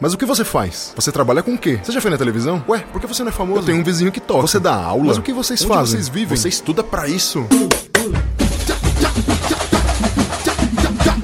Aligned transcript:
Mas 0.00 0.12
o 0.12 0.18
que 0.18 0.26
você 0.26 0.44
faz? 0.44 0.92
Você 0.96 1.12
trabalha 1.12 1.42
com 1.42 1.54
o 1.54 1.58
quê? 1.58 1.78
Você 1.82 1.92
já 1.92 2.00
foi 2.00 2.10
na 2.10 2.18
televisão? 2.18 2.62
Ué, 2.68 2.80
por 2.92 3.00
que 3.00 3.06
você 3.06 3.22
não 3.22 3.28
é 3.30 3.32
famoso? 3.32 3.60
Eu 3.60 3.64
tenho 3.64 3.78
um 3.78 3.84
vizinho 3.84 4.10
que 4.10 4.20
toca. 4.20 4.42
Você 4.42 4.58
dá 4.58 4.74
aula? 4.74 5.04
Mas 5.04 5.18
o 5.18 5.22
que 5.22 5.32
vocês 5.32 5.60
Onde 5.62 5.68
fazem? 5.68 5.92
vocês 5.96 6.08
vivem? 6.08 6.36
Você 6.36 6.48
estuda 6.48 6.82
pra 6.82 7.08
isso? 7.08 7.46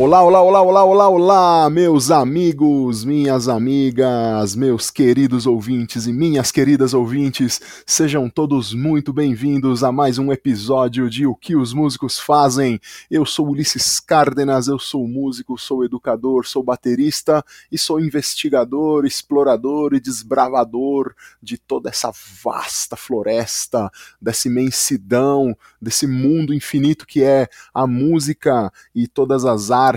Olá, 0.02 0.22
olá, 0.22 0.40
olá, 0.40 0.62
olá, 0.62 0.82
olá, 0.82 1.08
olá, 1.10 1.70
meus 1.70 2.10
amigos, 2.10 3.04
minhas 3.04 3.48
amigas, 3.48 4.56
meus 4.56 4.90
queridos 4.90 5.46
ouvintes 5.46 6.06
e 6.06 6.12
minhas 6.12 6.50
queridas 6.50 6.94
ouvintes, 6.94 7.60
sejam 7.84 8.30
todos 8.30 8.72
muito 8.72 9.12
bem-vindos 9.12 9.84
a 9.84 9.92
mais 9.92 10.16
um 10.16 10.32
episódio 10.32 11.10
de 11.10 11.26
O 11.26 11.34
que 11.34 11.54
os 11.54 11.74
músicos 11.74 12.18
fazem. 12.18 12.80
Eu 13.10 13.26
sou 13.26 13.50
Ulisses 13.50 14.00
Cárdenas, 14.00 14.68
eu 14.68 14.78
sou 14.78 15.06
músico, 15.06 15.58
sou 15.58 15.84
educador, 15.84 16.46
sou 16.46 16.62
baterista 16.62 17.44
e 17.70 17.76
sou 17.76 18.00
investigador, 18.00 19.04
explorador 19.04 19.92
e 19.92 20.00
desbravador 20.00 21.14
de 21.42 21.58
toda 21.58 21.90
essa 21.90 22.10
vasta 22.42 22.96
floresta, 22.96 23.90
dessa 24.18 24.48
imensidão, 24.48 25.54
desse 25.78 26.06
mundo 26.06 26.54
infinito 26.54 27.06
que 27.06 27.22
é 27.22 27.50
a 27.74 27.86
música 27.86 28.72
e 28.94 29.06
todas 29.06 29.44
as 29.44 29.70
artes 29.70 29.89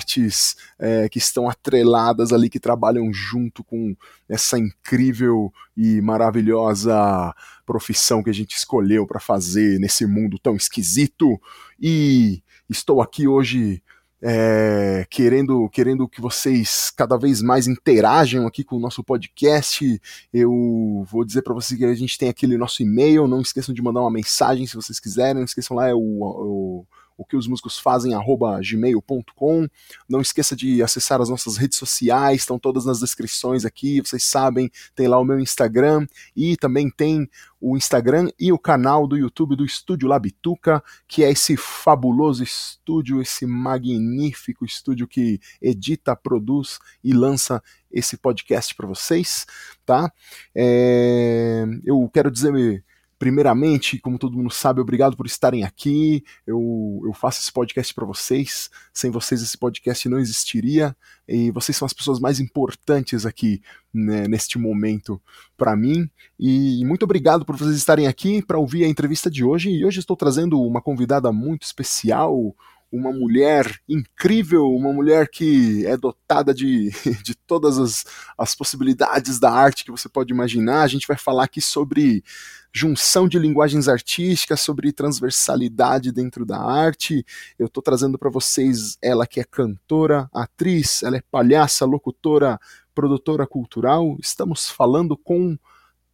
é, 0.80 1.10
que 1.10 1.18
estão 1.18 1.50
atreladas 1.50 2.32
ali, 2.32 2.50
que 2.50 2.60
trabalham 2.60 3.12
junto 3.14 3.64
com 3.64 3.96
essa 4.28 4.58
incrível 4.58 5.54
e 5.76 6.02
maravilhosa 6.02 7.34
profissão 7.66 8.24
que 8.24 8.30
a 8.30 8.34
gente 8.34 8.56
escolheu 8.56 9.06
para 9.06 9.20
fazer 9.20 9.80
nesse 9.80 10.06
mundo 10.06 10.40
tão 10.40 10.56
esquisito. 10.56 11.40
E 11.80 12.42
estou 12.70 13.02
aqui 13.02 13.28
hoje 13.28 13.82
é, 14.26 15.06
querendo, 15.10 15.70
querendo 15.70 16.08
que 16.08 16.22
vocês 16.22 16.90
cada 16.96 17.18
vez 17.18 17.42
mais 17.42 17.68
interajam 17.68 18.48
aqui 18.48 18.64
com 18.64 18.78
o 18.78 18.80
nosso 18.80 19.04
podcast. 19.04 20.02
Eu 20.34 21.06
vou 21.12 21.26
dizer 21.26 21.42
para 21.42 21.54
vocês 21.54 21.78
que 21.78 21.86
a 21.86 21.94
gente 21.94 22.18
tem 22.18 22.30
aquele 22.30 22.58
nosso 22.58 22.82
e-mail. 22.82 23.28
Não 23.28 23.42
esqueçam 23.42 23.76
de 23.76 23.82
mandar 23.82 24.00
uma 24.00 24.12
mensagem 24.12 24.66
se 24.66 24.76
vocês 24.76 24.98
quiserem. 24.98 25.36
Não 25.36 25.44
esqueçam 25.44 25.76
lá 25.76 25.90
é 25.90 25.94
o, 25.94 26.00
o 26.00 26.86
o 27.18 27.26
que 27.26 27.36
os 27.36 27.48
músicos 27.48 27.80
fazem, 27.80 28.14
arroba 28.14 28.60
gmail.com. 28.62 29.68
Não 30.10 30.22
esqueça 30.22 30.56
de 30.56 30.82
acessar 30.82 31.22
as 31.22 31.30
nossas 31.30 31.58
redes 31.58 31.78
sociais, 31.78 32.42
estão 32.42 32.60
todas 32.60 32.86
nas 32.86 33.00
descrições 33.00 33.66
aqui, 33.66 34.02
vocês 34.02 34.24
sabem, 34.24 34.72
tem 34.96 35.08
lá 35.08 35.20
o 35.20 35.26
meu 35.26 35.40
Instagram 35.40 36.08
e 36.36 36.58
também 36.58 36.90
tem 36.90 37.30
o 37.60 37.78
Instagram 37.78 38.30
e 38.38 38.52
o 38.52 38.60
canal 38.60 39.08
do 39.08 39.18
YouTube 39.18 39.56
do 39.56 39.64
Estúdio 39.64 40.10
Labituca, 40.10 40.84
que 41.08 41.24
é 41.24 41.32
esse 41.32 41.56
fabuloso 41.56 42.44
estúdio, 42.44 43.22
esse 43.22 43.46
magnífico 43.46 44.66
estúdio 44.66 45.08
que 45.08 45.40
edita, 45.62 46.14
produz 46.14 46.78
e 47.02 47.14
lança 47.14 47.64
esse 47.90 48.18
podcast 48.18 48.76
para 48.76 48.88
vocês, 48.88 49.46
tá? 49.86 50.12
É... 50.54 51.64
Eu 51.86 52.10
quero 52.14 52.30
dizer 52.30 52.84
primeiramente, 53.24 53.98
como 54.00 54.20
todo 54.20 54.36
mundo 54.36 54.54
sabe, 54.54 54.82
obrigado 54.82 55.16
por 55.16 55.26
estarem 55.26 55.64
aqui. 55.64 56.26
Eu, 56.46 57.02
eu 57.06 57.14
faço 57.14 57.40
esse 57.40 57.54
podcast 57.54 57.94
para 57.94 58.06
vocês. 58.06 58.70
Sem 58.94 59.10
vocês, 59.12 59.42
esse 59.42 59.58
podcast 59.58 60.10
não 60.10 60.20
existiria. 60.20 60.94
E 61.26 61.50
vocês 61.50 61.78
são 61.78 61.86
as 61.86 61.94
pessoas 61.94 62.20
mais 62.20 62.42
importantes 62.42 63.26
aqui 63.26 63.62
né, 63.94 64.28
neste 64.28 64.60
momento 64.60 65.22
para 65.56 65.74
mim. 65.74 66.10
E 66.38 66.84
muito 66.84 67.04
obrigado 67.04 67.46
por 67.46 67.56
vocês 67.56 67.78
estarem 67.78 68.08
aqui 68.08 68.42
para 68.42 68.58
ouvir 68.58 68.84
a 68.84 68.90
entrevista 68.90 69.32
de 69.32 69.42
hoje. 69.42 69.70
E 69.70 69.86
hoje 69.86 70.02
estou 70.02 70.18
trazendo 70.18 70.62
uma 70.62 70.82
convidada 70.82 71.32
muito 71.32 71.62
especial, 71.62 72.54
uma 72.94 73.12
mulher 73.12 73.80
incrível, 73.90 74.68
uma 74.68 74.94
mulher 74.94 75.28
que 75.28 75.84
é 75.88 75.98
dotada 75.98 76.54
de, 76.54 76.92
de 77.26 77.34
todas 77.34 77.80
as, 77.80 78.06
as 78.38 78.54
possibilidades 78.54 79.40
da 79.40 79.52
arte 79.52 79.84
que 79.84 79.90
você 79.90 80.08
pode 80.08 80.32
imaginar. 80.32 80.84
A 80.84 80.88
gente 80.88 81.08
vai 81.08 81.18
falar 81.18 81.46
aqui 81.46 81.60
sobre 81.60 82.24
junção 82.72 83.28
de 83.28 83.40
linguagens 83.40 83.88
artísticas, 83.88 84.62
sobre 84.62 84.94
transversalidade 84.94 86.12
dentro 86.12 86.46
da 86.46 86.62
arte. 86.62 87.26
Eu 87.58 87.66
estou 87.66 87.82
trazendo 87.82 88.18
para 88.20 88.30
vocês 88.30 88.96
ela 89.02 89.26
que 89.26 89.40
é 89.40 89.44
cantora, 89.44 90.30
atriz, 90.32 91.02
ela 91.02 91.18
é 91.18 91.24
palhaça, 91.32 91.86
locutora, 91.86 92.60
produtora 92.94 93.48
cultural. 93.48 94.18
Estamos 94.22 94.70
falando 94.70 95.18
com 95.18 95.58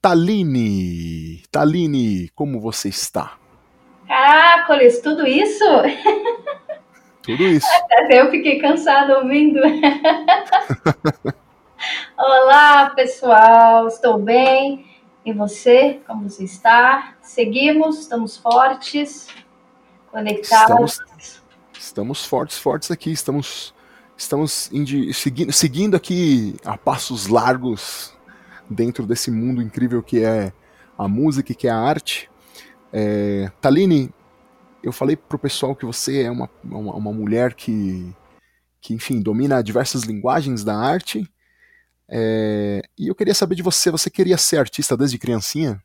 Taline. 0.02 1.44
Taline, 1.52 2.30
como 2.30 2.62
você 2.62 2.88
está? 2.88 3.38
Caracoles, 4.08 5.02
tudo 5.02 5.28
isso? 5.28 5.64
Tudo 7.30 7.44
isso. 7.44 7.68
Até 7.92 8.22
eu 8.26 8.32
fiquei 8.32 8.58
cansada 8.60 9.20
ouvindo. 9.20 9.60
Olá, 12.18 12.90
pessoal, 12.96 13.88
estou 13.88 14.18
bem. 14.18 14.88
E 15.24 15.32
você, 15.32 16.00
como 16.08 16.28
você 16.28 16.44
está? 16.44 17.14
Seguimos, 17.22 18.00
estamos 18.00 18.36
fortes, 18.36 19.28
conectados. 20.12 20.94
Estamos, 20.94 21.44
estamos 21.78 22.26
fortes, 22.26 22.58
fortes 22.58 22.90
aqui, 22.90 23.12
estamos, 23.12 23.76
estamos 24.18 24.72
indi, 24.72 25.14
segui, 25.14 25.54
seguindo 25.54 25.96
aqui 25.96 26.56
a 26.66 26.76
passos 26.80 27.28
largos 27.28 28.12
dentro 28.68 29.06
desse 29.06 29.30
mundo 29.30 29.62
incrível 29.62 30.02
que 30.02 30.24
é 30.24 30.52
a 30.98 31.08
música 31.08 31.52
e 31.52 31.56
que 31.56 31.68
é 31.68 31.72
a 31.72 31.78
arte. 31.78 32.28
É, 32.92 33.52
Taline, 33.62 34.12
eu 34.84 34.92
falei 34.92 35.16
pro 35.16 35.40
pessoal 35.40 35.76
que 35.76 35.86
você 35.86 36.24
é 36.24 36.32
uma, 36.32 36.50
uma, 36.64 36.96
uma, 36.96 37.14
mulher 37.14 37.54
que, 37.54 38.14
que, 38.82 38.94
enfim, 38.94 39.22
domina 39.22 39.64
diversas 39.64 40.04
linguagens 40.04 40.64
da 40.64 40.76
arte. 40.76 41.30
É, 42.10 42.82
e 42.98 43.08
eu 43.08 43.16
queria 43.16 43.34
saber 43.34 43.56
de 43.56 43.62
você, 43.62 43.92
você 43.92 44.10
queria 44.10 44.38
ser 44.38 44.58
artista 44.58 44.98
desde 44.98 45.18
criancinha? 45.18 45.82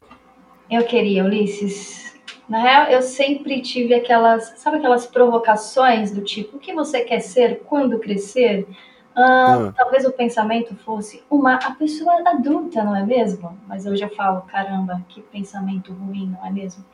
Eu 0.70 0.84
queria, 0.84 1.24
Ulisses. 1.24 2.14
Na 2.48 2.62
real, 2.62 2.86
eu 2.88 3.02
sempre 3.02 3.60
tive 3.60 3.94
aquelas, 3.94 4.54
sabe 4.56 4.78
aquelas 4.78 5.06
provocações 5.06 6.10
do 6.10 6.22
tipo, 6.22 6.56
o 6.56 6.60
que 6.60 6.74
você 6.74 7.00
quer 7.02 7.20
ser 7.20 7.60
quando 7.64 7.98
crescer? 7.98 8.66
Ah, 9.14 9.68
ah. 9.68 9.72
Talvez 9.76 10.04
o 10.04 10.12
pensamento 10.12 10.74
fosse 10.76 11.22
uma 11.30 11.54
a 11.54 11.74
pessoa 11.74 12.12
adulta, 12.28 12.82
não 12.82 12.96
é 12.96 13.04
mesmo? 13.04 13.58
Mas 13.66 13.86
hoje 13.86 14.02
eu 14.02 14.10
falo, 14.10 14.42
caramba, 14.42 15.04
que 15.08 15.22
pensamento 15.22 15.92
ruim, 15.92 16.34
não 16.36 16.46
é 16.46 16.50
mesmo? 16.50 16.84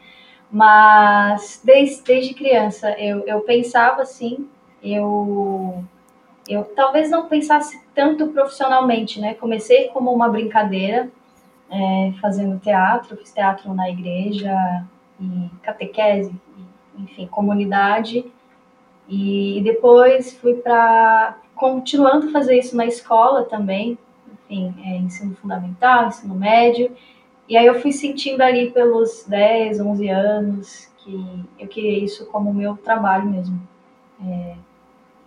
Mas 0.51 1.61
desde, 1.65 2.03
desde 2.03 2.35
criança 2.35 2.91
eu, 2.99 3.21
eu 3.27 3.41
pensava 3.41 4.03
assim, 4.03 4.49
eu, 4.83 5.85
eu 6.49 6.65
talvez 6.75 7.09
não 7.09 7.29
pensasse 7.29 7.81
tanto 7.95 8.29
profissionalmente, 8.29 9.21
né? 9.21 9.35
Comecei 9.35 9.89
como 9.89 10.13
uma 10.13 10.29
brincadeira, 10.29 11.09
é, 11.71 12.13
fazendo 12.21 12.59
teatro, 12.59 13.17
fiz 13.17 13.33
teatro 13.33 13.73
na 13.73 13.89
igreja 13.89 14.85
e 15.21 15.51
catequese, 15.63 16.35
e, 16.97 17.03
enfim, 17.03 17.27
comunidade. 17.29 18.25
E 19.09 19.61
depois 19.63 20.33
fui 20.35 20.55
para 20.55 21.37
continuando 21.55 22.29
a 22.29 22.33
fazer 22.33 22.59
isso 22.59 22.75
na 22.77 22.87
escola 22.87 23.45
também, 23.45 23.99
enfim, 24.33 24.75
é, 24.85 24.97
ensino 24.97 25.37
fundamental, 25.37 26.09
ensino 26.09 26.35
médio. 26.35 26.91
E 27.51 27.57
aí 27.57 27.67
eu 27.67 27.81
fui 27.81 27.91
sentindo 27.91 28.43
ali 28.43 28.71
pelos 28.71 29.25
10, 29.27 29.81
11 29.81 30.09
anos 30.09 30.89
que 30.99 31.45
eu 31.59 31.67
queria 31.67 31.99
isso 31.99 32.27
como 32.27 32.55
meu 32.55 32.77
trabalho 32.77 33.29
mesmo. 33.29 33.61
É, 34.25 34.55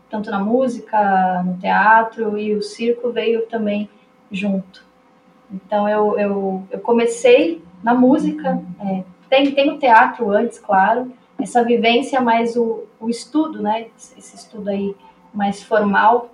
tanto 0.09 0.31
na 0.31 0.39
música, 0.39 1.43
no 1.43 1.57
teatro, 1.57 2.37
e 2.37 2.55
o 2.55 2.63
circo 2.63 3.11
veio 3.11 3.45
também 3.47 3.89
junto. 4.31 4.85
Então 5.51 5.89
eu, 5.89 6.17
eu, 6.17 6.63
eu 6.71 6.79
comecei 6.79 7.61
na 7.83 7.93
música, 7.93 8.57
é, 8.79 9.03
tem, 9.29 9.51
tem 9.51 9.71
o 9.71 9.77
teatro 9.77 10.31
antes, 10.31 10.59
claro, 10.59 11.11
essa 11.37 11.61
vivência, 11.61 12.21
mas 12.21 12.55
o, 12.55 12.85
o 13.01 13.09
estudo, 13.09 13.61
né, 13.61 13.87
esse 14.17 14.35
estudo 14.37 14.69
aí 14.69 14.95
mais 15.33 15.61
formal, 15.61 16.29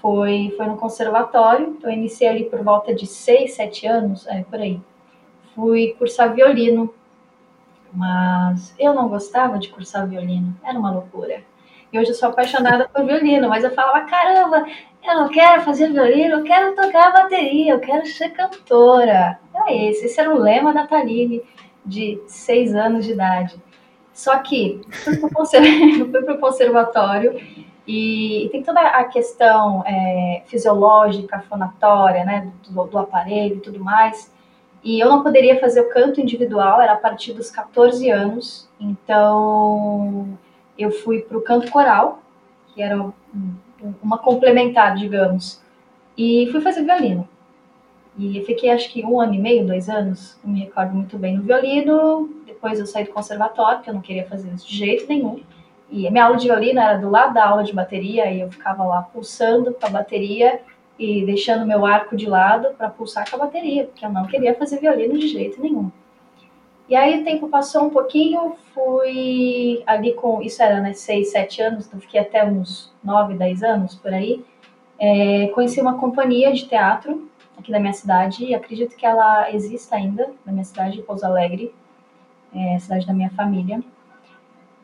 foi, 0.00 0.54
foi 0.56 0.66
no 0.66 0.76
conservatório, 0.76 1.74
então 1.76 1.90
eu 1.90 1.96
iniciei 1.96 2.28
ali 2.28 2.44
por 2.44 2.62
volta 2.62 2.94
de 2.94 3.08
6, 3.08 3.54
7 3.54 3.86
anos, 3.88 4.24
é, 4.28 4.44
por 4.44 4.60
aí 4.60 4.80
fui 5.56 5.96
cursar 5.98 6.34
violino, 6.34 6.94
mas 7.92 8.74
eu 8.78 8.94
não 8.94 9.08
gostava 9.08 9.58
de 9.58 9.70
cursar 9.70 10.06
violino, 10.06 10.54
era 10.62 10.78
uma 10.78 10.92
loucura. 10.92 11.42
E 11.90 11.98
hoje 11.98 12.10
eu 12.10 12.14
sou 12.14 12.28
apaixonada 12.28 12.88
por 12.88 13.04
violino, 13.04 13.48
mas 13.48 13.64
eu 13.64 13.70
falava, 13.70 14.04
caramba, 14.06 14.66
eu 15.02 15.14
não 15.14 15.28
quero 15.28 15.62
fazer 15.62 15.90
violino, 15.90 16.36
eu 16.36 16.44
quero 16.44 16.74
tocar 16.74 17.12
bateria, 17.12 17.72
eu 17.72 17.80
quero 17.80 18.04
ser 18.06 18.30
cantora. 18.30 19.40
É 19.66 19.88
esse, 19.88 20.06
esse 20.06 20.20
era 20.20 20.34
o 20.34 20.38
lema 20.38 20.74
da 20.74 20.86
Taline, 20.86 21.42
de 21.84 22.20
seis 22.26 22.74
anos 22.74 23.06
de 23.06 23.12
idade. 23.12 23.56
Só 24.12 24.36
que 24.38 24.80
fui 24.90 25.16
para 25.16 25.28
o 26.34 26.38
conservatório 26.38 27.40
e 27.86 28.48
tem 28.50 28.62
toda 28.62 28.80
a 28.80 29.04
questão 29.04 29.84
é, 29.86 30.42
fisiológica, 30.46 31.44
fonatória, 31.48 32.24
né, 32.24 32.50
do, 32.68 32.84
do 32.84 32.98
aparelho 32.98 33.56
e 33.56 33.60
tudo 33.60 33.82
mais. 33.82 34.34
E 34.86 35.00
eu 35.00 35.08
não 35.08 35.20
poderia 35.20 35.58
fazer 35.58 35.80
o 35.80 35.88
canto 35.88 36.20
individual, 36.20 36.80
era 36.80 36.92
a 36.92 36.96
partir 36.96 37.32
dos 37.32 37.50
14 37.50 38.08
anos. 38.08 38.68
Então 38.78 40.38
eu 40.78 40.92
fui 40.92 41.22
para 41.22 41.36
o 41.36 41.42
canto 41.42 41.68
coral, 41.72 42.22
que 42.68 42.80
era 42.80 43.12
uma 44.00 44.16
complementar, 44.16 44.94
digamos. 44.94 45.60
E 46.16 46.48
fui 46.52 46.60
fazer 46.60 46.84
violino. 46.84 47.28
E 48.16 48.38
eu 48.38 48.44
fiquei 48.44 48.70
acho 48.70 48.88
que 48.92 49.04
um 49.04 49.20
ano 49.20 49.34
e 49.34 49.38
meio, 49.40 49.66
dois 49.66 49.88
anos, 49.88 50.38
não 50.44 50.52
me 50.52 50.60
recordo 50.60 50.94
muito 50.94 51.18
bem, 51.18 51.36
no 51.36 51.42
violino. 51.42 52.30
Depois 52.46 52.78
eu 52.78 52.86
saí 52.86 53.02
do 53.02 53.10
conservatório, 53.10 53.78
porque 53.78 53.90
eu 53.90 53.94
não 53.94 54.00
queria 54.00 54.24
fazer 54.28 54.54
isso 54.54 54.68
de 54.68 54.76
jeito 54.76 55.08
nenhum. 55.08 55.40
E 55.90 56.08
minha 56.08 56.26
aula 56.26 56.36
de 56.36 56.46
violino 56.46 56.78
era 56.78 56.96
do 56.96 57.10
lado 57.10 57.34
da 57.34 57.44
aula 57.44 57.64
de 57.64 57.72
bateria, 57.72 58.30
e 58.30 58.40
eu 58.40 58.52
ficava 58.52 58.84
lá 58.84 59.02
pulsando 59.02 59.74
com 59.74 59.84
a 59.84 59.90
bateria 59.90 60.60
e 60.98 61.24
deixando 61.24 61.66
meu 61.66 61.84
arco 61.84 62.16
de 62.16 62.26
lado 62.26 62.74
para 62.76 62.88
pulsar 62.88 63.28
com 63.28 63.36
a 63.36 63.40
bateria, 63.40 63.84
porque 63.84 64.04
eu 64.04 64.10
não 64.10 64.26
queria 64.26 64.54
fazer 64.54 64.80
violino 64.80 65.18
de 65.18 65.28
jeito 65.28 65.60
nenhum. 65.60 65.90
E 66.88 66.94
aí 66.94 67.20
o 67.20 67.24
tempo 67.24 67.48
passou 67.48 67.84
um 67.84 67.90
pouquinho, 67.90 68.54
fui 68.72 69.82
ali 69.86 70.14
com. 70.14 70.40
Isso 70.40 70.62
era, 70.62 70.80
né, 70.80 70.92
6, 70.92 71.32
7 71.32 71.62
anos, 71.62 71.86
então 71.86 72.00
fiquei 72.00 72.20
até 72.20 72.44
uns 72.44 72.92
9, 73.02 73.34
10 73.34 73.62
anos 73.64 73.94
por 73.96 74.12
aí. 74.14 74.44
É, 74.98 75.48
conheci 75.48 75.80
uma 75.80 75.98
companhia 75.98 76.52
de 76.52 76.66
teatro 76.66 77.28
aqui 77.58 77.72
da 77.72 77.80
minha 77.80 77.92
cidade, 77.92 78.44
e 78.44 78.54
acredito 78.54 78.96
que 78.96 79.06
ela 79.06 79.50
exista 79.52 79.96
ainda, 79.96 80.30
na 80.44 80.52
minha 80.52 80.64
cidade, 80.64 81.02
Pouso 81.02 81.24
Alegre, 81.24 81.74
é, 82.54 82.78
cidade 82.78 83.06
da 83.06 83.12
minha 83.12 83.30
família. 83.30 83.82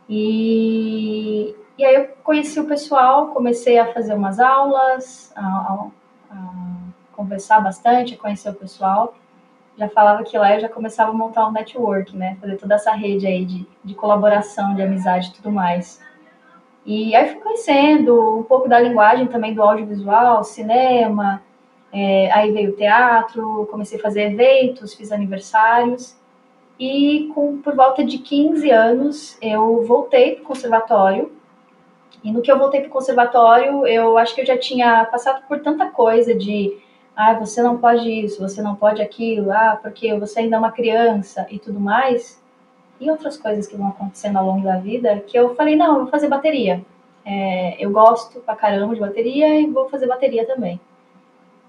E, 0.08 1.54
e 1.78 1.84
aí 1.84 1.94
eu 1.94 2.08
conheci 2.24 2.58
o 2.58 2.66
pessoal, 2.66 3.28
comecei 3.28 3.78
a 3.78 3.92
fazer 3.92 4.14
umas 4.14 4.40
aulas, 4.40 5.32
a, 5.36 5.42
a, 5.42 5.86
a 6.32 7.16
conversar 7.16 7.60
bastante, 7.60 8.14
a 8.14 8.18
conhecer 8.18 8.50
o 8.50 8.54
pessoal. 8.54 9.14
Já 9.76 9.88
falava 9.88 10.22
que 10.22 10.36
lá 10.36 10.54
eu 10.54 10.60
já 10.60 10.68
começava 10.68 11.10
a 11.10 11.14
montar 11.14 11.46
um 11.46 11.52
network, 11.52 12.16
né? 12.16 12.36
Fazer 12.40 12.56
toda 12.56 12.74
essa 12.74 12.92
rede 12.92 13.26
aí 13.26 13.44
de, 13.44 13.66
de 13.82 13.94
colaboração, 13.94 14.74
de 14.74 14.82
amizade 14.82 15.28
e 15.28 15.32
tudo 15.32 15.50
mais. 15.50 16.00
E 16.84 17.14
aí 17.14 17.28
fui 17.30 17.40
conhecendo 17.40 18.38
um 18.38 18.42
pouco 18.42 18.68
da 18.68 18.78
linguagem 18.80 19.26
também 19.28 19.54
do 19.54 19.62
audiovisual, 19.62 20.42
cinema, 20.42 21.42
é, 21.92 22.32
aí 22.32 22.50
veio 22.50 22.70
o 22.70 22.76
teatro, 22.76 23.68
comecei 23.70 23.98
a 23.98 24.02
fazer 24.02 24.32
eventos, 24.32 24.94
fiz 24.94 25.12
aniversários. 25.12 26.16
E 26.78 27.30
com, 27.34 27.58
por 27.58 27.76
volta 27.76 28.02
de 28.04 28.18
15 28.18 28.70
anos 28.70 29.38
eu 29.40 29.84
voltei 29.84 30.34
para 30.34 30.42
o 30.42 30.46
conservatório. 30.46 31.32
E 32.22 32.30
no 32.30 32.40
que 32.40 32.50
eu 32.50 32.58
voltei 32.58 32.80
para 32.80 32.88
o 32.88 32.92
conservatório, 32.92 33.86
eu 33.86 34.16
acho 34.16 34.34
que 34.34 34.42
eu 34.42 34.46
já 34.46 34.56
tinha 34.56 35.04
passado 35.06 35.42
por 35.48 35.60
tanta 35.60 35.86
coisa 35.86 36.34
de 36.34 36.78
ah, 37.16 37.34
você 37.34 37.62
não 37.62 37.78
pode 37.78 38.08
isso, 38.08 38.40
você 38.40 38.62
não 38.62 38.74
pode 38.74 39.02
aquilo, 39.02 39.50
ah, 39.50 39.78
porque 39.82 40.14
você 40.14 40.40
ainda 40.40 40.56
é 40.56 40.58
uma 40.58 40.72
criança 40.72 41.46
e 41.50 41.58
tudo 41.58 41.78
mais, 41.78 42.42
e 43.00 43.10
outras 43.10 43.36
coisas 43.36 43.66
que 43.66 43.76
vão 43.76 43.88
acontecendo 43.88 44.38
ao 44.38 44.46
longo 44.46 44.64
da 44.64 44.78
vida, 44.78 45.20
que 45.26 45.36
eu 45.36 45.54
falei, 45.54 45.76
não, 45.76 45.94
eu 45.94 46.02
vou 46.02 46.06
fazer 46.06 46.28
bateria. 46.28 46.84
É, 47.24 47.76
eu 47.84 47.90
gosto 47.90 48.40
pra 48.40 48.56
caramba 48.56 48.94
de 48.94 49.00
bateria 49.00 49.60
e 49.60 49.66
vou 49.66 49.88
fazer 49.88 50.06
bateria 50.06 50.46
também. 50.46 50.80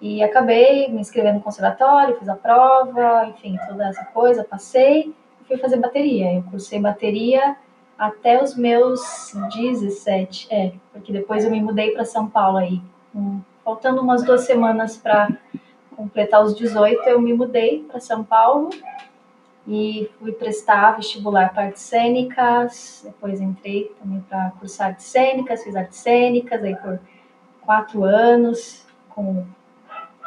E 0.02 0.22
acabei 0.24 0.88
me 0.90 1.00
inscrevendo 1.00 1.36
no 1.36 1.42
conservatório, 1.42 2.18
fiz 2.18 2.28
a 2.30 2.36
prova, 2.36 3.26
enfim, 3.28 3.58
toda 3.68 3.88
essa 3.88 4.06
coisa, 4.06 4.44
passei 4.44 5.14
e 5.42 5.46
fui 5.48 5.58
fazer 5.58 5.78
bateria. 5.78 6.34
Eu 6.34 6.44
cursei 6.44 6.80
bateria 6.80 7.56
até 7.98 8.42
os 8.42 8.56
meus 8.56 9.02
17, 9.56 10.48
é, 10.50 10.74
porque 10.92 11.12
depois 11.12 11.44
eu 11.44 11.52
me 11.52 11.62
mudei 11.62 11.92
para 11.92 12.06
São 12.06 12.28
Paulo 12.28 12.58
aí. 12.58 12.82
Um, 13.16 13.42
faltando 13.64 14.02
umas 14.02 14.24
duas 14.24 14.42
semanas 14.42 14.98
para 14.98 15.30
completar 15.96 16.44
os 16.44 16.56
18, 16.56 17.08
eu 17.08 17.22
me 17.22 17.34
mudei 17.34 17.84
para 17.84 18.00
São 18.00 18.24
Paulo 18.24 18.70
e 19.68 20.10
fui 20.20 20.32
prestar 20.32 20.98
vestibular 20.98 21.54
para 21.54 21.66
artes 21.66 21.84
cênicas. 21.84 23.02
Depois 23.06 23.40
entrei 23.40 23.94
também 24.00 24.22
para 24.22 24.52
cursar 24.60 24.88
artes 24.90 25.06
cênicas, 25.06 25.64
fiz 25.64 25.76
artes 25.76 26.00
cênicas 26.00 26.64
aí 26.64 26.76
por 26.76 27.00
quatro 27.62 28.04
anos, 28.04 28.86
com 29.10 29.46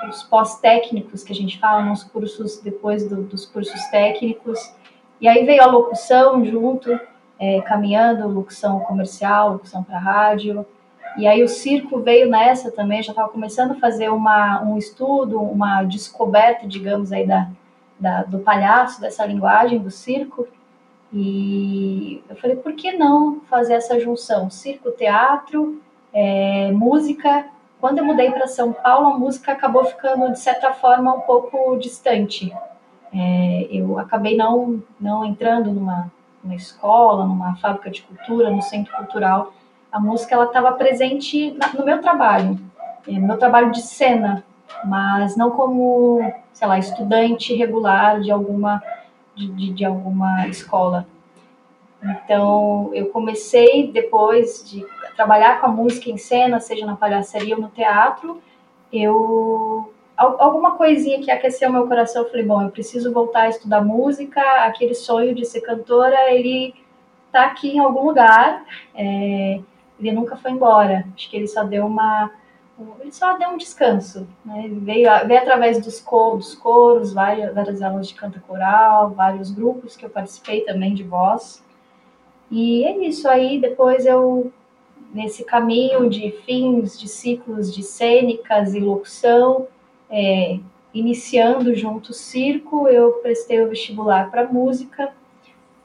os 0.09 0.23
pós-técnicos 0.23 1.23
que 1.23 1.33
a 1.33 1.37
gente 1.37 1.59
fala, 1.59 1.83
nos 1.83 2.05
cursos 2.05 2.59
depois 2.61 3.09
do, 3.09 3.23
dos 3.23 3.45
cursos 3.47 3.83
técnicos. 3.87 4.75
E 5.21 5.29
aí 5.29 5.45
veio 5.45 5.63
a 5.63 5.67
locução 5.67 6.45
junto, 6.45 6.99
é, 7.39 7.61
caminhando, 7.63 8.29
locução 8.29 8.81
comercial, 8.81 9.53
locução 9.53 9.83
para 9.83 9.99
rádio. 9.99 10.65
E 11.17 11.27
aí 11.27 11.43
o 11.43 11.49
circo 11.49 12.01
veio 12.01 12.29
nessa 12.29 12.71
também, 12.71 13.03
já 13.03 13.13
estava 13.13 13.29
começando 13.29 13.73
a 13.73 13.81
fazer 13.81 14.11
uma, 14.11 14.63
um 14.63 14.77
estudo, 14.77 15.41
uma 15.41 15.83
descoberta, 15.83 16.67
digamos, 16.67 17.13
aí 17.13 17.27
da, 17.27 17.49
da, 17.99 18.23
do 18.23 18.41
palhaço, 18.41 19.01
dessa 19.01 19.25
linguagem 19.25 19.79
do 19.79 19.91
circo. 19.91 20.47
E 21.13 22.23
eu 22.29 22.37
falei, 22.37 22.57
por 22.57 22.75
que 22.75 22.93
não 22.93 23.41
fazer 23.49 23.75
essa 23.75 23.99
junção? 23.99 24.51
Circo, 24.51 24.91
teatro, 24.91 25.81
é, 26.13 26.71
música 26.73 27.47
quando 27.81 27.99
eu 27.99 28.05
mudei 28.05 28.31
para 28.31 28.47
São 28.47 28.73
Paulo, 28.73 29.09
a 29.09 29.19
música 29.19 29.53
acabou 29.53 29.85
ficando, 29.85 30.33
de 30.33 30.41
certa 30.41 30.73
forma, 30.73 31.15
um 31.15 31.21
pouco 31.21 31.77
distante. 31.77 32.53
É, 33.13 33.69
eu 33.71 33.99
acabei 33.99 34.37
não, 34.37 34.83
não 34.99 35.25
entrando 35.25 35.71
numa, 35.71 36.11
numa 36.47 36.55
escola, 36.55 37.27
numa 37.27 37.57
fábrica 37.57 37.91
de 37.91 38.03
cultura, 38.03 38.51
no 38.51 38.63
centro 38.63 38.97
cultural. 38.97 39.53
A 39.91 39.99
música 39.99 40.35
ela 40.35 40.45
estava 40.45 40.73
presente 40.73 41.53
na, 41.53 41.73
no 41.73 41.85
meu 41.85 42.01
trabalho, 42.01 42.59
é, 43.07 43.13
no 43.13 43.27
meu 43.27 43.37
trabalho 43.37 43.73
de 43.73 43.83
cena, 43.83 44.45
mas 44.85 45.37
não 45.37 45.51
como, 45.51 46.21
sei 46.53 46.69
lá, 46.69 46.79
estudante 46.79 47.55
regular 47.55 48.21
de 48.21 48.31
alguma, 48.31 48.83
de, 49.35 49.49
de, 49.49 49.73
de 49.73 49.85
alguma 49.85 50.47
escola. 50.49 51.07
Então, 52.03 52.91
eu 52.93 53.07
comecei 53.09 53.91
depois 53.91 54.69
de 54.69 54.87
trabalhar 55.17 55.61
com 55.61 55.67
a 55.67 55.71
música 55.71 56.11
em 56.11 56.17
cena, 56.17 56.61
seja 56.61 56.87
na 56.87 56.95
palhaçaria 56.95 57.57
ou 57.57 57.63
no 57.63 57.69
teatro, 57.69 58.41
eu 58.93 59.93
alguma 60.17 60.77
coisinha 60.77 61.21
que 61.21 61.31
aqueceu 61.31 61.71
meu 61.71 61.87
coração, 61.87 62.23
eu 62.23 62.31
falei, 62.31 62.45
bom, 62.45 62.63
eu 62.63 62.71
preciso 62.71 63.13
voltar 63.13 63.43
a 63.43 63.49
estudar 63.49 63.83
música, 63.83 64.41
aquele 64.65 64.95
sonho 64.95 65.35
de 65.35 65.45
ser 65.45 65.61
cantora, 65.61 66.33
ele 66.33 66.75
tá 67.31 67.47
aqui 67.47 67.77
em 67.77 67.79
algum 67.79 68.07
lugar, 68.07 68.65
é, 68.95 69.61
ele 70.01 70.13
nunca 70.13 70.37
foi 70.37 70.53
embora, 70.53 71.07
acho 71.15 71.29
que 71.29 71.37
ele 71.37 71.47
só 71.47 71.65
deu 71.65 71.85
uma, 71.85 72.31
ele 73.01 73.13
só 73.13 73.37
deu 73.37 73.51
um 73.51 73.57
descanso, 73.59 74.27
né? 74.45 74.69
Veio, 74.71 75.11
veio 75.27 75.41
através 75.41 75.83
dos, 75.85 76.01
cor, 76.01 76.37
dos 76.37 76.55
coros, 76.55 77.13
várias, 77.13 77.55
várias 77.55 77.83
aulas 77.83 78.09
de 78.09 78.15
canto 78.15 78.41
coral, 78.41 79.11
vários 79.11 79.51
grupos 79.51 79.97
que 79.97 80.07
eu 80.07 80.11
participei 80.11 80.63
também 80.63 80.95
de 80.95 81.03
voz, 81.03 81.63
e 82.51 82.85
é 82.85 82.97
isso 83.07 83.29
aí, 83.29 83.61
depois 83.61 84.07
eu 84.07 84.53
nesse 85.13 85.45
caminho 85.45 86.11
de 86.11 86.33
fins 86.45 86.99
de 86.99 87.09
ciclos 87.09 87.75
de 87.75 87.83
cênicas 87.83 88.75
e 88.75 88.81
locução, 88.81 89.67
é, 90.11 90.59
iniciando 90.93 91.75
junto 91.75 92.11
o 92.11 92.15
circo, 92.15 92.89
eu 92.89 93.13
prestei 93.23 93.61
o 93.61 93.69
vestibular 93.69 94.31
para 94.31 94.47
música, 94.47 95.13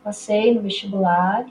passei 0.03 0.53
no 0.53 0.61
vestibular 0.61 1.45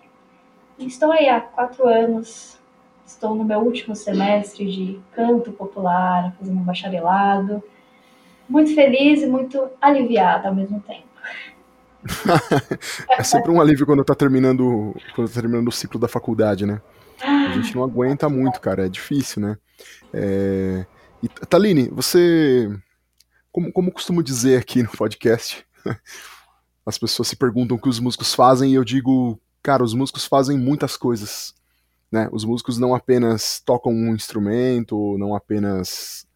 e 0.78 0.86
estou 0.86 1.12
aí 1.12 1.28
há 1.28 1.40
quatro 1.40 1.86
anos. 1.86 2.58
Estou 3.06 3.34
no 3.34 3.44
meu 3.44 3.58
último 3.58 3.94
semestre 3.96 4.70
de 4.70 5.00
canto 5.12 5.50
popular, 5.52 6.32
fazendo 6.38 6.58
um 6.58 6.62
bacharelado. 6.62 7.62
Muito 8.48 8.74
feliz 8.74 9.22
e 9.22 9.26
muito 9.26 9.68
aliviada 9.80 10.48
ao 10.48 10.54
mesmo 10.54 10.80
tempo. 10.80 11.10
é 13.10 13.22
sempre 13.22 13.50
um 13.50 13.60
alívio 13.60 13.84
quando 13.84 14.04
tá 14.04 14.14
terminando, 14.14 14.96
quando 15.14 15.28
tá 15.28 15.40
terminando 15.40 15.68
o 15.68 15.72
ciclo 15.72 16.00
da 16.00 16.08
faculdade, 16.08 16.64
né? 16.64 16.80
A 17.22 17.52
gente 17.52 17.74
não 17.74 17.84
aguenta 17.84 18.28
muito, 18.28 18.60
cara, 18.60 18.86
é 18.86 18.88
difícil, 18.88 19.42
né? 19.42 19.58
É... 20.14 20.86
E, 21.22 21.28
Taline, 21.28 21.88
você, 21.88 22.68
como, 23.52 23.72
como 23.72 23.92
costumo 23.92 24.22
dizer 24.22 24.58
aqui 24.58 24.82
no 24.82 24.90
podcast, 24.90 25.66
as 26.84 26.96
pessoas 26.96 27.28
se 27.28 27.36
perguntam 27.36 27.76
o 27.76 27.80
que 27.80 27.88
os 27.88 28.00
músicos 28.00 28.34
fazem 28.34 28.72
e 28.72 28.74
eu 28.74 28.84
digo, 28.84 29.38
cara, 29.62 29.84
os 29.84 29.94
músicos 29.94 30.24
fazem 30.24 30.58
muitas 30.58 30.96
coisas, 30.96 31.54
né? 32.10 32.28
Os 32.32 32.44
músicos 32.44 32.78
não 32.78 32.94
apenas 32.94 33.60
tocam 33.60 33.92
um 33.92 34.14
instrumento, 34.14 35.16
não 35.18 35.34
apenas 35.34 36.26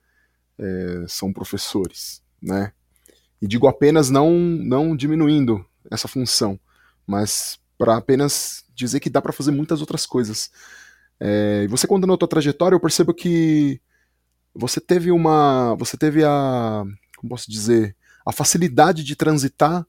é, 0.59 1.05
são 1.09 1.33
professores, 1.33 2.23
né? 2.43 2.73
E 3.41 3.47
digo 3.47 3.67
apenas 3.67 4.11
não, 4.11 4.31
não 4.39 4.97
diminuindo 4.97 5.65
essa 5.91 6.09
função, 6.09 6.59
mas 7.07 7.59
para 7.77 7.97
apenas 7.97 8.65
dizer 8.75 9.01
que 9.01 9.11
dá 9.11 9.21
para 9.21 9.33
fazer 9.33 9.51
muitas 9.51 9.81
outras 9.81 10.07
coisas. 10.07 10.51
É, 11.19 11.67
você 11.69 11.87
contando 11.87 12.13
a 12.13 12.17
tua 12.17 12.29
trajetória, 12.29 12.77
eu 12.77 12.81
percebo 12.81 13.15
que 13.15 13.81
você 14.55 14.81
teve 14.81 15.11
uma, 15.11 15.75
você 15.77 15.97
teve 15.97 16.25
a, 16.25 16.85
como 17.17 17.31
posso 17.31 17.51
dizer, 17.51 17.97
a 18.25 18.33
facilidade 18.33 19.03
de 19.03 19.17
transitar 19.17 19.87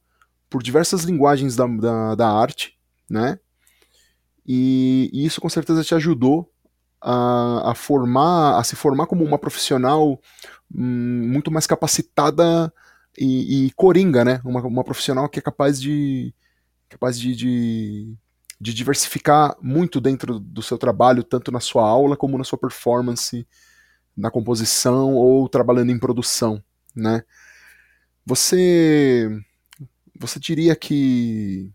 por 0.50 0.64
diversas 0.64 1.04
linguagens 1.04 1.56
da, 1.56 1.68
da, 1.68 2.16
da 2.16 2.30
arte, 2.30 2.78
né? 3.10 3.40
E, 4.46 5.10
e, 5.14 5.26
isso 5.26 5.42
com 5.42 5.50
certeza 5.50 5.84
te 5.84 5.96
ajudou 5.96 6.52
a, 7.02 7.72
a, 7.72 7.76
formar, 7.76 8.60
a 8.60 8.64
se 8.64 8.76
formar 8.76 9.08
como 9.08 9.24
uma 9.24 9.40
profissional 9.40 10.20
hum, 10.74 11.28
muito 11.28 11.52
mais 11.52 11.66
capacitada 11.66 12.72
e, 13.18 13.66
e, 13.68 13.72
coringa, 13.72 14.24
né? 14.24 14.42
Uma, 14.46 14.62
uma 14.62 14.84
profissional 14.84 15.30
que 15.30 15.40
é 15.40 15.42
capaz 15.42 15.82
de 15.82 16.34
capaz 16.90 17.20
de, 17.20 17.36
de 17.36 18.18
de 18.60 18.74
diversificar 18.74 19.56
muito 19.62 20.00
dentro 20.00 20.40
do 20.40 20.62
seu 20.62 20.78
trabalho, 20.78 21.24
tanto 21.24 21.52
na 21.52 21.60
sua 21.60 21.84
aula 21.88 22.16
como 22.16 22.38
na 22.38 22.44
sua 22.44 22.58
performance, 22.58 23.46
na 24.16 24.32
composição 24.32 25.14
ou 25.16 25.48
trabalhando 25.50 25.92
em 25.92 26.00
produção, 26.00 26.64
né? 26.96 27.24
Você 28.26 29.30
você 30.18 30.40
diria 30.40 30.76
que 30.76 31.72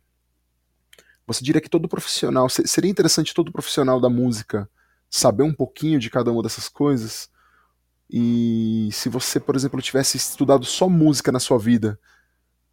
você 1.27 1.45
diria 1.45 1.61
que 1.61 1.69
todo 1.69 1.89
profissional 1.89 2.49
seria 2.49 2.91
interessante 2.91 3.35
todo 3.35 3.53
profissional 3.53 4.01
da 4.01 4.09
música 4.09 4.69
saber 5.09 5.43
um 5.43 5.53
pouquinho 5.55 5.99
de 5.99 6.11
cada 6.11 6.33
uma 6.33 6.43
dessas 6.43 6.69
coisas? 6.69 7.31
E 8.09 8.89
se 8.93 9.09
você, 9.09 9.39
por 9.39 9.55
exemplo, 9.55 9.81
tivesse 9.81 10.17
estudado 10.17 10.65
só 10.65 10.89
música 10.89 11.31
na 11.31 11.39
sua 11.39 11.59
vida, 11.59 12.01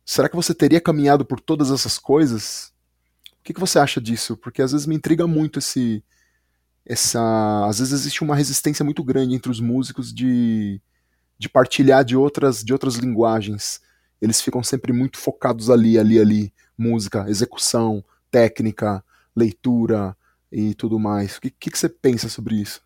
será 0.04 0.28
que 0.28 0.36
você 0.36 0.54
teria 0.54 0.82
caminhado 0.82 1.24
por 1.24 1.40
todas 1.40 1.70
essas 1.70 2.00
coisas? 2.00 2.74
O 3.40 3.44
que, 3.44 3.54
que 3.54 3.60
você 3.60 3.78
acha 3.78 4.02
disso? 4.02 4.36
Porque 4.36 4.62
às 4.64 4.72
vezes 4.72 4.88
me 4.88 4.96
intriga 4.96 5.28
muito 5.28 5.60
esse 5.60 6.04
essa, 6.88 7.66
às 7.68 7.80
vezes 7.80 7.94
existe 7.94 8.24
uma 8.24 8.36
resistência 8.36 8.84
muito 8.86 9.04
grande 9.04 9.36
entre 9.36 9.52
os 9.52 9.60
músicos 9.60 10.14
de 10.14 10.82
de 11.40 11.48
partilhar 11.48 12.04
de 12.04 12.18
outras 12.18 12.64
de 12.64 12.74
outras 12.74 12.96
linguagens. 12.96 13.80
Eles 14.20 14.42
ficam 14.42 14.64
sempre 14.64 14.92
muito 14.92 15.18
focados 15.18 15.70
ali, 15.70 16.00
ali, 16.00 16.20
ali, 16.20 16.54
música, 16.76 17.26
execução, 17.28 18.04
técnica, 18.32 19.04
leitura 19.36 20.18
e 20.52 20.74
tudo 20.74 20.98
mais. 20.98 21.38
O 21.38 21.42
que, 21.42 21.52
que, 21.52 21.78
você 21.78 21.88
pensa 21.88 22.28
sobre 22.28 22.56
isso? 22.56 22.82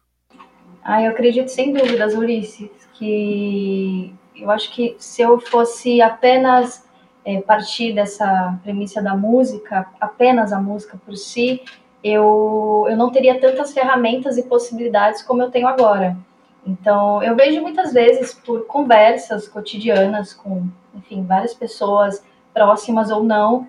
Ah, 0.84 1.02
eu 1.02 1.12
acredito 1.12 1.48
sem 1.48 1.72
dúvidas, 1.72 2.14
Ulisses, 2.14 2.70
que 2.94 4.14
eu 4.36 4.52
acho 4.52 4.74
que 4.74 4.96
se 5.00 5.22
eu 5.22 5.40
fosse 5.40 6.02
apenas 6.02 6.84
é, 7.24 7.40
partir 7.42 7.94
dessa 7.94 8.60
premissa 8.64 9.02
da 9.02 9.16
música, 9.16 9.88
apenas 10.00 10.52
a 10.52 10.60
música 10.60 10.98
por 10.98 11.16
si, 11.16 11.62
eu, 12.04 12.86
eu 12.90 12.98
não 12.98 13.12
teria 13.12 13.40
tantas 13.40 13.74
ferramentas 13.74 14.38
e 14.38 14.44
possibilidades 14.44 15.22
como 15.22 15.42
eu 15.42 15.52
tenho 15.52 15.68
agora. 15.68 16.18
Então, 16.66 17.22
eu 17.24 17.36
vejo 17.36 17.62
muitas 17.62 17.92
vezes 17.94 18.34
por 18.34 18.66
conversas 18.66 19.48
cotidianas 19.48 20.34
com, 20.34 20.68
enfim, 20.96 21.24
várias 21.24 21.54
pessoas 21.54 22.24
próximas 22.54 23.10
ou 23.10 23.24
não, 23.24 23.68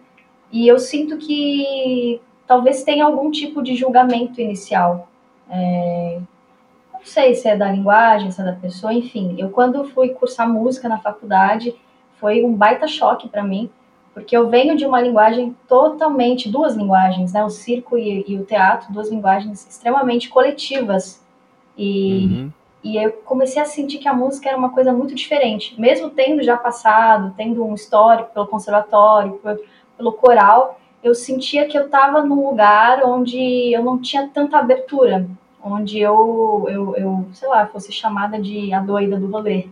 e 0.51 0.69
eu 0.69 0.79
sinto 0.79 1.17
que 1.17 2.21
talvez 2.47 2.83
tenha 2.83 3.05
algum 3.05 3.31
tipo 3.31 3.62
de 3.62 3.75
julgamento 3.75 4.41
inicial. 4.41 5.09
É, 5.49 6.21
não 6.93 7.01
sei 7.05 7.35
se 7.35 7.49
é 7.49 7.57
da 7.57 7.71
linguagem, 7.71 8.31
se 8.31 8.41
é 8.41 8.45
da 8.45 8.53
pessoa, 8.53 8.93
enfim. 8.93 9.37
Eu, 9.39 9.51
quando 9.51 9.85
fui 9.85 10.11
cursar 10.11 10.49
música 10.49 10.89
na 10.89 10.99
faculdade, 10.99 11.75
foi 12.17 12.45
um 12.45 12.53
baita 12.53 12.87
choque 12.87 13.29
para 13.29 13.43
mim, 13.43 13.71
porque 14.14 14.37
eu 14.37 14.49
venho 14.49 14.76
de 14.76 14.85
uma 14.85 15.00
linguagem 15.00 15.57
totalmente, 15.66 16.50
duas 16.50 16.75
linguagens, 16.75 17.33
né? 17.33 17.45
O 17.45 17.50
circo 17.50 17.97
e, 17.97 18.25
e 18.28 18.38
o 18.38 18.45
teatro, 18.45 18.92
duas 18.92 19.11
linguagens 19.11 19.66
extremamente 19.69 20.28
coletivas. 20.28 21.23
E, 21.76 22.26
uhum. 22.26 22.52
e 22.85 22.97
eu 22.97 23.12
comecei 23.25 23.61
a 23.61 23.64
sentir 23.64 23.99
que 23.99 24.09
a 24.09 24.14
música 24.14 24.49
era 24.49 24.59
uma 24.59 24.71
coisa 24.71 24.92
muito 24.92 25.14
diferente, 25.14 25.81
mesmo 25.81 26.11
tendo 26.11 26.42
já 26.42 26.57
passado, 26.57 27.33
tendo 27.37 27.64
um 27.64 27.75
histórico 27.75 28.31
pelo 28.35 28.47
conservatório, 28.47 29.40
pelo 29.97 30.12
coral, 30.12 30.78
eu 31.02 31.14
sentia 31.14 31.66
que 31.66 31.76
eu 31.76 31.87
estava 31.87 32.23
num 32.23 32.49
lugar 32.49 33.02
onde 33.04 33.73
eu 33.73 33.83
não 33.83 33.99
tinha 33.99 34.28
tanta 34.28 34.59
abertura 34.59 35.26
onde 35.62 36.00
eu, 36.00 36.66
eu, 36.69 36.97
eu, 36.97 37.26
sei 37.33 37.49
lá, 37.49 37.66
fosse 37.66 37.92
chamada 37.92 38.40
de 38.40 38.73
a 38.73 38.81
doida 38.81 39.16
do 39.16 39.31
rolê. 39.31 39.69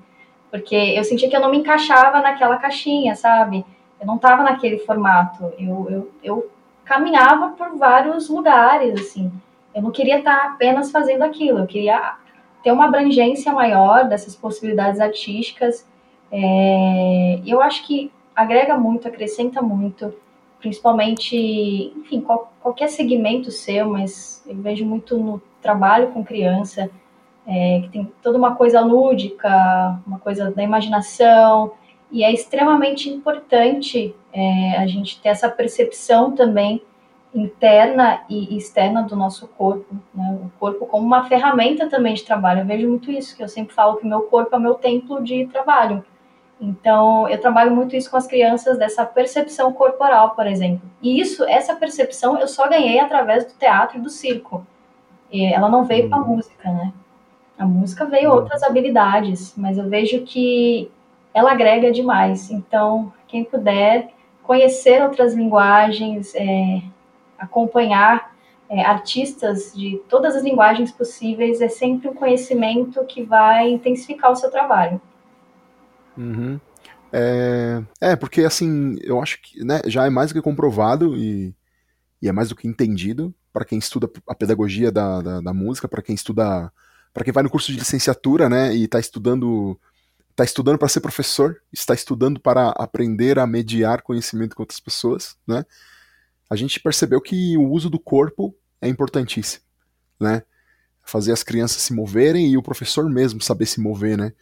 Porque 0.51 0.75
eu 0.75 1.03
sentia 1.05 1.29
que 1.29 1.37
eu 1.37 1.41
não 1.41 1.51
me 1.51 1.59
encaixava 1.59 2.21
naquela 2.21 2.57
caixinha, 2.57 3.15
sabe? 3.15 3.65
Eu 4.01 4.07
não 4.07 4.17
estava 4.17 4.43
naquele 4.43 4.79
formato. 4.79 5.53
Eu, 5.59 5.87
eu, 5.91 6.11
eu 6.23 6.51
caminhava 6.85 7.51
por 7.51 7.77
vários 7.77 8.29
lugares, 8.29 9.01
assim. 9.01 9.31
Eu 9.75 9.83
não 9.83 9.91
queria 9.91 10.19
estar 10.19 10.47
apenas 10.47 10.91
fazendo 10.91 11.23
aquilo, 11.23 11.61
eu 11.61 11.67
queria 11.67 12.17
ter 12.63 12.73
uma 12.73 12.87
abrangência 12.87 13.53
maior 13.53 14.09
dessas 14.09 14.35
possibilidades 14.35 15.01
artísticas. 15.01 15.87
É, 16.33 17.41
eu 17.47 17.61
acho 17.61 17.87
que 17.87 18.11
agrega 18.35 18.77
muito, 18.77 19.07
acrescenta 19.07 19.63
muito 19.63 20.13
principalmente, 20.61 21.37
enfim, 21.97 22.21
qual, 22.21 22.53
qualquer 22.61 22.89
segmento 22.89 23.51
seu, 23.51 23.89
mas 23.89 24.45
eu 24.47 24.57
vejo 24.57 24.85
muito 24.85 25.17
no 25.17 25.43
trabalho 25.61 26.09
com 26.09 26.23
criança, 26.23 26.91
é, 27.47 27.81
que 27.83 27.89
tem 27.89 28.13
toda 28.23 28.39
uma 28.39 28.55
coisa 28.55 28.81
lúdica, 28.81 29.99
uma 30.07 30.19
coisa 30.19 30.51
da 30.51 30.63
imaginação, 30.63 31.73
e 32.11 32.25
é 32.25 32.33
extremamente 32.33 33.09
importante 33.09 34.15
é, 34.33 34.77
a 34.77 34.87
gente 34.87 35.21
ter 35.21 35.29
essa 35.29 35.49
percepção 35.49 36.33
também 36.33 36.83
interna 37.33 38.23
e 38.29 38.57
externa 38.57 39.03
do 39.03 39.15
nosso 39.15 39.47
corpo, 39.47 39.95
né? 40.13 40.39
o 40.43 40.51
corpo 40.59 40.87
como 40.87 41.07
uma 41.07 41.25
ferramenta 41.29 41.89
também 41.89 42.15
de 42.15 42.25
trabalho. 42.25 42.61
Eu 42.61 42.67
vejo 42.67 42.89
muito 42.89 43.11
isso, 43.11 43.37
que 43.37 43.43
eu 43.43 43.49
sempre 43.49 43.75
falo 43.75 43.97
que 43.97 44.07
meu 44.07 44.23
corpo 44.23 44.55
é 44.55 44.59
meu 44.59 44.75
templo 44.75 45.23
de 45.23 45.47
trabalho. 45.47 46.05
Então, 46.61 47.29
eu 47.29 47.41
trabalho 47.41 47.75
muito 47.75 47.97
isso 47.97 48.11
com 48.11 48.17
as 48.17 48.27
crianças, 48.27 48.77
dessa 48.77 49.07
percepção 49.07 49.73
corporal, 49.73 50.31
por 50.35 50.47
exemplo. 50.47 50.83
E 51.01 51.21
isso, 51.21 51.45
essa 51.45 51.75
percepção, 51.75 52.39
eu 52.39 52.47
só 52.47 52.69
ganhei 52.69 52.99
através 52.99 53.47
do 53.47 53.55
teatro 53.55 53.99
e 53.99 54.01
do 54.01 54.11
circo. 54.11 54.67
E 55.33 55.47
ela 55.47 55.69
não 55.69 55.85
veio 55.85 56.11
com 56.11 56.17
a 56.17 56.19
uhum. 56.19 56.37
música, 56.37 56.71
né? 56.71 56.93
A 57.57 57.65
música 57.65 58.05
veio 58.05 58.31
uhum. 58.31 58.37
outras 58.37 58.63
habilidades, 58.63 59.55
mas 59.57 59.79
eu 59.79 59.89
vejo 59.89 60.23
que 60.23 60.91
ela 61.33 61.53
agrega 61.53 61.91
demais. 61.91 62.51
Então, 62.51 63.13
quem 63.29 63.45
puder 63.45 64.13
conhecer 64.43 65.03
outras 65.03 65.35
linguagens, 65.35 66.35
é, 66.35 66.83
acompanhar 67.39 68.35
é, 68.69 68.85
artistas 68.85 69.73
de 69.75 70.01
todas 70.09 70.37
as 70.37 70.43
linguagens 70.43 70.93
possíveis, 70.93 71.61
é 71.61 71.69
sempre 71.69 72.09
um 72.09 72.15
conhecimento 72.15 73.05
que 73.05 73.23
vai 73.23 73.71
intensificar 73.71 74.31
o 74.31 74.37
seu 74.37 74.51
trabalho. 74.51 75.01
Uhum. 76.17 76.61
É, 77.13 77.83
é, 78.01 78.17
porque 78.17 78.43
assim, 78.43 78.97
eu 79.03 79.21
acho 79.21 79.41
que 79.43 79.65
né, 79.65 79.81
já 79.87 80.07
é 80.07 80.11
mais 80.11 80.31
do 80.31 80.35
que 80.35 80.43
comprovado 80.43 81.17
e, 81.17 81.53
e 82.23 82.29
é 82.29 82.33
mais 82.33 82.49
do 82.49 82.55
que 82.55 82.69
entendido 82.69 83.35
para 83.53 83.65
quem 83.65 83.79
estuda 83.79 84.09
a 84.29 84.35
pedagogia 84.35 84.93
da, 84.93 85.21
da, 85.21 85.41
da 85.41 85.53
música, 85.53 85.89
para 85.89 86.03
quem 86.03 86.15
estuda, 86.15 86.73
para 87.13 87.25
quem 87.25 87.33
vai 87.33 87.43
no 87.43 87.51
curso 87.51 87.73
de 87.73 87.79
licenciatura, 87.79 88.49
né, 88.49 88.75
e 88.75 88.85
está 88.85 89.01
estudando, 89.01 89.79
está 90.41 90.45
estudando 90.45 90.79
para 90.79 90.89
ser 90.89 91.01
professor, 91.01 91.61
está 91.71 91.93
estudando 91.93 92.41
para 92.41 92.71
aprender 92.71 93.39
a 93.39 93.47
mediar 93.47 94.01
conhecimento 94.01 94.57
com 94.57 94.63
outras 94.63 94.81
pessoas, 94.81 95.37
né? 95.47 95.67
A 96.49 96.57
gente 96.57 96.81
percebeu 96.81 97.21
que 97.21 97.57
o 97.59 97.71
uso 97.71 97.91
do 97.91 97.99
corpo 97.99 98.55
é 98.81 98.89
importantíssimo, 98.89 99.63
né? 100.19 100.43
Fazer 101.03 101.33
as 101.33 101.43
crianças 101.43 101.83
se 101.83 101.93
moverem 101.93 102.51
e 102.51 102.57
o 102.57 102.63
professor 102.63 103.09
mesmo 103.11 103.43
saber 103.43 103.67
se 103.67 103.81
mover, 103.81 104.17
né? 104.17 104.33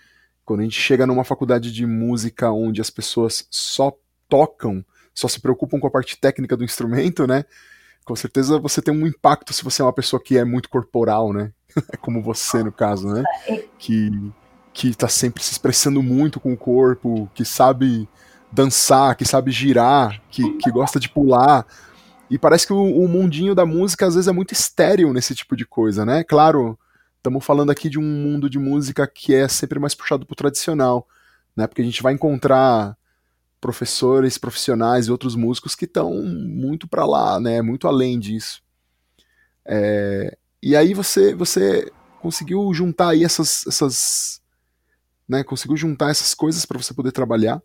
Quando 0.44 0.60
a 0.60 0.62
gente 0.62 0.80
chega 0.80 1.06
numa 1.06 1.24
faculdade 1.24 1.72
de 1.72 1.84
música 1.84 2.50
onde 2.52 2.80
as 2.80 2.90
pessoas 2.90 3.46
só 3.50 3.92
tocam, 4.28 4.84
só 5.12 5.26
se 5.26 5.40
preocupam 5.40 5.80
com 5.80 5.88
a 5.88 5.90
parte 5.90 6.16
técnica 6.16 6.56
do 6.56 6.64
instrumento, 6.64 7.26
né? 7.26 7.44
Com 8.04 8.14
certeza 8.14 8.58
você 8.58 8.80
tem 8.80 8.94
um 8.94 9.06
impacto 9.06 9.52
se 9.52 9.64
você 9.64 9.82
é 9.82 9.84
uma 9.84 9.92
pessoa 9.92 10.22
que 10.22 10.38
é 10.38 10.44
muito 10.44 10.68
corporal, 10.68 11.32
né? 11.32 11.52
Como 12.00 12.22
você, 12.22 12.62
no 12.62 12.70
caso, 12.70 13.08
né? 13.08 13.24
Que, 13.78 14.10
que 14.78 14.94
tá 14.94 15.08
sempre 15.08 15.42
se 15.42 15.50
expressando 15.50 16.00
muito 16.00 16.38
com 16.38 16.52
o 16.52 16.56
corpo, 16.56 17.28
que 17.34 17.44
sabe 17.44 18.08
dançar, 18.52 19.16
que 19.16 19.24
sabe 19.24 19.50
girar, 19.50 20.22
que, 20.30 20.52
que 20.58 20.70
gosta 20.70 21.00
de 21.00 21.08
pular. 21.08 21.66
E 22.30 22.38
parece 22.38 22.64
que 22.64 22.72
o, 22.72 22.80
o 22.80 23.08
mundinho 23.08 23.56
da 23.56 23.66
música 23.66 24.06
às 24.06 24.14
vezes 24.14 24.28
é 24.28 24.32
muito 24.32 24.52
estéril 24.52 25.12
nesse 25.12 25.34
tipo 25.34 25.56
de 25.56 25.66
coisa, 25.66 26.06
né? 26.06 26.22
Claro, 26.22 26.78
estamos 27.16 27.44
falando 27.44 27.70
aqui 27.70 27.90
de 27.90 27.98
um 27.98 28.04
mundo 28.04 28.48
de 28.48 28.56
música 28.56 29.04
que 29.04 29.34
é 29.34 29.48
sempre 29.48 29.80
mais 29.80 29.96
puxado 29.96 30.24
pro 30.24 30.36
tradicional, 30.36 31.08
né? 31.56 31.66
Porque 31.66 31.82
a 31.82 31.84
gente 31.84 32.00
vai 32.00 32.12
encontrar 32.12 32.96
professores, 33.60 34.38
profissionais 34.38 35.06
e 35.06 35.10
outros 35.10 35.34
músicos 35.34 35.74
que 35.74 35.86
estão 35.86 36.14
muito 36.22 36.86
para 36.86 37.04
lá, 37.04 37.40
né? 37.40 37.60
Muito 37.62 37.88
além 37.88 38.16
disso. 38.16 38.62
É, 39.66 40.38
e 40.62 40.76
aí 40.76 40.94
você 40.94 41.34
você 41.34 41.90
conseguiu 42.20 42.72
juntar 42.72 43.08
aí 43.08 43.24
essas 43.24 43.66
essas 43.66 44.40
né? 45.28 45.44
Conseguiu 45.44 45.76
juntar 45.76 46.10
essas 46.10 46.34
coisas 46.34 46.64
para 46.64 46.78
você 46.78 46.94
poder 46.94 47.12
trabalhar. 47.12 47.60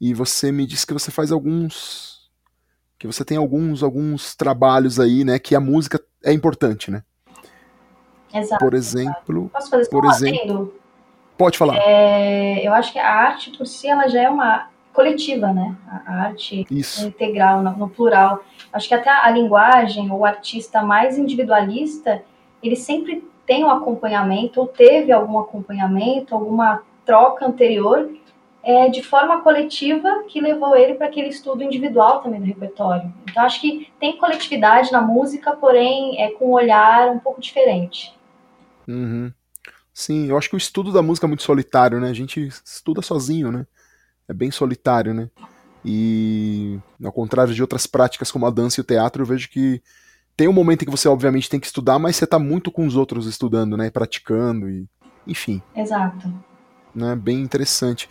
E 0.00 0.12
você 0.12 0.50
me 0.50 0.66
disse 0.66 0.86
que 0.86 0.92
você 0.92 1.10
faz 1.10 1.30
alguns 1.30 2.22
que 2.98 3.06
você 3.06 3.24
tem 3.24 3.36
alguns 3.36 3.82
alguns 3.82 4.34
trabalhos 4.34 5.00
aí, 5.00 5.24
né? 5.24 5.38
Que 5.38 5.54
a 5.54 5.60
música 5.60 6.00
é 6.24 6.32
importante, 6.32 6.90
né? 6.90 7.02
Exato. 8.34 8.64
Por 8.64 8.74
exemplo. 8.74 9.50
Posso 9.52 9.70
fazer 9.70 9.90
por 9.90 10.04
exemplo. 10.04 10.74
Pode 11.36 11.58
falar. 11.58 11.76
É, 11.78 12.66
eu 12.66 12.72
acho 12.72 12.92
que 12.92 12.98
a 12.98 13.08
arte 13.08 13.50
por 13.56 13.66
si 13.66 13.88
ela 13.88 14.08
já 14.08 14.22
é 14.22 14.28
uma 14.28 14.68
coletiva, 14.92 15.52
né? 15.52 15.74
A 16.06 16.26
arte 16.26 16.66
Isso. 16.70 17.06
integral, 17.06 17.62
no, 17.62 17.76
no, 17.76 17.88
plural. 17.88 18.44
Acho 18.72 18.88
que 18.88 18.94
até 18.94 19.10
a 19.10 19.30
linguagem, 19.30 20.10
o 20.10 20.24
artista 20.24 20.82
mais 20.82 21.18
individualista, 21.18 22.22
ele 22.62 22.76
sempre 22.76 23.24
tem 23.46 23.64
um 23.64 23.70
acompanhamento, 23.70 24.60
ou 24.60 24.66
teve 24.66 25.12
algum 25.12 25.38
acompanhamento, 25.38 26.34
alguma 26.34 26.82
troca 27.04 27.46
anterior, 27.46 28.10
é, 28.62 28.88
de 28.88 29.02
forma 29.02 29.40
coletiva, 29.40 30.24
que 30.28 30.40
levou 30.40 30.76
ele 30.76 30.94
para 30.94 31.08
aquele 31.08 31.28
estudo 31.28 31.62
individual 31.62 32.20
também 32.20 32.40
do 32.40 32.46
repertório. 32.46 33.12
Então, 33.28 33.42
acho 33.44 33.60
que 33.60 33.90
tem 33.98 34.16
coletividade 34.16 34.92
na 34.92 35.00
música, 35.00 35.56
porém, 35.56 36.20
é 36.20 36.30
com 36.30 36.50
um 36.50 36.52
olhar 36.52 37.08
um 37.10 37.18
pouco 37.18 37.40
diferente. 37.40 38.14
Uhum. 38.86 39.32
Sim, 39.92 40.28
eu 40.28 40.38
acho 40.38 40.48
que 40.48 40.54
o 40.54 40.58
estudo 40.58 40.92
da 40.92 41.02
música 41.02 41.26
é 41.26 41.28
muito 41.28 41.42
solitário, 41.42 42.00
né? 42.00 42.08
A 42.08 42.14
gente 42.14 42.40
estuda 42.64 43.02
sozinho, 43.02 43.50
né? 43.50 43.66
é 44.28 44.34
bem 44.34 44.50
solitário, 44.50 45.14
né? 45.14 45.30
E 45.84 46.78
ao 47.02 47.12
contrário 47.12 47.54
de 47.54 47.60
outras 47.60 47.86
práticas 47.86 48.30
como 48.30 48.46
a 48.46 48.50
dança 48.50 48.80
e 48.80 48.82
o 48.82 48.84
teatro, 48.84 49.22
eu 49.22 49.26
vejo 49.26 49.48
que 49.48 49.82
tem 50.36 50.48
um 50.48 50.52
momento 50.52 50.82
em 50.82 50.84
que 50.86 50.90
você 50.90 51.08
obviamente 51.08 51.48
tem 51.48 51.60
que 51.60 51.66
estudar, 51.66 51.98
mas 51.98 52.16
você 52.16 52.24
está 52.24 52.38
muito 52.38 52.70
com 52.70 52.86
os 52.86 52.96
outros 52.96 53.26
estudando, 53.26 53.76
né? 53.76 53.90
Praticando 53.90 54.68
e 54.68 54.88
enfim. 55.26 55.62
Exato. 55.74 56.32
Né, 56.94 57.14
bem 57.16 57.40
interessante. 57.40 58.08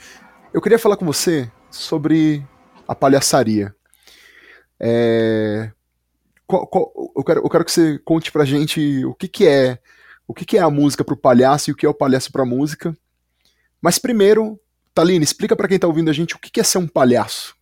Eu 0.54 0.62
queria 0.62 0.80
falar 0.80 0.98
com 0.98 1.06
você 1.06 1.52
sobre 1.70 2.46
a 2.88 2.96
palhaçaria. 2.96 3.76
É... 4.80 5.72
Qual, 6.48 6.68
qual, 6.68 6.92
eu, 7.16 7.24
quero, 7.24 7.40
eu 7.42 7.50
quero 7.50 7.66
que 7.66 7.72
você 7.72 8.00
conte 8.00 8.32
pra 8.32 8.44
gente 8.44 9.06
o 9.06 9.14
que, 9.14 9.28
que 9.28 9.48
é 9.48 9.80
o 10.28 10.34
que, 10.34 10.46
que 10.46 10.58
é 10.58 10.62
a 10.62 10.70
música 10.70 11.04
pro 11.04 11.18
palhaço 11.18 11.70
e 11.70 11.74
o 11.74 11.76
que 11.76 11.86
é 11.86 11.90
o 11.90 11.94
palhaço 11.94 12.32
pra 12.32 12.46
música. 12.46 12.96
Mas 13.82 13.98
primeiro, 13.98 14.60
Taline, 14.94 15.24
explica 15.24 15.56
para 15.56 15.68
quem 15.68 15.80
tá 15.80 15.88
ouvindo 15.88 16.10
a 16.10 16.14
gente 16.14 16.36
o 16.36 16.40
que, 16.40 16.50
que 16.50 16.60
é 16.60 16.64
ser 16.64 16.78
um 16.78 16.88
palhaço. 16.88 17.56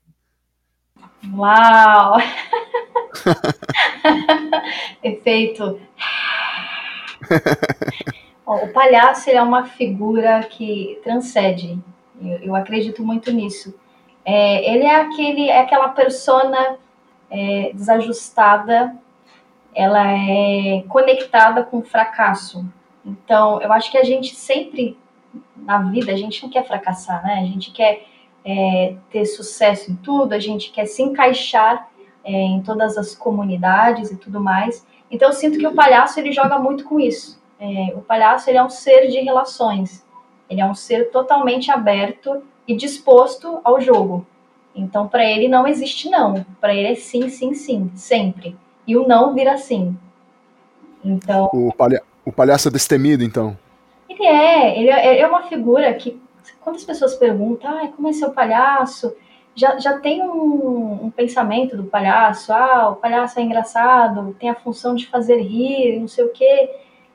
Uau! 1.33 2.17
Efeito. 5.03 5.79
o 8.45 8.67
palhaço 8.67 9.29
é 9.29 9.41
uma 9.41 9.65
figura 9.65 10.41
que 10.43 10.99
transcende. 11.03 11.77
Eu, 12.21 12.37
eu 12.39 12.55
acredito 12.55 13.03
muito 13.03 13.31
nisso. 13.31 13.73
É, 14.25 14.73
ele 14.73 14.83
é 14.83 14.95
aquele, 14.95 15.49
é 15.49 15.59
aquela 15.59 15.89
persona 15.89 16.77
é, 17.29 17.71
desajustada, 17.73 18.95
ela 19.73 20.11
é 20.11 20.83
conectada 20.87 21.63
com 21.63 21.79
o 21.79 21.83
fracasso. 21.83 22.65
Então, 23.05 23.61
eu 23.61 23.71
acho 23.71 23.89
que 23.91 23.97
a 23.97 24.03
gente 24.03 24.35
sempre 24.35 24.97
na 25.55 25.79
vida 25.79 26.11
a 26.11 26.15
gente 26.15 26.41
não 26.43 26.49
quer 26.49 26.65
fracassar, 26.65 27.23
né? 27.23 27.35
A 27.35 27.45
gente 27.45 27.71
quer 27.71 28.05
é, 28.43 28.95
ter 29.11 29.25
sucesso 29.25 29.91
em 29.91 29.95
tudo, 29.95 30.33
a 30.33 30.39
gente 30.39 30.71
quer 30.71 30.85
se 30.85 31.01
encaixar 31.01 31.88
é, 32.29 32.31
em 32.31 32.61
todas 32.61 32.95
as 32.95 33.15
comunidades 33.15 34.11
e 34.11 34.15
tudo 34.15 34.39
mais. 34.39 34.85
Então 35.09 35.29
eu 35.29 35.33
sinto 35.33 35.57
que 35.57 35.65
o 35.65 35.73
palhaço 35.73 36.19
ele 36.19 36.31
joga 36.31 36.59
muito 36.59 36.83
com 36.83 36.99
isso. 36.99 37.41
É, 37.59 37.91
o 37.95 38.01
palhaço 38.01 38.47
ele 38.49 38.59
é 38.59 38.63
um 38.63 38.69
ser 38.69 39.07
de 39.07 39.19
relações. 39.19 40.05
Ele 40.47 40.61
é 40.61 40.65
um 40.65 40.75
ser 40.75 41.09
totalmente 41.09 41.71
aberto 41.71 42.43
e 42.67 42.75
disposto 42.75 43.59
ao 43.63 43.81
jogo. 43.81 44.27
Então 44.75 45.07
para 45.07 45.25
ele 45.25 45.47
não 45.47 45.67
existe 45.67 46.07
não. 46.07 46.45
Para 46.61 46.75
ele 46.75 46.89
é 46.89 46.95
sim, 46.95 47.29
sim, 47.29 47.55
sim, 47.55 47.91
sempre. 47.95 48.55
E 48.85 48.95
o 48.95 49.07
não 49.07 49.33
vira 49.33 49.57
sim. 49.57 49.97
Então. 51.03 51.49
O, 51.51 51.73
palha 51.73 52.03
o 52.23 52.31
palhaço 52.31 52.67
é 52.67 52.71
destemido, 52.71 53.23
então. 53.23 53.57
Ele 54.07 54.23
é. 54.23 54.79
Ele 54.79 54.89
é, 54.91 55.19
é 55.21 55.27
uma 55.27 55.41
figura 55.43 55.91
que 55.95 56.21
quando 56.61 56.75
as 56.75 56.83
pessoas 56.83 57.15
perguntam, 57.15 57.71
ah, 57.71 57.87
como 57.87 58.07
é 58.07 58.13
seu 58.13 58.29
palhaço? 58.29 59.15
Já, 59.59 59.77
já 59.77 59.99
tem 59.99 60.21
um, 60.21 61.05
um, 61.05 61.11
pensamento 61.11 61.75
do 61.75 61.83
palhaço, 61.83 62.53
ah, 62.53 62.89
o 62.89 62.95
palhaço 62.95 63.39
é 63.39 63.43
engraçado, 63.43 64.35
tem 64.39 64.49
a 64.49 64.55
função 64.55 64.95
de 64.95 65.07
fazer 65.07 65.41
rir, 65.41 65.99
não 65.99 66.07
sei 66.07 66.23
o 66.23 66.29
quê. 66.29 66.69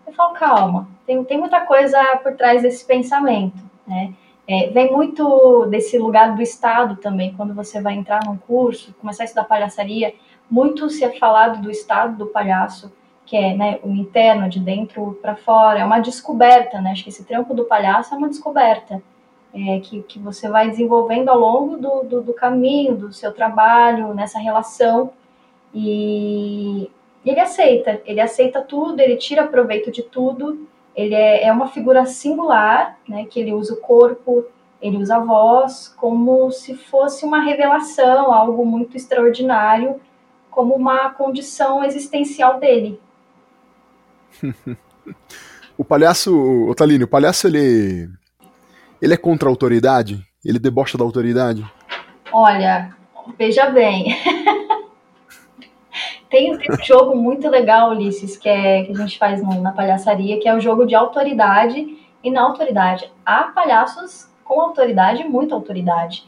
Eu 0.06 0.12
falo, 0.12 0.34
calma, 0.34 0.88
tem, 1.06 1.22
tem 1.24 1.38
muita 1.38 1.60
coisa 1.62 1.98
por 2.22 2.34
trás 2.34 2.62
desse 2.62 2.84
pensamento, 2.84 3.58
né? 3.86 4.12
É, 4.46 4.68
vem 4.68 4.92
muito 4.92 5.64
desse 5.70 5.98
lugar 5.98 6.34
do 6.36 6.42
Estado 6.42 6.96
também, 6.96 7.32
quando 7.34 7.54
você 7.54 7.80
vai 7.80 7.94
entrar 7.94 8.22
num 8.26 8.36
curso, 8.36 8.94
começar 9.00 9.22
a 9.22 9.24
estudar 9.24 9.44
palhaçaria, 9.44 10.14
muito 10.50 10.90
se 10.90 11.02
é 11.02 11.10
falado 11.18 11.62
do 11.62 11.70
Estado 11.70 12.18
do 12.18 12.26
palhaço, 12.26 12.92
que 13.24 13.38
é 13.38 13.56
né, 13.56 13.78
o 13.82 13.88
interno, 13.88 14.50
de 14.50 14.60
dentro 14.60 15.18
para 15.22 15.34
fora, 15.34 15.78
é 15.80 15.84
uma 15.84 15.98
descoberta, 15.98 16.78
né? 16.82 16.90
Acho 16.90 17.04
que 17.04 17.08
esse 17.08 17.24
trampo 17.24 17.54
do 17.54 17.64
palhaço 17.64 18.14
é 18.14 18.18
uma 18.18 18.28
descoberta 18.28 19.02
é, 19.54 19.78
que, 19.78 20.02
que 20.02 20.18
você 20.18 20.48
vai 20.48 20.68
desenvolvendo 20.68 21.28
ao 21.28 21.38
longo 21.38 21.76
do, 21.76 22.02
do, 22.02 22.22
do, 22.22 22.34
caminho, 22.34 22.96
do 22.96 23.12
seu 23.12 23.32
trabalho, 23.32 24.12
nessa 24.12 24.38
relação. 24.38 25.12
E 25.72 26.90
ele 27.24 27.38
aceita, 27.38 28.02
ele 28.04 28.20
aceita 28.20 28.60
tudo, 28.60 29.00
ele 29.00 29.16
tira 29.16 29.46
proveito 29.46 29.92
de 29.92 30.02
tudo. 30.02 30.66
Ele 30.94 31.14
é, 31.14 31.44
é 31.44 31.52
uma 31.52 31.68
figura 31.68 32.04
singular, 32.04 32.98
né, 33.08 33.26
que 33.26 33.38
ele 33.38 33.52
usa 33.52 33.74
o 33.74 33.80
corpo, 33.80 34.44
ele 34.82 34.96
usa 34.96 35.16
a 35.16 35.20
voz, 35.20 35.88
como 35.96 36.50
se 36.50 36.74
fosse 36.74 37.24
uma 37.24 37.40
revelação, 37.40 38.32
algo 38.32 38.66
muito 38.66 38.96
extraordinário, 38.96 40.00
como 40.50 40.74
uma 40.74 41.10
condição 41.10 41.82
existencial 41.84 42.58
dele. 42.58 43.00
o 45.78 45.84
palhaço, 45.84 46.68
Otalino, 46.68 47.04
o 47.04 47.08
palhaço 47.08 47.46
ele 47.46 48.08
ele 49.04 49.12
é 49.12 49.18
contra 49.18 49.48
a 49.48 49.52
autoridade? 49.52 50.24
Ele 50.42 50.58
debocha 50.58 50.96
da 50.96 51.04
autoridade? 51.04 51.62
Olha, 52.32 52.96
veja 53.38 53.66
bem. 53.66 54.16
tem, 56.30 56.56
tem, 56.56 56.74
um 56.74 56.82
jogo 56.82 57.14
muito 57.14 57.46
legal, 57.50 57.90
Ulisses, 57.90 58.38
que, 58.38 58.48
é, 58.48 58.84
que 58.84 58.92
a 58.92 58.94
gente 58.94 59.18
faz 59.18 59.42
no, 59.42 59.60
na 59.60 59.72
palhaçaria, 59.72 60.40
que 60.40 60.48
é 60.48 60.54
o 60.54 60.60
jogo 60.60 60.86
de 60.86 60.94
autoridade 60.94 61.98
e 62.22 62.30
não 62.30 62.46
autoridade. 62.46 63.12
Há 63.26 63.44
palhaços 63.44 64.26
com 64.42 64.58
autoridade 64.58 65.20
e 65.20 65.28
muita 65.28 65.54
autoridade. 65.54 66.24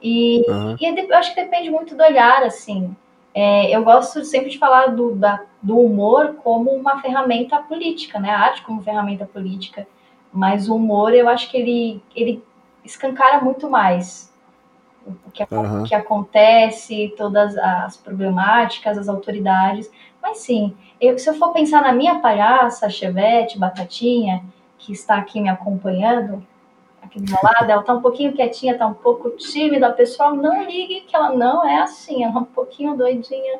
E, 0.00 0.44
uhum. 0.48 0.76
e 0.80 0.86
eu 0.86 1.16
acho 1.16 1.34
que 1.34 1.42
depende 1.42 1.68
muito 1.68 1.96
do 1.96 2.02
olhar, 2.04 2.44
assim. 2.44 2.94
É, 3.34 3.74
eu 3.74 3.82
gosto 3.82 4.24
sempre 4.24 4.50
de 4.50 4.58
falar 4.58 4.86
do, 4.86 5.16
da, 5.16 5.42
do 5.60 5.76
humor 5.78 6.36
como 6.44 6.70
uma 6.70 7.00
ferramenta 7.00 7.58
política, 7.58 8.20
né? 8.20 8.30
A 8.30 8.38
arte 8.38 8.62
como 8.62 8.82
ferramenta 8.82 9.26
política. 9.26 9.84
Mas 10.32 10.68
o 10.68 10.76
humor, 10.76 11.12
eu 11.12 11.28
acho 11.28 11.50
que 11.50 11.56
ele, 11.56 12.02
ele 12.14 12.42
escancara 12.84 13.42
muito 13.42 13.68
mais 13.68 14.30
o 15.06 15.30
que, 15.30 15.46
uhum. 15.50 15.84
que 15.84 15.94
acontece, 15.94 17.12
todas 17.16 17.56
as 17.56 17.96
problemáticas, 17.96 18.98
as 18.98 19.08
autoridades. 19.08 19.90
Mas 20.22 20.38
sim, 20.38 20.76
eu, 21.00 21.18
se 21.18 21.28
eu 21.28 21.34
for 21.34 21.52
pensar 21.52 21.82
na 21.82 21.92
minha 21.92 22.18
palhaça, 22.18 22.90
Chevette, 22.90 23.58
Batatinha, 23.58 24.44
que 24.78 24.92
está 24.92 25.16
aqui 25.16 25.40
me 25.40 25.48
acompanhando, 25.48 26.44
aqui 27.02 27.20
do 27.20 27.30
meu 27.30 27.38
lado, 27.42 27.70
ela 27.70 27.80
está 27.80 27.94
um 27.94 28.02
pouquinho 28.02 28.32
quietinha, 28.32 28.72
está 28.72 28.86
um 28.86 28.94
pouco 28.94 29.30
tímida, 29.30 29.90
pessoal, 29.92 30.34
não 30.34 30.64
ligue 30.64 31.02
que 31.02 31.16
ela 31.16 31.32
não 31.34 31.66
é 31.66 31.80
assim, 31.80 32.22
ela 32.22 32.34
é 32.34 32.38
um 32.38 32.44
pouquinho 32.44 32.96
doidinha, 32.96 33.58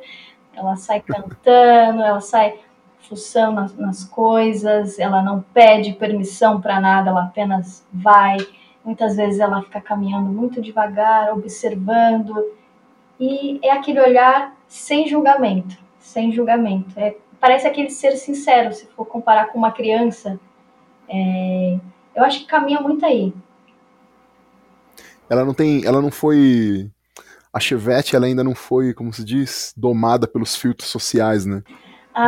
ela 0.54 0.76
sai 0.76 1.00
cantando, 1.00 2.02
ela 2.02 2.20
sai 2.20 2.58
nas, 3.52 3.76
nas 3.76 4.04
coisas, 4.04 4.98
ela 4.98 5.22
não 5.22 5.44
pede 5.54 5.92
permissão 5.92 6.60
para 6.60 6.80
nada, 6.80 7.10
ela 7.10 7.24
apenas 7.24 7.86
vai. 7.92 8.36
Muitas 8.84 9.16
vezes 9.16 9.40
ela 9.40 9.62
fica 9.62 9.80
caminhando 9.80 10.30
muito 10.30 10.60
devagar, 10.60 11.32
observando, 11.32 12.34
e 13.18 13.60
é 13.62 13.70
aquele 13.70 14.00
olhar 14.00 14.56
sem 14.66 15.06
julgamento, 15.06 15.76
sem 15.98 16.32
julgamento. 16.32 16.98
É, 16.98 17.16
parece 17.38 17.66
aquele 17.66 17.90
ser 17.90 18.16
sincero, 18.16 18.72
se 18.72 18.86
for 18.86 19.04
comparar 19.04 19.46
com 19.46 19.58
uma 19.58 19.72
criança. 19.72 20.40
É, 21.08 21.78
eu 22.14 22.24
acho 22.24 22.40
que 22.40 22.46
caminha 22.46 22.80
muito 22.80 23.04
aí. 23.04 23.34
Ela 25.28 25.44
não 25.44 25.54
tem, 25.54 25.84
ela 25.84 26.00
não 26.00 26.10
foi 26.10 26.90
a 27.52 27.60
Chevette, 27.60 28.16
ela 28.16 28.26
ainda 28.26 28.42
não 28.42 28.54
foi, 28.54 28.94
como 28.94 29.12
se 29.12 29.24
diz, 29.24 29.72
domada 29.76 30.26
pelos 30.26 30.56
filtros 30.56 30.88
sociais, 30.88 31.44
né? 31.44 31.62
Ah, 32.14 32.26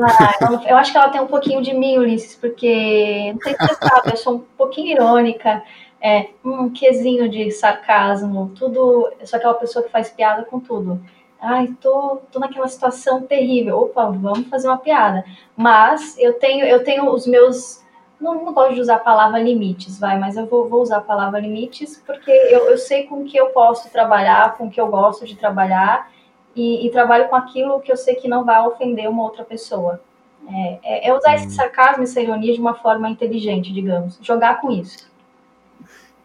eu 0.69 0.77
acho 0.77 0.93
que 0.93 0.99
ela 0.99 1.09
tem 1.09 1.21
um 1.21 1.27
pouquinho 1.27 1.61
de 1.61 1.75
mim, 1.75 1.99
Ulisses, 1.99 2.37
porque 2.37 3.33
não 3.33 3.41
sei 3.41 3.53
se 3.55 3.67
você 3.67 3.89
sabe, 3.89 4.11
eu 4.13 4.17
sou 4.17 4.35
um 4.37 4.39
pouquinho 4.57 4.93
irônica, 4.93 5.63
é, 6.01 6.31
um 6.45 6.71
quesinho 6.71 7.29
de 7.29 7.51
sarcasmo, 7.51 8.53
tudo. 8.57 9.13
Eu 9.21 9.27
sou 9.27 9.37
aquela 9.37 9.55
pessoa 9.55 9.85
que 9.85 9.91
faz 9.91 10.11
piada 10.11 10.45
com 10.45 10.61
tudo. 10.61 11.01
Ai, 11.41 11.69
tô, 11.81 12.21
tô 12.31 12.39
naquela 12.39 12.69
situação 12.69 13.23
terrível. 13.23 13.81
Opa, 13.81 14.07
vamos 14.11 14.49
fazer 14.49 14.69
uma 14.69 14.79
piada. 14.79 15.25
Mas 15.57 16.17
eu 16.19 16.35
tenho, 16.35 16.65
eu 16.65 16.85
tenho 16.85 17.09
os 17.11 17.27
meus. 17.27 17.83
Não, 18.21 18.45
não 18.45 18.53
gosto 18.53 18.75
de 18.75 18.81
usar 18.81 18.97
a 18.97 19.01
palavra 19.01 19.41
limites, 19.41 19.99
vai, 19.99 20.17
mas 20.17 20.37
eu 20.37 20.47
vou, 20.47 20.69
vou 20.69 20.81
usar 20.81 20.99
a 20.99 21.01
palavra 21.01 21.41
limites 21.41 22.01
porque 22.07 22.31
eu, 22.31 22.71
eu 22.71 22.79
sei 22.79 23.05
com 23.05 23.25
que 23.25 23.37
eu 23.37 23.49
posso 23.49 23.91
trabalhar, 23.91 24.57
com 24.57 24.71
que 24.71 24.81
eu 24.81 24.87
gosto 24.87 25.27
de 25.27 25.35
trabalhar 25.35 26.09
e, 26.55 26.87
e, 26.87 26.91
trabalho 26.91 27.29
com 27.29 27.37
aquilo 27.37 27.81
que 27.81 27.91
eu 27.91 27.97
sei 27.97 28.15
que 28.15 28.29
não 28.29 28.45
vai 28.45 28.61
ofender 28.67 29.09
uma 29.09 29.23
outra 29.23 29.45
pessoa. 29.45 30.01
É, 30.49 30.79
é, 30.83 31.09
é 31.09 31.15
usar 31.17 31.37
esse 31.37 31.47
hum. 31.47 31.51
sarcasmo, 31.51 32.03
essa 32.03 32.21
ironia 32.21 32.53
de 32.53 32.61
uma 32.61 32.75
forma 32.75 33.09
inteligente, 33.09 33.73
digamos. 33.73 34.19
Jogar 34.21 34.61
com 34.61 34.71
isso. 34.71 35.11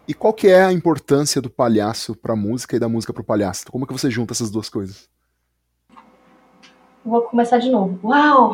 E 0.07 0.13
qual 0.13 0.33
que 0.33 0.47
é 0.47 0.63
a 0.63 0.71
importância 0.71 1.41
do 1.41 1.49
palhaço 1.49 2.15
para 2.15 2.33
a 2.33 2.35
música 2.35 2.75
e 2.75 2.79
da 2.79 2.87
música 2.87 3.13
para 3.13 3.21
o 3.21 3.25
palhaço? 3.25 3.71
Como 3.71 3.83
é 3.83 3.87
que 3.87 3.93
você 3.93 4.09
junta 4.09 4.33
essas 4.33 4.49
duas 4.49 4.69
coisas? 4.69 5.09
Vou 7.05 7.21
começar 7.23 7.57
de 7.57 7.69
novo. 7.69 7.99
Uau! 8.03 8.53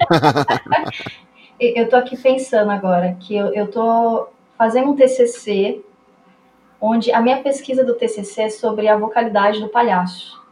eu 1.58 1.88
tô 1.88 1.96
aqui 1.96 2.16
pensando 2.16 2.70
agora 2.70 3.16
que 3.20 3.34
eu, 3.34 3.54
eu 3.54 3.70
tô 3.70 4.28
fazendo 4.58 4.90
um 4.90 4.96
TCC 4.96 5.82
onde 6.80 7.12
a 7.12 7.20
minha 7.20 7.42
pesquisa 7.42 7.84
do 7.84 7.94
TCC 7.94 8.42
é 8.42 8.50
sobre 8.50 8.88
a 8.88 8.96
vocalidade 8.96 9.60
do 9.60 9.68
palhaço. 9.68 10.43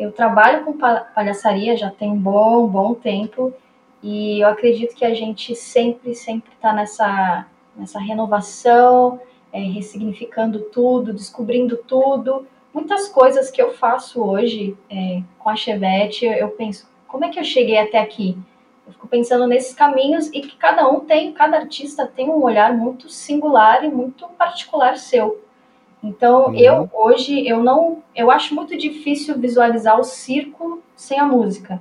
Eu 0.00 0.10
trabalho 0.10 0.64
com 0.64 0.78
palhaçaria 0.78 1.76
já 1.76 1.90
tem 1.90 2.10
um 2.10 2.16
bom, 2.16 2.66
bom 2.66 2.94
tempo 2.94 3.52
e 4.02 4.40
eu 4.40 4.48
acredito 4.48 4.94
que 4.94 5.04
a 5.04 5.12
gente 5.12 5.54
sempre, 5.54 6.14
sempre 6.14 6.50
está 6.54 6.72
nessa, 6.72 7.46
nessa 7.76 8.00
renovação, 8.00 9.20
é, 9.52 9.60
ressignificando 9.60 10.60
tudo, 10.60 11.12
descobrindo 11.12 11.76
tudo. 11.76 12.46
Muitas 12.72 13.10
coisas 13.10 13.50
que 13.50 13.60
eu 13.60 13.74
faço 13.74 14.24
hoje 14.24 14.74
é, 14.88 15.22
com 15.38 15.50
a 15.50 15.54
Chevette, 15.54 16.24
eu 16.24 16.48
penso, 16.48 16.88
como 17.06 17.26
é 17.26 17.28
que 17.28 17.38
eu 17.38 17.44
cheguei 17.44 17.76
até 17.76 17.98
aqui? 17.98 18.38
Eu 18.86 18.94
fico 18.94 19.06
pensando 19.06 19.46
nesses 19.46 19.74
caminhos 19.74 20.28
e 20.28 20.40
que 20.40 20.56
cada 20.56 20.88
um 20.88 21.00
tem, 21.00 21.30
cada 21.34 21.58
artista 21.58 22.06
tem 22.06 22.30
um 22.30 22.42
olhar 22.42 22.72
muito 22.72 23.10
singular 23.10 23.84
e 23.84 23.90
muito 23.90 24.26
particular 24.28 24.96
seu. 24.96 25.44
Então, 26.02 26.46
uhum. 26.46 26.54
eu 26.54 26.90
hoje 26.92 27.46
eu 27.46 27.62
não, 27.62 28.02
eu 28.14 28.30
acho 28.30 28.54
muito 28.54 28.76
difícil 28.76 29.38
visualizar 29.38 29.98
o 29.98 30.04
circo 30.04 30.82
sem 30.96 31.18
a 31.18 31.26
música. 31.26 31.80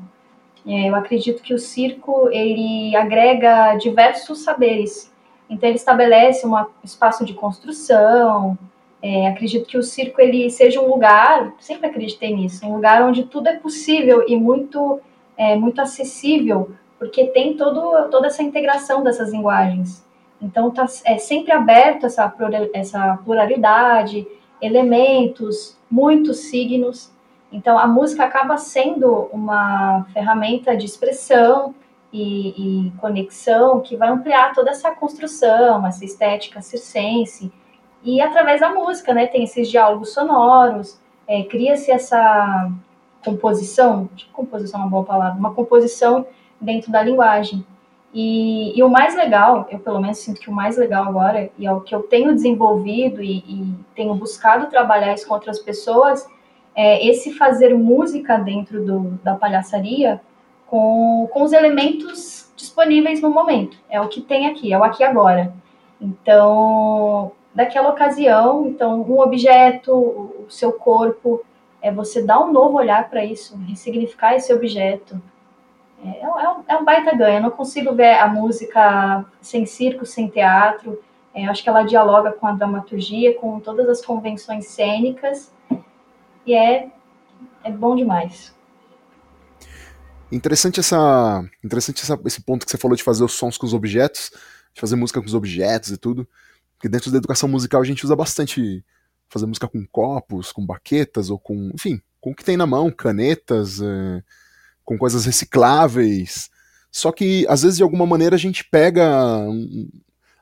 É, 0.67 0.89
eu 0.89 0.95
acredito 0.95 1.41
que 1.41 1.53
o 1.53 1.59
circo 1.59 2.29
ele 2.31 2.95
agrega 2.95 3.75
diversos 3.77 4.39
saberes. 4.39 5.11
Então 5.49 5.67
ele 5.67 5.77
estabelece 5.77 6.45
um 6.45 6.53
espaço 6.83 7.25
de 7.25 7.33
construção. 7.33 8.57
É, 9.01 9.27
acredito 9.27 9.65
que 9.65 9.77
o 9.77 9.83
circo 9.83 10.19
ele 10.19 10.49
seja 10.49 10.81
um 10.81 10.89
lugar, 10.89 11.53
sempre 11.59 11.87
acreditei 11.87 12.35
nisso, 12.35 12.65
um 12.67 12.75
lugar 12.75 13.01
onde 13.01 13.23
tudo 13.23 13.47
é 13.47 13.55
possível 13.55 14.25
e 14.27 14.35
muito 14.35 14.99
é, 15.37 15.55
muito 15.55 15.79
acessível, 15.79 16.71
porque 16.99 17.27
tem 17.27 17.55
todo, 17.55 18.09
toda 18.09 18.27
essa 18.27 18.43
integração 18.43 19.01
dessas 19.01 19.31
linguagens. 19.31 20.05
Então 20.41 20.71
tá, 20.71 20.85
é 21.05 21.17
sempre 21.17 21.51
aberto 21.51 22.05
essa, 22.05 22.33
essa 22.73 23.17
pluralidade, 23.23 24.25
elementos, 24.61 25.77
muitos 25.89 26.49
signos. 26.49 27.11
Então, 27.51 27.79
a 27.79 27.87
música 27.87 28.23
acaba 28.23 28.57
sendo 28.57 29.27
uma 29.33 30.05
ferramenta 30.13 30.77
de 30.77 30.85
expressão 30.85 31.73
e, 32.13 32.87
e, 32.87 32.91
conexão 32.99 33.81
que 33.81 33.95
vai 33.95 34.09
ampliar 34.09 34.53
toda 34.53 34.69
essa 34.69 34.91
construção, 34.91 35.85
essa 35.85 36.05
estética 36.05 36.61
circense. 36.61 37.51
E 38.03 38.21
através 38.21 38.61
da 38.61 38.73
música, 38.73 39.13
né, 39.13 39.27
tem 39.27 39.43
esses 39.43 39.69
diálogos 39.69 40.13
sonoros, 40.13 40.99
é, 41.27 41.43
cria-se 41.43 41.91
essa 41.91 42.71
composição, 43.23 44.09
composição 44.31 44.79
é 44.79 44.83
uma 44.83 44.89
boa 44.89 45.03
palavra, 45.03 45.37
uma 45.37 45.53
composição 45.53 46.25
dentro 46.59 46.91
da 46.91 47.01
linguagem. 47.01 47.65
E, 48.13 48.77
e, 48.77 48.81
o 48.81 48.89
mais 48.89 49.15
legal, 49.15 49.67
eu 49.69 49.79
pelo 49.79 49.99
menos 49.99 50.17
sinto 50.17 50.41
que 50.41 50.49
o 50.49 50.53
mais 50.53 50.77
legal 50.77 51.05
agora, 51.05 51.49
e 51.57 51.67
é 51.67 51.71
o 51.71 51.81
que 51.81 51.93
eu 51.93 52.01
tenho 52.01 52.33
desenvolvido 52.33 53.21
e, 53.21 53.37
e 53.39 53.75
tenho 53.95 54.15
buscado 54.15 54.67
trabalhar 54.67 55.13
isso 55.13 55.27
com 55.27 55.35
outras 55.35 55.59
pessoas, 55.59 56.27
é, 56.75 57.05
esse 57.05 57.33
fazer 57.33 57.75
música 57.75 58.37
dentro 58.37 58.83
do, 58.83 58.99
da 59.23 59.35
palhaçaria 59.35 60.19
com, 60.65 61.27
com 61.31 61.43
os 61.43 61.53
elementos 61.53 62.51
disponíveis 62.55 63.21
no 63.21 63.29
momento. 63.29 63.77
É 63.89 64.01
o 64.01 64.07
que 64.07 64.21
tem 64.21 64.47
aqui, 64.47 64.73
é 64.73 64.77
o 64.77 64.83
aqui 64.83 65.03
agora. 65.03 65.53
Então, 66.01 67.31
daquela 67.53 67.89
ocasião, 67.89 68.67
então, 68.67 69.01
um 69.01 69.19
objeto, 69.19 69.93
o 69.93 70.45
seu 70.49 70.71
corpo, 70.71 71.43
é 71.81 71.91
você 71.91 72.21
dar 72.21 72.39
um 72.41 72.51
novo 72.51 72.77
olhar 72.77 73.09
para 73.09 73.23
isso, 73.23 73.57
ressignificar 73.67 74.35
esse 74.35 74.53
objeto. 74.53 75.21
É, 76.03 76.21
é, 76.21 76.27
um, 76.27 76.63
é 76.67 76.77
um 76.77 76.85
baita 76.85 77.15
ganho. 77.15 77.37
Eu 77.37 77.43
não 77.43 77.51
consigo 77.51 77.93
ver 77.93 78.15
a 78.15 78.27
música 78.27 79.25
sem 79.41 79.65
circo, 79.65 80.05
sem 80.05 80.27
teatro. 80.27 81.01
É, 81.33 81.45
acho 81.45 81.61
que 81.61 81.69
ela 81.69 81.83
dialoga 81.83 82.31
com 82.31 82.47
a 82.47 82.53
dramaturgia, 82.53 83.37
com 83.39 83.59
todas 83.59 83.87
as 83.87 84.03
convenções 84.03 84.67
cênicas 84.67 85.51
e 86.45 86.53
é, 86.53 86.89
é 87.63 87.71
bom 87.71 87.95
demais. 87.95 88.53
Interessante 90.31 90.79
essa, 90.79 91.43
interessante 91.63 92.01
essa, 92.01 92.19
esse 92.25 92.41
ponto 92.41 92.65
que 92.65 92.71
você 92.71 92.77
falou 92.77 92.95
de 92.95 93.03
fazer 93.03 93.23
os 93.23 93.33
sons 93.33 93.57
com 93.57 93.65
os 93.65 93.73
objetos, 93.73 94.31
de 94.73 94.81
fazer 94.81 94.95
música 94.95 95.19
com 95.19 95.27
os 95.27 95.33
objetos 95.33 95.91
e 95.91 95.97
tudo, 95.97 96.27
porque 96.75 96.89
dentro 96.89 97.11
da 97.11 97.17
educação 97.17 97.49
musical 97.49 97.81
a 97.81 97.85
gente 97.85 98.03
usa 98.03 98.15
bastante 98.15 98.83
fazer 99.27 99.45
música 99.45 99.67
com 99.67 99.85
copos, 99.85 100.51
com 100.51 100.65
baquetas 100.65 101.29
ou 101.29 101.37
com, 101.39 101.71
enfim, 101.73 102.01
com 102.19 102.31
o 102.31 102.35
que 102.35 102.43
tem 102.43 102.57
na 102.57 102.65
mão, 102.65 102.91
canetas, 102.91 103.79
é, 103.81 104.23
com 104.89 104.97
coisas 104.97 105.23
recicláveis. 105.23 106.49
Só 106.91 107.11
que 107.11 107.45
às 107.47 107.61
vezes 107.61 107.77
de 107.77 107.83
alguma 107.83 108.07
maneira 108.07 108.35
a 108.35 108.39
gente 108.39 108.63
pega 108.63 109.05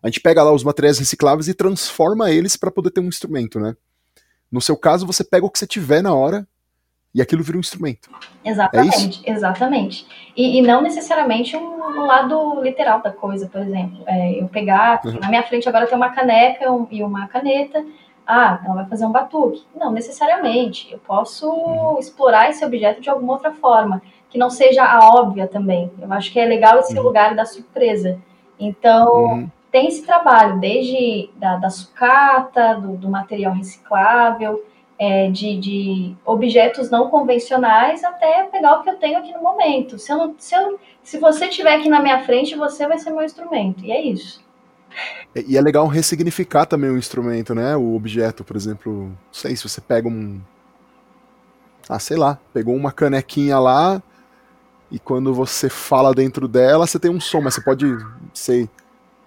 a 0.02 0.08
gente 0.08 0.22
pega 0.22 0.42
lá 0.42 0.54
os 0.54 0.64
materiais 0.64 0.98
recicláveis 0.98 1.50
e 1.50 1.54
transforma 1.54 2.32
eles 2.32 2.56
para 2.56 2.72
poder 2.72 2.92
ter 2.92 3.02
um 3.02 3.10
instrumento, 3.10 3.60
né? 3.60 3.76
No 4.50 4.62
seu 4.62 4.78
caso, 4.78 5.06
você 5.06 5.22
pega 5.22 5.46
o 5.46 5.50
que 5.50 5.60
você 5.60 5.68
tiver 5.68 6.02
na 6.02 6.14
hora 6.14 6.48
e 7.14 7.22
aquilo 7.22 7.44
vira 7.44 7.58
um 7.58 7.60
instrumento. 7.60 8.10
Exatamente, 8.46 9.22
é 9.26 9.34
exatamente. 9.34 10.08
E, 10.34 10.60
e, 10.60 10.62
não 10.62 10.82
necessariamente 10.82 11.58
um, 11.58 11.84
um, 11.84 12.06
lado 12.06 12.62
literal 12.62 13.02
da 13.02 13.12
coisa, 13.12 13.48
por 13.48 13.60
exemplo. 13.60 14.02
É, 14.08 14.42
eu 14.42 14.48
pegar, 14.48 15.02
uhum. 15.04 15.20
na 15.20 15.28
minha 15.28 15.44
frente 15.44 15.68
agora 15.68 15.88
tem 15.88 15.98
uma 15.98 16.12
caneca 16.12 16.72
um, 16.72 16.88
e 16.90 17.04
uma 17.04 17.28
caneta, 17.28 17.84
ah, 18.28 18.62
ela 18.66 18.76
vai 18.76 18.86
fazer 18.88 19.06
um 19.06 19.12
batuque. 19.12 19.66
Não 19.74 19.92
necessariamente. 19.92 20.92
Eu 20.92 21.00
posso 21.00 21.50
uhum. 21.50 21.98
explorar 21.98 22.50
esse 22.50 22.64
objeto 22.64 23.02
de 23.02 23.10
alguma 23.10 23.34
outra 23.34 23.54
forma, 23.54 24.02
que 24.30 24.38
não 24.38 24.50
seja 24.50 24.84
a 24.84 25.10
óbvia 25.10 25.48
também. 25.48 25.92
Eu 26.02 26.12
acho 26.13 26.32
que 26.32 26.40
é 26.40 26.46
legal 26.46 26.80
esse 26.80 26.98
uhum. 26.98 27.04
lugar 27.04 27.36
da 27.36 27.46
surpresa. 27.46 28.20
Então, 28.60 29.13
uhum 29.13 29.50
tem 29.72 29.88
esse 29.88 30.04
trabalho, 30.04 30.60
desde 30.60 31.30
da, 31.36 31.58
da 31.58 31.70
sucata, 31.70 32.76
do, 32.76 32.98
do 32.98 33.10
material 33.10 33.54
reciclável, 33.54 34.63
é, 34.98 35.30
de, 35.30 35.60
de, 35.60 36.16
objetos 36.26 36.90
não 36.90 37.10
convencionais, 37.10 38.04
até 38.04 38.44
pegar 38.44 38.80
o 38.80 38.84
que 38.84 38.90
eu 38.90 38.96
tenho 38.96 39.20
aqui 39.20 39.32
no 39.34 39.42
momento. 39.42 40.00
Se, 40.00 40.12
eu 40.12 40.18
não, 40.18 40.36
se, 40.38 40.56
eu, 40.56 40.80
se 41.04 41.20
você 41.20 41.46
estiver 41.46 41.76
aqui 41.76 41.90
na 41.90 42.02
minha 42.02 42.24
frente, 42.24 42.56
você 42.56 42.88
vai 42.88 42.98
ser 42.98 43.12
meu 43.12 43.24
instrumento, 43.24 43.86
e 43.86 43.92
é 43.92 44.02
isso. 44.02 44.44
E 45.36 45.56
é 45.56 45.62
legal 45.62 45.86
ressignificar 45.86 46.66
também 46.66 46.90
o 46.90 46.98
instrumento, 46.98 47.54
né? 47.54 47.76
O 47.76 47.96
objeto, 47.96 48.44
por 48.44 48.56
exemplo, 48.56 49.10
não 49.10 49.18
sei 49.32 49.56
se 49.56 49.68
você 49.68 49.80
pega 49.80 50.08
um. 50.08 50.42
Ah, 51.88 52.00
sei 52.00 52.18
lá, 52.18 52.40
pegou 52.52 52.76
uma 52.76 52.92
canequinha 52.92 53.60
lá 53.60 54.02
e 54.91 55.00
quando 55.00 55.34
você 55.34 55.69
fala 55.69 56.13
dentro 56.13 56.47
dela, 56.47 56.88
você 56.88 56.97
tem 56.97 57.12
um 57.12 57.19
som, 57.19 57.41
mas 57.41 57.56
você 57.56 57.62
pode, 57.62 57.97
sei, 58.34 58.69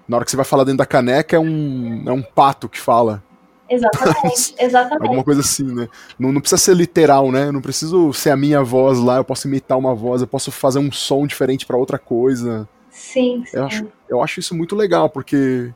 na 0.08 0.16
hora 0.16 0.24
que 0.24 0.30
você 0.30 0.36
vai 0.36 0.44
falar 0.44 0.64
dentro 0.64 0.78
da 0.78 0.86
caneca, 0.86 1.36
é 1.36 1.38
um, 1.38 2.02
é 2.06 2.12
um 2.12 2.22
pato 2.22 2.68
que 2.68 2.80
fala. 2.80 3.22
Exatamente, 3.68 4.54
exatamente. 4.58 5.02
Alguma 5.02 5.22
coisa 5.22 5.42
assim, 5.42 5.64
né? 5.64 5.88
Não, 6.18 6.32
não 6.32 6.40
precisa 6.40 6.60
ser 6.60 6.74
literal, 6.74 7.30
né? 7.30 7.46
Eu 7.46 7.52
não 7.52 7.60
preciso 7.60 8.12
ser 8.12 8.30
a 8.30 8.36
minha 8.36 8.62
voz 8.62 8.98
lá, 8.98 9.18
eu 9.18 9.24
posso 9.24 9.46
imitar 9.46 9.78
uma 9.78 9.94
voz, 9.94 10.22
eu 10.22 10.26
posso 10.26 10.50
fazer 10.50 10.78
um 10.78 10.90
som 10.90 11.26
diferente 11.26 11.66
para 11.66 11.76
outra 11.76 11.98
coisa. 11.98 12.68
Sim, 12.90 13.44
sim. 13.46 13.56
Eu 13.56 13.66
acho, 13.66 13.86
eu 14.08 14.22
acho 14.22 14.40
isso 14.40 14.54
muito 14.54 14.74
legal, 14.74 15.08
porque 15.10 15.72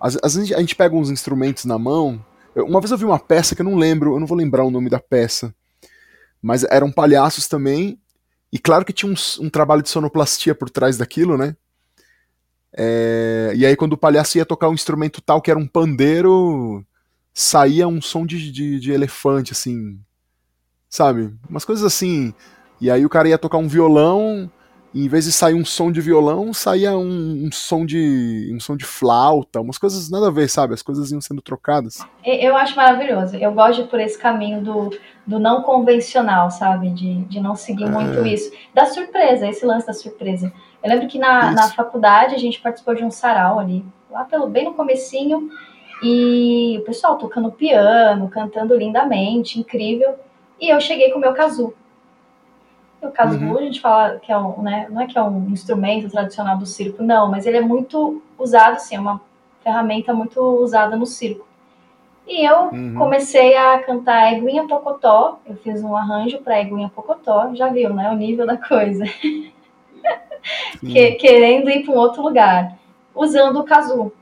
às, 0.00 0.18
às 0.22 0.34
vezes 0.34 0.52
a 0.52 0.60
gente 0.60 0.74
pega 0.74 0.96
uns 0.96 1.10
instrumentos 1.10 1.66
na 1.66 1.78
mão. 1.78 2.24
Eu, 2.54 2.64
uma 2.64 2.80
vez 2.80 2.90
eu 2.90 2.98
vi 2.98 3.04
uma 3.04 3.18
peça 3.18 3.54
que 3.54 3.60
eu 3.60 3.66
não 3.66 3.76
lembro, 3.76 4.14
eu 4.14 4.20
não 4.20 4.26
vou 4.26 4.36
lembrar 4.36 4.64
o 4.64 4.70
nome 4.70 4.88
da 4.88 4.98
peça, 4.98 5.54
mas 6.42 6.64
eram 6.64 6.90
palhaços 6.90 7.46
também, 7.46 7.99
e 8.52 8.58
claro 8.58 8.84
que 8.84 8.92
tinha 8.92 9.10
um, 9.10 9.44
um 9.44 9.48
trabalho 9.48 9.82
de 9.82 9.88
sonoplastia 9.88 10.54
por 10.54 10.68
trás 10.68 10.96
daquilo, 10.96 11.36
né? 11.36 11.56
É, 12.72 13.52
e 13.56 13.66
aí, 13.66 13.76
quando 13.76 13.94
o 13.94 13.98
palhaço 13.98 14.38
ia 14.38 14.46
tocar 14.46 14.68
um 14.68 14.74
instrumento 14.74 15.20
tal 15.20 15.42
que 15.42 15.50
era 15.50 15.58
um 15.58 15.66
pandeiro, 15.66 16.84
saía 17.34 17.86
um 17.88 18.00
som 18.00 18.24
de, 18.24 18.50
de, 18.50 18.80
de, 18.80 18.92
elefante, 18.92 19.52
assim. 19.52 19.98
Sabe? 20.88 21.34
Umas 21.48 21.64
coisas 21.64 21.84
assim. 21.84 22.34
E 22.80 22.90
aí 22.90 23.04
o 23.04 23.08
cara 23.08 23.28
ia 23.28 23.38
tocar 23.38 23.58
um 23.58 23.68
violão, 23.68 24.50
em 24.94 25.08
vez 25.08 25.24
de 25.24 25.32
sair 25.32 25.54
um 25.54 25.64
som 25.64 25.92
de 25.92 26.00
violão, 26.00 26.52
saía 26.52 26.96
um, 26.96 27.46
um 27.46 27.52
som 27.52 27.86
de. 27.86 28.50
um 28.52 28.58
som 28.58 28.76
de 28.76 28.84
flauta, 28.84 29.60
umas 29.60 29.78
coisas 29.78 30.10
nada 30.10 30.28
a 30.28 30.30
ver, 30.30 30.48
sabe? 30.48 30.74
As 30.74 30.82
coisas 30.82 31.12
iam 31.12 31.20
sendo 31.20 31.40
trocadas. 31.40 32.04
Eu 32.24 32.56
acho 32.56 32.74
maravilhoso. 32.74 33.36
Eu 33.36 33.52
gosto 33.52 33.84
de 33.84 33.88
por 33.88 34.00
esse 34.00 34.18
caminho 34.18 34.62
do, 34.62 34.90
do 35.24 35.38
não 35.38 35.62
convencional, 35.62 36.50
sabe? 36.50 36.90
De, 36.90 37.22
de 37.24 37.40
não 37.40 37.54
seguir 37.54 37.84
é. 37.84 37.90
muito 37.90 38.26
isso. 38.26 38.50
Da 38.74 38.86
surpresa, 38.86 39.48
esse 39.48 39.64
lance 39.64 39.86
da 39.86 39.92
surpresa. 39.92 40.52
Eu 40.82 40.90
lembro 40.90 41.06
que 41.06 41.18
na, 41.18 41.52
na 41.52 41.68
faculdade 41.68 42.34
a 42.34 42.38
gente 42.38 42.60
participou 42.60 42.94
de 42.94 43.04
um 43.04 43.10
sarau 43.10 43.60
ali, 43.60 43.84
lá 44.10 44.24
pelo 44.24 44.48
bem 44.48 44.64
no 44.64 44.74
comecinho, 44.74 45.50
e 46.02 46.78
o 46.80 46.84
pessoal 46.84 47.16
tocando 47.16 47.52
piano, 47.52 48.28
cantando 48.28 48.76
lindamente, 48.76 49.60
incrível. 49.60 50.14
E 50.60 50.68
eu 50.68 50.80
cheguei 50.80 51.10
com 51.10 51.18
o 51.18 51.20
meu 51.20 51.32
kazoo. 51.32 51.74
O 53.02 53.10
kazoo, 53.10 53.40
uhum. 53.40 53.58
a 53.58 53.62
gente 53.62 53.80
fala 53.80 54.18
que 54.18 54.30
é 54.30 54.36
um, 54.36 54.62
né, 54.62 54.86
não 54.90 55.00
é 55.00 55.06
que 55.06 55.16
é 55.16 55.22
um 55.22 55.48
instrumento 55.48 56.10
tradicional 56.10 56.58
do 56.58 56.66
circo, 56.66 57.02
não, 57.02 57.30
mas 57.30 57.46
ele 57.46 57.56
é 57.56 57.62
muito 57.62 58.22
usado, 58.38 58.74
assim, 58.74 58.96
é 58.96 59.00
uma 59.00 59.20
ferramenta 59.62 60.12
muito 60.12 60.38
usada 60.40 60.96
no 60.96 61.06
circo. 61.06 61.46
E 62.26 62.44
eu 62.44 62.64
uhum. 62.72 62.94
comecei 62.96 63.56
a 63.56 63.82
cantar 63.82 64.32
Eguinha 64.32 64.66
Pocotó, 64.66 65.40
eu 65.46 65.56
fiz 65.56 65.82
um 65.82 65.96
arranjo 65.96 66.38
para 66.38 66.60
Eguinha 66.60 66.90
Pocotó, 66.94 67.54
já 67.54 67.68
viu, 67.68 67.92
né, 67.94 68.10
o 68.10 68.14
nível 68.14 68.46
da 68.46 68.56
coisa. 68.56 69.04
que, 70.80 71.12
querendo 71.12 71.70
ir 71.70 71.84
para 71.84 71.94
um 71.94 71.98
outro 71.98 72.22
lugar, 72.22 72.78
usando 73.14 73.58
o 73.58 73.64
casu. 73.64 74.12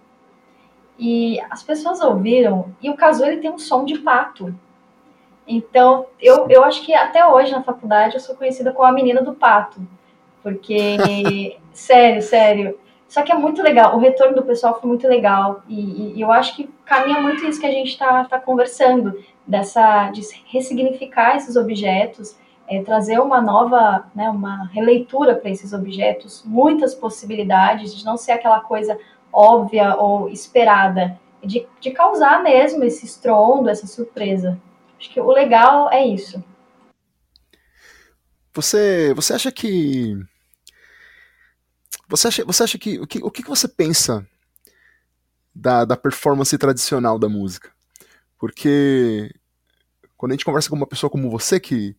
E 0.98 1.40
as 1.50 1.62
pessoas 1.62 2.00
ouviram, 2.00 2.74
e 2.82 2.90
o 2.90 2.96
casu 2.96 3.24
ele 3.24 3.38
tem 3.38 3.50
um 3.50 3.58
som 3.58 3.84
de 3.84 3.98
pato. 3.98 4.54
Então, 5.48 6.06
eu, 6.20 6.46
eu 6.50 6.62
acho 6.62 6.84
que 6.84 6.92
até 6.92 7.26
hoje 7.26 7.50
na 7.52 7.62
faculdade 7.62 8.14
eu 8.14 8.20
sou 8.20 8.36
conhecida 8.36 8.70
como 8.70 8.86
a 8.86 8.92
menina 8.92 9.22
do 9.22 9.32
pato. 9.32 9.80
Porque, 10.42 10.98
sério, 11.72 12.20
sério, 12.20 12.78
Só 13.08 13.22
que 13.22 13.32
é 13.32 13.34
muito 13.34 13.62
legal, 13.62 13.96
o 13.96 13.98
retorno 13.98 14.36
do 14.36 14.42
pessoal 14.42 14.78
foi 14.78 14.86
muito 14.86 15.08
legal. 15.08 15.62
E, 15.66 16.12
e 16.14 16.20
eu 16.20 16.30
acho 16.30 16.54
que 16.54 16.68
caminha 16.84 17.20
muito 17.20 17.46
isso 17.46 17.58
que 17.58 17.66
a 17.66 17.72
gente 17.72 17.88
está 17.88 18.24
tá 18.24 18.38
conversando, 18.38 19.18
dessa 19.46 20.10
de 20.10 20.20
ressignificar 20.44 21.36
esses 21.36 21.56
objetos, 21.56 22.36
é, 22.68 22.82
trazer 22.82 23.18
uma 23.18 23.40
nova, 23.40 24.04
né, 24.14 24.28
uma 24.28 24.66
releitura 24.66 25.34
para 25.34 25.48
esses 25.48 25.72
objetos, 25.72 26.42
muitas 26.44 26.94
possibilidades, 26.94 27.96
de 27.96 28.04
não 28.04 28.18
ser 28.18 28.32
aquela 28.32 28.60
coisa 28.60 28.98
óbvia 29.32 29.96
ou 29.96 30.28
esperada, 30.28 31.18
de, 31.42 31.66
de 31.80 31.90
causar 31.90 32.42
mesmo 32.42 32.84
esse 32.84 33.06
estrondo, 33.06 33.70
essa 33.70 33.86
surpresa. 33.86 34.60
Acho 34.98 35.10
que 35.10 35.20
o 35.20 35.30
legal 35.30 35.90
é 35.92 36.04
isso. 36.04 36.42
Você, 38.52 39.14
você 39.14 39.32
acha 39.32 39.52
que. 39.52 40.16
Você 42.08 42.28
acha, 42.28 42.44
você 42.44 42.62
acha 42.64 42.78
que. 42.78 42.98
O 42.98 43.06
que, 43.06 43.18
o 43.22 43.30
que 43.30 43.42
você 43.42 43.68
pensa 43.68 44.26
da, 45.54 45.84
da 45.84 45.96
performance 45.96 46.56
tradicional 46.58 47.18
da 47.18 47.28
música? 47.28 47.70
Porque 48.36 49.32
quando 50.16 50.32
a 50.32 50.34
gente 50.34 50.44
conversa 50.44 50.68
com 50.68 50.74
uma 50.74 50.86
pessoa 50.86 51.08
como 51.08 51.30
você, 51.30 51.60
que, 51.60 51.96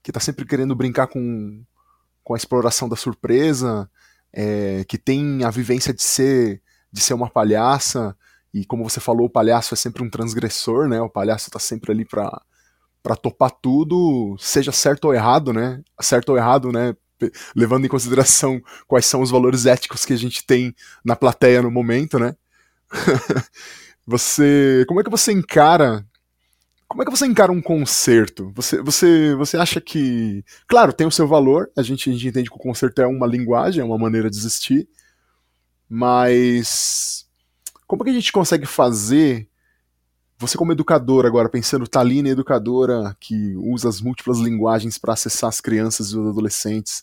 que 0.00 0.12
tá 0.12 0.20
sempre 0.20 0.44
querendo 0.44 0.76
brincar 0.76 1.08
com, 1.08 1.64
com 2.22 2.34
a 2.34 2.36
exploração 2.36 2.88
da 2.88 2.94
surpresa, 2.94 3.90
é, 4.32 4.84
que 4.84 4.96
tem 4.96 5.42
a 5.42 5.50
vivência 5.50 5.92
de 5.92 6.02
ser, 6.02 6.62
de 6.92 7.00
ser 7.00 7.14
uma 7.14 7.28
palhaça, 7.28 8.16
e 8.60 8.64
como 8.64 8.88
você 8.88 9.00
falou, 9.00 9.26
o 9.26 9.30
palhaço 9.30 9.74
é 9.74 9.76
sempre 9.76 10.02
um 10.02 10.10
transgressor, 10.10 10.88
né? 10.88 11.00
O 11.00 11.08
palhaço 11.08 11.50
tá 11.50 11.58
sempre 11.58 11.92
ali 11.92 12.04
pra, 12.04 12.42
pra 13.02 13.14
topar 13.14 13.50
tudo, 13.50 14.36
seja 14.38 14.72
certo 14.72 15.06
ou 15.06 15.14
errado, 15.14 15.52
né? 15.52 15.80
Certo 16.00 16.30
ou 16.30 16.36
errado, 16.36 16.72
né? 16.72 16.94
Levando 17.54 17.84
em 17.84 17.88
consideração 17.88 18.60
quais 18.86 19.06
são 19.06 19.20
os 19.22 19.30
valores 19.30 19.66
éticos 19.66 20.04
que 20.04 20.12
a 20.12 20.16
gente 20.16 20.44
tem 20.44 20.74
na 21.04 21.14
plateia 21.14 21.62
no 21.62 21.70
momento, 21.70 22.18
né? 22.18 22.34
você. 24.06 24.84
Como 24.88 25.00
é 25.00 25.04
que 25.04 25.10
você 25.10 25.32
encara. 25.32 26.04
Como 26.88 27.02
é 27.02 27.04
que 27.04 27.10
você 27.10 27.26
encara 27.26 27.52
um 27.52 27.60
concerto? 27.60 28.50
Você, 28.54 28.80
você, 28.80 29.34
você 29.34 29.56
acha 29.56 29.80
que. 29.80 30.44
Claro, 30.66 30.92
tem 30.92 31.06
o 31.06 31.10
seu 31.10 31.28
valor, 31.28 31.70
a 31.76 31.82
gente, 31.82 32.08
a 32.08 32.12
gente 32.12 32.28
entende 32.28 32.50
que 32.50 32.56
o 32.56 32.58
concerto 32.58 33.02
é 33.02 33.06
uma 33.06 33.26
linguagem, 33.26 33.82
é 33.82 33.84
uma 33.84 33.98
maneira 33.98 34.30
de 34.30 34.36
existir, 34.36 34.88
mas 35.88 37.27
como 37.88 38.04
que 38.04 38.10
a 38.10 38.14
gente 38.14 38.30
consegue 38.30 38.66
fazer, 38.66 39.48
você 40.38 40.58
como 40.58 40.72
educadora 40.72 41.26
agora, 41.26 41.48
pensando 41.48 41.88
Talina 41.88 42.28
educadora 42.28 43.16
que 43.18 43.56
usa 43.56 43.88
as 43.88 44.02
múltiplas 44.02 44.38
linguagens 44.38 44.98
para 44.98 45.14
acessar 45.14 45.48
as 45.48 45.58
crianças 45.58 46.10
e 46.10 46.18
os 46.18 46.28
adolescentes, 46.28 47.02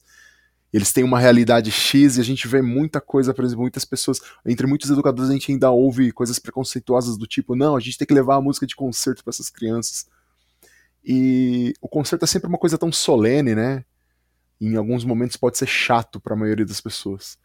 eles 0.72 0.94
têm 0.94 1.04
uma 1.04 1.20
realidade 1.20 1.72
X 1.72 2.18
e 2.18 2.22
a 2.22 2.24
gente 2.24 2.48
vê 2.48 2.62
muita 2.62 3.02
coisa, 3.02 3.34
por 3.34 3.44
exemplo, 3.44 3.64
muitas 3.64 3.84
pessoas, 3.84 4.22
entre 4.46 4.68
muitos 4.68 4.90
educadores 4.92 5.32
a 5.32 5.34
gente 5.34 5.52
ainda 5.52 5.72
ouve 5.72 6.12
coisas 6.12 6.38
preconceituosas 6.38 7.18
do 7.18 7.26
tipo, 7.26 7.56
não, 7.56 7.76
a 7.76 7.80
gente 7.80 7.98
tem 7.98 8.08
que 8.08 8.14
levar 8.14 8.36
a 8.36 8.42
música 8.42 8.68
de 8.68 8.76
concerto 8.76 9.24
para 9.24 9.32
essas 9.32 9.50
crianças. 9.50 10.06
E 11.04 11.74
o 11.82 11.88
concerto 11.88 12.26
é 12.26 12.28
sempre 12.28 12.48
uma 12.48 12.58
coisa 12.60 12.78
tão 12.78 12.92
solene, 12.92 13.56
né? 13.56 13.84
E 14.62 14.68
em 14.68 14.76
alguns 14.76 15.04
momentos 15.04 15.36
pode 15.36 15.58
ser 15.58 15.68
chato 15.68 16.20
para 16.20 16.34
a 16.34 16.38
maioria 16.38 16.66
das 16.66 16.82
pessoas. 16.82 17.40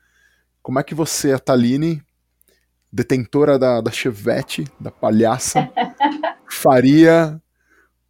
Como 0.63 0.79
é 0.79 0.83
que 0.83 0.95
você, 0.95 1.33
a 1.33 1.39
Taline, 1.39 2.03
detentora 2.93 3.59
da, 3.59 3.81
da 3.81 3.91
Chevette, 3.91 4.65
da 4.79 4.91
palhaça, 4.91 5.71
faria 6.49 7.41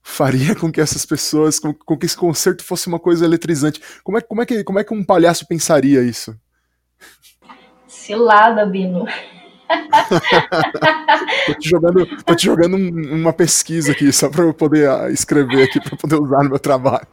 faria 0.03 0.55
com 0.55 0.73
que 0.73 0.81
essas 0.81 1.07
pessoas, 1.07 1.59
com, 1.59 1.73
com, 1.73 1.97
que 1.97 2.07
esse 2.07 2.17
concerto 2.17 2.65
fosse 2.65 2.89
uma 2.89 2.99
coisa 2.99 3.25
eletrizante. 3.25 3.81
Como 4.03 4.19
é, 4.19 4.21
como 4.21 4.43
é, 4.43 4.47
que, 4.47 4.65
como 4.65 4.79
é 4.79 4.85
que 4.85 4.95
um 4.95 5.05
palhaço 5.05 5.47
pensaria 5.47 6.03
isso? 6.03 6.35
Cilada, 7.87 8.67
Bino. 8.67 9.07
tô 11.47 11.55
te 11.55 11.69
jogando, 11.69 12.25
tô 12.25 12.35
te 12.35 12.45
jogando 12.45 12.77
um, 12.77 13.21
uma 13.21 13.33
pesquisa 13.33 13.93
aqui, 13.93 14.13
só 14.13 14.29
para 14.29 14.43
eu 14.43 14.53
poder 14.53 14.91
uh, 14.91 15.09
escrever 15.11 15.63
aqui, 15.63 15.81
para 15.81 15.97
poder 15.97 16.17
usar 16.17 16.43
no 16.43 16.51
meu 16.51 16.59
trabalho. 16.59 17.07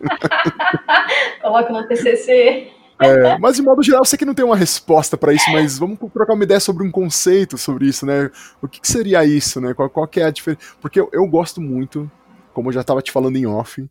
Coloca 1.42 1.72
no 1.72 1.88
TCC. 1.88 2.72
É, 3.00 3.38
mas 3.38 3.56
de 3.56 3.62
modo 3.62 3.84
geral, 3.84 4.02
eu 4.02 4.06
sei 4.06 4.18
que 4.18 4.26
não 4.26 4.34
tem 4.34 4.44
uma 4.44 4.56
resposta 4.56 5.16
para 5.16 5.32
isso, 5.32 5.50
mas 5.52 5.78
vamos 5.78 6.00
trocar 6.12 6.34
uma 6.34 6.44
ideia 6.44 6.60
sobre 6.60 6.84
um 6.84 6.90
conceito 6.90 7.58
sobre 7.58 7.88
isso, 7.88 8.06
né? 8.06 8.32
O 8.62 8.68
que, 8.68 8.82
que 8.82 8.88
seria 8.88 9.24
isso, 9.24 9.62
né? 9.62 9.74
Qual, 9.74 9.90
qual 9.90 10.10
é 10.16 10.24
a 10.24 10.32
diferença? 10.32 10.62
Porque 10.82 11.00
eu, 11.00 11.10
eu, 11.14 11.28
gosto 11.28 11.62
muito, 11.62 12.10
como 12.54 12.70
eu 12.70 12.74
já 12.74 12.82
estava 12.82 13.02
te 13.02 13.12
falando 13.12 13.38
em 13.38 13.46
off, 13.46 13.88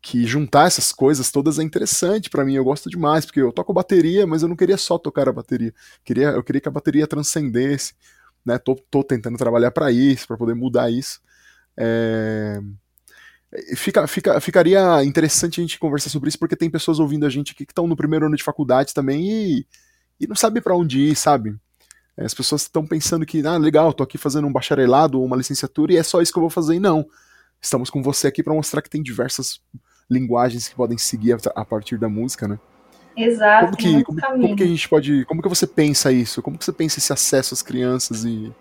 que 0.00 0.26
juntar 0.26 0.66
essas 0.66 0.90
coisas 0.92 1.30
todas 1.30 1.60
é 1.60 1.62
interessante 1.62 2.28
para 2.28 2.44
mim. 2.44 2.54
Eu 2.54 2.64
gosto 2.64 2.90
demais, 2.90 3.24
porque 3.24 3.40
eu 3.40 3.52
toco 3.52 3.72
bateria, 3.72 4.26
mas 4.26 4.42
eu 4.42 4.48
não 4.48 4.56
queria 4.56 4.76
só 4.76 4.98
tocar 4.98 5.28
a 5.28 5.32
bateria. 5.32 5.72
Queria, 6.04 6.30
eu 6.30 6.42
queria 6.42 6.60
que 6.60 6.68
a 6.68 6.72
bateria 6.72 7.06
transcendesse, 7.06 7.94
né? 8.44 8.58
Tô, 8.58 8.74
tô 8.90 9.04
tentando 9.04 9.38
trabalhar 9.38 9.70
para 9.70 9.92
isso, 9.92 10.26
para 10.26 10.36
poder 10.36 10.54
mudar 10.54 10.90
isso. 10.90 11.20
É... 11.76 12.60
Fica, 13.76 14.06
fica, 14.06 14.40
ficaria 14.40 15.04
interessante 15.04 15.60
a 15.60 15.62
gente 15.62 15.78
conversar 15.78 16.08
sobre 16.08 16.28
isso, 16.28 16.38
porque 16.38 16.56
tem 16.56 16.70
pessoas 16.70 16.98
ouvindo 16.98 17.26
a 17.26 17.28
gente 17.28 17.52
aqui 17.52 17.66
que 17.66 17.72
estão 17.72 17.86
no 17.86 17.96
primeiro 17.96 18.26
ano 18.26 18.36
de 18.36 18.42
faculdade 18.42 18.94
também 18.94 19.30
e, 19.30 19.66
e 20.18 20.26
não 20.26 20.34
sabem 20.34 20.62
para 20.62 20.74
onde 20.74 21.00
ir, 21.00 21.14
sabe? 21.14 21.54
É, 22.16 22.24
as 22.24 22.32
pessoas 22.32 22.62
estão 22.62 22.86
pensando 22.86 23.26
que, 23.26 23.46
ah, 23.46 23.58
legal, 23.58 23.92
tô 23.92 24.02
aqui 24.02 24.16
fazendo 24.16 24.46
um 24.46 24.52
bacharelado 24.52 25.18
ou 25.18 25.26
uma 25.26 25.36
licenciatura 25.36 25.92
e 25.92 25.96
é 25.96 26.02
só 26.02 26.22
isso 26.22 26.32
que 26.32 26.38
eu 26.38 26.42
vou 26.42 26.50
fazer. 26.50 26.76
E 26.76 26.80
não. 26.80 27.06
Estamos 27.60 27.90
com 27.90 28.02
você 28.02 28.26
aqui 28.26 28.42
para 28.42 28.54
mostrar 28.54 28.82
que 28.82 28.90
tem 28.90 29.02
diversas 29.02 29.60
linguagens 30.10 30.68
que 30.68 30.74
podem 30.74 30.98
seguir 30.98 31.34
a, 31.34 31.38
a 31.54 31.64
partir 31.64 31.98
da 31.98 32.08
música, 32.08 32.48
né? 32.48 32.58
Exato. 33.16 33.66
Como 33.66 33.76
que, 33.76 34.04
como, 34.04 34.20
como, 34.20 34.56
que 34.56 34.62
a 34.62 34.66
gente 34.66 34.88
pode. 34.88 35.24
Como 35.26 35.42
que 35.42 35.48
você 35.48 35.66
pensa 35.66 36.10
isso? 36.10 36.42
Como 36.42 36.58
que 36.58 36.64
você 36.64 36.72
pensa 36.72 36.98
esse 36.98 37.12
acesso 37.12 37.54
às 37.54 37.62
crianças 37.62 38.24
e, 38.24 38.52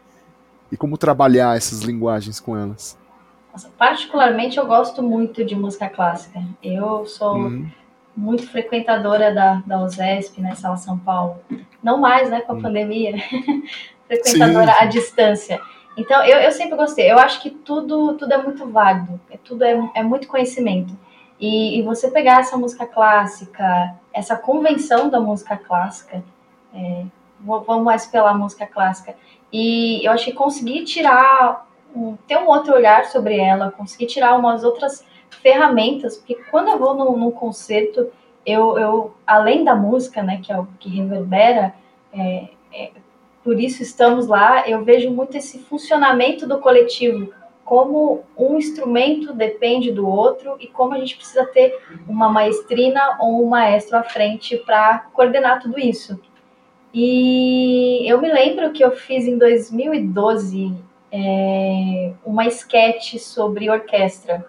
e 0.72 0.78
como 0.78 0.98
trabalhar 0.98 1.58
essas 1.58 1.82
linguagens 1.82 2.40
com 2.40 2.58
elas? 2.58 2.98
Nossa, 3.52 3.70
particularmente 3.78 4.58
eu 4.58 4.66
gosto 4.66 5.04
muito 5.04 5.44
de 5.44 5.56
música 5.56 5.90
clássica. 5.90 6.42
Eu 6.64 7.06
sou 7.06 7.36
uhum. 7.36 7.70
muito 8.16 8.48
frequentadora 8.48 9.34
da, 9.34 9.62
da 9.66 9.84
USESP, 9.84 10.42
né, 10.42 10.56
Sala 10.56 10.78
São 10.78 10.98
Paulo. 10.98 11.40
Não 11.84 11.98
mais, 11.98 12.30
né, 12.30 12.42
com 12.42 12.54
a 12.54 12.56
uhum. 12.56 12.62
pandemia. 12.62 13.16
frequentadora 14.08 14.74
sim, 14.74 14.78
à 14.80 14.86
distância. 14.86 15.62
Então, 15.98 16.24
eu, 16.24 16.40
eu 16.40 16.52
sempre 16.52 16.78
gostei. 16.78 17.12
Eu 17.12 17.18
acho 17.18 17.42
que 17.42 17.50
tudo, 17.50 18.14
tudo 18.14 18.34
é 18.34 18.38
muito 18.38 18.66
válido. 18.70 19.20
É, 19.30 19.38
tudo 19.38 19.64
é, 19.64 19.78
é 19.96 20.04
muito 20.04 20.28
conhecimento. 20.28 20.98
E, 21.40 21.80
e, 21.80 21.82
você 21.82 22.12
pegar 22.12 22.40
essa 22.40 22.56
música 22.56 22.86
clássica, 22.86 23.96
essa 24.14 24.36
convenção 24.36 25.10
da 25.10 25.20
música 25.20 25.58
clássica, 25.58 26.24
é, 26.74 27.06
vamos 27.44 27.84
mais 27.84 28.06
pela 28.06 28.34
música 28.34 28.68
clássica, 28.68 29.16
e 29.52 30.06
eu 30.06 30.12
acho 30.12 30.26
que 30.26 30.34
conseguir 30.34 30.84
tirar 30.84 31.68
ter 32.28 32.38
um 32.38 32.48
outro 32.48 32.74
olhar 32.74 33.06
sobre 33.06 33.38
ela, 33.38 33.72
conseguir 33.72 34.08
tirar 34.08 34.38
umas 34.38 34.64
outras 34.64 35.06
ferramentas, 35.30 36.18
porque 36.18 36.36
quando 36.50 36.70
eu 36.70 36.78
vou 36.78 36.94
num, 36.94 37.18
num 37.18 37.32
concerto, 37.32 38.10
eu, 38.46 38.78
eu, 38.78 39.14
além 39.26 39.64
da 39.64 39.76
música, 39.76 40.22
né, 40.22 40.40
que 40.44 40.52
é 40.52 40.60
o 40.60 40.68
que 40.80 40.90
reverbera, 40.90 41.74
é, 42.14 42.50
é, 42.74 42.92
por 43.44 43.60
isso 43.60 43.82
estamos 43.82 44.28
lá, 44.28 44.68
eu 44.68 44.84
vejo 44.84 45.10
muito 45.12 45.38
esse 45.38 45.60
funcionamento 45.60 46.48
do 46.48 46.60
coletivo, 46.60 47.34
como 47.64 48.24
um 48.38 48.58
instrumento 48.58 49.34
depende 49.34 49.92
do 49.92 50.08
outro 50.08 50.58
e 50.60 50.68
como 50.68 50.94
a 50.94 51.00
gente 51.00 51.16
precisa 51.16 51.46
ter 51.46 51.80
uma 52.08 52.28
maestrina 52.28 53.18
ou 53.20 53.46
um 53.46 53.48
maestro 53.48 53.98
à 53.98 54.04
frente 54.04 54.58
para 54.58 55.06
coordenar 55.14 55.62
tudo 55.62 55.80
isso. 55.80 56.20
E 56.94 58.06
eu 58.06 58.20
me 58.20 58.32
lembro 58.32 58.72
que 58.74 58.84
eu 58.84 58.92
fiz 58.92 59.26
em 59.26 59.38
2012 59.38 60.76
é, 61.12 62.14
uma 62.26 62.46
esquete 62.46 63.20
sobre 63.20 63.70
orquestra, 63.70 64.46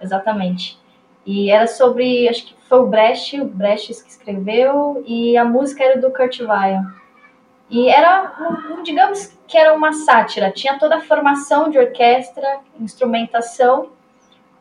exatamente. 0.00 0.78
E 1.24 1.50
era 1.50 1.66
sobre, 1.66 2.28
acho 2.28 2.46
que 2.46 2.54
foi 2.68 2.80
o 2.80 2.86
Brecht, 2.86 3.40
o 3.40 3.44
Brecht 3.44 4.02
que 4.02 4.10
escreveu, 4.10 5.02
e 5.06 5.36
a 5.36 5.44
música 5.44 5.84
era 5.84 6.00
do 6.00 6.10
Kurt 6.10 6.40
Weill. 6.40 6.82
E 7.70 7.88
era, 7.88 8.32
um, 8.40 8.82
digamos 8.82 9.38
que 9.46 9.56
era 9.56 9.72
uma 9.74 9.92
sátira, 9.92 10.50
tinha 10.50 10.78
toda 10.78 10.96
a 10.96 11.00
formação 11.00 11.70
de 11.70 11.78
orquestra, 11.78 12.60
instrumentação, 12.80 13.90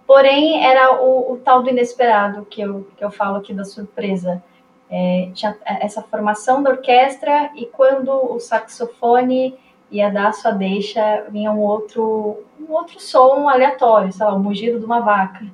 porém 0.05 0.63
era 0.63 1.01
o, 1.01 1.33
o 1.33 1.37
tal 1.37 1.63
do 1.63 1.69
inesperado 1.69 2.45
que 2.45 2.61
eu, 2.61 2.87
que 2.95 3.03
eu 3.03 3.09
falo 3.09 3.37
aqui 3.37 3.53
da 3.53 3.63
surpresa. 3.63 4.43
É, 4.91 5.29
tinha 5.35 5.55
essa 5.65 6.01
formação 6.01 6.63
da 6.63 6.71
orquestra 6.71 7.51
e 7.55 7.67
quando 7.67 8.09
o 8.11 8.39
saxofone 8.39 9.55
ia 9.91 10.09
dar 10.09 10.33
sua 10.33 10.51
deixa, 10.51 11.25
vinha 11.29 11.51
um 11.51 11.59
outro, 11.59 12.43
um 12.59 12.71
outro 12.71 12.99
som 12.99 13.49
aleatório, 13.49 14.11
sei 14.11 14.25
lá, 14.25 14.33
o 14.33 14.39
mugido 14.39 14.79
de 14.79 14.85
uma 14.85 14.99
vaca. 14.99 15.45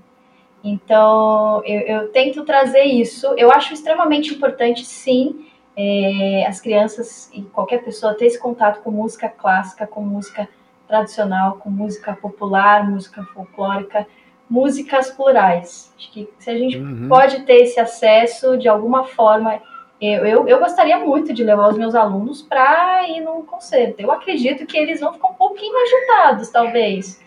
Então, 0.63 1.61
eu, 1.63 1.81
eu 1.81 2.11
tento 2.11 2.43
trazer 2.43 2.83
isso. 2.83 3.27
Eu 3.37 3.51
acho 3.51 3.73
extremamente 3.73 4.33
importante, 4.33 4.83
sim, 4.83 5.45
é, 5.77 6.45
as 6.47 6.59
crianças 6.59 7.29
e 7.33 7.43
qualquer 7.43 7.83
pessoa 7.83 8.15
ter 8.15 8.25
esse 8.25 8.39
contato 8.39 8.81
com 8.81 8.89
música 8.89 9.29
clássica, 9.29 9.85
com 9.85 10.01
música 10.01 10.49
tradicional, 10.87 11.57
com 11.57 11.69
música 11.69 12.13
popular, 12.13 12.89
música 12.89 13.23
folclórica, 13.33 14.07
músicas 14.49 15.11
plurais. 15.11 15.93
Acho 15.97 16.11
que 16.11 16.29
se 16.39 16.49
a 16.49 16.57
gente 16.57 16.77
uhum. 16.77 17.07
pode 17.07 17.43
ter 17.43 17.63
esse 17.63 17.79
acesso 17.79 18.57
de 18.57 18.67
alguma 18.67 19.03
forma, 19.05 19.61
Eu, 20.07 20.25
eu, 20.25 20.47
eu, 20.47 20.59
gostaria 20.59 20.97
muito 20.99 21.33
de 21.33 21.43
levar 21.43 21.69
os 21.69 21.77
meus 21.77 21.95
alunos 21.95 22.41
para 22.41 23.07
ir 23.07 23.21
num 23.21 23.43
concerto. 23.43 24.01
Eu 24.01 24.11
acredito 24.11 24.65
que 24.65 24.77
eles 24.77 24.99
vão 24.99 25.13
ficar 25.13 25.29
um 25.29 25.33
pouquinho 25.33 25.73
agitados, 25.77 26.49
talvez. 26.49 27.21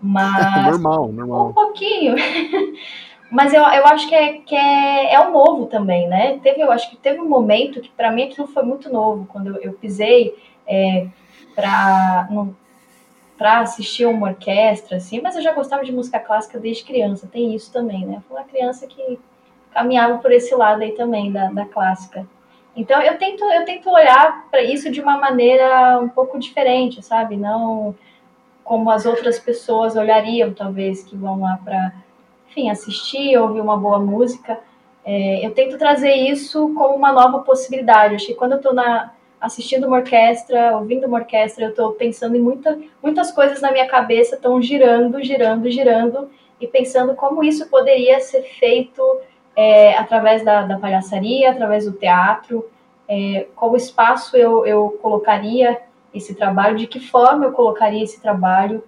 Mas. 0.00 0.66
normal, 0.72 1.12
normal. 1.12 1.48
Um 1.48 1.52
pouquinho. 1.52 2.14
Mas 3.30 3.54
eu, 3.54 3.62
eu 3.62 3.86
acho 3.86 4.08
que, 4.08 4.14
é, 4.14 4.32
que 4.38 4.56
é, 4.56 5.14
é 5.14 5.20
o 5.20 5.30
novo 5.30 5.66
também, 5.66 6.08
né? 6.08 6.40
Teve, 6.42 6.60
eu 6.60 6.72
acho 6.72 6.90
que 6.90 6.96
teve 6.96 7.20
um 7.20 7.28
momento 7.28 7.80
que 7.80 7.88
para 7.88 8.10
mim 8.10 8.24
aquilo 8.24 8.48
foi 8.48 8.64
muito 8.64 8.92
novo, 8.92 9.24
quando 9.30 9.54
eu, 9.54 9.56
eu 9.62 9.72
pisei 9.74 10.34
é, 10.66 11.06
para 11.54 12.28
para 13.38 13.60
assistir 13.60 14.04
uma 14.04 14.28
orquestra, 14.28 14.98
assim, 14.98 15.18
mas 15.22 15.34
eu 15.34 15.40
já 15.40 15.54
gostava 15.54 15.82
de 15.82 15.90
música 15.90 16.18
clássica 16.18 16.58
desde 16.58 16.84
criança, 16.84 17.26
tem 17.26 17.54
isso 17.54 17.72
também, 17.72 18.04
né? 18.04 18.22
Fui 18.28 18.36
uma 18.36 18.44
criança 18.44 18.86
que 18.86 19.18
caminhava 19.72 20.18
por 20.18 20.32
esse 20.32 20.54
lado 20.54 20.82
aí 20.82 20.92
também 20.92 21.30
da, 21.32 21.50
da 21.50 21.64
clássica. 21.64 22.26
Então 22.76 23.00
eu 23.02 23.18
tento 23.18 23.44
eu 23.44 23.64
tento 23.64 23.90
olhar 23.90 24.48
para 24.50 24.62
isso 24.62 24.90
de 24.90 25.00
uma 25.00 25.18
maneira 25.18 25.98
um 26.00 26.08
pouco 26.08 26.38
diferente, 26.38 27.02
sabe? 27.02 27.36
Não 27.36 27.94
como 28.62 28.88
as 28.88 29.04
outras 29.04 29.38
pessoas 29.38 29.96
olhariam, 29.96 30.52
talvez, 30.52 31.02
que 31.02 31.16
vão 31.16 31.40
lá 31.40 31.58
para 31.64 31.92
enfim, 32.48 32.70
assistir, 32.70 33.36
ouvir 33.36 33.60
uma 33.60 33.76
boa 33.76 33.98
música. 33.98 34.60
É, 35.04 35.44
eu 35.44 35.52
tento 35.52 35.78
trazer 35.78 36.12
isso 36.12 36.72
como 36.74 36.94
uma 36.94 37.12
nova 37.12 37.40
possibilidade. 37.40 38.14
Acho 38.14 38.26
que 38.26 38.34
quando 38.34 38.52
eu 38.52 38.58
estou 38.58 38.74
assistindo 39.40 39.86
uma 39.86 39.96
orquestra, 39.96 40.76
ouvindo 40.76 41.06
uma 41.06 41.18
orquestra, 41.18 41.64
eu 41.64 41.70
estou 41.70 41.92
pensando 41.92 42.36
em 42.36 42.40
muita, 42.40 42.78
muitas 43.02 43.32
coisas 43.32 43.60
na 43.60 43.72
minha 43.72 43.88
cabeça, 43.88 44.34
estão 44.34 44.60
girando, 44.60 45.22
girando, 45.22 45.70
girando, 45.70 46.30
e 46.60 46.66
pensando 46.66 47.14
como 47.14 47.42
isso 47.42 47.68
poderia 47.68 48.20
ser 48.20 48.42
feito 48.42 49.02
é, 49.56 49.96
através 49.96 50.44
da, 50.44 50.62
da, 50.62 50.78
palhaçaria, 50.78 51.50
através 51.50 51.84
do 51.84 51.92
teatro, 51.92 52.68
é, 53.08 53.46
qual 53.56 53.76
espaço 53.76 54.36
eu, 54.36 54.64
eu 54.64 54.98
colocaria 55.02 55.80
esse 56.14 56.34
trabalho, 56.34 56.76
de 56.76 56.86
que 56.86 57.00
forma 57.00 57.46
eu 57.46 57.52
colocaria 57.52 58.02
esse 58.02 58.20
trabalho, 58.20 58.82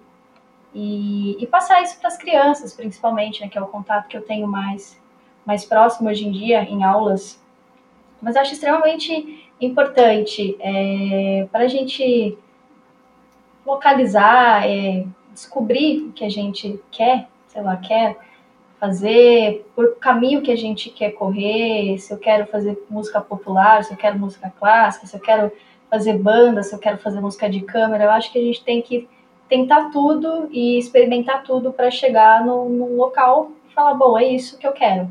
e, 0.73 1.37
e 1.39 1.45
passar 1.45 1.83
isso 1.83 1.99
para 1.99 2.07
as 2.07 2.17
crianças, 2.17 2.73
principalmente, 2.73 3.41
né, 3.41 3.47
que 3.47 3.57
é 3.57 3.61
o 3.61 3.67
contato 3.67 4.07
que 4.07 4.17
eu 4.17 4.21
tenho 4.23 4.47
mais, 4.47 4.99
mais 5.45 5.63
próximo 5.63 6.09
hoje 6.09 6.27
em 6.27 6.31
dia 6.31 6.63
em 6.63 6.83
aulas. 6.83 7.41
Mas 8.21 8.35
acho 8.35 8.53
extremamente 8.53 9.49
importante 9.61 10.57
é, 10.59 11.47
para 11.51 11.65
a 11.65 11.67
gente 11.67 12.37
localizar, 13.65 14.67
é, 14.67 15.05
descobrir 15.31 16.07
o 16.07 16.11
que 16.11 16.25
a 16.25 16.29
gente 16.29 16.79
quer, 16.91 17.27
sei 17.47 17.61
lá, 17.61 17.77
quer 17.77 18.17
fazer, 18.83 19.65
por 19.73 19.95
caminho 19.95 20.41
que 20.41 20.51
a 20.51 20.57
gente 20.57 20.89
quer 20.89 21.11
correr, 21.11 21.97
se 21.99 22.13
eu 22.13 22.17
quero 22.17 22.45
fazer 22.47 22.77
música 22.89 23.21
popular, 23.21 23.81
se 23.81 23.93
eu 23.93 23.97
quero 23.97 24.19
música 24.19 24.51
clássica, 24.59 25.07
se 25.07 25.15
eu 25.15 25.21
quero 25.21 25.49
fazer 25.89 26.17
banda, 26.17 26.61
se 26.63 26.75
eu 26.75 26.79
quero 26.79 26.97
fazer 26.97 27.21
música 27.21 27.49
de 27.49 27.61
câmera, 27.61 28.03
eu 28.03 28.11
acho 28.11 28.29
que 28.29 28.37
a 28.37 28.41
gente 28.41 28.61
tem 28.61 28.81
que 28.81 29.07
tentar 29.47 29.89
tudo 29.89 30.49
e 30.51 30.77
experimentar 30.77 31.43
tudo 31.43 31.71
para 31.71 31.89
chegar 31.89 32.45
no, 32.45 32.67
no, 32.67 32.97
local 32.97 33.53
e 33.69 33.73
falar, 33.73 33.93
bom, 33.93 34.17
é 34.17 34.25
isso 34.25 34.57
que 34.57 34.67
eu 34.67 34.73
quero. 34.73 35.09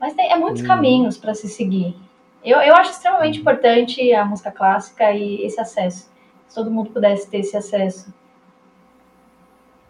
Mas 0.00 0.14
tem, 0.14 0.32
é 0.32 0.36
muitos 0.36 0.62
hum. 0.62 0.66
caminhos 0.66 1.18
para 1.18 1.34
se 1.34 1.46
seguir. 1.46 1.94
Eu, 2.42 2.58
eu 2.62 2.74
acho 2.74 2.92
extremamente 2.92 3.38
importante 3.38 4.14
a 4.14 4.24
música 4.24 4.50
clássica 4.50 5.12
e 5.12 5.44
esse 5.44 5.60
acesso. 5.60 6.10
Se 6.46 6.54
todo 6.54 6.70
mundo 6.70 6.88
pudesse 6.88 7.28
ter 7.28 7.40
esse 7.40 7.54
acesso. 7.54 8.14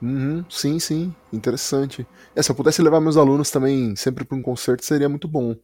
Uhum, 0.01 0.45
sim, 0.49 0.79
sim, 0.79 1.15
interessante. 1.33 2.07
É, 2.35 2.43
se 2.43 2.51
eu 2.51 2.55
pudesse 2.55 2.81
levar 2.81 3.01
meus 3.01 3.17
alunos 3.17 3.51
também 3.51 3.97
sempre 3.97 4.25
para 4.25 4.37
um 4.37 4.43
concerto 4.43 4.85
seria 4.85 5.09
muito 5.09 5.27
bom, 5.27 5.57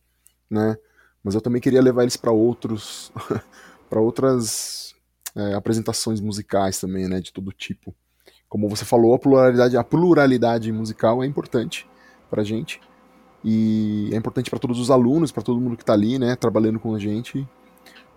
né? 0.51 0.77
Mas 1.23 1.35
eu 1.35 1.41
também 1.41 1.61
queria 1.61 1.81
levar 1.81 2.03
eles 2.03 2.17
para 2.17 2.33
outros, 2.33 3.13
para 3.89 4.01
outras 4.01 4.95
é, 5.35 5.55
apresentações 5.55 6.21
musicais 6.21 6.81
também, 6.81 7.09
né, 7.09 7.21
de 7.21 7.33
todo 7.33 7.53
tipo. 7.53 7.95
Como 8.49 8.69
você 8.69 8.85
falou, 8.85 9.15
a 9.15 9.19
pluralidade, 9.19 9.77
a 9.77 9.85
pluralidade 9.85 10.71
musical 10.71 11.23
é 11.23 11.27
importante 11.27 11.89
para 12.29 12.45
gente 12.45 12.81
e 13.43 14.11
é 14.13 14.17
importante 14.17 14.51
para 14.51 14.59
todos 14.59 14.79
os 14.79 14.91
alunos, 14.91 15.33
para 15.33 15.43
todo 15.43 15.61
mundo 15.61 15.77
que 15.77 15.83
está 15.83 15.93
ali, 15.93 16.19
né, 16.19 16.37
trabalhando 16.37 16.81
com 16.81 16.95
a 16.95 16.99
gente. 16.99 17.47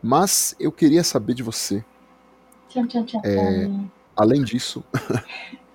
Mas 0.02 0.56
eu 0.60 0.72
queria 0.72 1.04
saber 1.04 1.34
de 1.34 1.44
você. 1.44 1.84
Tchau, 2.70 2.86
tchau, 2.88 3.06
tchau. 3.06 3.22
É, 3.24 3.70
além 4.16 4.44
disso, 4.44 4.84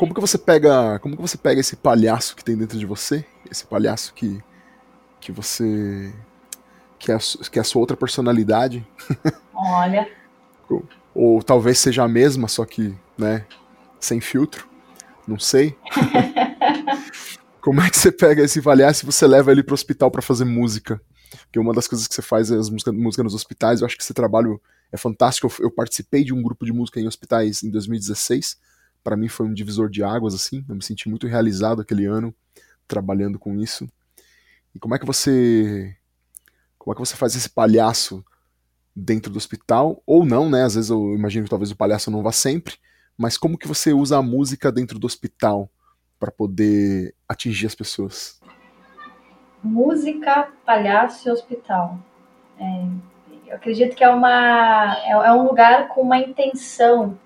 como 0.00 0.14
que 0.14 0.20
você 0.20 0.38
pega, 0.38 0.98
como 1.00 1.14
que 1.14 1.20
você 1.20 1.36
pega 1.36 1.60
esse 1.60 1.76
palhaço 1.76 2.34
que 2.34 2.42
tem 2.42 2.56
dentro 2.56 2.78
de 2.78 2.86
você, 2.86 3.22
esse 3.50 3.66
palhaço 3.66 4.14
que 4.14 4.42
que 5.20 5.30
você 5.30 6.10
que 6.98 7.12
é 7.12 7.16
a, 7.16 7.18
que 7.18 7.58
é 7.58 7.60
a 7.60 7.64
sua 7.64 7.80
outra 7.80 7.98
personalidade? 7.98 8.86
Olha. 9.52 10.08
Ou 11.14 11.42
talvez 11.42 11.78
seja 11.78 12.02
a 12.02 12.08
mesma, 12.08 12.48
só 12.48 12.64
que, 12.64 12.96
né, 13.18 13.44
sem 14.00 14.22
filtro. 14.22 14.66
Não 15.28 15.38
sei. 15.38 15.76
Como 17.60 17.82
é 17.82 17.90
que 17.90 17.98
você 17.98 18.10
pega 18.10 18.42
esse 18.42 18.62
palhaço 18.62 19.04
e 19.04 19.06
você 19.06 19.26
leva 19.26 19.52
ele 19.52 19.62
pro 19.62 19.74
hospital 19.74 20.10
para 20.10 20.22
fazer 20.22 20.46
música? 20.46 20.98
Porque 21.42 21.58
uma 21.58 21.74
das 21.74 21.86
coisas 21.86 22.08
que 22.08 22.14
você 22.14 22.22
faz 22.22 22.50
é 22.50 22.56
as 22.56 22.70
músicas 22.70 22.94
música 22.94 23.22
nos 23.22 23.34
hospitais. 23.34 23.82
Eu 23.82 23.86
acho 23.86 23.98
que 23.98 24.02
esse 24.02 24.14
trabalho 24.14 24.58
é 24.90 24.96
fantástico. 24.96 25.46
Eu, 25.46 25.66
eu 25.66 25.70
participei 25.70 26.24
de 26.24 26.32
um 26.32 26.42
grupo 26.42 26.64
de 26.64 26.72
música 26.72 26.98
em 26.98 27.06
hospitais 27.06 27.62
em 27.62 27.68
2016. 27.68 28.69
Para 29.02 29.16
mim 29.16 29.28
foi 29.28 29.46
um 29.46 29.54
divisor 29.54 29.88
de 29.88 30.02
águas, 30.02 30.34
assim. 30.34 30.64
Eu 30.68 30.74
me 30.74 30.82
senti 30.82 31.08
muito 31.08 31.26
realizado 31.26 31.80
aquele 31.80 32.06
ano 32.06 32.34
trabalhando 32.86 33.38
com 33.38 33.54
isso. 33.54 33.88
E 34.74 34.78
como 34.78 34.94
é 34.94 34.98
que 34.98 35.06
você. 35.06 35.96
Como 36.78 36.92
é 36.92 36.94
que 36.94 37.00
você 37.00 37.16
faz 37.16 37.34
esse 37.34 37.50
palhaço 37.50 38.24
dentro 38.94 39.32
do 39.32 39.36
hospital, 39.36 40.02
ou 40.06 40.24
não, 40.24 40.48
né? 40.50 40.64
Às 40.64 40.74
vezes 40.74 40.90
eu 40.90 41.14
imagino 41.14 41.44
que 41.44 41.50
talvez 41.50 41.70
o 41.70 41.76
palhaço 41.76 42.10
não 42.10 42.22
vá 42.22 42.32
sempre, 42.32 42.76
mas 43.16 43.36
como 43.36 43.58
que 43.58 43.68
você 43.68 43.92
usa 43.92 44.18
a 44.18 44.22
música 44.22 44.72
dentro 44.72 44.98
do 44.98 45.06
hospital 45.06 45.70
para 46.18 46.30
poder 46.30 47.14
atingir 47.28 47.66
as 47.66 47.74
pessoas? 47.74 48.40
Música, 49.62 50.50
palhaço 50.64 51.28
e 51.28 51.32
hospital. 51.32 51.98
É, 52.58 52.86
eu 53.46 53.56
acredito 53.56 53.94
que 53.94 54.04
é, 54.04 54.08
uma, 54.08 54.96
é, 55.04 55.10
é 55.10 55.32
um 55.32 55.46
lugar 55.46 55.88
com 55.88 56.02
uma 56.02 56.18
intenção 56.18 57.18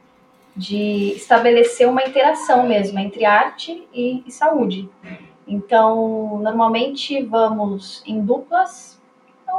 de 0.57 1.13
estabelecer 1.17 1.89
uma 1.89 2.05
interação 2.05 2.67
mesmo 2.67 2.99
entre 2.99 3.25
arte 3.25 3.87
e, 3.93 4.23
e 4.27 4.31
saúde. 4.31 4.89
Então, 5.47 6.39
normalmente 6.43 7.23
vamos 7.23 8.03
em 8.07 8.21
duplas 8.25 9.01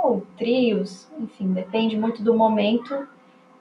ou 0.04 0.26
trios, 0.38 1.08
enfim, 1.20 1.54
depende 1.54 1.98
muito 1.98 2.24
do 2.24 2.34
momento. 2.34 3.08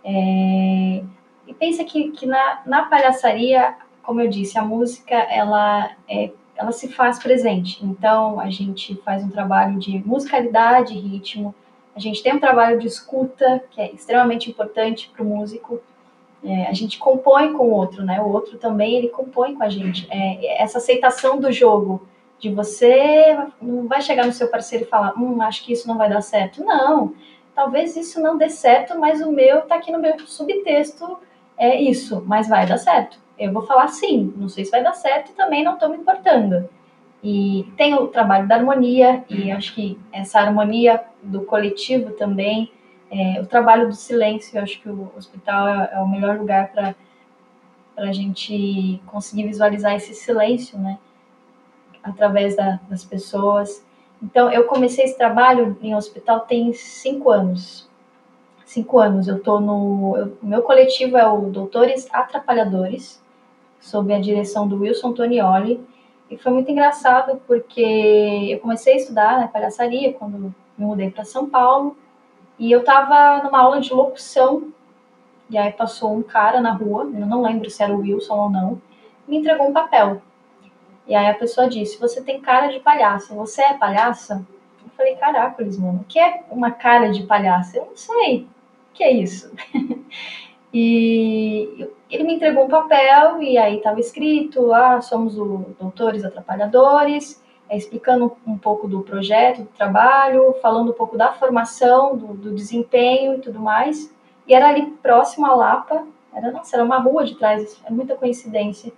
É... 0.04 1.02
E 1.46 1.54
pensa 1.54 1.84
que, 1.84 2.10
que 2.12 2.26
na, 2.26 2.62
na 2.64 2.82
palhaçaria, 2.84 3.74
como 4.02 4.20
eu 4.20 4.28
disse, 4.28 4.58
a 4.58 4.64
música 4.64 5.14
ela, 5.14 5.90
é, 6.08 6.30
ela 6.56 6.72
se 6.72 6.88
faz 6.88 7.18
presente. 7.18 7.84
Então 7.84 8.40
a 8.40 8.48
gente 8.48 8.94
faz 9.04 9.22
um 9.22 9.28
trabalho 9.28 9.78
de 9.78 9.98
musicalidade, 10.06 10.98
ritmo. 10.98 11.54
A 11.94 12.00
gente 12.00 12.22
tem 12.22 12.34
um 12.34 12.40
trabalho 12.40 12.78
de 12.78 12.86
escuta 12.86 13.62
que 13.70 13.80
é 13.80 13.92
extremamente 13.92 14.50
importante 14.50 15.10
para 15.14 15.22
o 15.22 15.26
músico. 15.26 15.80
É, 16.44 16.66
a 16.66 16.72
gente 16.72 16.98
compõe 16.98 17.54
com 17.54 17.64
o 17.64 17.70
outro, 17.72 18.04
né? 18.04 18.20
O 18.20 18.28
outro 18.28 18.58
também 18.58 18.96
ele 18.96 19.08
compõe 19.08 19.54
com 19.54 19.62
a 19.62 19.68
gente. 19.68 20.06
É, 20.10 20.62
essa 20.62 20.78
aceitação 20.78 21.40
do 21.40 21.50
jogo 21.50 22.06
de 22.38 22.50
você 22.50 23.36
não 23.60 23.88
vai 23.88 24.02
chegar 24.02 24.26
no 24.26 24.32
seu 24.32 24.48
parceiro 24.48 24.84
e 24.84 24.88
falar, 24.88 25.14
hum, 25.18 25.40
acho 25.40 25.64
que 25.64 25.72
isso 25.72 25.88
não 25.88 25.96
vai 25.96 26.10
dar 26.10 26.20
certo. 26.20 26.62
Não, 26.62 27.14
talvez 27.54 27.96
isso 27.96 28.20
não 28.20 28.36
dê 28.36 28.50
certo, 28.50 28.98
mas 28.98 29.22
o 29.22 29.32
meu 29.32 29.62
tá 29.62 29.76
aqui 29.76 29.90
no 29.90 29.98
meu 29.98 30.18
subtexto 30.26 31.18
é 31.56 31.80
isso, 31.80 32.22
mas 32.26 32.48
vai 32.48 32.66
dar 32.66 32.76
certo. 32.76 33.18
Eu 33.38 33.52
vou 33.52 33.62
falar 33.62 33.88
sim, 33.88 34.32
não 34.36 34.48
sei 34.48 34.64
se 34.64 34.70
vai 34.70 34.82
dar 34.82 34.92
certo 34.92 35.30
e 35.30 35.34
também 35.34 35.64
não 35.64 35.74
estou 35.74 35.88
me 35.88 35.96
importando. 35.96 36.68
E 37.22 37.66
tem 37.76 37.94
o 37.94 38.08
trabalho 38.08 38.46
da 38.46 38.56
harmonia, 38.56 39.24
e 39.30 39.50
acho 39.50 39.74
que 39.74 39.98
essa 40.12 40.40
harmonia 40.40 41.02
do 41.22 41.40
coletivo 41.42 42.10
também, 42.10 42.70
é, 43.14 43.40
o 43.40 43.46
trabalho 43.46 43.88
do 43.88 43.94
silêncio, 43.94 44.58
eu 44.58 44.62
acho 44.62 44.80
que 44.80 44.88
o 44.88 45.12
hospital 45.16 45.68
é, 45.68 45.90
é 45.94 45.98
o 46.00 46.08
melhor 46.08 46.38
lugar 46.38 46.72
para 46.72 46.94
a 47.96 48.12
gente 48.12 49.00
conseguir 49.06 49.44
visualizar 49.46 49.94
esse 49.94 50.14
silêncio, 50.14 50.78
né? 50.78 50.98
através 52.04 52.54
da, 52.54 52.78
das 52.88 53.02
pessoas. 53.02 53.84
Então, 54.22 54.52
eu 54.52 54.64
comecei 54.64 55.06
esse 55.06 55.16
trabalho 55.16 55.76
em 55.80 55.94
hospital 55.96 56.40
tem 56.40 56.72
cinco 56.74 57.30
anos. 57.30 57.88
Cinco 58.64 58.98
anos. 58.98 59.26
Eu 59.26 59.42
tô 59.42 59.58
no. 59.58 60.36
O 60.42 60.46
meu 60.46 60.62
coletivo 60.62 61.16
é 61.16 61.26
o 61.26 61.50
Doutores 61.50 62.06
Atrapalhadores, 62.12 63.22
sob 63.80 64.12
a 64.12 64.20
direção 64.20 64.68
do 64.68 64.80
Wilson 64.80 65.12
Tonioli. 65.12 65.80
E 66.30 66.36
foi 66.36 66.52
muito 66.52 66.70
engraçado 66.70 67.40
porque 67.46 68.48
eu 68.50 68.58
comecei 68.60 68.94
a 68.94 68.96
estudar 68.96 69.40
na 69.40 69.48
palhaçaria 69.48 70.12
quando 70.12 70.54
me 70.76 70.86
mudei 70.86 71.10
para 71.10 71.24
São 71.24 71.48
Paulo. 71.48 71.96
E 72.58 72.70
eu 72.70 72.80
estava 72.80 73.42
numa 73.42 73.60
aula 73.60 73.80
de 73.80 73.92
locução. 73.92 74.72
E 75.50 75.58
aí 75.58 75.72
passou 75.72 76.14
um 76.16 76.22
cara 76.22 76.60
na 76.60 76.72
rua, 76.72 77.04
eu 77.04 77.26
não 77.26 77.42
lembro 77.42 77.68
se 77.68 77.82
era 77.82 77.94
o 77.94 78.00
Wilson 78.00 78.34
ou 78.34 78.50
não, 78.50 78.80
me 79.28 79.36
entregou 79.36 79.68
um 79.68 79.72
papel 79.74 80.22
e 81.06 81.14
aí 81.14 81.26
a 81.26 81.34
pessoa 81.34 81.68
disse: 81.68 82.00
Você 82.00 82.22
tem 82.22 82.40
cara 82.40 82.68
de 82.68 82.80
palhaça, 82.80 83.34
você 83.34 83.62
é 83.62 83.74
palhaça? 83.74 84.44
Eu 84.82 84.90
falei, 84.96 85.16
caracoles, 85.16 85.78
mano, 85.78 86.00
o 86.00 86.04
que 86.04 86.18
é 86.18 86.44
uma 86.50 86.70
cara 86.70 87.10
de 87.10 87.24
palhaço? 87.24 87.76
Eu 87.76 87.86
não 87.86 87.96
sei. 87.96 88.42
O 88.90 88.94
que 88.94 89.04
é 89.04 89.12
isso? 89.12 89.52
e 90.72 91.88
ele 92.10 92.24
me 92.24 92.34
entregou 92.34 92.64
um 92.64 92.68
papel 92.68 93.42
e 93.42 93.58
aí 93.58 93.78
estava 93.78 93.98
escrito, 93.98 94.72
ah, 94.72 95.00
somos 95.00 95.36
o 95.36 95.74
Doutores 95.80 96.24
Atrapalhadores, 96.24 97.42
é, 97.74 97.76
explicando 97.76 98.36
um 98.46 98.56
pouco 98.56 98.86
do 98.86 99.02
projeto, 99.02 99.62
do 99.62 99.68
trabalho, 99.68 100.54
falando 100.62 100.90
um 100.90 100.94
pouco 100.94 101.16
da 101.18 101.32
formação, 101.32 102.16
do, 102.16 102.28
do 102.34 102.54
desempenho 102.54 103.34
e 103.34 103.38
tudo 103.40 103.58
mais. 103.58 104.14
E 104.46 104.54
era 104.54 104.68
ali 104.68 104.86
próximo 105.02 105.46
à 105.46 105.54
Lapa, 105.54 106.06
era, 106.32 106.52
nossa, 106.52 106.76
era 106.76 106.84
uma 106.84 106.98
rua 106.98 107.24
de 107.24 107.34
trás, 107.34 107.80
é 107.84 107.90
muita 107.90 108.14
coincidência. 108.14 108.92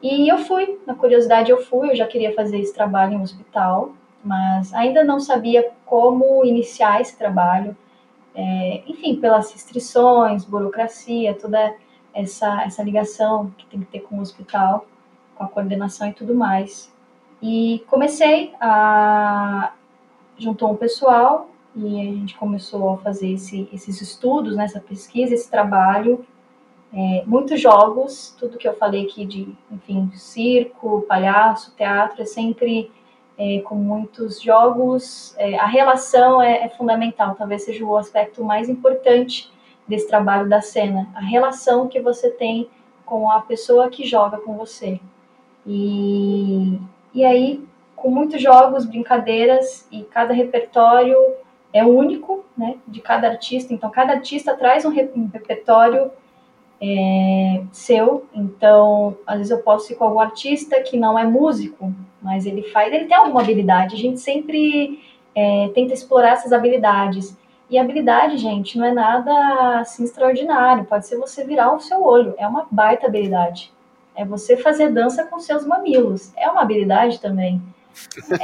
E 0.00 0.30
eu 0.30 0.38
fui, 0.38 0.78
na 0.86 0.94
curiosidade 0.94 1.50
eu 1.50 1.62
fui, 1.64 1.90
eu 1.90 1.96
já 1.96 2.06
queria 2.06 2.34
fazer 2.34 2.58
esse 2.58 2.72
trabalho 2.72 3.14
em 3.14 3.16
um 3.16 3.22
hospital, 3.22 3.92
mas 4.22 4.72
ainda 4.72 5.02
não 5.02 5.18
sabia 5.18 5.70
como 5.84 6.44
iniciar 6.44 7.00
esse 7.00 7.16
trabalho. 7.16 7.76
É, 8.34 8.82
enfim, 8.86 9.16
pelas 9.16 9.50
restrições, 9.50 10.44
burocracia, 10.44 11.34
toda 11.34 11.74
essa, 12.12 12.62
essa 12.62 12.82
ligação 12.82 13.50
que 13.56 13.66
tem 13.66 13.80
que 13.80 13.86
ter 13.86 14.00
com 14.00 14.18
o 14.18 14.20
hospital, 14.20 14.86
com 15.34 15.44
a 15.44 15.48
coordenação 15.48 16.08
e 16.08 16.12
tudo 16.12 16.34
mais. 16.34 16.94
E 17.42 17.84
comecei 17.88 18.52
a. 18.60 19.72
juntou 20.38 20.70
um 20.70 20.76
pessoal 20.76 21.50
e 21.74 22.00
a 22.00 22.04
gente 22.04 22.36
começou 22.36 22.90
a 22.90 22.98
fazer 22.98 23.32
esse, 23.32 23.68
esses 23.72 24.00
estudos, 24.00 24.56
né, 24.56 24.64
essa 24.64 24.80
pesquisa, 24.80 25.34
esse 25.34 25.50
trabalho. 25.50 26.24
É, 26.92 27.22
muitos 27.26 27.60
jogos, 27.60 28.34
tudo 28.38 28.56
que 28.56 28.66
eu 28.66 28.74
falei 28.74 29.04
aqui 29.04 29.26
de, 29.26 29.54
enfim, 29.70 30.10
circo, 30.14 31.02
palhaço, 31.02 31.74
teatro, 31.76 32.22
é 32.22 32.24
sempre 32.24 32.90
é, 33.36 33.60
com 33.60 33.74
muitos 33.74 34.40
jogos. 34.40 35.34
É, 35.36 35.58
a 35.58 35.66
relação 35.66 36.40
é, 36.40 36.64
é 36.64 36.68
fundamental, 36.70 37.34
talvez 37.34 37.64
seja 37.64 37.84
o 37.84 37.96
aspecto 37.96 38.42
mais 38.42 38.68
importante 38.68 39.52
desse 39.86 40.08
trabalho 40.08 40.48
da 40.48 40.60
cena, 40.60 41.08
a 41.14 41.20
relação 41.20 41.86
que 41.86 42.00
você 42.00 42.30
tem 42.30 42.68
com 43.04 43.30
a 43.30 43.40
pessoa 43.40 43.90
que 43.90 44.04
joga 44.06 44.38
com 44.38 44.56
você. 44.56 44.98
E, 45.66 46.78
e 47.16 47.24
aí, 47.24 47.64
com 47.96 48.10
muitos 48.10 48.42
jogos, 48.42 48.84
brincadeiras, 48.84 49.88
e 49.90 50.02
cada 50.02 50.34
repertório 50.34 51.16
é 51.72 51.82
único, 51.82 52.44
né, 52.54 52.76
de 52.86 53.00
cada 53.00 53.26
artista. 53.26 53.72
Então, 53.72 53.88
cada 53.88 54.12
artista 54.12 54.54
traz 54.54 54.84
um, 54.84 54.90
repertório 54.90 56.10
é, 56.78 57.62
seu. 57.72 58.26
Então, 58.34 59.16
às 59.26 59.38
vezes 59.38 59.50
eu 59.50 59.62
posso 59.62 59.90
ir 59.90 59.96
com 59.96 60.04
algum 60.04 60.20
artista 60.20 60.78
que 60.82 60.98
não 60.98 61.18
é 61.18 61.24
músico, 61.24 61.90
mas 62.20 62.44
ele 62.44 62.64
faz, 62.64 62.92
ele 62.92 63.06
tem 63.06 63.16
alguma 63.16 63.40
habilidade. 63.40 63.94
A 63.94 63.98
gente 63.98 64.20
sempre 64.20 65.02
é, 65.34 65.70
tenta 65.74 65.94
explorar 65.94 66.32
essas 66.32 66.52
habilidades. 66.52 67.34
E 67.70 67.78
habilidade, 67.78 68.36
gente, 68.36 68.76
não 68.76 68.84
é 68.84 68.92
nada 68.92 69.80
assim 69.80 70.04
extraordinário. 70.04 70.84
Pode 70.84 71.06
ser 71.06 71.16
você 71.16 71.44
virar 71.44 71.74
o 71.74 71.80
seu 71.80 72.04
olho, 72.04 72.34
é 72.36 72.46
uma 72.46 72.66
baita 72.70 73.06
habilidade. 73.06 73.72
É 74.16 74.24
você 74.24 74.56
fazer 74.56 74.90
dança 74.90 75.24
com 75.24 75.38
seus 75.38 75.66
mamilos, 75.66 76.32
é 76.36 76.48
uma 76.48 76.62
habilidade 76.62 77.20
também. 77.20 77.60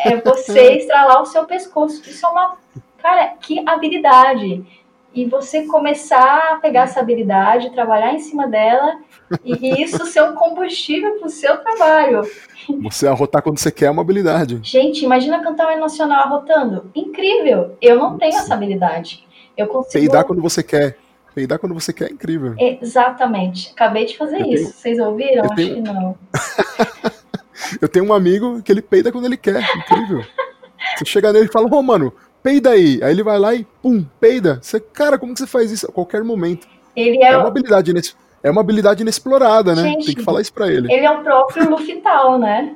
É 0.05 0.17
você 0.17 0.75
estralar 0.77 1.23
o 1.23 1.27
seu 1.27 1.45
pescoço. 1.45 2.03
Isso 2.09 2.27
é 2.27 2.29
uma. 2.29 2.57
Cara, 2.99 3.29
que 3.41 3.63
habilidade! 3.67 4.65
E 5.15 5.27
você 5.27 5.67
começar 5.67 6.53
a 6.53 6.57
pegar 6.57 6.83
essa 6.83 7.01
habilidade, 7.01 7.71
trabalhar 7.71 8.15
em 8.15 8.19
cima 8.19 8.47
dela, 8.49 8.99
e 9.45 9.83
isso 9.83 10.07
ser 10.07 10.23
um 10.23 10.35
combustível 10.35 11.19
para 11.19 11.27
o 11.27 11.31
seu 11.31 11.59
trabalho. 11.59 12.23
Você 12.83 13.07
arrotar 13.07 13.43
quando 13.43 13.59
você 13.59 13.71
quer 13.71 13.87
é 13.87 13.91
uma 13.91 14.01
habilidade. 14.01 14.61
Gente, 14.63 15.05
imagina 15.05 15.43
cantar 15.43 15.69
o 15.69 15.71
hino 15.71 15.81
nacional 15.81 16.25
arrotando. 16.25 16.91
Incrível! 16.95 17.77
Eu 17.81 17.99
não 17.99 18.17
tenho 18.17 18.37
essa 18.37 18.55
habilidade. 18.55 19.27
Eu 19.55 19.67
consigo. 19.67 19.93
Peidar 19.93 20.25
quando 20.25 20.41
você 20.41 20.63
quer. 20.63 20.97
Peidar 21.35 21.59
quando 21.59 21.75
você 21.75 21.93
quer 21.93 22.11
é 22.11 22.13
incrível. 22.13 22.55
Exatamente. 22.59 23.71
Acabei 23.73 24.07
de 24.07 24.17
fazer 24.17 24.41
eu 24.41 24.47
isso. 24.47 24.65
Tenho... 24.65 24.75
Vocês 24.75 24.99
ouviram? 24.99 25.37
Eu 25.37 25.45
Acho 25.45 25.55
tenho... 25.55 25.75
que 25.75 25.81
não. 25.81 26.19
eu 27.81 27.89
tenho 27.89 28.05
um 28.05 28.13
amigo 28.13 28.63
que 28.63 28.71
ele 28.71 28.83
peida 28.83 29.11
quando 29.11 29.25
ele 29.25 29.37
quer. 29.37 29.63
Incrível. 29.77 30.25
Você 30.97 31.05
chega 31.05 31.33
nele 31.33 31.47
e 31.47 31.53
fala, 31.53 31.67
ô 31.67 31.79
oh, 31.79 31.83
mano, 31.83 32.13
peida 32.43 32.71
aí. 32.71 33.01
Aí 33.03 33.13
ele 33.13 33.23
vai 33.23 33.39
lá 33.39 33.55
e 33.55 33.65
pum, 33.83 34.05
peida. 34.21 34.59
Você, 34.61 34.79
cara, 34.79 35.19
como 35.19 35.33
que 35.33 35.41
você 35.41 35.47
faz 35.47 35.71
isso? 35.71 35.87
A 35.87 35.93
qualquer 35.93 36.23
momento. 36.23 36.67
Ele 36.95 37.23
é, 37.23 37.29
é 37.33 37.37
uma 37.37 37.49
habilidade 37.49 37.91
inexplorada. 37.91 38.33
É 38.43 38.51
uma 38.51 38.61
habilidade 38.61 39.03
inexplorada, 39.03 39.75
né? 39.75 39.83
Gente, 39.83 40.07
Tem 40.07 40.15
que 40.17 40.23
falar 40.23 40.41
isso 40.41 40.53
pra 40.53 40.67
ele. 40.69 40.93
Ele 40.93 41.07
é 41.07 41.11
o 41.11 41.23
próprio 41.23 41.71
Lufital, 41.71 42.39
né? 42.39 42.75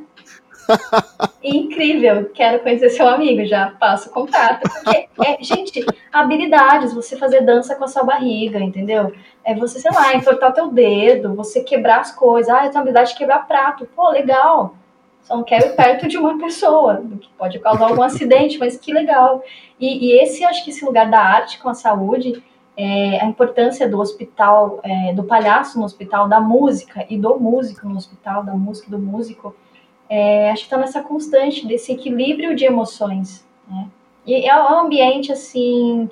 Incrível, 1.42 2.30
quero 2.34 2.60
conhecer 2.60 2.90
seu 2.90 3.08
amigo, 3.08 3.44
já 3.46 3.70
passo 3.78 4.08
o 4.08 4.12
contato. 4.12 4.68
Porque, 4.68 5.08
é, 5.24 5.36
gente, 5.40 5.84
habilidades, 6.12 6.92
você 6.92 7.16
fazer 7.16 7.42
dança 7.42 7.74
com 7.76 7.84
a 7.84 7.88
sua 7.88 8.02
barriga, 8.02 8.58
entendeu? 8.58 9.12
É 9.44 9.54
você, 9.54 9.78
sei 9.78 9.90
lá, 9.92 10.14
entortar 10.14 10.52
teu 10.52 10.70
dedo, 10.72 11.34
você 11.34 11.62
quebrar 11.62 12.00
as 12.00 12.12
coisas. 12.12 12.52
Ah, 12.52 12.64
eu 12.64 12.70
tenho 12.70 12.80
habilidade 12.80 13.10
de 13.10 13.18
quebrar 13.18 13.46
prato. 13.46 13.86
Pô, 13.94 14.10
legal. 14.10 14.74
Só 15.22 15.36
não 15.36 15.42
quero 15.42 15.66
ir 15.66 15.76
perto 15.76 16.06
de 16.06 16.16
uma 16.16 16.38
pessoa, 16.38 17.02
que 17.20 17.28
pode 17.36 17.58
causar 17.58 17.86
algum 17.86 18.02
acidente, 18.02 18.58
mas 18.58 18.76
que 18.76 18.92
legal. 18.92 19.42
E, 19.78 20.06
e 20.06 20.20
esse, 20.20 20.44
acho 20.44 20.64
que 20.64 20.70
esse 20.70 20.84
lugar 20.84 21.10
da 21.10 21.18
arte 21.18 21.58
com 21.58 21.68
a 21.68 21.74
saúde, 21.74 22.42
é, 22.76 23.20
a 23.20 23.26
importância 23.26 23.88
do 23.88 23.98
hospital, 23.98 24.80
é, 24.84 25.12
do 25.12 25.24
palhaço 25.24 25.78
no 25.78 25.84
hospital, 25.84 26.28
da 26.28 26.40
música 26.40 27.04
e 27.08 27.18
do 27.18 27.40
músico 27.40 27.88
no 27.88 27.96
hospital, 27.96 28.44
da 28.44 28.52
música 28.52 28.88
e 28.88 28.90
do 28.90 28.98
músico, 28.98 29.54
é, 30.08 30.50
acho 30.50 30.62
que 30.62 30.66
está 30.66 30.78
nessa 30.78 31.02
constante 31.02 31.66
desse 31.66 31.92
equilíbrio 31.92 32.54
de 32.54 32.64
emoções. 32.64 33.46
Né? 33.68 33.88
E 34.26 34.48
é 34.48 34.56
um 34.56 34.80
ambiente 34.80 35.32
assim. 35.32 36.08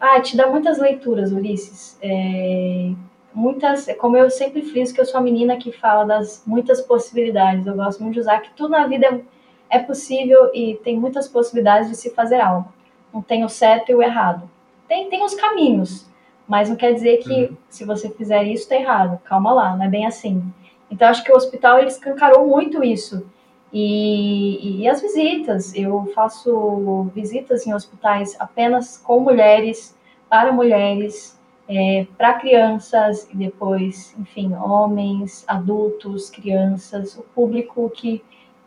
Ah, 0.00 0.20
te 0.20 0.36
dá 0.36 0.46
muitas 0.46 0.78
leituras, 0.78 1.32
Ulisses. 1.32 1.98
É, 2.02 2.90
muitas, 3.34 3.86
como 3.98 4.16
eu 4.16 4.30
sempre 4.30 4.62
friso 4.62 4.94
que 4.94 5.00
eu 5.00 5.04
sou 5.04 5.20
a 5.20 5.22
menina 5.22 5.56
que 5.56 5.70
fala 5.70 6.04
das 6.04 6.42
muitas 6.46 6.80
possibilidades. 6.80 7.66
Eu 7.66 7.74
gosto 7.74 8.02
muito 8.02 8.14
de 8.14 8.20
usar 8.20 8.40
que 8.40 8.54
tudo 8.54 8.70
na 8.70 8.86
vida 8.86 9.06
é, 9.06 9.76
é 9.76 9.78
possível 9.78 10.50
e 10.54 10.78
tem 10.82 10.98
muitas 10.98 11.28
possibilidades 11.28 11.90
de 11.90 11.96
se 11.96 12.10
fazer 12.10 12.40
algo. 12.40 12.72
Não 13.12 13.20
tem 13.20 13.44
o 13.44 13.48
certo 13.48 13.90
e 13.90 13.94
o 13.94 14.02
errado. 14.02 14.48
Tem, 14.88 15.08
tem 15.08 15.22
os 15.22 15.34
caminhos, 15.34 16.08
mas 16.48 16.68
não 16.68 16.76
quer 16.76 16.92
dizer 16.92 17.18
que 17.18 17.44
uhum. 17.44 17.56
se 17.68 17.84
você 17.84 18.08
fizer 18.10 18.42
isso 18.44 18.64
está 18.64 18.76
errado. 18.76 19.20
Calma 19.24 19.52
lá, 19.52 19.76
não 19.76 19.84
é 19.84 19.88
bem 19.88 20.06
assim. 20.06 20.42
Então 20.90 21.08
acho 21.08 21.22
que 21.24 21.32
o 21.32 21.36
hospital 21.36 21.78
ele 21.78 21.88
escancarou 21.88 22.46
muito 22.46 22.82
isso. 22.82 23.26
E, 23.72 24.82
e, 24.82 24.88
as 24.88 25.00
visitas, 25.00 25.72
eu 25.76 26.10
faço 26.12 27.08
visitas 27.14 27.66
em 27.66 27.72
hospitais 27.72 28.34
apenas 28.40 28.98
com 28.98 29.20
mulheres, 29.20 29.96
para 30.28 30.50
mulheres, 30.50 31.38
é, 31.68 32.04
para 32.18 32.34
crianças 32.34 33.28
e 33.32 33.36
depois, 33.36 34.12
enfim, 34.18 34.52
homens, 34.54 35.44
adultos, 35.46 36.28
crianças, 36.30 37.16
o 37.16 37.22
público 37.22 37.88
que 37.90 38.24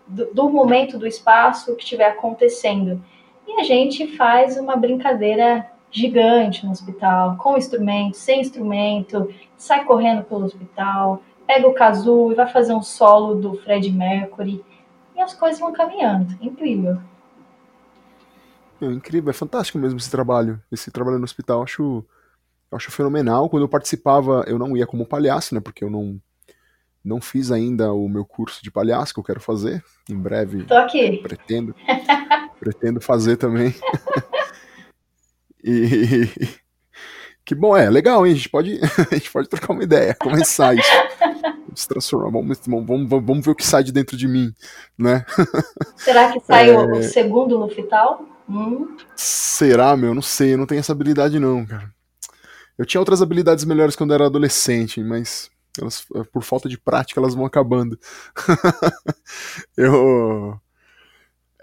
do, 0.07 0.33
do, 0.33 0.49
momento 0.49 0.97
do 0.97 1.05
espaço 1.05 1.75
que 1.75 1.83
estiver 1.83 2.07
acontecendo. 2.07 3.03
E 3.45 3.59
a 3.59 3.63
gente 3.63 4.15
faz 4.15 4.57
uma 4.57 4.77
brincadeira 4.77 5.69
gigante 5.91 6.65
no 6.65 6.71
hospital, 6.71 7.35
com 7.37 7.57
instrumento, 7.57 8.15
sem 8.15 8.39
instrumento, 8.39 9.29
sai 9.57 9.83
correndo 9.83 10.23
pelo 10.23 10.45
hospital, 10.45 11.21
pega 11.53 11.67
o 11.67 11.73
Kazu 11.73 12.31
e 12.31 12.35
vai 12.35 12.47
fazer 12.51 12.73
um 12.73 12.81
solo 12.81 13.35
do 13.35 13.53
Fred 13.57 13.91
Mercury 13.91 14.63
e 15.15 15.21
as 15.21 15.33
coisas 15.33 15.59
vão 15.59 15.71
caminhando. 15.71 16.35
Incrível. 16.41 16.99
É 18.81 18.85
incrível, 18.85 19.29
é 19.29 19.33
fantástico 19.33 19.77
mesmo 19.77 19.99
esse 19.99 20.09
trabalho, 20.09 20.61
esse 20.71 20.89
trabalho 20.89 21.19
no 21.19 21.23
hospital. 21.23 21.61
Acho 21.61 22.03
eu 22.71 22.77
acho 22.77 22.91
fenomenal. 22.91 23.49
Quando 23.49 23.63
eu 23.63 23.69
participava, 23.69 24.43
eu 24.47 24.57
não 24.57 24.75
ia 24.75 24.87
como 24.87 25.05
palhaço, 25.05 25.53
né? 25.53 25.61
Porque 25.61 25.83
eu 25.83 25.91
não, 25.91 26.19
não 27.05 27.21
fiz 27.21 27.51
ainda 27.51 27.93
o 27.93 28.09
meu 28.09 28.25
curso 28.25 28.63
de 28.63 28.71
palhaço 28.71 29.13
que 29.13 29.19
eu 29.19 29.23
quero 29.23 29.39
fazer. 29.39 29.83
Em 30.09 30.17
breve. 30.17 30.63
Tô 30.63 30.75
aqui. 30.75 31.17
Pretendo. 31.17 31.75
pretendo 32.59 32.99
fazer 32.99 33.37
também. 33.37 33.75
e. 35.63 36.27
Que 37.45 37.53
bom, 37.53 37.75
é 37.75 37.89
legal, 37.89 38.25
hein? 38.25 38.31
A 38.31 38.35
gente 38.37 38.49
pode, 38.49 38.79
a 39.11 39.15
gente 39.15 39.29
pode 39.29 39.49
trocar 39.49 39.73
uma 39.73 39.83
ideia, 39.83 40.15
começar 40.15 40.73
isso. 40.75 40.89
Se 41.75 41.87
transformar, 41.87 42.29
vamos, 42.31 42.59
vamos, 42.65 43.09
vamos 43.09 43.45
ver 43.45 43.51
o 43.51 43.55
que 43.55 43.65
sai 43.65 43.83
de 43.83 43.91
dentro 43.91 44.15
de 44.17 44.27
mim, 44.27 44.53
né? 44.97 45.25
Será 45.97 46.31
que 46.31 46.39
sai 46.41 46.69
é... 46.69 46.77
o 46.77 47.03
segundo 47.03 47.57
no 47.57 47.69
Fital? 47.69 48.25
Hum. 48.49 48.97
Será, 49.15 49.95
meu? 49.95 50.13
Não 50.13 50.21
sei, 50.21 50.53
eu 50.53 50.57
não 50.57 50.65
tenho 50.65 50.79
essa 50.79 50.91
habilidade 50.91 51.39
não, 51.39 51.65
cara. 51.65 51.91
Eu 52.77 52.85
tinha 52.85 52.99
outras 52.99 53.21
habilidades 53.21 53.65
melhores 53.65 53.95
quando 53.95 54.13
era 54.13 54.25
adolescente, 54.25 55.01
mas 55.01 55.49
elas, 55.79 56.05
por 56.31 56.43
falta 56.43 56.69
de 56.69 56.77
prática 56.77 57.19
elas 57.19 57.33
vão 57.33 57.45
acabando. 57.45 57.97
eu. 59.77 60.59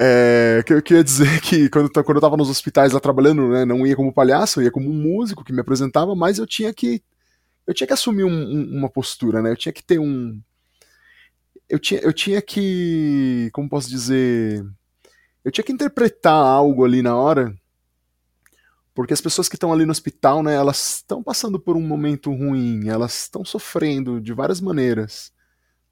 É, 0.02 0.62
que 0.64 0.72
eu 0.72 0.80
queria 0.80 1.04
dizer 1.04 1.40
que 1.42 1.68
quando, 1.68 1.90
quando 1.90 2.16
eu 2.16 2.20
tava 2.20 2.36
nos 2.36 2.48
hospitais 2.48 2.92
lá 2.92 3.00
trabalhando, 3.00 3.48
né, 3.50 3.66
não 3.66 3.86
ia 3.86 3.94
como 3.94 4.14
palhaço, 4.14 4.61
eu 4.61 4.64
ia 4.64 4.70
como 4.70 4.88
um 4.88 4.94
músico 4.94 5.44
que 5.44 5.52
me 5.52 5.61
apresentava, 5.61 6.14
mas 6.14 6.38
eu 6.38 6.46
tinha 6.46 6.72
que 6.72 7.02
eu 7.66 7.74
tinha 7.74 7.86
que 7.86 7.92
assumir 7.92 8.24
um, 8.24 8.30
um, 8.30 8.78
uma 8.78 8.88
postura, 8.90 9.42
né? 9.42 9.50
Eu 9.50 9.56
tinha 9.56 9.72
que 9.72 9.82
ter 9.82 9.98
um 9.98 10.40
eu 11.70 11.78
tinha, 11.78 12.00
eu 12.00 12.12
tinha 12.12 12.42
que, 12.42 13.48
como 13.52 13.68
posso 13.68 13.88
dizer, 13.88 14.66
eu 15.44 15.52
tinha 15.52 15.64
que 15.64 15.72
interpretar 15.72 16.34
algo 16.34 16.84
ali 16.84 17.00
na 17.00 17.14
hora, 17.16 17.54
porque 18.92 19.14
as 19.14 19.20
pessoas 19.20 19.48
que 19.48 19.54
estão 19.54 19.72
ali 19.72 19.86
no 19.86 19.92
hospital, 19.92 20.42
né, 20.42 20.54
elas 20.54 20.96
estão 20.96 21.22
passando 21.22 21.61
por 21.61 21.76
um 21.76 21.80
momento 21.80 22.32
ruim, 22.34 22.88
elas 22.88 23.22
estão 23.22 23.44
sofrendo 23.44 24.20
de 24.20 24.32
várias 24.34 24.61
maneiras, 24.61 25.32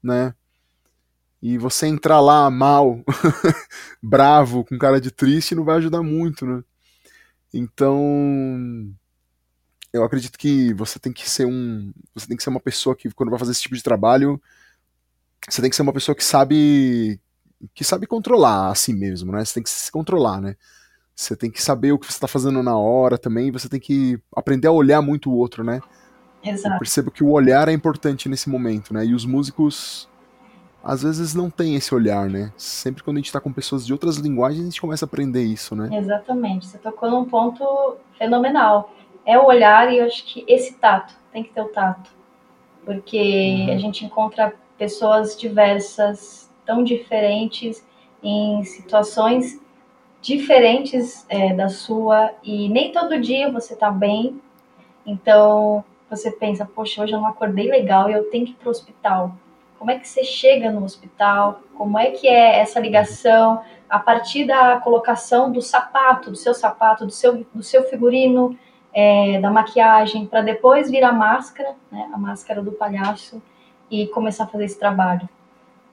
né? 0.03 0.35
E 1.41 1.57
você 1.57 1.87
entrar 1.87 2.19
lá 2.19 2.49
mal, 2.51 3.01
bravo, 4.03 4.65
com 4.65 4.77
cara 4.77 4.99
de 4.99 5.09
triste, 5.09 5.55
não 5.55 5.63
vai 5.63 5.77
ajudar 5.77 6.03
muito, 6.03 6.45
né? 6.45 6.61
Então, 7.53 8.93
eu 9.91 10.03
acredito 10.03 10.37
que 10.37 10.73
você 10.73 10.99
tem 10.99 11.11
que 11.11 11.29
ser 11.29 11.45
um, 11.45 11.91
você 12.13 12.27
tem 12.27 12.37
que 12.37 12.43
ser 12.43 12.49
uma 12.49 12.59
pessoa 12.59 12.95
que 12.95 13.11
quando 13.11 13.29
vai 13.29 13.39
fazer 13.39 13.51
esse 13.51 13.61
tipo 13.61 13.75
de 13.75 13.83
trabalho, 13.83 14.41
você 15.47 15.61
tem 15.61 15.69
que 15.69 15.75
ser 15.75 15.81
uma 15.81 15.93
pessoa 15.93 16.15
que 16.15 16.23
sabe 16.23 17.19
que 17.73 17.83
sabe 17.83 18.07
controlar 18.07 18.69
a 18.69 18.75
si 18.75 18.93
mesmo, 18.93 19.31
né? 19.31 19.43
Você 19.43 19.55
tem 19.55 19.63
que 19.63 19.69
se 19.69 19.91
controlar, 19.91 20.39
né? 20.39 20.55
Você 21.13 21.35
tem 21.35 21.51
que 21.51 21.61
saber 21.61 21.91
o 21.91 21.99
que 21.99 22.05
você 22.05 22.13
está 22.13 22.27
fazendo 22.27 22.63
na 22.63 22.77
hora 22.77 23.17
também, 23.17 23.51
você 23.51 23.67
tem 23.67 23.79
que 23.79 24.17
aprender 24.33 24.67
a 24.67 24.71
olhar 24.71 25.01
muito 25.01 25.29
o 25.29 25.35
outro, 25.35 25.63
né? 25.63 25.81
Exato. 26.41 26.75
Eu 26.75 26.79
percebo 26.79 27.11
que 27.11 27.23
o 27.23 27.31
olhar 27.31 27.67
é 27.67 27.73
importante 27.73 28.29
nesse 28.29 28.49
momento, 28.49 28.93
né? 28.93 29.05
E 29.05 29.13
os 29.13 29.25
músicos 29.25 30.07
às 30.81 31.03
vezes 31.03 31.35
não 31.35 31.49
tem 31.49 31.75
esse 31.75 31.93
olhar, 31.93 32.29
né? 32.29 32.53
Sempre 32.55 33.03
quando 33.03 33.17
a 33.17 33.19
gente 33.19 33.27
está 33.27 33.41
com 33.41 33.51
pessoas 33.51 33.85
de 33.85 33.91
outras 33.91 34.15
linguagens, 34.15 34.61
a 34.61 34.65
gente 34.65 34.79
começa 34.79 35.03
a 35.03 35.07
aprender 35.07 35.43
isso, 35.43 35.75
né? 35.75 35.89
Exatamente. 35.97 36.67
Você 36.67 36.77
tocou 36.77 37.11
num 37.11 37.25
ponto 37.25 37.97
fenomenal. 38.17 38.93
É 39.29 39.37
o 39.37 39.45
olhar 39.45 39.91
e 39.91 39.97
eu 39.97 40.05
acho 40.05 40.25
que 40.25 40.43
esse 40.47 40.73
tato, 40.75 41.13
tem 41.31 41.43
que 41.43 41.53
ter 41.53 41.61
o 41.61 41.69
tato. 41.69 42.09
Porque 42.83 43.65
uhum. 43.67 43.73
a 43.73 43.77
gente 43.77 44.05
encontra 44.05 44.53
pessoas 44.77 45.37
diversas, 45.37 46.49
tão 46.65 46.83
diferentes, 46.83 47.85
em 48.23 48.63
situações 48.63 49.61
diferentes 50.21 51.25
é, 51.29 51.53
da 51.53 51.69
sua, 51.69 52.31
e 52.43 52.67
nem 52.69 52.91
todo 52.91 53.19
dia 53.19 53.51
você 53.51 53.75
tá 53.75 53.91
bem. 53.91 54.41
Então 55.05 55.83
você 56.09 56.31
pensa, 56.31 56.65
poxa, 56.65 57.03
hoje 57.03 57.13
eu 57.13 57.19
não 57.19 57.27
acordei 57.27 57.69
legal 57.69 58.09
e 58.09 58.13
eu 58.13 58.29
tenho 58.31 58.45
que 58.45 58.51
ir 58.53 58.55
pro 58.55 58.71
hospital 58.71 59.33
como 59.79 59.89
é 59.89 59.97
que 59.97 60.05
você 60.05 60.25
chega 60.25 60.69
no 60.69 60.83
hospital, 60.83 61.61
como 61.73 61.97
é 61.97 62.11
que 62.11 62.27
é 62.27 62.59
essa 62.59 62.81
ligação 62.81 63.63
a 63.89 63.97
partir 63.97 64.43
da 64.43 64.77
colocação 64.81 65.49
do 65.49 65.61
sapato, 65.61 66.29
do 66.29 66.35
seu 66.35 66.53
sapato, 66.53 67.05
do 67.05 67.11
seu, 67.13 67.45
do 67.55 67.63
seu 67.63 67.83
figurino, 67.85 68.59
é, 68.93 69.39
da 69.39 69.51
maquiagem, 69.51 70.25
para 70.25 70.41
depois 70.41 70.89
vir 70.89 71.03
a 71.03 71.11
máscara, 71.11 71.75
né, 71.91 72.09
a 72.13 72.17
máscara 72.17 72.61
do 72.61 72.71
palhaço, 72.71 73.41
e 73.89 74.07
começar 74.07 74.43
a 74.43 74.47
fazer 74.47 74.65
esse 74.65 74.79
trabalho. 74.79 75.27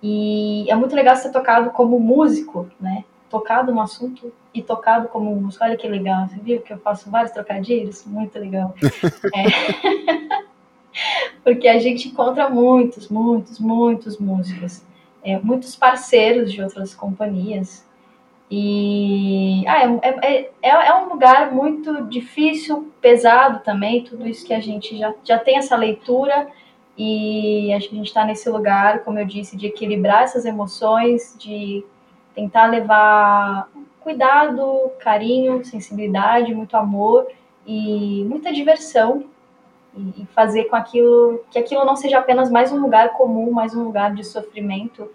E 0.02 0.70
é 0.70 0.74
muito 0.74 0.94
legal 0.94 1.16
ser 1.16 1.30
tocado 1.30 1.70
como 1.70 1.98
músico, 1.98 2.68
né? 2.78 3.04
Tocado 3.30 3.72
no 3.72 3.80
assunto 3.80 4.32
e 4.52 4.62
tocado 4.62 5.08
como 5.08 5.34
músico. 5.34 5.64
Olha 5.64 5.76
que 5.76 5.88
legal, 5.88 6.28
você 6.28 6.36
viu 6.36 6.60
que 6.60 6.72
eu 6.72 6.78
faço 6.78 7.10
vários 7.10 7.32
trocadilhos? 7.32 8.04
Muito 8.04 8.38
legal. 8.38 8.74
é. 9.34 10.46
porque 11.42 11.68
a 11.68 11.78
gente 11.78 12.08
encontra 12.08 12.50
muitos, 12.50 13.08
muitos, 13.08 13.58
muitos 13.58 14.18
músicos, 14.18 14.82
é, 15.22 15.38
muitos 15.38 15.76
parceiros 15.76 16.52
de 16.52 16.62
outras 16.62 16.94
companhias. 16.94 17.85
E 18.50 19.64
ah, 19.66 19.98
é, 20.02 20.20
é, 20.22 20.50
é, 20.62 20.68
é 20.68 20.94
um 20.94 21.08
lugar 21.08 21.52
muito 21.52 22.04
difícil, 22.04 22.92
pesado 23.00 23.60
também, 23.64 24.04
tudo 24.04 24.26
isso 24.26 24.46
que 24.46 24.54
a 24.54 24.60
gente 24.60 24.96
já, 24.96 25.12
já 25.24 25.38
tem 25.38 25.58
essa 25.58 25.76
leitura. 25.76 26.46
E 26.96 27.72
a 27.74 27.78
gente 27.78 28.02
está 28.02 28.24
nesse 28.24 28.48
lugar, 28.48 29.04
como 29.04 29.18
eu 29.18 29.26
disse, 29.26 29.56
de 29.56 29.66
equilibrar 29.66 30.22
essas 30.22 30.46
emoções, 30.46 31.36
de 31.38 31.84
tentar 32.34 32.66
levar 32.66 33.68
cuidado, 34.00 34.92
carinho, 35.00 35.64
sensibilidade, 35.64 36.54
muito 36.54 36.76
amor 36.76 37.26
e 37.66 38.24
muita 38.28 38.52
diversão. 38.52 39.24
E, 39.96 40.26
fazer 40.34 40.64
com 40.64 40.76
aquilo 40.76 41.42
que 41.50 41.58
aquilo 41.58 41.84
não 41.84 41.96
seja 41.96 42.18
apenas 42.18 42.50
mais 42.50 42.70
um 42.70 42.80
lugar 42.80 43.14
comum, 43.14 43.50
mais 43.50 43.74
um 43.74 43.82
lugar 43.82 44.14
de 44.14 44.22
sofrimento, 44.24 45.10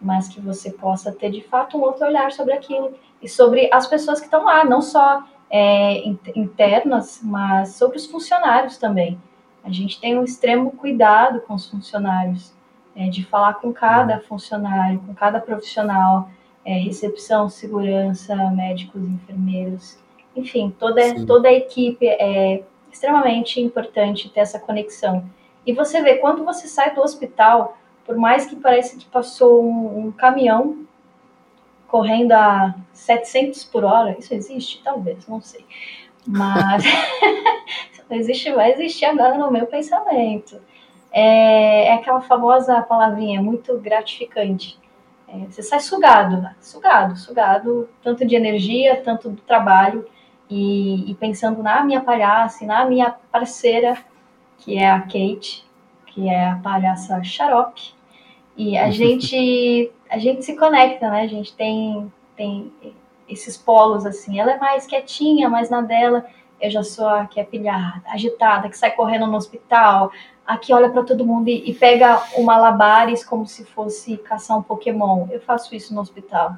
mas 0.00 0.28
que 0.28 0.40
você 0.40 0.70
possa 0.70 1.12
ter 1.12 1.30
de 1.30 1.42
fato 1.42 1.76
um 1.76 1.82
outro 1.82 2.06
olhar 2.06 2.32
sobre 2.32 2.54
aquilo 2.54 2.94
e 3.22 3.28
sobre 3.28 3.68
as 3.72 3.86
pessoas 3.86 4.18
que 4.18 4.26
estão 4.26 4.44
lá, 4.44 4.64
não 4.64 4.80
só 4.80 5.22
é, 5.50 6.02
internas, 6.34 7.20
mas 7.22 7.74
sobre 7.74 7.96
os 7.96 8.06
funcionários 8.06 8.78
também. 8.78 9.20
A 9.62 9.70
gente 9.70 10.00
tem 10.00 10.18
um 10.18 10.24
extremo 10.24 10.70
cuidado 10.72 11.40
com 11.42 11.54
os 11.54 11.66
funcionários, 11.68 12.52
é, 12.96 13.08
de 13.08 13.24
falar 13.24 13.54
com 13.54 13.72
cada 13.72 14.20
funcionário, 14.20 15.00
com 15.00 15.14
cada 15.14 15.38
profissional, 15.40 16.30
é, 16.64 16.74
recepção, 16.74 17.48
segurança, 17.48 18.34
médicos, 18.50 19.02
enfermeiros, 19.02 19.98
enfim, 20.34 20.74
toda, 20.78 21.24
toda 21.26 21.48
a 21.48 21.52
equipe 21.52 22.06
é, 22.06 22.62
extremamente 22.90 23.60
importante 23.60 24.28
ter 24.30 24.40
essa 24.40 24.58
conexão. 24.58 25.24
E 25.66 25.72
você 25.72 26.00
vê, 26.02 26.16
quando 26.16 26.44
você 26.44 26.66
sai 26.66 26.94
do 26.94 27.00
hospital, 27.00 27.76
por 28.10 28.16
mais 28.16 28.44
que 28.44 28.56
pareça 28.56 28.96
que 28.96 29.04
passou 29.04 29.64
um, 29.64 30.06
um 30.06 30.10
caminhão 30.10 30.84
correndo 31.86 32.32
a 32.32 32.74
700 32.92 33.62
por 33.62 33.84
hora, 33.84 34.16
isso 34.18 34.34
existe? 34.34 34.82
Talvez, 34.82 35.28
não 35.28 35.40
sei. 35.40 35.64
Mas 36.26 36.82
existe, 38.10 38.50
vai 38.50 38.72
existir 38.72 39.04
agora 39.04 39.38
no 39.38 39.48
meu 39.48 39.64
pensamento. 39.68 40.60
É, 41.12 41.84
é 41.84 41.94
aquela 41.94 42.20
famosa 42.20 42.82
palavrinha, 42.82 43.40
muito 43.40 43.78
gratificante. 43.78 44.76
É, 45.28 45.46
você 45.48 45.62
sai 45.62 45.78
sugado, 45.78 46.50
sugado, 46.60 47.16
sugado, 47.16 47.88
tanto 48.02 48.26
de 48.26 48.34
energia, 48.34 49.00
tanto 49.04 49.30
do 49.30 49.40
trabalho 49.42 50.04
e, 50.50 51.08
e, 51.08 51.14
pensando 51.14 51.62
na 51.62 51.84
minha 51.84 52.00
palhaça 52.00 52.66
na 52.66 52.84
minha 52.84 53.14
parceira, 53.30 53.96
que 54.58 54.76
é 54.76 54.90
a 54.90 55.00
Kate, 55.00 55.64
que 56.06 56.28
é 56.28 56.48
a 56.48 56.56
palhaça 56.56 57.22
xarope. 57.22 57.99
E 58.56 58.76
a 58.76 58.90
gente 58.92 59.90
a 60.10 60.18
gente 60.18 60.44
se 60.44 60.56
conecta, 60.56 61.08
né? 61.08 61.22
A 61.22 61.26
gente 61.26 61.54
tem, 61.54 62.12
tem 62.36 62.72
esses 63.28 63.56
polos 63.56 64.04
assim. 64.04 64.40
Ela 64.40 64.52
é 64.52 64.58
mais 64.58 64.86
quietinha, 64.86 65.48
mais 65.48 65.70
na 65.70 65.80
dela. 65.80 66.26
Eu 66.60 66.70
já 66.70 66.82
sou 66.82 67.08
a 67.08 67.26
que 67.26 67.40
é 67.40 67.44
pilhada, 67.44 68.02
agitada, 68.08 68.68
que 68.68 68.76
sai 68.76 68.90
correndo 68.90 69.26
no 69.26 69.36
hospital, 69.36 70.10
a 70.46 70.58
que 70.58 70.74
olha 70.74 70.90
para 70.90 71.04
todo 71.04 71.24
mundo 71.24 71.48
e, 71.48 71.70
e 71.70 71.72
pega 71.72 72.22
o 72.36 72.42
malabares 72.42 73.24
como 73.24 73.46
se 73.46 73.64
fosse 73.64 74.18
caçar 74.18 74.58
um 74.58 74.62
Pokémon. 74.62 75.28
Eu 75.30 75.40
faço 75.40 75.74
isso 75.74 75.94
no 75.94 76.00
hospital. 76.00 76.56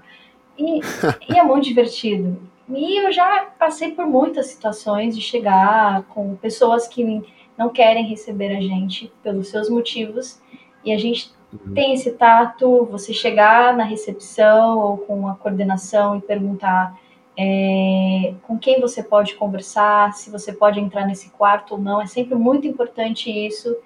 E, 0.59 0.81
e 1.29 1.39
é 1.39 1.43
muito 1.45 1.65
divertido. 1.65 2.41
E 2.69 3.05
eu 3.05 3.13
já 3.13 3.47
passei 3.59 3.93
por 3.93 4.07
muitas 4.07 4.47
situações 4.47 5.15
de 5.15 5.21
chegar 5.21 6.03
com 6.05 6.37
pessoas 6.37 6.89
que 6.89 7.23
não 7.57 7.69
querem 7.69 8.07
receber 8.07 8.57
a 8.57 8.61
gente 8.61 9.13
pelos 9.23 9.49
seus 9.49 9.69
motivos 9.69 10.41
e 10.85 10.93
a 10.93 10.99
gente 10.99 11.33
uhum. 11.53 11.75
tem 11.75 11.95
esse 11.95 12.13
tato, 12.13 12.87
você 12.87 13.13
chegar 13.13 13.77
na 13.77 13.85
recepção 13.85 14.79
ou 14.79 14.99
com 14.99 15.29
a 15.29 15.35
coordenação 15.35 16.17
e 16.17 16.21
perguntar 16.21 16.99
é, 17.37 18.35
com 18.43 18.59
quem 18.59 18.81
você 18.81 19.03
pode 19.03 19.35
conversar, 19.35 20.13
se 20.13 20.31
você 20.31 20.53
pode 20.53 20.79
entrar 20.79 21.07
nesse 21.07 21.31
quarto 21.31 21.73
ou 21.73 21.81
não, 21.81 22.01
é 22.01 22.07
sempre 22.07 22.35
muito 22.35 22.67
importante 22.67 23.31
isso, 23.31 23.77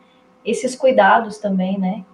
esses 0.45 0.75
cuidados 0.75 1.39
também, 1.39 1.79
né? 1.79 2.05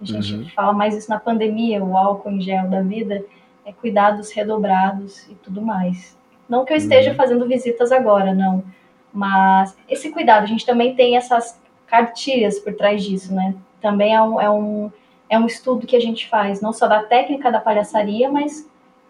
A 0.00 0.04
gente 0.04 0.34
uhum. 0.34 0.48
fala 0.50 0.72
mais 0.72 0.96
isso 0.96 1.10
na 1.10 1.18
pandemia, 1.18 1.82
o 1.82 1.96
álcool 1.96 2.30
em 2.30 2.40
gel 2.40 2.68
da 2.68 2.80
vida, 2.80 3.24
é, 3.64 3.72
cuidados 3.72 4.30
redobrados 4.32 5.28
e 5.28 5.34
tudo 5.36 5.62
mais. 5.62 6.16
Não 6.48 6.64
que 6.64 6.72
eu 6.72 6.76
esteja 6.76 7.10
uhum. 7.10 7.16
fazendo 7.16 7.46
visitas 7.46 7.92
agora, 7.92 8.34
não. 8.34 8.64
Mas 9.12 9.76
esse 9.88 10.10
cuidado, 10.10 10.44
a 10.44 10.46
gente 10.46 10.66
também 10.66 10.94
tem 10.94 11.16
essas 11.16 11.60
cartilhas 11.86 12.58
por 12.58 12.74
trás 12.74 13.04
disso, 13.04 13.34
né? 13.34 13.54
Também 13.82 14.14
é 14.14 14.22
um, 14.22 14.40
é 14.40 14.50
um, 14.50 14.90
é 15.28 15.38
um 15.38 15.46
estudo 15.46 15.86
que 15.86 15.96
a 15.96 16.00
gente 16.00 16.28
faz, 16.28 16.60
não 16.60 16.72
só 16.72 16.88
da 16.88 17.02
técnica 17.02 17.52
da 17.52 17.60
palhaçaria, 17.60 18.30
mas 18.30 18.66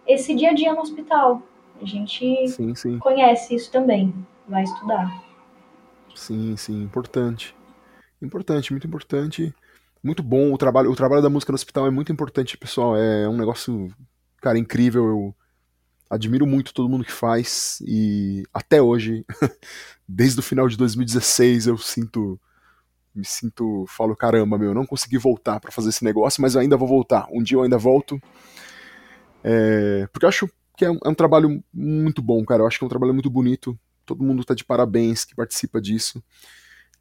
esse 0.06 0.34
dia 0.34 0.50
a 0.50 0.54
dia 0.54 0.72
no 0.72 0.80
hospital. 0.80 1.42
A 1.80 1.84
gente 1.84 2.48
sim, 2.48 2.74
sim. 2.74 2.98
conhece 2.98 3.54
isso 3.54 3.70
também, 3.70 4.14
vai 4.48 4.62
estudar. 4.62 5.22
Sim, 6.14 6.56
sim, 6.56 6.82
importante. 6.82 7.54
Importante, 8.20 8.72
muito 8.72 8.86
importante. 8.86 9.54
Muito 10.02 10.22
bom 10.22 10.52
o 10.52 10.58
trabalho, 10.58 10.90
o 10.90 10.96
trabalho 10.96 11.22
da 11.22 11.30
música 11.30 11.52
no 11.52 11.56
hospital 11.56 11.86
é 11.86 11.90
muito 11.90 12.10
importante, 12.10 12.58
pessoal. 12.58 12.96
É 12.96 13.28
um 13.28 13.36
negócio 13.36 13.88
Cara, 14.42 14.58
incrível, 14.58 15.06
eu 15.06 15.34
admiro 16.10 16.44
muito 16.44 16.74
todo 16.74 16.88
mundo 16.88 17.04
que 17.04 17.12
faz 17.12 17.80
e 17.86 18.42
até 18.52 18.82
hoje, 18.82 19.24
desde 20.06 20.40
o 20.40 20.42
final 20.42 20.68
de 20.68 20.76
2016, 20.76 21.68
eu 21.68 21.78
sinto 21.78 22.40
me 23.14 23.24
sinto, 23.24 23.84
falo, 23.88 24.16
caramba, 24.16 24.58
meu, 24.58 24.68
eu 24.68 24.74
não 24.74 24.86
consegui 24.86 25.18
voltar 25.18 25.60
para 25.60 25.70
fazer 25.70 25.90
esse 25.90 26.04
negócio, 26.04 26.40
mas 26.40 26.56
ainda 26.56 26.76
vou 26.76 26.88
voltar. 26.88 27.26
Um 27.30 27.42
dia 27.42 27.56
eu 27.56 27.62
ainda 27.62 27.78
volto. 27.78 28.20
É, 29.44 30.06
porque 30.12 30.24
eu 30.24 30.28
acho 30.28 30.48
que 30.76 30.84
é 30.84 30.90
um, 30.90 30.98
é 31.04 31.08
um, 31.08 31.14
trabalho 31.14 31.62
muito 31.72 32.22
bom, 32.22 32.44
cara. 32.44 32.62
Eu 32.62 32.66
acho 32.66 32.78
que 32.78 32.84
é 32.84 32.86
um 32.86 32.90
trabalho 32.90 33.12
muito 33.12 33.30
bonito. 33.30 33.78
Todo 34.06 34.24
mundo 34.24 34.44
tá 34.44 34.54
de 34.54 34.64
parabéns 34.64 35.24
que 35.24 35.34
participa 35.34 35.80
disso. 35.80 36.22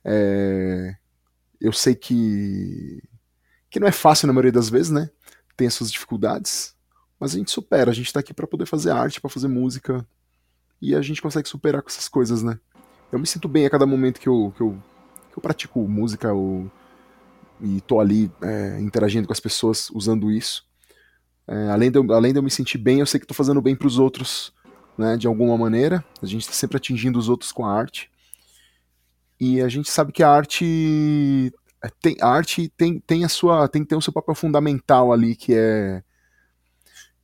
É, 0.04 0.96
eu 1.60 1.72
sei 1.72 1.96
que 1.96 3.02
que 3.70 3.80
não 3.80 3.88
é 3.88 3.92
fácil 3.92 4.28
na 4.28 4.34
maioria 4.34 4.52
das 4.52 4.70
vezes, 4.70 4.92
né? 4.92 5.10
Tem 5.56 5.66
as 5.66 5.74
suas 5.74 5.92
dificuldades, 5.92 6.76
Mas 7.18 7.34
a 7.34 7.38
gente 7.38 7.52
supera, 7.52 7.90
a 7.90 7.94
gente 7.94 8.12
tá 8.12 8.20
aqui 8.20 8.34
para 8.34 8.48
poder 8.48 8.66
fazer 8.66 8.92
arte, 8.92 9.22
para 9.22 9.30
fazer 9.30 9.48
música. 9.48 10.06
E 10.82 10.94
a 10.96 11.02
gente 11.02 11.22
consegue 11.22 11.48
superar 11.48 11.82
com 11.82 11.88
essas 11.88 12.10
coisas, 12.10 12.44
né? 12.44 12.60
Eu 13.12 13.20
me 13.20 13.28
sinto 13.28 13.48
bem 13.48 13.66
a 13.66 13.70
cada 13.70 13.86
momento 13.86 14.20
que 14.20 14.28
eu, 14.28 14.52
que 14.58 14.62
eu, 14.62 14.82
que 15.32 15.38
eu 15.38 15.42
pratico 15.42 15.80
música 15.88 16.34
ou, 16.34 16.70
e 17.62 17.82
tô 17.82 18.00
ali 18.00 18.32
é, 18.42 18.80
interagindo 18.80 19.28
com 19.28 19.34
as 19.34 19.40
pessoas 19.40 19.90
usando 19.92 20.32
isso. 20.32 20.66
É, 21.48 21.70
além, 21.70 21.92
de 21.92 21.98
eu, 21.98 22.14
além 22.14 22.32
de 22.32 22.40
eu 22.40 22.44
me 22.44 22.52
sentir 22.52 22.78
bem, 22.78 23.00
eu 23.00 23.06
sei 23.06 23.20
que 23.20 23.28
tô 23.28 23.34
fazendo 23.34 23.62
bem 23.62 23.76
para 23.76 23.88
os 23.88 24.00
outros, 24.00 24.54
né? 24.98 25.18
De 25.18 25.28
alguma 25.28 25.58
maneira. 25.58 26.04
A 26.22 26.26
gente 26.26 26.48
tá 26.48 26.54
sempre 26.54 26.78
atingindo 26.78 27.20
os 27.20 27.30
outros 27.30 27.52
com 27.52 27.66
a 27.66 27.74
arte. 27.74 28.10
E 29.40 29.62
a 29.62 29.68
gente 29.68 29.90
sabe 29.90 30.12
que 30.12 30.24
a 30.24 30.30
arte 30.30 31.52
é, 31.84 31.90
tem 32.02 32.16
a 32.22 32.28
arte 32.28 32.72
tem, 32.78 33.00
tem 33.00 33.26
a 33.26 33.30
sua 33.30 33.68
tem, 33.68 33.84
tem 33.84 33.98
o 33.98 34.02
seu 34.02 34.14
papel 34.14 34.36
fundamental 34.36 35.12
ali 35.12 35.36
que 35.36 35.54
é 35.54 36.04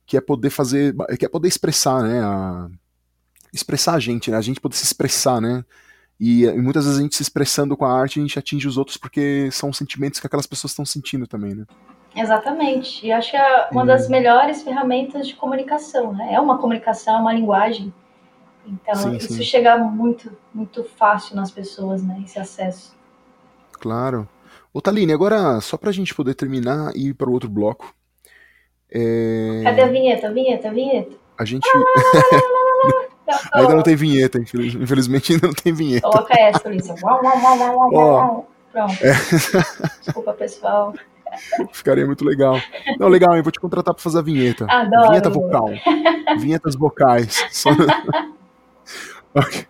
que 0.04 0.16
é 0.16 0.20
poder 0.20 0.50
fazer 0.50 0.96
que 1.16 1.24
é 1.24 1.28
poder 1.28 1.46
expressar 1.46 2.02
né 2.02 2.20
a, 2.20 2.68
expressar 3.52 3.94
a 3.94 4.00
gente 4.00 4.32
né 4.32 4.36
a 4.36 4.40
gente 4.40 4.60
poder 4.60 4.74
se 4.74 4.84
expressar 4.84 5.40
né 5.40 5.64
e, 6.18 6.44
e, 6.44 6.52
muitas 6.58 6.84
vezes 6.84 6.98
a 6.98 7.02
gente 7.02 7.16
se 7.16 7.22
expressando 7.22 7.76
com 7.76 7.84
a 7.84 7.92
arte 7.92 8.18
a 8.18 8.22
gente 8.22 8.38
atinge 8.38 8.66
os 8.66 8.76
outros 8.76 8.96
porque 8.96 9.48
são 9.50 9.72
sentimentos 9.72 10.20
que 10.20 10.26
aquelas 10.26 10.46
pessoas 10.46 10.72
estão 10.72 10.84
sentindo 10.84 11.26
também 11.26 11.54
né 11.54 11.64
exatamente 12.16 13.06
e 13.06 13.12
acho 13.12 13.30
que 13.30 13.36
é 13.36 13.68
uma 13.70 13.86
das 13.86 14.08
melhores 14.08 14.62
ferramentas 14.62 15.26
de 15.26 15.34
comunicação 15.34 16.12
né 16.12 16.32
é 16.32 16.40
uma 16.40 16.58
comunicação 16.58 17.16
é 17.16 17.20
uma 17.20 17.32
linguagem 17.32 17.92
então 18.66 18.94
sim, 18.94 19.16
isso 19.16 19.32
sim. 19.32 19.42
chega 19.42 19.78
muito 19.78 20.36
muito 20.52 20.84
fácil 20.84 21.36
nas 21.36 21.50
pessoas 21.50 22.02
né 22.02 22.20
esse 22.24 22.38
acesso 22.38 22.96
claro 23.72 24.28
Ô 24.72 24.80
Taline, 24.80 25.12
agora 25.12 25.60
só 25.60 25.76
pra 25.76 25.90
gente 25.90 26.14
poder 26.14 26.34
terminar 26.34 26.92
e 26.94 27.08
ir 27.08 27.14
para 27.14 27.28
o 27.28 27.32
outro 27.32 27.48
bloco. 27.48 27.92
É... 28.90 29.62
Cadê 29.64 29.82
a 29.82 29.88
vinheta? 29.88 30.32
Vinheta, 30.32 30.70
vinheta. 30.70 31.16
A 31.38 31.44
gente. 31.44 31.68
Ainda 33.52 33.74
não 33.74 33.82
tem 33.82 33.96
vinheta, 33.96 34.38
infelizmente 34.38 35.32
ainda 35.32 35.46
não 35.48 35.54
tem 35.54 35.72
vinheta. 35.72 36.08
Coloca 36.08 36.34
essa. 36.38 36.62
Ó, 37.04 38.44
Pronto. 38.72 38.92
É... 39.02 39.12
Desculpa, 40.04 40.32
pessoal. 40.34 40.94
Ficaria 41.72 42.06
muito 42.06 42.24
legal. 42.24 42.60
Não, 42.98 43.08
legal, 43.08 43.36
eu 43.36 43.42
vou 43.42 43.52
te 43.52 43.60
contratar 43.60 43.94
para 43.94 44.02
fazer 44.02 44.18
a 44.18 44.22
vinheta. 44.22 44.66
Adoro. 44.68 45.08
Vinheta 45.08 45.30
vocal. 45.30 45.68
Vinhetas 46.38 46.74
vocais. 46.74 47.44
Só... 47.50 47.70
okay. 49.34 49.66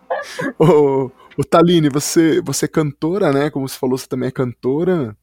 Ô, 0.57 1.11
Taline, 1.49 1.89
você, 1.89 2.41
você 2.41 2.65
é 2.65 2.67
cantora, 2.67 3.31
né? 3.31 3.49
Como 3.49 3.67
você 3.67 3.77
falou, 3.77 3.97
você 3.97 4.07
também 4.07 4.27
é 4.27 4.31
cantora. 4.31 5.15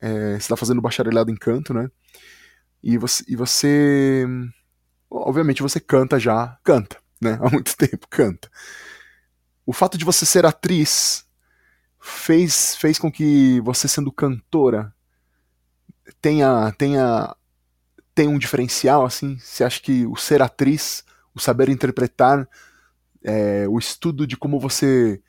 É, 0.00 0.32
você 0.32 0.36
está 0.36 0.56
fazendo 0.56 0.80
bacharelado 0.80 1.30
em 1.30 1.36
canto, 1.36 1.72
né? 1.72 1.88
E 2.82 2.98
você, 2.98 3.24
e 3.28 3.36
você. 3.36 4.26
Obviamente 5.08 5.62
você 5.62 5.78
canta 5.78 6.18
já. 6.18 6.58
Canta, 6.64 6.96
né? 7.22 7.38
Há 7.42 7.50
muito 7.50 7.76
tempo, 7.76 8.06
canta. 8.08 8.50
O 9.64 9.72
fato 9.72 9.96
de 9.96 10.04
você 10.04 10.26
ser 10.26 10.44
atriz 10.44 11.24
fez, 12.00 12.76
fez 12.76 12.98
com 12.98 13.10
que 13.10 13.60
você, 13.60 13.86
sendo 13.86 14.10
cantora, 14.10 14.92
tenha, 16.20 16.72
tenha, 16.72 17.34
tenha 18.14 18.30
um 18.30 18.38
diferencial, 18.38 19.04
assim? 19.04 19.38
Você 19.38 19.62
acha 19.62 19.80
que 19.80 20.04
o 20.06 20.16
ser 20.16 20.42
atriz, 20.42 21.04
o 21.34 21.40
saber 21.40 21.68
interpretar, 21.68 22.48
é, 23.22 23.66
o 23.68 23.78
estudo 23.78 24.26
de 24.26 24.36
como 24.36 24.58
você 24.58 25.22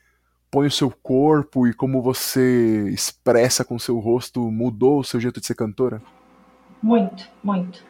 põe 0.50 0.66
o 0.66 0.70
seu 0.70 0.90
corpo 0.90 1.66
e 1.66 1.74
como 1.74 2.02
você 2.02 2.88
expressa 2.90 3.64
com 3.64 3.76
o 3.76 3.80
seu 3.80 3.98
rosto 3.98 4.50
mudou 4.50 5.00
o 5.00 5.04
seu 5.04 5.20
jeito 5.20 5.40
de 5.40 5.46
ser 5.46 5.54
cantora? 5.54 6.02
Muito, 6.82 7.28
muito. 7.42 7.84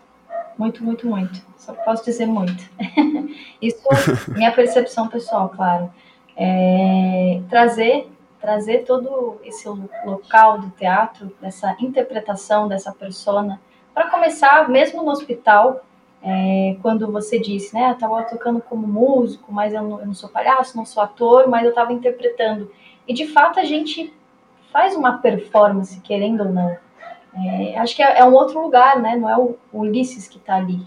Muito, 0.56 0.84
muito, 0.84 1.06
muito. 1.06 1.42
Só 1.56 1.72
posso 1.72 2.04
dizer 2.04 2.26
muito. 2.26 2.62
Isso, 3.60 3.82
minha 4.28 4.52
percepção 4.52 5.08
pessoal, 5.08 5.48
claro. 5.48 5.92
É, 6.36 7.40
trazer 7.48 8.10
trazer 8.44 8.84
todo 8.84 9.40
esse 9.42 9.66
local 10.04 10.58
do 10.58 10.68
teatro, 10.72 11.34
dessa 11.40 11.74
interpretação 11.80 12.68
dessa 12.68 12.92
persona, 12.92 13.58
para 13.94 14.10
começar, 14.10 14.68
mesmo 14.68 15.02
no 15.02 15.10
hospital, 15.10 15.82
é, 16.22 16.76
quando 16.82 17.10
você 17.10 17.38
disse, 17.38 17.74
né, 17.74 17.88
eu 17.88 17.92
estava 17.92 18.22
tocando 18.24 18.60
como 18.60 18.86
músico, 18.86 19.50
mas 19.50 19.72
eu 19.72 19.82
não, 19.82 20.00
eu 20.00 20.06
não, 20.06 20.12
sou 20.12 20.28
palhaço, 20.28 20.76
não 20.76 20.84
sou 20.84 21.02
ator, 21.02 21.48
mas 21.48 21.64
eu 21.64 21.70
estava 21.70 21.94
interpretando. 21.94 22.70
E 23.08 23.14
de 23.14 23.26
fato 23.26 23.58
a 23.58 23.64
gente 23.64 24.12
faz 24.70 24.94
uma 24.94 25.18
performance, 25.18 25.98
querendo 26.00 26.42
ou 26.42 26.50
não. 26.50 26.76
É, 27.36 27.78
acho 27.78 27.96
que 27.96 28.02
é, 28.02 28.18
é, 28.18 28.24
um 28.24 28.34
outro 28.34 28.60
lugar, 28.60 29.00
né? 29.00 29.16
Não 29.16 29.28
é 29.28 29.36
o, 29.36 29.56
o 29.72 29.80
Ulisses 29.80 30.28
que 30.28 30.38
está 30.38 30.56
ali. 30.56 30.80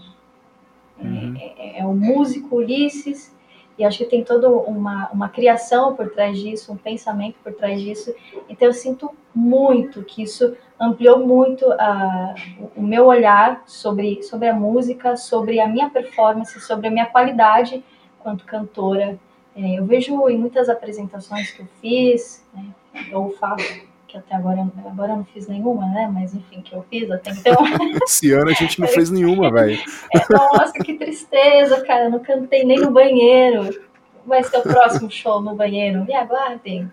É, 0.98 1.04
uhum. 1.04 1.36
É, 1.36 1.80
é, 1.80 1.86
o 1.86 1.94
músico 1.94 2.56
Ulisses 2.56 3.36
e 3.78 3.84
acho 3.84 3.98
que 3.98 4.04
tem 4.06 4.24
toda 4.24 4.50
uma, 4.50 5.08
uma 5.12 5.28
criação 5.28 5.94
por 5.94 6.10
trás 6.10 6.36
disso, 6.36 6.72
um 6.72 6.76
pensamento 6.76 7.36
por 7.44 7.52
trás 7.52 7.80
disso. 7.80 8.12
Então 8.48 8.66
eu 8.66 8.74
sinto 8.74 9.10
muito 9.32 10.02
que 10.02 10.22
isso 10.22 10.56
ampliou 10.80 11.24
muito 11.24 11.64
uh, 11.64 12.70
o 12.74 12.82
meu 12.82 13.06
olhar 13.06 13.62
sobre, 13.66 14.22
sobre 14.24 14.48
a 14.48 14.54
música, 14.54 15.16
sobre 15.16 15.60
a 15.60 15.68
minha 15.68 15.88
performance, 15.88 16.60
sobre 16.60 16.88
a 16.88 16.90
minha 16.90 17.06
qualidade 17.06 17.84
quanto 18.18 18.44
cantora. 18.44 19.18
É, 19.54 19.78
eu 19.78 19.84
vejo 19.84 20.28
em 20.28 20.36
muitas 20.36 20.68
apresentações 20.68 21.52
que 21.52 21.62
eu 21.62 21.68
fiz, 21.80 22.44
né, 22.52 22.64
ou 23.12 23.30
faço, 23.30 23.87
que 24.08 24.16
até 24.16 24.34
agora, 24.34 24.66
agora 24.86 25.12
eu 25.12 25.16
não 25.18 25.24
fiz 25.26 25.46
nenhuma, 25.46 25.86
né? 25.86 26.10
Mas 26.12 26.34
enfim, 26.34 26.62
que 26.62 26.74
eu 26.74 26.84
fiz, 26.90 27.10
até 27.10 27.30
então. 27.30 27.54
Esse 28.04 28.32
ano 28.32 28.48
a 28.48 28.54
gente 28.54 28.80
não 28.80 28.88
fez 28.88 29.10
nenhuma, 29.10 29.52
velho. 29.52 29.78
É, 30.14 30.32
nossa, 30.32 30.72
que 30.72 30.94
tristeza, 30.94 31.82
cara. 31.82 32.04
Eu 32.04 32.10
não 32.10 32.20
cantei 32.20 32.64
nem 32.64 32.78
no 32.78 32.90
banheiro. 32.90 33.86
Vai 34.26 34.42
ser 34.42 34.56
o 34.58 34.62
próximo 34.62 35.10
show 35.10 35.40
no 35.42 35.54
banheiro. 35.54 36.04
Me 36.06 36.14
aguardem. 36.14 36.90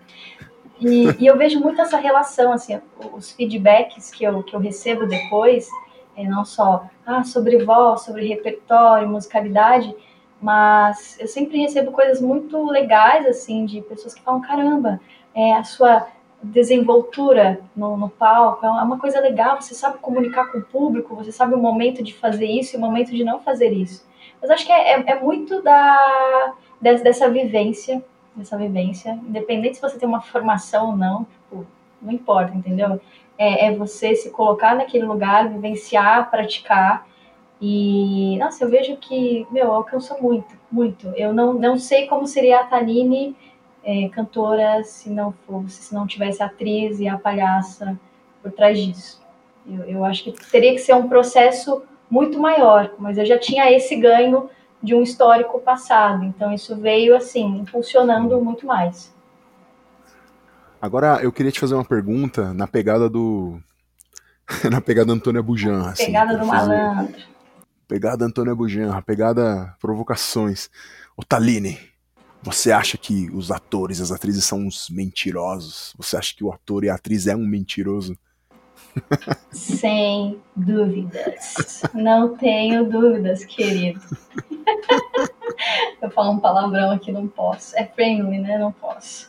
E, 0.78 1.08
e, 1.18 1.26
eu 1.26 1.38
vejo 1.38 1.58
muito 1.58 1.80
essa 1.80 1.96
relação, 1.96 2.52
assim, 2.52 2.78
os 3.14 3.32
feedbacks 3.32 4.10
que 4.10 4.24
eu, 4.24 4.42
que 4.42 4.54
eu 4.54 4.60
recebo 4.60 5.06
depois, 5.06 5.68
é 6.14 6.24
não 6.24 6.44
só 6.44 6.84
ah, 7.06 7.24
sobre 7.24 7.64
voz, 7.64 8.02
sobre 8.02 8.28
repertório, 8.28 9.08
musicalidade, 9.08 9.94
mas 10.38 11.18
eu 11.18 11.26
sempre 11.26 11.56
recebo 11.56 11.92
coisas 11.92 12.20
muito 12.20 12.62
legais, 12.70 13.24
assim, 13.26 13.64
de 13.64 13.80
pessoas 13.80 14.12
que 14.12 14.20
falam, 14.20 14.42
caramba, 14.42 15.00
é, 15.34 15.54
a 15.54 15.64
sua 15.64 16.06
desenvoltura 16.52 17.60
no, 17.74 17.96
no, 17.96 18.08
palco, 18.08 18.64
é 18.64 18.68
uma 18.68 18.98
coisa 18.98 19.20
legal, 19.20 19.60
você 19.60 19.74
sabe 19.74 19.98
comunicar 19.98 20.50
com 20.50 20.58
o 20.58 20.62
público, 20.62 21.14
você 21.14 21.32
sabe 21.32 21.54
o 21.54 21.58
momento 21.58 22.02
de 22.02 22.14
fazer 22.14 22.46
isso 22.46 22.74
e 22.74 22.78
o 22.78 22.80
momento 22.80 23.10
de 23.10 23.24
não 23.24 23.40
fazer 23.40 23.72
isso. 23.72 24.06
Mas 24.40 24.50
acho 24.50 24.66
que 24.66 24.72
é, 24.72 24.92
é, 24.92 25.04
é 25.06 25.20
muito 25.20 25.62
da, 25.62 26.54
dessa, 26.80 27.28
vivência, 27.28 28.04
dessa 28.34 28.56
vivência, 28.56 29.18
independente 29.26 29.76
se 29.76 29.82
você 29.82 29.98
tem 29.98 30.08
uma 30.08 30.20
formação 30.20 30.90
ou 30.90 30.96
não, 30.96 31.24
tipo, 31.24 31.66
não 32.00 32.12
importa, 32.12 32.56
entendeu? 32.56 33.00
É, 33.38 33.66
é 33.66 33.74
você 33.74 34.14
se 34.14 34.30
colocar 34.30 34.74
naquele 34.74 35.04
lugar, 35.04 35.48
vivenciar, 35.48 36.30
praticar, 36.30 37.06
e, 37.60 38.36
nossa, 38.38 38.64
eu 38.64 38.68
vejo 38.68 38.96
que, 38.96 39.46
meu, 39.50 39.72
alcançou 39.72 40.20
muito, 40.20 40.54
muito. 40.70 41.08
Eu 41.16 41.32
não, 41.32 41.54
não 41.54 41.78
sei 41.78 42.06
como 42.06 42.26
seria 42.26 42.60
a 42.60 42.64
Taline 42.64 43.34
é, 43.86 44.08
cantora 44.08 44.82
se 44.82 45.08
não 45.08 45.32
fosse, 45.46 45.84
se 45.84 45.94
não 45.94 46.08
tivesse 46.08 46.42
a 46.42 46.46
atriz 46.46 46.98
e 46.98 47.06
a 47.06 47.16
palhaça 47.16 47.96
por 48.42 48.50
trás 48.50 48.76
disso. 48.76 49.22
Eu, 49.64 49.84
eu 49.84 50.04
acho 50.04 50.24
que 50.24 50.32
teria 50.50 50.72
que 50.72 50.80
ser 50.80 50.94
um 50.94 51.08
processo 51.08 51.82
muito 52.10 52.40
maior, 52.40 52.92
mas 52.98 53.16
eu 53.16 53.24
já 53.24 53.38
tinha 53.38 53.70
esse 53.70 53.94
ganho 53.94 54.50
de 54.82 54.92
um 54.92 55.02
histórico 55.02 55.60
passado, 55.60 56.24
então 56.24 56.52
isso 56.52 56.76
veio 56.76 57.16
assim, 57.16 57.60
impulsionando 57.60 58.40
muito 58.40 58.66
mais. 58.66 59.14
Agora 60.82 61.20
eu 61.22 61.32
queria 61.32 61.52
te 61.52 61.60
fazer 61.60 61.74
uma 61.74 61.84
pergunta 61.84 62.52
na 62.52 62.66
pegada 62.66 63.08
do. 63.08 63.60
na 64.70 64.80
pegada 64.80 65.12
Antônia 65.12 65.42
Bujan. 65.42 65.90
Assim, 65.90 66.06
pegada 66.06 66.36
do 66.36 66.44
malandro. 66.44 67.22
Pegada 67.88 68.24
Antônia 68.24 68.54
Bujan, 68.54 69.00
pegada 69.02 69.74
provocações. 69.80 70.68
Ô 71.16 71.24
Taline, 71.24 71.78
você 72.46 72.70
acha 72.70 72.96
que 72.96 73.28
os 73.32 73.50
atores 73.50 73.98
e 73.98 74.02
as 74.02 74.12
atrizes 74.12 74.44
são 74.44 74.60
uns 74.60 74.88
mentirosos? 74.88 75.92
Você 75.98 76.16
acha 76.16 76.32
que 76.32 76.44
o 76.44 76.52
ator 76.52 76.84
e 76.84 76.88
a 76.88 76.94
atriz 76.94 77.26
é 77.26 77.34
um 77.34 77.44
mentiroso? 77.44 78.16
Sem 79.50 80.40
dúvidas. 80.54 81.82
Não 81.92 82.36
tenho 82.36 82.88
dúvidas, 82.88 83.44
querido. 83.44 84.00
Eu 86.00 86.08
falo 86.12 86.34
um 86.34 86.38
palavrão 86.38 86.92
aqui, 86.92 87.10
não 87.10 87.26
posso. 87.26 87.76
É 87.76 87.84
friendly, 87.84 88.38
né? 88.38 88.56
Não 88.58 88.70
posso. 88.70 89.28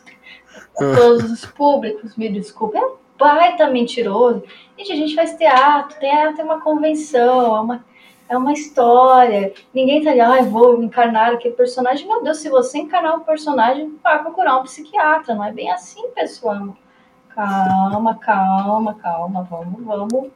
todos 0.76 1.28
os 1.28 1.44
públicos, 1.44 2.16
me 2.16 2.28
desculpem. 2.28 2.80
É 2.80 2.86
um 2.86 2.98
baita 3.18 3.68
mentiroso. 3.68 4.44
Gente, 4.78 4.92
a 4.92 4.96
gente 4.96 5.16
faz 5.16 5.34
teatro, 5.34 5.98
teatro 5.98 6.40
é 6.40 6.44
uma 6.44 6.60
convenção, 6.60 7.56
é 7.56 7.60
uma 7.60 7.84
é 8.28 8.36
uma 8.36 8.52
história. 8.52 9.52
Ninguém 9.72 10.02
tá 10.04 10.10
ali, 10.10 10.20
ah, 10.20 10.42
vou 10.42 10.82
encarnar 10.82 11.32
aquele 11.32 11.54
personagem. 11.54 12.06
Meu 12.06 12.22
Deus, 12.22 12.38
se 12.38 12.48
você 12.48 12.78
encarnar 12.78 13.16
um 13.16 13.24
personagem, 13.24 13.98
vai 14.02 14.20
procurar 14.22 14.58
um 14.58 14.64
psiquiatra. 14.64 15.34
Não 15.34 15.44
é 15.44 15.52
bem 15.52 15.70
assim, 15.70 16.10
pessoal. 16.10 16.76
Calma, 17.30 18.14
calma, 18.16 18.94
calma. 18.94 19.42
Vamos, 19.44 19.84
vamos. 19.84 20.30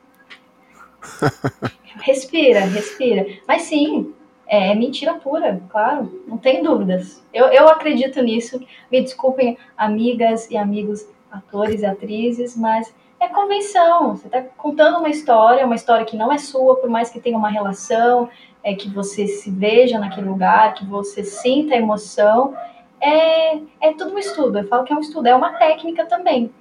Respira, 2.01 2.61
respira. 2.61 3.27
Mas 3.47 3.63
sim, 3.63 4.15
é, 4.47 4.71
é 4.71 4.75
mentira 4.75 5.15
pura, 5.15 5.63
claro, 5.69 6.23
não 6.27 6.39
tem 6.39 6.63
dúvidas. 6.63 7.23
Eu, 7.33 7.47
eu 7.47 7.69
acredito 7.69 8.23
nisso. 8.23 8.61
Me 8.91 9.03
desculpem, 9.03 9.59
amigas 9.77 10.51
e 10.51 10.57
amigos, 10.57 11.07
atores 11.31 11.83
e 11.83 11.87
atrizes, 11.87 12.57
mas 12.57 12.95
é 13.23 13.29
convenção. 13.29 14.17
Você 14.17 14.27
está 14.27 14.43
contando 14.43 14.99
uma 14.99 15.09
história, 15.09 15.65
uma 15.65 15.77
história 15.77 16.05
que 16.05 16.17
não 16.17 16.33
é 16.33 16.39
sua, 16.39 16.77
por 16.77 16.91
mais 16.91 17.09
que 17.09 17.21
tenha 17.21 17.39
uma 17.39 17.49
relação, 17.49 18.29
é 18.65 18.75
que 18.75 18.91
você 18.91 19.29
se 19.29 19.49
veja 19.49 19.99
naquele 19.99 20.29
lugar, 20.29 20.75
que 20.75 20.85
você 20.85 21.23
sinta 21.23 21.75
a 21.75 21.79
emoção. 21.79 22.53
É, 23.01 23.59
é 23.81 23.93
tudo 23.97 24.15
um 24.15 24.19
estudo. 24.19 24.59
Eu 24.59 24.67
falo 24.67 24.85
que 24.85 24.93
é 24.93 24.97
um 24.97 25.01
estudo, 25.01 25.29
é 25.29 25.35
uma 25.35 25.53
técnica 25.53 26.05
também. 26.05 26.53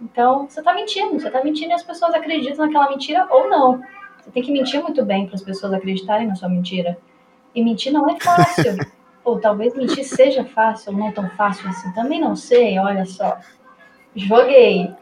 Então, 0.00 0.48
você 0.48 0.60
está 0.60 0.72
mentindo, 0.72 1.18
você 1.18 1.26
está 1.26 1.42
mentindo 1.42 1.70
e 1.70 1.74
as 1.74 1.82
pessoas 1.82 2.14
acreditam 2.14 2.64
naquela 2.64 2.88
mentira 2.88 3.26
ou 3.30 3.48
não. 3.48 3.82
Você 4.20 4.30
tem 4.30 4.42
que 4.42 4.52
mentir 4.52 4.80
muito 4.80 5.04
bem 5.04 5.26
para 5.26 5.34
as 5.34 5.42
pessoas 5.42 5.72
acreditarem 5.72 6.28
na 6.28 6.36
sua 6.36 6.48
mentira. 6.48 6.96
E 7.52 7.64
mentir 7.64 7.92
não 7.92 8.08
é 8.08 8.16
fácil. 8.20 8.76
Ou 9.24 9.40
talvez 9.40 9.74
mentir 9.74 10.04
seja 10.04 10.44
fácil, 10.44 10.92
não 10.92 11.12
tão 11.12 11.28
fácil 11.30 11.68
assim. 11.68 11.92
Também 11.92 12.20
não 12.20 12.36
sei, 12.36 12.78
olha 12.78 13.04
só. 13.04 13.36
Joguei. 14.14 14.94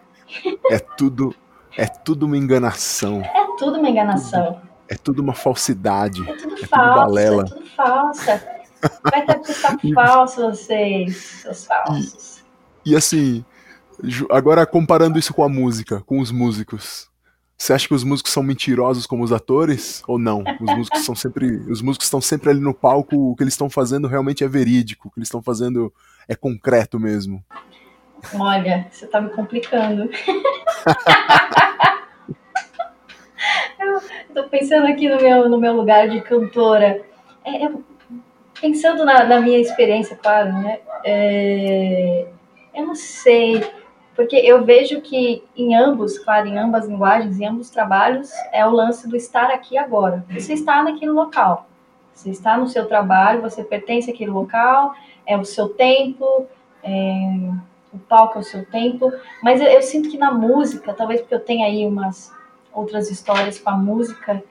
É 0.71 0.79
tudo, 0.79 1.35
é 1.77 1.87
tudo 1.87 2.27
uma 2.27 2.37
enganação. 2.37 3.21
É 3.23 3.47
tudo 3.59 3.79
uma 3.79 3.89
enganação. 3.89 4.61
É 4.89 4.95
tudo 4.95 5.21
uma 5.21 5.35
falsidade. 5.35 6.29
É 6.29 6.37
tudo 6.37 6.55
é 6.55 6.67
falso, 6.67 6.69
tudo 6.69 6.95
balela. 6.95 7.43
é 7.43 7.47
tudo 7.47 7.67
falsa. 7.77 8.57
Vai 9.03 9.27
ter 9.27 9.39
que 9.41 9.51
estar 9.51 9.79
falso 9.95 10.41
vocês, 10.43 11.17
seus 11.17 11.65
falsos. 11.65 12.45
E, 12.85 12.93
e 12.93 12.97
assim, 12.97 13.45
agora 14.31 14.67
comparando 14.67 15.19
isso 15.19 15.35
com 15.35 15.43
a 15.43 15.49
música, 15.49 16.03
com 16.07 16.21
os 16.21 16.31
músicos. 16.31 17.09
Você 17.59 17.73
acha 17.73 17.89
que 17.89 17.95
os 17.95 18.05
músicos 18.05 18.33
são 18.33 18.43
mentirosos 18.43 19.07
como 19.07 19.25
os 19.25 19.33
atores 19.33 20.03
ou 20.07 20.19
não? 20.19 20.45
Os 20.61 20.77
músicos 20.77 21.05
são 21.07 21.15
sempre, 21.15 21.57
os 21.71 21.81
músicos 21.81 22.07
estão 22.07 22.21
sempre 22.21 22.51
ali 22.51 22.61
no 22.61 22.75
palco, 22.75 23.17
o 23.17 23.35
que 23.35 23.43
eles 23.43 23.55
estão 23.55 23.71
fazendo 23.71 24.07
realmente 24.07 24.45
é 24.45 24.49
verídico, 24.49 25.09
o 25.09 25.11
que 25.11 25.19
eles 25.19 25.29
estão 25.29 25.43
fazendo 25.43 25.93
é 26.29 26.35
concreto 26.35 27.01
mesmo. 27.01 27.43
Olha, 28.39 28.87
você 28.91 29.07
tá 29.07 29.21
me 29.21 29.31
complicando. 29.31 30.11
eu 33.79 34.01
tô 34.35 34.45
pensando 34.49 34.87
aqui 34.87 35.09
no 35.09 35.17
meu, 35.17 35.49
no 35.49 35.59
meu 35.59 35.75
lugar 35.75 36.09
de 36.09 36.21
cantora. 36.21 37.03
É, 37.45 37.69
pensando 38.61 39.05
na, 39.05 39.25
na, 39.25 39.41
minha 39.41 39.59
experiência, 39.59 40.17
claro, 40.17 40.53
né? 40.53 40.81
É, 41.05 42.27
eu 42.75 42.87
não 42.87 42.95
sei 42.95 43.63
porque 44.17 44.35
eu 44.35 44.65
vejo 44.65 45.03
que 45.03 45.45
em 45.55 45.77
ambos, 45.77 46.19
claro, 46.19 46.49
em 46.49 46.59
ambas 46.59 46.89
linguagens, 46.89 47.39
em 47.39 47.47
ambos 47.47 47.69
trabalhos, 47.69 48.31
é 48.51 48.67
o 48.67 48.71
lance 48.71 49.07
do 49.07 49.15
estar 49.15 49.51
aqui 49.51 49.77
agora. 49.77 50.25
Você 50.31 50.55
está 50.55 50.83
naquele 50.83 51.13
local. 51.13 51.69
Você 52.15 52.31
está 52.31 52.57
no 52.57 52.67
seu 52.67 52.87
trabalho, 52.87 53.43
você 53.43 53.63
pertence 53.63 54.11
àquele 54.11 54.31
local, 54.31 54.95
é 55.27 55.37
o 55.37 55.45
seu 55.45 55.69
tempo, 55.69 56.47
é, 56.83 57.51
o 57.97 58.01
palco 58.01 58.39
é 58.39 58.41
o 58.41 58.45
seu 58.45 58.65
tempo. 58.67 59.13
Mas 59.43 59.61
eu, 59.61 59.67
eu 59.67 59.83
sinto 59.83 60.09
que 60.09 60.19
na 60.19 60.33
música, 60.33 60.95
talvez 60.95 61.21
porque 61.21 61.35
eu 61.35 61.41
tenha 61.41 61.67
aí 61.67 61.87
umas 61.87 62.33
outras 62.73 63.11
histórias 63.11 63.59
com 63.59 63.71
a 63.71 63.77
música, 63.77 64.43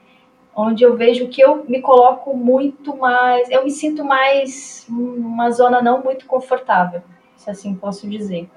onde 0.54 0.82
eu 0.82 0.96
vejo 0.96 1.28
que 1.28 1.40
eu 1.40 1.64
me 1.68 1.80
coloco 1.80 2.34
muito 2.34 2.96
mais, 2.96 3.50
eu 3.50 3.62
me 3.62 3.70
sinto 3.70 4.04
mais 4.04 4.86
numa 4.88 5.50
zona 5.50 5.82
não 5.82 6.02
muito 6.02 6.26
confortável, 6.26 7.02
se 7.36 7.50
assim 7.50 7.74
posso 7.74 8.08
dizer. 8.08 8.48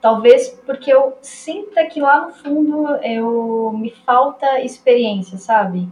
Talvez 0.00 0.48
porque 0.64 0.92
eu 0.92 1.18
sinta 1.20 1.84
que 1.86 2.00
lá 2.00 2.26
no 2.26 2.32
fundo 2.32 2.86
eu 3.02 3.72
me 3.76 3.90
falta 3.90 4.60
experiência, 4.60 5.36
sabe? 5.38 5.88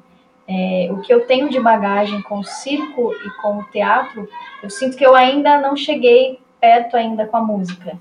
É, 0.49 0.89
o 0.93 1.01
que 1.01 1.13
eu 1.13 1.27
tenho 1.27 1.49
de 1.49 1.59
bagagem 1.59 2.23
com 2.23 2.39
o 2.39 2.45
circo 2.45 3.13
e 3.13 3.31
com 3.43 3.59
o 3.59 3.65
teatro, 3.65 4.29
eu 4.63 4.71
sinto 4.71 4.97
que 4.97 5.05
eu 5.05 5.17
ainda 5.17 5.61
não 5.61 5.77
cheguei 5.77 6.39
perto 6.61 6.97
ainda 6.97 7.27
com 7.27 7.37
a 7.37 7.43
música. 7.43 7.99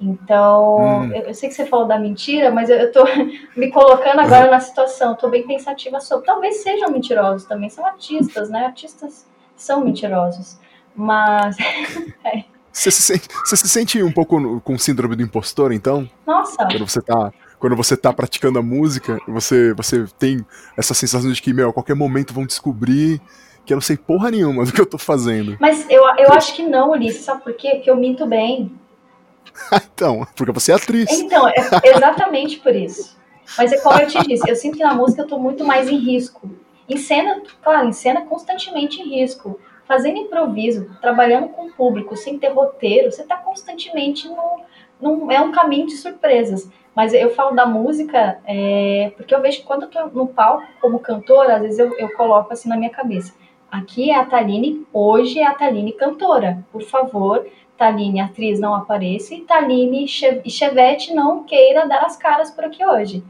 Então, 0.00 0.78
hum. 0.78 1.12
eu, 1.12 1.22
eu, 1.24 1.34
sei 1.34 1.48
que 1.48 1.54
você 1.54 1.66
falou 1.66 1.86
da 1.86 1.98
mentira, 1.98 2.50
mas 2.50 2.70
eu, 2.70 2.76
eu 2.76 2.92
tô 2.92 3.04
me 3.56 3.70
colocando 3.70 4.20
agora 4.20 4.50
na 4.50 4.60
situação, 4.60 5.16
tô 5.16 5.28
bem 5.28 5.46
pensativa 5.46 6.00
sobre. 6.00 6.26
Talvez 6.26 6.62
sejam 6.62 6.90
mentirosos 6.90 7.46
também, 7.48 7.68
são 7.68 7.84
artistas, 7.84 8.48
né? 8.48 8.66
Artistas 8.66 9.26
são 9.56 9.84
mentirosos. 9.84 10.58
Mas. 10.94 11.56
é. 12.24 12.44
Você 12.72 12.92
se, 12.92 13.02
sente, 13.02 13.28
você 13.44 13.56
se 13.56 13.68
sente 13.68 14.02
um 14.02 14.12
pouco 14.12 14.60
com 14.60 14.78
síndrome 14.78 15.16
do 15.16 15.22
impostor, 15.22 15.72
então? 15.72 16.08
Nossa! 16.24 16.64
Quando 16.64 16.86
você 16.86 17.02
tá, 17.02 17.32
quando 17.58 17.74
você 17.74 17.96
tá 17.96 18.12
praticando 18.12 18.60
a 18.60 18.62
música, 18.62 19.18
você, 19.26 19.74
você 19.74 20.06
tem 20.16 20.46
essa 20.76 20.94
sensação 20.94 21.32
de 21.32 21.42
que, 21.42 21.52
meu, 21.52 21.70
a 21.70 21.72
qualquer 21.72 21.96
momento 21.96 22.32
vão 22.32 22.46
descobrir 22.46 23.20
que 23.64 23.72
eu 23.72 23.76
não 23.76 23.82
sei 23.82 23.96
porra 23.96 24.30
nenhuma 24.30 24.64
do 24.64 24.72
que 24.72 24.80
eu 24.80 24.86
tô 24.86 24.96
fazendo. 24.96 25.56
Mas 25.60 25.86
eu, 25.90 26.02
eu 26.18 26.32
acho 26.32 26.54
que 26.54 26.62
não, 26.62 26.92
Ulisses, 26.92 27.24
sabe 27.24 27.42
por 27.42 27.52
quê? 27.54 27.72
Porque 27.74 27.90
eu 27.90 27.96
minto 27.96 28.26
bem. 28.26 28.72
então, 29.92 30.26
porque 30.36 30.52
você 30.52 30.72
é 30.72 30.74
atriz. 30.74 31.10
Então, 31.10 31.48
é 31.48 31.54
exatamente 31.84 32.58
por 32.58 32.74
isso. 32.74 33.16
Mas 33.56 33.72
é 33.72 33.78
como 33.78 33.98
eu 33.98 34.06
te 34.06 34.18
disse, 34.26 34.48
eu 34.48 34.56
sinto 34.56 34.76
que 34.76 34.84
na 34.84 34.94
música 34.94 35.22
eu 35.22 35.26
tô 35.26 35.38
muito 35.38 35.64
mais 35.64 35.88
em 35.88 35.96
risco. 35.96 36.50
Em 36.88 36.96
cena, 36.96 37.42
claro, 37.62 37.88
em 37.88 37.92
cena 37.92 38.22
constantemente 38.22 39.00
em 39.00 39.08
risco 39.08 39.58
fazendo 39.88 40.18
improviso, 40.18 40.90
trabalhando 41.00 41.48
com 41.48 41.66
o 41.66 41.72
público, 41.72 42.14
sem 42.14 42.38
ter 42.38 42.48
roteiro, 42.48 43.10
você 43.10 43.22
está 43.22 43.36
constantemente 43.38 44.28
no, 44.28 44.60
no, 45.00 45.32
É 45.32 45.40
um 45.40 45.50
caminho 45.50 45.86
de 45.86 45.96
surpresas. 45.96 46.70
Mas 46.94 47.14
eu 47.14 47.30
falo 47.34 47.56
da 47.56 47.64
música 47.64 48.38
é, 48.44 49.12
porque 49.16 49.34
eu 49.34 49.40
vejo 49.40 49.60
que 49.60 49.66
quando 49.66 49.84
eu 49.84 49.88
tô 49.88 50.06
no 50.08 50.26
palco 50.26 50.66
como 50.80 50.98
cantora, 50.98 51.56
às 51.56 51.62
vezes 51.62 51.78
eu, 51.78 51.96
eu 51.96 52.12
coloco 52.14 52.52
assim 52.52 52.68
na 52.68 52.76
minha 52.76 52.90
cabeça. 52.90 53.32
Aqui 53.70 54.10
é 54.10 54.16
a 54.16 54.24
Taline, 54.24 54.86
hoje 54.92 55.38
é 55.38 55.46
a 55.46 55.54
Taline 55.54 55.92
cantora. 55.92 56.64
Por 56.70 56.82
favor, 56.82 57.46
Taline, 57.78 58.20
atriz, 58.20 58.58
não 58.58 58.74
apareça. 58.74 59.34
E 59.34 59.42
Taline 59.42 60.04
e 60.04 60.50
Chevette 60.50 61.14
não 61.14 61.44
queira 61.44 61.86
dar 61.86 62.04
as 62.04 62.16
caras 62.16 62.50
por 62.50 62.64
aqui 62.64 62.84
hoje. 62.84 63.22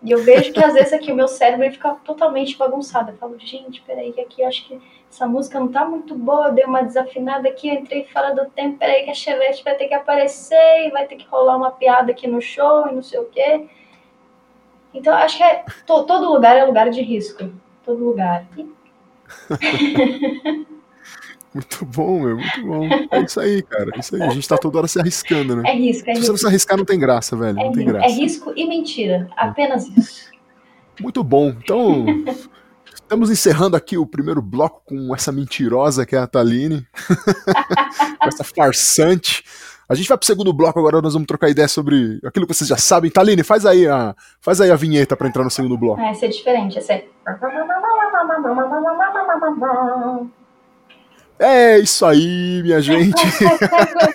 E 0.00 0.10
eu 0.10 0.22
vejo 0.22 0.52
que 0.52 0.62
às 0.62 0.74
vezes 0.74 0.92
aqui 0.92 1.10
o 1.10 1.16
meu 1.16 1.26
cérebro 1.26 1.70
fica 1.72 1.96
totalmente 2.04 2.56
bagunçado. 2.56 3.10
Eu 3.10 3.16
falo, 3.16 3.38
gente, 3.38 3.82
peraí, 3.82 4.12
que 4.12 4.20
aqui 4.20 4.42
eu 4.42 4.48
acho 4.48 4.68
que 4.68 4.80
essa 5.10 5.26
música 5.26 5.58
não 5.58 5.68
tá 5.68 5.84
muito 5.84 6.14
boa, 6.14 6.50
deu 6.50 6.68
uma 6.68 6.82
desafinada 6.82 7.48
aqui, 7.48 7.68
entrei 7.68 8.04
fora 8.04 8.34
do 8.34 8.48
tempo, 8.50 8.78
peraí 8.78 9.04
que 9.04 9.10
a 9.10 9.14
Chevette 9.14 9.64
vai 9.64 9.74
ter 9.74 9.88
que 9.88 9.94
aparecer 9.94 10.86
e 10.86 10.90
vai 10.90 11.06
ter 11.06 11.16
que 11.16 11.26
rolar 11.26 11.56
uma 11.56 11.70
piada 11.70 12.12
aqui 12.12 12.26
no 12.26 12.40
show 12.40 12.88
e 12.88 12.94
não 12.94 13.02
sei 13.02 13.18
o 13.18 13.24
quê. 13.24 13.66
Então, 14.92 15.12
acho 15.14 15.38
que 15.38 15.42
é, 15.42 15.64
to, 15.86 16.04
todo 16.04 16.32
lugar 16.32 16.56
é 16.56 16.64
lugar 16.64 16.90
de 16.90 17.00
risco. 17.00 17.50
Todo 17.84 18.04
lugar. 18.04 18.46
Muito 21.54 21.84
bom, 21.84 22.20
meu, 22.20 22.36
muito 22.36 22.66
bom. 22.66 22.88
É 23.12 23.22
isso 23.22 23.38
aí, 23.38 23.62
cara. 23.62 23.90
É 23.94 24.00
isso 24.00 24.16
aí. 24.16 24.22
A 24.22 24.30
gente 24.30 24.48
tá 24.48 24.58
toda 24.58 24.78
hora 24.78 24.88
se 24.88 24.98
arriscando, 24.98 25.54
né? 25.54 25.62
É 25.70 25.76
risco, 25.76 26.10
é 26.10 26.14
risco. 26.14 26.14
Se 26.14 26.26
você 26.26 26.30
não 26.32 26.38
se 26.38 26.46
arriscar, 26.48 26.76
não 26.76 26.84
tem 26.84 26.98
graça, 26.98 27.36
velho. 27.36 27.58
É, 27.60 27.64
não 27.64 27.72
tem 27.72 27.86
graça. 27.86 28.06
É 28.06 28.10
risco 28.10 28.52
e 28.56 28.66
mentira. 28.66 29.28
Apenas 29.36 29.88
isso. 29.96 30.30
Muito 31.00 31.22
bom. 31.22 31.50
Então, 31.50 32.06
estamos 32.92 33.30
encerrando 33.30 33.76
aqui 33.76 33.96
o 33.96 34.04
primeiro 34.04 34.42
bloco 34.42 34.82
com 34.84 35.14
essa 35.14 35.30
mentirosa 35.30 36.04
que 36.04 36.16
é 36.16 36.18
a 36.18 36.26
Taline. 36.26 36.84
essa 38.20 38.42
farsante. 38.42 39.44
A 39.88 39.94
gente 39.94 40.08
vai 40.08 40.16
pro 40.16 40.26
segundo 40.26 40.52
bloco 40.52 40.78
agora, 40.78 41.00
nós 41.02 41.12
vamos 41.12 41.26
trocar 41.26 41.50
ideia 41.50 41.68
sobre 41.68 42.18
aquilo 42.24 42.46
que 42.46 42.54
vocês 42.54 42.66
já 42.66 42.76
sabem. 42.76 43.10
Taline, 43.10 43.44
faz 43.44 43.64
aí 43.64 43.86
a, 43.86 44.16
faz 44.40 44.60
aí 44.60 44.70
a 44.70 44.76
vinheta 44.76 45.14
para 45.16 45.28
entrar 45.28 45.44
no 45.44 45.50
segundo 45.50 45.78
bloco. 45.78 46.00
Vai 46.00 46.14
ser 46.14 46.30
diferente, 46.30 46.78
essa 46.78 46.94
é... 46.94 47.06
É 51.46 51.78
isso 51.78 52.06
aí, 52.06 52.62
minha 52.62 52.80
gente. 52.80 53.20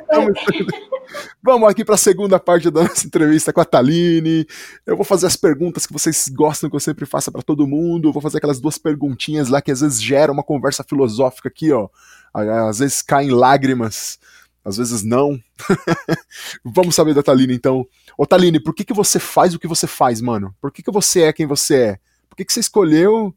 Vamos 1.43 1.69
aqui 1.69 1.85
para 1.85 1.93
a 1.93 1.97
segunda 1.97 2.39
parte 2.39 2.71
da 2.71 2.81
nossa 2.81 3.05
entrevista 3.05 3.53
com 3.53 3.61
a 3.61 3.65
Taline. 3.65 4.47
Eu 4.83 4.95
vou 4.95 5.05
fazer 5.05 5.27
as 5.27 5.35
perguntas 5.35 5.85
que 5.85 5.93
vocês 5.93 6.27
gostam 6.27 6.71
que 6.71 6.75
eu 6.75 6.79
sempre 6.79 7.05
faça 7.05 7.31
para 7.31 7.43
todo 7.43 7.67
mundo. 7.67 8.09
Eu 8.09 8.13
vou 8.13 8.19
fazer 8.19 8.39
aquelas 8.39 8.59
duas 8.59 8.79
perguntinhas 8.79 9.47
lá 9.47 9.61
que 9.61 9.69
às 9.69 9.81
vezes 9.81 10.01
geram 10.01 10.33
uma 10.33 10.41
conversa 10.41 10.83
filosófica 10.83 11.49
aqui, 11.49 11.71
ó. 11.71 11.87
Às 12.33 12.79
vezes 12.79 13.03
caem 13.03 13.29
lágrimas, 13.29 14.17
às 14.65 14.77
vezes 14.77 15.03
não. 15.03 15.39
Vamos 16.65 16.95
saber 16.95 17.13
da 17.13 17.21
Taline 17.21 17.53
então. 17.53 17.85
Ô 18.17 18.25
Taline, 18.25 18.59
por 18.59 18.73
que, 18.73 18.83
que 18.83 18.93
você 18.93 19.19
faz 19.19 19.53
o 19.53 19.59
que 19.59 19.67
você 19.67 19.85
faz, 19.85 20.19
mano? 20.19 20.51
Por 20.59 20.71
que, 20.71 20.81
que 20.81 20.91
você 20.91 21.21
é 21.21 21.33
quem 21.33 21.45
você 21.45 21.75
é? 21.75 21.99
Por 22.27 22.35
que, 22.35 22.43
que 22.43 22.51
você 22.51 22.59
escolheu 22.59 23.35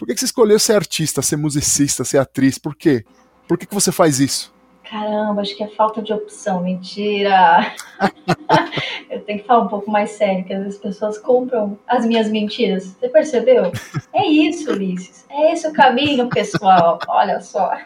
por 0.00 0.06
que, 0.06 0.14
que 0.14 0.20
você 0.20 0.24
escolheu 0.24 0.58
ser 0.58 0.76
artista, 0.76 1.20
ser 1.20 1.36
musicista, 1.36 2.04
ser 2.04 2.16
atriz? 2.16 2.56
Por 2.56 2.74
quê? 2.74 3.04
Por 3.50 3.58
que, 3.58 3.66
que 3.66 3.74
você 3.74 3.90
faz 3.90 4.20
isso? 4.20 4.54
Caramba, 4.88 5.40
acho 5.40 5.56
que 5.56 5.64
é 5.64 5.66
falta 5.66 6.00
de 6.00 6.12
opção. 6.12 6.62
Mentira! 6.62 7.74
eu 9.10 9.20
tenho 9.22 9.40
que 9.40 9.44
falar 9.44 9.64
um 9.64 9.68
pouco 9.68 9.90
mais 9.90 10.10
sério, 10.10 10.44
que 10.44 10.52
às 10.54 10.60
vezes 10.62 10.76
as 10.76 10.80
pessoas 10.80 11.18
compram 11.18 11.76
as 11.84 12.06
minhas 12.06 12.30
mentiras. 12.30 12.84
Você 12.84 13.08
percebeu? 13.08 13.72
É 14.12 14.24
isso, 14.24 14.70
Ulisses. 14.70 15.26
É 15.28 15.52
esse 15.52 15.66
o 15.66 15.72
caminho, 15.72 16.28
pessoal. 16.28 17.00
Olha 17.08 17.40
só. 17.40 17.76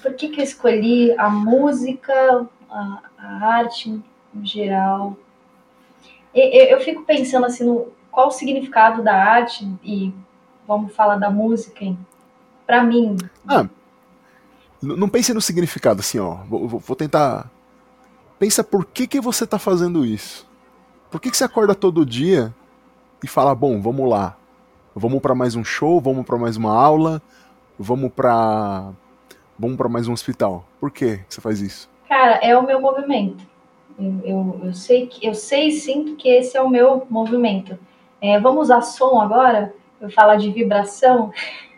Por 0.00 0.14
que, 0.14 0.28
que 0.28 0.40
eu 0.40 0.44
escolhi 0.44 1.18
a 1.18 1.28
música, 1.28 2.46
a, 2.70 3.02
a 3.18 3.46
arte 3.56 3.90
em 4.32 4.46
geral? 4.46 5.16
Eu, 6.32 6.44
eu, 6.44 6.80
fico 6.80 7.02
pensando 7.02 7.44
assim 7.44 7.64
no 7.64 7.88
qual 8.08 8.28
o 8.28 8.30
significado 8.30 9.02
da 9.02 9.16
arte 9.16 9.68
e 9.82 10.14
vamos 10.64 10.94
falar 10.94 11.16
da 11.16 11.28
música 11.28 11.92
para 12.64 12.84
mim. 12.84 13.16
Ah, 13.48 13.66
não 14.82 15.08
pense 15.08 15.34
no 15.34 15.40
significado, 15.40 16.00
assim, 16.00 16.18
ó. 16.18 16.36
Vou, 16.48 16.68
vou 16.68 16.96
tentar. 16.96 17.50
Pensa 18.38 18.64
por 18.64 18.84
que, 18.86 19.06
que 19.06 19.20
você 19.20 19.46
tá 19.46 19.58
fazendo 19.58 20.04
isso. 20.04 20.48
Por 21.10 21.20
que, 21.20 21.30
que 21.30 21.36
você 21.36 21.44
acorda 21.44 21.74
todo 21.74 22.06
dia 22.06 22.54
e 23.22 23.28
fala, 23.28 23.54
bom, 23.54 23.80
vamos 23.80 24.08
lá. 24.08 24.36
Vamos 24.94 25.20
para 25.20 25.34
mais 25.34 25.54
um 25.54 25.64
show, 25.64 26.00
vamos 26.00 26.24
para 26.24 26.36
mais 26.36 26.56
uma 26.56 26.74
aula, 26.74 27.22
vamos 27.78 28.12
para 28.12 28.90
vamos 29.58 29.76
para 29.76 29.88
mais 29.88 30.08
um 30.08 30.12
hospital. 30.12 30.64
Por 30.80 30.90
que 30.90 31.20
você 31.28 31.40
faz 31.40 31.60
isso? 31.60 31.88
Cara, 32.08 32.40
é 32.42 32.56
o 32.56 32.66
meu 32.66 32.80
movimento. 32.80 33.44
Eu, 33.98 34.20
eu, 34.24 34.60
eu 34.64 34.74
sei 34.74 35.06
que 35.06 35.26
eu 35.26 35.34
sei 35.34 35.68
e 35.68 35.72
sinto 35.72 36.16
que 36.16 36.28
esse 36.28 36.56
é 36.56 36.60
o 36.60 36.68
meu 36.68 37.06
movimento. 37.08 37.78
É, 38.20 38.40
vamos 38.40 38.62
usar 38.62 38.80
som 38.82 39.20
agora? 39.20 39.74
Eu 40.00 40.10
falo 40.10 40.36
de 40.36 40.50
vibração. 40.50 41.32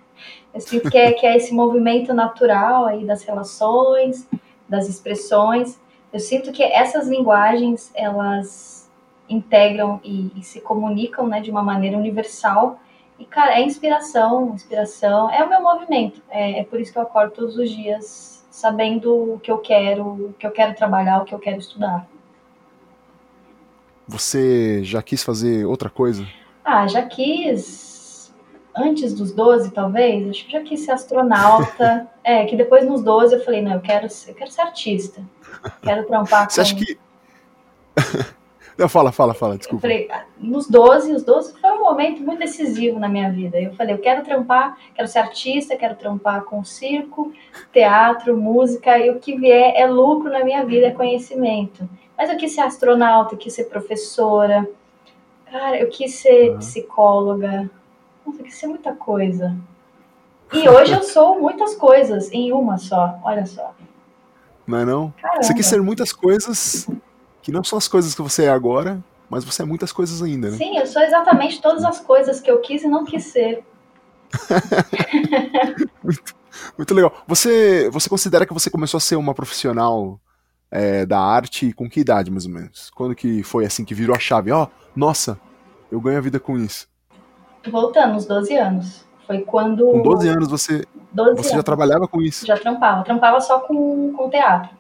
Eu 0.55 0.61
sinto 0.61 0.91
que 0.91 0.99
é, 0.99 1.13
que 1.13 1.27
é 1.27 1.37
esse 1.37 1.55
movimento 1.55 2.13
natural 2.13 2.87
aí 2.87 3.05
das 3.05 3.23
relações, 3.25 4.29
das 4.69 4.89
expressões. 4.89 5.81
Eu 6.13 6.21
sinto 6.21 6.53
que 6.53 6.63
essas 6.63 7.09
linguagens 7.09 7.91
elas 7.95 8.91
integram 9.29 10.01
e, 10.05 10.31
e 10.37 10.43
se 10.43 10.61
comunicam, 10.61 11.27
né, 11.27 11.41
de 11.41 11.51
uma 11.51 11.63
maneira 11.63 11.97
universal 11.97 12.79
e, 13.19 13.25
cara, 13.25 13.59
é 13.59 13.63
inspiração, 13.63 14.53
inspiração. 14.55 15.31
É 15.31 15.45
o 15.45 15.49
meu 15.49 15.63
movimento. 15.63 16.21
É, 16.29 16.61
é 16.61 16.65
por 16.65 16.81
isso 16.81 16.93
que 16.93 16.99
eu 16.99 17.03
acordo 17.03 17.33
todos 17.33 17.57
os 17.57 17.71
dias 17.71 18.45
sabendo 18.51 19.35
o 19.35 19.39
que 19.39 19.51
eu 19.51 19.59
quero, 19.59 20.05
o 20.05 20.35
que 20.39 20.47
eu 20.47 20.51
quero 20.51 20.75
trabalhar, 20.75 21.23
o 21.23 21.25
que 21.25 21.35
eu 21.35 21.39
quero 21.39 21.59
estudar. 21.59 22.07
Você 24.07 24.83
já 24.85 25.01
quis 25.03 25.23
fazer 25.23 25.65
outra 25.65 25.89
coisa? 25.89 26.27
Ah, 26.65 26.87
já 26.87 27.03
quis. 27.03 27.92
Antes 28.75 29.13
dos 29.15 29.33
12, 29.33 29.71
talvez. 29.71 30.29
Acho 30.29 30.47
que 30.47 30.53
já 30.53 30.61
quis 30.63 30.81
ser 30.81 30.93
astronauta. 30.93 32.09
é, 32.25 32.45
que 32.45 32.57
depois 32.57 32.87
nos 32.87 33.03
12 33.03 33.35
eu 33.35 33.45
falei, 33.45 33.63
não, 33.63 33.75
eu 33.75 33.81
quero, 33.81 34.07
eu 34.27 34.35
quero 34.35 34.51
ser 34.51 34.63
artista. 34.63 35.23
Quero 35.83 36.07
trampar 36.07 36.51
Você 36.51 36.57
com... 36.57 36.63
acha 36.63 36.75
que... 36.75 36.99
Não, 38.77 38.89
fala, 38.89 39.13
fala, 39.13 39.35
fala, 39.35 39.59
desculpa. 39.59 39.87
Eu 39.87 39.91
falei, 39.91 40.09
ah, 40.11 40.25
nos 40.39 40.67
12, 40.67 41.13
os 41.13 41.23
12 41.23 41.61
foi 41.61 41.71
um 41.73 41.83
momento 41.83 42.23
muito 42.23 42.39
decisivo 42.39 42.99
na 42.99 43.09
minha 43.09 43.31
vida. 43.31 43.61
Eu 43.61 43.75
falei, 43.75 43.95
eu 43.95 43.99
quero 43.99 44.25
trampar, 44.25 44.77
quero 44.95 45.07
ser 45.07 45.19
artista, 45.19 45.77
quero 45.77 45.95
trampar 45.95 46.43
com 46.45 46.65
circo, 46.65 47.33
teatro, 47.73 48.37
música, 48.37 48.99
e 48.99 49.11
o 49.11 49.21
que 49.21 49.37
vier 49.37 49.75
é 49.77 49.87
lucro 49.87 50.31
na 50.31 50.43
minha 50.43 50.65
vida, 50.65 50.87
é 50.87 50.91
conhecimento. 50.91 51.89
Mas 52.17 52.31
eu 52.31 52.37
quis 52.37 52.55
ser 52.55 52.63
astronauta, 52.63 53.35
eu 53.35 53.39
quis 53.39 53.53
ser 53.53 53.65
professora, 53.65 54.67
cara, 55.51 55.79
eu 55.79 55.89
quis 55.89 56.15
ser 56.15 56.57
psicóloga, 56.57 57.71
nossa, 58.27 58.43
quis 58.43 58.57
ser 58.57 58.67
muita 58.67 58.95
coisa. 58.95 59.57
E 60.53 60.67
hoje 60.69 60.93
eu 60.93 61.03
sou 61.03 61.41
muitas 61.41 61.75
coisas 61.75 62.31
em 62.33 62.53
uma 62.53 62.79
só, 62.79 63.19
olha 63.23 63.47
só. 63.47 63.75
Não 64.67 64.79
é 64.79 64.85
não? 64.85 65.11
Caramba. 65.21 65.43
Você 65.43 65.55
quis 65.55 65.67
ser 65.67 65.83
muitas 65.83 66.13
coisas 66.13 66.89
que 67.41 67.51
não 67.51 67.65
são 67.65 67.77
as 67.77 67.89
coisas 67.89 68.15
que 68.15 68.23
você 68.23 68.45
é 68.45 68.51
agora, 68.51 69.03
mas 69.29 69.45
você 69.45 69.63
é 69.63 69.65
muitas 69.65 69.93
coisas 69.93 70.23
ainda, 70.23 70.51
né? 70.51 70.57
Sim, 70.57 70.77
eu 70.77 70.87
sou 70.87 71.03
exatamente 71.03 71.61
todas 71.61 71.85
as 71.85 71.99
coisas 71.99 72.41
que 72.41 72.51
eu 72.51 72.61
quis 72.61 72.83
e 72.83 72.89
não 72.89 73.05
quis 73.05 73.25
ser. 73.25 73.65
muito, 76.03 76.35
muito 76.79 76.95
legal. 76.95 77.13
Você, 77.27 77.91
você 77.91 78.09
considera 78.09 78.47
que 78.47 78.55
você 78.55 78.71
começou 78.71 78.99
a 78.99 79.01
ser 79.01 79.17
uma 79.17 79.35
profissional 79.35 80.21
é, 80.71 81.05
da 81.05 81.19
arte 81.19 81.73
com 81.73 81.89
que 81.89 82.01
idade, 82.01 82.31
mais 82.31 82.47
ou 82.47 82.53
menos? 82.53 82.91
Quando 82.95 83.15
que 83.15 83.43
foi 83.43 83.65
assim 83.65 83.85
que 83.85 83.95
virou 83.95 84.15
a 84.15 84.19
chave? 84.19 84.53
Ó, 84.53 84.65
oh, 84.65 84.69
nossa, 84.95 85.39
eu 85.91 86.01
ganho 86.01 86.19
a 86.19 86.23
vida 86.23 86.39
com 86.39 86.59
isso. 86.59 86.92
Voltando, 87.71 88.15
uns 88.15 88.27
12 88.27 88.57
anos. 88.57 89.05
Foi 89.27 89.41
quando. 89.41 89.87
Com 89.87 90.03
12 90.03 90.29
anos 90.29 90.49
você, 90.49 90.85
12 91.13 91.31
você 91.31 91.41
anos. 91.41 91.51
já 91.51 91.63
trabalhava 91.63 92.09
com 92.09 92.21
isso? 92.21 92.47
Já 92.47 92.57
trampava. 92.57 93.03
Trampava 93.05 93.41
só 93.41 93.61
com, 93.61 94.13
com 94.13 94.29
teatro. 94.29 94.71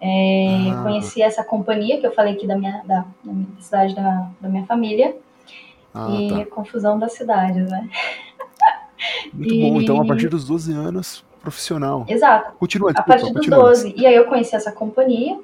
É, 0.00 0.70
ah. 0.72 0.82
Conheci 0.82 1.22
essa 1.22 1.44
companhia 1.44 2.00
que 2.00 2.06
eu 2.06 2.12
falei 2.12 2.34
aqui 2.34 2.46
da 2.46 2.56
minha 2.56 2.82
da, 2.84 3.04
da 3.22 3.32
minha 3.32 3.46
cidade 3.60 3.94
da, 3.94 4.28
da 4.40 4.48
minha 4.48 4.66
família. 4.66 5.14
Ah, 5.94 6.08
e 6.10 6.44
tá. 6.44 6.46
confusão 6.46 6.98
das 6.98 7.12
cidades, 7.12 7.70
né? 7.70 7.88
Muito 9.32 9.54
e... 9.54 9.70
bom. 9.70 9.80
Então, 9.80 10.00
a 10.00 10.06
partir 10.06 10.28
dos 10.28 10.46
12 10.46 10.72
anos, 10.72 11.24
profissional. 11.40 12.04
Exato. 12.08 12.52
Continua, 12.58 12.92
desculpa, 12.92 13.14
A 13.14 13.18
partir 13.18 13.32
dos 13.32 13.46
12. 13.46 13.94
E 13.96 14.06
aí 14.06 14.14
eu 14.14 14.24
conheci 14.24 14.56
essa 14.56 14.72
companhia. 14.72 15.38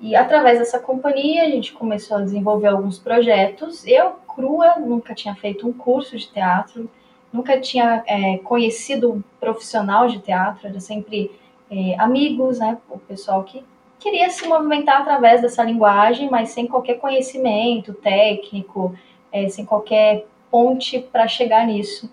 E 0.00 0.14
através 0.14 0.58
dessa 0.58 0.78
companhia 0.78 1.42
a 1.42 1.50
gente 1.50 1.72
começou 1.72 2.18
a 2.18 2.22
desenvolver 2.22 2.68
alguns 2.68 2.98
projetos. 2.98 3.86
Eu, 3.86 4.12
crua, 4.34 4.76
nunca 4.78 5.14
tinha 5.14 5.34
feito 5.34 5.66
um 5.66 5.72
curso 5.72 6.16
de 6.16 6.28
teatro, 6.28 6.88
nunca 7.32 7.60
tinha 7.60 8.02
é, 8.06 8.38
conhecido 8.38 9.12
um 9.12 9.22
profissional 9.40 10.06
de 10.06 10.20
teatro, 10.20 10.68
era 10.68 10.80
sempre 10.80 11.32
é, 11.70 11.98
amigos, 11.98 12.60
né? 12.60 12.78
O 12.88 12.98
pessoal 12.98 13.42
que 13.42 13.64
queria 13.98 14.30
se 14.30 14.46
movimentar 14.46 15.02
através 15.02 15.42
dessa 15.42 15.64
linguagem, 15.64 16.30
mas 16.30 16.50
sem 16.50 16.66
qualquer 16.66 16.98
conhecimento 16.98 17.92
técnico, 17.92 18.96
é, 19.32 19.48
sem 19.48 19.64
qualquer 19.64 20.26
ponte 20.50 20.98
para 21.00 21.26
chegar 21.26 21.66
nisso. 21.66 22.10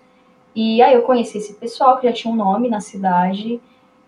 E 0.54 0.82
aí 0.82 0.94
eu 0.94 1.02
conheci 1.02 1.38
esse 1.38 1.54
pessoal 1.54 1.98
que 1.98 2.06
já 2.06 2.12
tinha 2.12 2.32
um 2.32 2.36
nome 2.36 2.68
na 2.68 2.80
cidade 2.80 3.60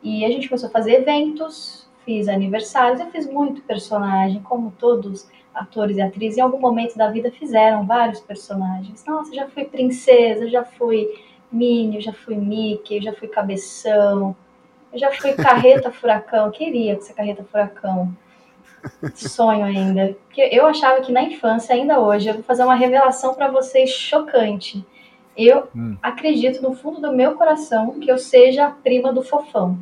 e 0.03 0.25
a 0.25 0.29
gente 0.29 0.49
começou 0.49 0.69
a 0.69 0.73
fazer 0.73 0.95
eventos, 0.95 1.88
fiz 2.09 2.27
aniversários, 2.27 3.01
eu 3.01 3.11
fiz 3.11 3.31
muito 3.31 3.61
personagem, 3.61 4.41
como 4.41 4.73
todos 4.79 5.29
atores 5.55 5.99
e 5.99 6.01
atrizes 6.01 6.39
em 6.39 6.41
algum 6.41 6.59
momento 6.59 6.97
da 6.97 7.11
vida 7.11 7.31
fizeram 7.31 7.85
vários 7.85 8.19
personagens. 8.19 9.05
Nossa, 9.05 9.35
já 9.35 9.47
fui 9.47 9.67
princesa, 9.67 10.49
já 10.49 10.65
fui 10.65 11.07
Minnie, 11.53 12.01
já 12.01 12.15
fui 12.15 12.35
Mickey, 12.35 13.03
já 13.03 13.13
fui 13.13 13.29
Cabeção, 13.29 14.35
eu 14.91 14.99
já 14.99 15.13
fui 15.13 15.35
carreta 15.35 15.91
furacão, 15.93 16.51
queria 16.51 16.99
ser 16.99 17.13
carreta 17.13 17.45
furacão. 17.45 18.17
Sonho 19.15 19.67
ainda. 19.67 20.17
Porque 20.25 20.49
eu 20.51 20.65
achava 20.65 21.03
que 21.03 21.13
na 21.13 21.23
infância, 21.23 21.75
ainda 21.75 22.01
hoje, 22.01 22.31
eu 22.31 22.35
vou 22.35 22.43
fazer 22.43 22.65
uma 22.65 22.75
revelação 22.75 23.35
para 23.35 23.51
vocês 23.51 23.91
chocante. 23.91 24.83
Eu 25.37 25.69
hum. 25.77 25.95
acredito 26.03 26.63
no 26.63 26.75
fundo 26.75 27.03
do 27.03 27.13
meu 27.13 27.35
coração 27.35 28.01
que 28.01 28.11
eu 28.11 28.17
seja 28.17 28.67
a 28.67 28.71
prima 28.71 29.13
do 29.13 29.23
fofão. 29.23 29.79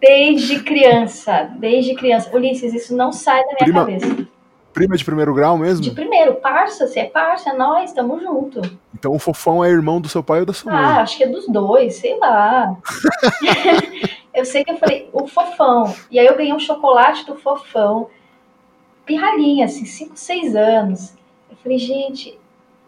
Desde 0.00 0.62
criança, 0.62 1.50
desde 1.58 1.94
criança. 1.94 2.34
Ulisses, 2.34 2.74
isso 2.74 2.94
não 2.94 3.12
sai 3.12 3.40
da 3.40 3.46
minha 3.46 3.56
prima, 3.58 3.80
cabeça. 3.80 4.28
Prima 4.72 4.96
de 4.96 5.04
primeiro 5.04 5.32
grau 5.32 5.56
mesmo? 5.56 5.82
De 5.82 5.92
primeiro, 5.92 6.34
parça, 6.34 6.86
você 6.86 7.00
é 7.00 7.04
parça, 7.04 7.50
é 7.50 7.52
nós, 7.52 7.92
tamo 7.92 8.20
junto. 8.20 8.60
Então 8.92 9.14
o 9.14 9.18
fofão 9.18 9.64
é 9.64 9.70
irmão 9.70 10.00
do 10.00 10.08
seu 10.08 10.22
pai 10.22 10.40
ou 10.40 10.46
da 10.46 10.52
sua 10.52 10.72
ah, 10.72 10.74
mãe? 10.74 10.84
Ah, 10.84 11.00
acho 11.02 11.16
que 11.16 11.24
é 11.24 11.28
dos 11.28 11.46
dois, 11.46 11.94
sei 11.94 12.18
lá. 12.18 12.76
eu 14.34 14.44
sei 14.44 14.64
que 14.64 14.72
eu 14.72 14.76
falei, 14.76 15.08
o 15.12 15.26
fofão. 15.26 15.94
E 16.10 16.18
aí 16.18 16.26
eu 16.26 16.36
ganhei 16.36 16.52
um 16.52 16.58
chocolate 16.58 17.24
do 17.24 17.36
fofão, 17.36 18.08
pirralhinha, 19.06 19.66
assim, 19.66 19.84
5, 19.84 20.16
6 20.16 20.56
anos. 20.56 21.14
Eu 21.48 21.56
falei, 21.62 21.78
gente, 21.78 22.38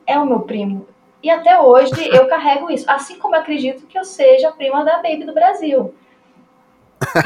é 0.07 0.19
o 0.19 0.27
meu 0.27 0.41
primo. 0.41 0.87
E 1.23 1.31
até 1.31 1.61
hoje 1.61 1.93
eu 2.09 2.29
carrego 2.29 2.71
isso. 2.71 2.89
Assim 2.89 3.19
como 3.19 3.35
eu 3.35 3.41
acredito 3.41 3.87
que 3.87 3.99
eu 3.99 4.05
seja 4.05 4.49
a 4.49 4.53
prima 4.53 4.85
da 4.85 4.97
Baby 4.97 5.25
do 5.25 5.35
Brasil. 5.35 5.95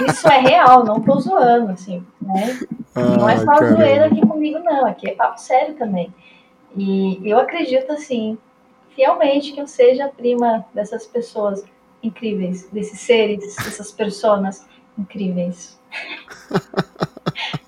Isso 0.09 0.29
é 0.29 0.39
real, 0.39 0.85
não 0.85 1.01
tô 1.01 1.19
zoando, 1.21 1.73
assim, 1.73 2.05
né? 2.21 2.59
não 2.95 3.29
é 3.29 3.37
só 3.39 3.55
zoeira 3.55 4.07
aqui 4.07 4.21
comigo, 4.27 4.59
não. 4.59 4.87
Aqui 4.87 5.09
é 5.09 5.15
papo 5.15 5.41
sério 5.41 5.75
também. 5.75 6.13
E 6.77 7.21
eu 7.25 7.39
acredito, 7.39 7.93
assim, 7.93 8.39
fielmente 8.91 9.53
que 9.53 9.61
eu 9.61 9.67
seja 9.67 10.07
a 10.07 10.09
prima 10.09 10.65
dessas 10.75 11.07
pessoas 11.07 11.65
incríveis, 12.03 12.69
desses 12.71 13.01
seres, 13.01 13.57
dessas 13.57 13.93
personas 13.93 14.67
incríveis. 14.99 15.79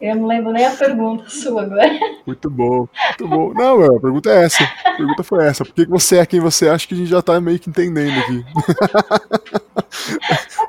Eu 0.00 0.16
não 0.16 0.26
lembro 0.26 0.52
nem 0.52 0.66
a 0.66 0.70
pergunta 0.70 1.28
sua 1.28 1.62
agora. 1.62 1.90
Muito 2.26 2.50
bom, 2.50 2.88
muito 3.06 3.28
bom. 3.28 3.52
Não, 3.54 3.96
a 3.96 4.00
pergunta 4.00 4.30
é 4.30 4.44
essa. 4.44 4.64
A 4.84 4.96
pergunta 4.96 5.22
foi 5.22 5.46
essa. 5.46 5.64
Por 5.64 5.74
que 5.74 5.86
você 5.86 6.18
é 6.18 6.26
quem 6.26 6.40
você 6.40 6.68
acha 6.68 6.86
que 6.86 6.94
a 6.94 6.96
gente 6.96 7.08
já 7.08 7.22
tá 7.22 7.40
meio 7.40 7.58
que 7.58 7.70
entendendo 7.70 8.18
aqui? 8.18 8.44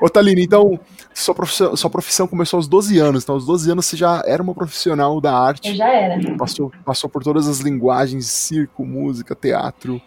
Ô, 0.00 0.08
Thaline, 0.08 0.42
então, 0.42 0.78
sua 1.12 1.34
profissão, 1.34 1.76
sua 1.76 1.90
profissão 1.90 2.26
começou 2.26 2.58
aos 2.58 2.68
12 2.68 2.98
anos, 2.98 3.22
então 3.22 3.34
aos 3.34 3.46
12 3.46 3.70
anos 3.70 3.86
você 3.86 3.96
já 3.96 4.22
era 4.26 4.42
uma 4.42 4.54
profissional 4.54 5.20
da 5.20 5.36
arte. 5.36 5.70
Eu 5.70 5.76
já 5.76 5.88
era. 5.88 6.36
Passou, 6.36 6.72
passou 6.84 7.08
por 7.08 7.22
todas 7.22 7.48
as 7.48 7.60
linguagens, 7.60 8.26
circo, 8.26 8.84
música, 8.84 9.34
teatro. 9.34 10.00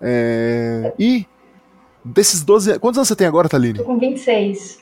É... 0.00 0.92
E 0.98 1.26
desses 2.04 2.42
12 2.42 2.78
Quantos 2.78 2.98
anos 2.98 3.08
você 3.08 3.16
tem 3.16 3.26
agora, 3.26 3.48
Thaline? 3.48 3.78
Tô 3.78 3.84
com 3.84 3.98
26. 3.98 4.80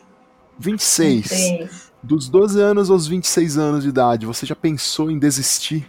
26. 0.59 1.31
26. 1.31 1.88
Dos 2.03 2.29
12 2.29 2.61
anos 2.61 2.91
aos 2.91 3.07
26 3.07 3.59
anos 3.59 3.83
de 3.83 3.89
idade, 3.89 4.27
você 4.27 4.47
já 4.47 4.55
pensou 4.55 5.11
em 5.11 5.19
desistir? 5.19 5.89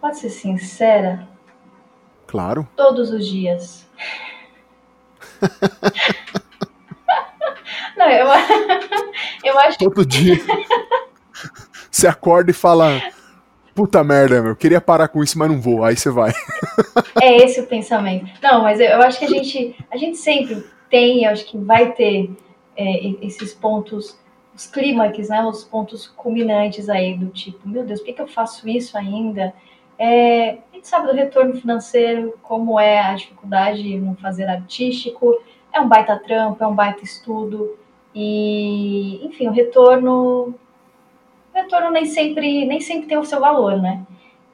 Pode 0.00 0.18
ser 0.18 0.30
sincera? 0.30 1.28
Claro. 2.26 2.68
Todos 2.76 3.10
os 3.10 3.26
dias. 3.26 3.86
Não, 7.96 8.08
eu, 8.10 8.26
eu 9.44 9.58
acho 9.60 9.78
Todo 9.78 10.04
dia. 10.04 10.36
Você 11.90 12.08
acorda 12.08 12.50
e 12.50 12.54
fala: 12.54 13.00
puta 13.74 14.02
merda, 14.02 14.42
meu, 14.42 14.56
queria 14.56 14.80
parar 14.80 15.08
com 15.08 15.22
isso, 15.22 15.38
mas 15.38 15.48
não 15.48 15.60
vou. 15.60 15.84
Aí 15.84 15.96
você 15.96 16.10
vai. 16.10 16.32
é 17.22 17.36
esse 17.36 17.60
o 17.60 17.66
pensamento. 17.66 18.26
Não, 18.42 18.62
mas 18.62 18.80
eu, 18.80 18.86
eu 18.86 19.02
acho 19.02 19.18
que 19.18 19.24
a 19.24 19.28
gente, 19.28 19.76
a 19.90 19.96
gente 19.96 20.16
sempre 20.16 20.64
tem, 20.90 21.24
eu 21.24 21.30
acho 21.30 21.46
que 21.46 21.56
vai 21.56 21.92
ter 21.92 22.30
é, 22.76 23.06
esses 23.24 23.54
pontos, 23.54 24.18
os 24.54 24.66
clímax, 24.66 25.28
né, 25.28 25.44
os 25.44 25.64
pontos 25.64 26.06
culminantes 26.06 26.88
aí 26.88 27.16
do 27.16 27.28
tipo, 27.28 27.68
meu 27.68 27.84
Deus, 27.84 28.00
por 28.00 28.06
que, 28.06 28.12
que 28.12 28.22
eu 28.22 28.28
faço 28.28 28.68
isso 28.68 28.96
ainda? 28.96 29.52
É, 29.98 30.58
a 30.72 30.74
gente 30.74 30.86
sabe 30.86 31.08
do 31.08 31.14
retorno 31.14 31.54
financeiro, 31.54 32.38
como 32.42 32.78
é 32.78 33.00
a 33.00 33.14
dificuldade 33.14 33.98
no 33.98 34.14
fazer 34.16 34.44
artístico, 34.44 35.40
é 35.72 35.80
um 35.80 35.88
baita 35.88 36.16
trampo, 36.16 36.62
é 36.62 36.66
um 36.66 36.74
baita 36.74 37.02
estudo, 37.02 37.76
e, 38.14 39.26
enfim, 39.26 39.48
o 39.48 39.52
retorno, 39.52 40.54
o 41.52 41.54
retorno 41.54 41.90
nem 41.90 42.04
sempre, 42.04 42.64
nem 42.64 42.80
sempre 42.80 43.08
tem 43.08 43.18
o 43.18 43.24
seu 43.24 43.40
valor, 43.40 43.80
né? 43.82 44.06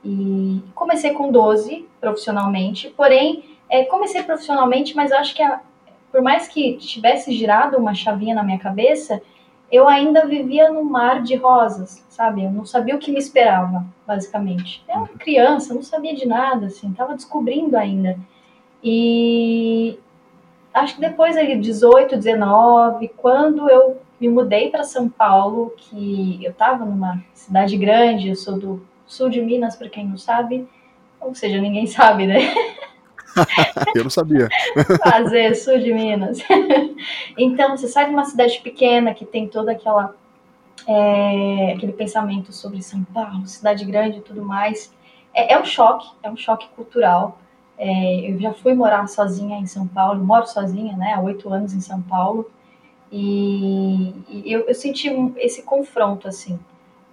E 0.03 0.63
comecei 0.75 1.13
com 1.13 1.31
12 1.31 1.87
profissionalmente, 2.01 2.89
porém, 2.97 3.45
é, 3.69 3.85
comecei 3.85 4.23
profissionalmente, 4.23 4.97
mas 4.97 5.13
acho 5.13 5.35
que 5.35 5.43
a, 5.43 5.61
por 6.11 6.23
mais 6.23 6.49
que 6.49 6.79
tivesse 6.79 7.33
girado 7.33 7.77
uma 7.77 7.95
chavinha 7.95 8.35
na 8.35 8.43
minha 8.43 8.59
cabeça, 8.59 9.21
eu 9.71 9.89
ainda 9.89 10.27
vivia 10.27 10.71
no 10.71 10.85
mar 10.85 11.23
de 11.23 11.37
rosas, 11.37 12.05
sabe? 12.09 12.45
Eu 12.45 12.51
não 12.51 12.65
sabia 12.65 12.97
o 12.97 12.99
que 12.99 13.13
me 13.13 13.19
esperava, 13.19 13.85
basicamente. 14.07 14.85
Eu 14.89 15.05
era 15.05 15.19
criança, 15.19 15.73
não 15.73 15.83
sabia 15.83 16.15
de 16.15 16.27
nada, 16.27 16.67
assim, 16.67 16.93
tava 16.93 17.15
descobrindo 17.15 17.77
ainda. 17.77 18.19
E 18.83 19.99
acho 20.75 20.97
que 20.97 21.01
depois 21.01 21.37
ali, 21.37 21.57
18, 21.57 22.17
19, 22.17 23.09
quando 23.17 23.71
eu 23.71 23.99
me 24.21 24.29
mudei 24.29 24.71
para 24.71 24.83
São 24.83 25.09
Paulo, 25.09 25.73
que 25.77 26.41
eu 26.45 26.53
tava 26.53 26.85
numa 26.85 27.23
cidade 27.33 27.77
grande, 27.77 28.29
eu 28.29 28.37
sou 28.37 28.59
do 28.59 28.83
sul 29.07 29.29
de 29.29 29.41
Minas, 29.41 29.77
para 29.77 29.89
quem 29.89 30.07
não 30.07 30.19
sabe, 30.19 30.69
ou 31.21 31.35
seja, 31.35 31.61
ninguém 31.61 31.87
sabe, 31.87 32.27
né? 32.27 32.39
eu 33.95 34.03
não 34.05 34.11
sabia. 34.11 34.49
Fazer 35.03 35.55
sul 35.55 35.79
de 35.79 35.93
Minas. 35.93 36.39
então, 37.37 37.77
você 37.77 37.89
sai 37.89 38.07
de 38.07 38.13
uma 38.13 38.25
cidade 38.25 38.61
pequena 38.61 39.15
que 39.15 39.25
tem 39.25 39.49
toda 39.49 39.73
aquela 39.73 40.15
é, 40.87 41.75
aquele 41.77 41.93
pensamento 41.93 42.53
sobre 42.53 42.83
São 42.83 43.05
Paulo, 43.05 43.47
cidade 43.47 43.85
grande 43.85 44.19
e 44.19 44.23
tudo 44.23 44.43
mais. 44.43 44.93
É, 45.35 45.55
é 45.55 45.61
um 45.61 45.65
choque, 45.65 46.09
é 46.23 46.31
um 46.31 46.37
choque 46.37 46.69
cultural. 46.75 47.39
É, 47.79 48.31
eu 48.31 48.39
já 48.39 48.53
fui 48.53 48.75
morar 48.75 49.07
sozinha 49.07 49.59
em 49.59 49.67
São 49.67 49.87
Paulo, 49.87 50.23
moro 50.23 50.47
sozinha, 50.47 50.97
né, 50.97 51.15
há 51.15 51.21
oito 51.21 51.49
anos 51.49 51.73
em 51.73 51.81
São 51.81 52.03
Paulo, 52.03 52.51
e, 53.11 54.15
e 54.29 54.53
eu, 54.53 54.61
eu 54.69 54.75
senti 54.75 55.09
esse 55.39 55.63
confronto, 55.63 56.29
assim, 56.29 56.61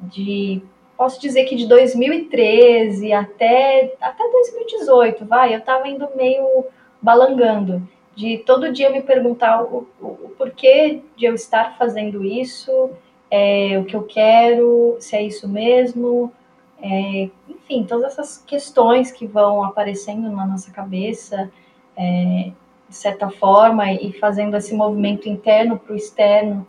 de 0.01 0.61
posso 0.97 1.21
dizer 1.21 1.45
que 1.45 1.55
de 1.55 1.67
2013 1.67 3.13
até, 3.13 3.95
até 4.01 4.29
2018, 4.29 5.25
vai, 5.25 5.53
eu 5.53 5.59
estava 5.59 5.87
indo 5.87 6.09
meio 6.15 6.65
balangando, 7.01 7.87
de 8.15 8.39
todo 8.39 8.73
dia 8.73 8.89
me 8.89 9.01
perguntar 9.01 9.63
o, 9.63 9.87
o, 10.01 10.05
o 10.05 10.33
porquê 10.37 11.01
de 11.15 11.25
eu 11.25 11.35
estar 11.35 11.77
fazendo 11.77 12.25
isso, 12.25 12.89
é, 13.29 13.77
o 13.79 13.85
que 13.85 13.95
eu 13.95 14.03
quero, 14.03 14.97
se 14.99 15.15
é 15.15 15.21
isso 15.21 15.47
mesmo, 15.47 16.33
é, 16.81 17.29
enfim, 17.47 17.83
todas 17.83 18.13
essas 18.13 18.37
questões 18.39 19.11
que 19.11 19.27
vão 19.27 19.63
aparecendo 19.63 20.29
na 20.31 20.45
nossa 20.45 20.71
cabeça, 20.71 21.51
é, 21.95 22.51
de 22.89 22.95
certa 22.95 23.29
forma, 23.29 23.91
e 23.91 24.13
fazendo 24.13 24.55
esse 24.55 24.73
movimento 24.73 25.27
interno 25.27 25.77
para 25.77 25.93
o 25.93 25.97
externo. 25.97 26.65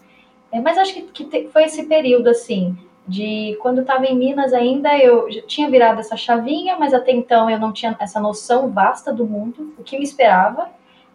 É, 0.51 0.61
mas 0.61 0.77
acho 0.77 0.95
que, 0.95 1.25
que 1.25 1.49
foi 1.49 1.65
esse 1.65 1.85
período, 1.85 2.29
assim, 2.29 2.77
de 3.09 3.57
quando 3.63 3.81
estava 3.81 4.05
em 4.05 4.15
Minas 4.15 4.53
ainda, 4.53 4.97
eu 4.99 5.33
já 5.33 5.41
tinha 5.43 5.71
virado 5.71 5.99
essa 5.99 6.15
chavinha, 6.15 6.77
mas 6.79 6.93
até 6.93 7.11
então 7.11 7.49
eu 7.49 7.59
não 7.59 7.73
tinha 7.73 7.97
essa 7.99 8.21
noção 8.21 8.71
vasta 8.71 9.11
do 9.11 9.27
mundo, 9.27 9.73
o 9.79 9.83
que 9.83 9.97
me 9.97 10.05
esperava. 10.05 10.65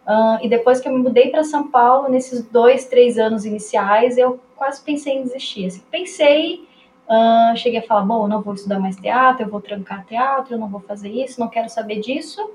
Uh, 0.04 0.42
e 0.42 0.48
depois 0.48 0.80
que 0.80 0.88
eu 0.88 0.92
me 0.92 1.00
mudei 1.00 1.30
para 1.30 1.44
São 1.44 1.70
Paulo, 1.70 2.10
nesses 2.10 2.44
dois, 2.44 2.86
três 2.86 3.16
anos 3.16 3.46
iniciais, 3.46 4.18
eu 4.18 4.40
quase 4.56 4.82
pensei 4.82 5.14
em 5.14 5.22
desistir. 5.22 5.66
Assim, 5.66 5.82
pensei, 5.88 6.68
uh, 7.08 7.56
cheguei 7.56 7.78
a 7.78 7.82
falar: 7.82 8.02
bom, 8.02 8.24
eu 8.24 8.28
não 8.28 8.42
vou 8.42 8.54
estudar 8.54 8.80
mais 8.80 8.96
teatro, 8.96 9.44
eu 9.44 9.48
vou 9.48 9.60
trancar 9.60 10.04
teatro, 10.04 10.54
eu 10.54 10.58
não 10.58 10.68
vou 10.68 10.80
fazer 10.80 11.08
isso, 11.08 11.38
não 11.38 11.48
quero 11.48 11.68
saber 11.68 12.00
disso. 12.00 12.50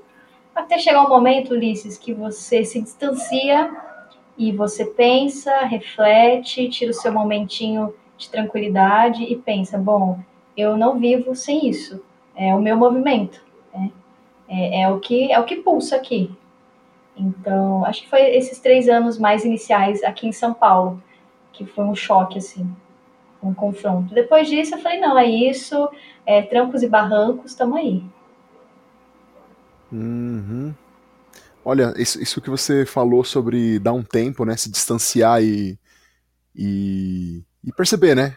Até 0.54 0.78
chegar 0.78 1.02
um 1.02 1.08
momento, 1.08 1.54
Ulisses, 1.54 1.96
que 1.96 2.12
você 2.12 2.62
se 2.62 2.80
distancia 2.80 3.70
e 4.36 4.52
você 4.52 4.84
pensa, 4.84 5.60
reflete, 5.60 6.68
tira 6.68 6.90
o 6.90 6.94
seu 6.94 7.10
momentinho 7.10 7.94
de 8.20 8.30
tranquilidade 8.30 9.24
e 9.24 9.34
pensa, 9.36 9.78
bom, 9.78 10.20
eu 10.56 10.76
não 10.76 10.98
vivo 10.98 11.34
sem 11.34 11.68
isso, 11.68 12.02
é 12.36 12.54
o 12.54 12.60
meu 12.60 12.76
movimento, 12.76 13.42
né? 13.74 13.90
é, 14.48 14.82
é, 14.82 14.88
o 14.88 15.00
que 15.00 15.32
é 15.32 15.40
o 15.40 15.44
que 15.44 15.56
pulsa 15.56 15.96
aqui. 15.96 16.30
Então, 17.16 17.84
acho 17.84 18.02
que 18.02 18.08
foi 18.08 18.20
esses 18.36 18.58
três 18.58 18.88
anos 18.88 19.18
mais 19.18 19.44
iniciais 19.44 20.02
aqui 20.04 20.26
em 20.26 20.32
São 20.32 20.54
Paulo 20.54 21.02
que 21.52 21.66
foi 21.66 21.84
um 21.84 21.94
choque 21.94 22.38
assim, 22.38 22.70
um 23.42 23.52
confronto. 23.52 24.14
Depois 24.14 24.48
disso, 24.48 24.74
eu 24.74 24.78
falei 24.78 24.98
não, 24.98 25.18
é 25.18 25.26
isso, 25.26 25.88
é, 26.24 26.40
trancos 26.42 26.82
e 26.82 26.88
barrancos, 26.88 27.50
estamos 27.50 27.76
aí. 27.76 28.02
Uhum. 29.92 30.74
Olha, 31.62 31.92
isso, 31.98 32.22
isso, 32.22 32.40
que 32.40 32.48
você 32.48 32.86
falou 32.86 33.22
sobre 33.22 33.78
dar 33.78 33.92
um 33.92 34.02
tempo, 34.02 34.44
né, 34.46 34.56
se 34.56 34.70
distanciar 34.70 35.42
e, 35.42 35.78
e 36.56 37.42
e 37.64 37.72
perceber, 37.72 38.14
né? 38.14 38.36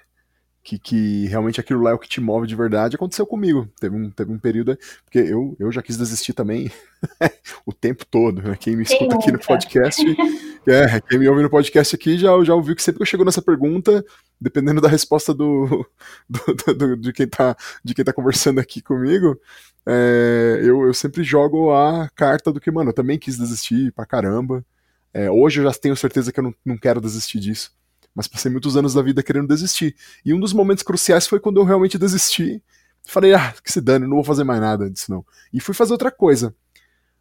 Que, 0.63 0.80
que 0.80 1.28
realmente 1.28 1.59
aquilo 1.59 1.82
lá 1.82 1.91
é 1.91 1.93
o 1.93 1.99
que 1.99 2.07
te 2.07 2.21
move 2.21 2.47
de 2.47 2.55
verdade, 2.55 2.95
aconteceu 2.95 3.26
comigo. 3.26 3.67
Teve 3.82 3.97
um, 3.97 4.09
teve 4.09 4.32
um 4.32 4.39
período. 4.39 4.78
Porque 5.03 5.19
eu, 5.19 5.57
eu 5.59 5.69
já 5.74 5.82
quis 5.82 5.97
desistir 5.97 6.32
também 6.32 6.71
o 7.65 7.74
tempo 7.74 8.05
todo. 8.05 8.41
Né? 8.41 8.55
Quem 8.57 8.78
me 8.78 8.84
escuta 8.84 9.15
aqui 9.15 9.30
no 9.30 9.39
podcast. 9.39 10.01
é, 10.65 11.01
quem 11.01 11.19
me 11.19 11.28
ouve 11.28 11.43
no 11.43 11.49
podcast 11.49 11.93
aqui 11.93 12.17
já, 12.17 12.30
já 12.45 12.55
ouviu 12.55 12.76
que 12.78 12.82
sempre 12.82 12.99
que 12.99 13.01
eu 13.01 13.07
chego 13.07 13.26
nessa 13.26 13.41
pergunta, 13.41 14.05
dependendo 14.39 14.80
da 14.80 14.88
resposta 14.88 15.34
do, 15.36 15.86
do, 16.30 16.74
do 16.74 16.97
de, 16.97 17.11
quem 17.11 17.28
tá, 17.28 17.57
de 17.84 17.93
quem 17.93 18.05
tá 18.05 18.13
conversando 18.13 18.59
aqui 18.59 18.82
comigo, 18.82 19.38
é, 19.86 20.59
eu, 20.61 20.84
eu 20.84 20.93
sempre 20.93 21.26
jogo 21.26 21.74
a 21.74 22.09
carta 22.15 22.53
do 22.53 22.61
que, 22.61 22.71
mano, 22.71 22.91
eu 22.91 22.95
também 22.95 23.19
quis 23.19 23.38
desistir 23.38 23.91
pra 23.91 24.05
caramba. 24.05 24.65
É, 25.13 25.30
hoje 25.30 25.59
eu 25.59 25.65
já 25.65 25.78
tenho 25.78 25.95
certeza 25.97 26.32
que 26.32 26.39
eu 26.39 26.43
não, 26.45 26.55
não 26.65 26.78
quero 26.78 27.01
desistir 27.01 27.41
disso 27.41 27.69
mas 28.16 28.28
passei 28.28 28.51
muitos 28.51 28.78
anos 28.78 28.93
da 28.93 29.01
vida 29.01 29.24
querendo 29.24 29.47
desistir. 29.47 29.95
E 30.24 30.34
um 30.34 30.39
dos 30.39 30.53
momentos 30.53 30.84
cruciais 30.84 31.28
foi 31.28 31.39
quando 31.39 31.59
eu 31.59 31.64
realmente 31.64 31.97
desisti. 31.97 32.61
Falei, 33.05 33.34
ah, 33.34 33.53
que 33.64 33.72
se 33.72 33.82
dane, 33.82 34.05
não 34.05 34.16
vou 34.16 34.24
fazer 34.24 34.43
mais 34.43 34.61
nada 34.61 34.89
disso 34.89 35.11
não. 35.11 35.26
E 35.51 35.59
fui 35.59 35.74
fazer 35.74 35.91
outra 35.91 36.11
coisa. 36.11 36.55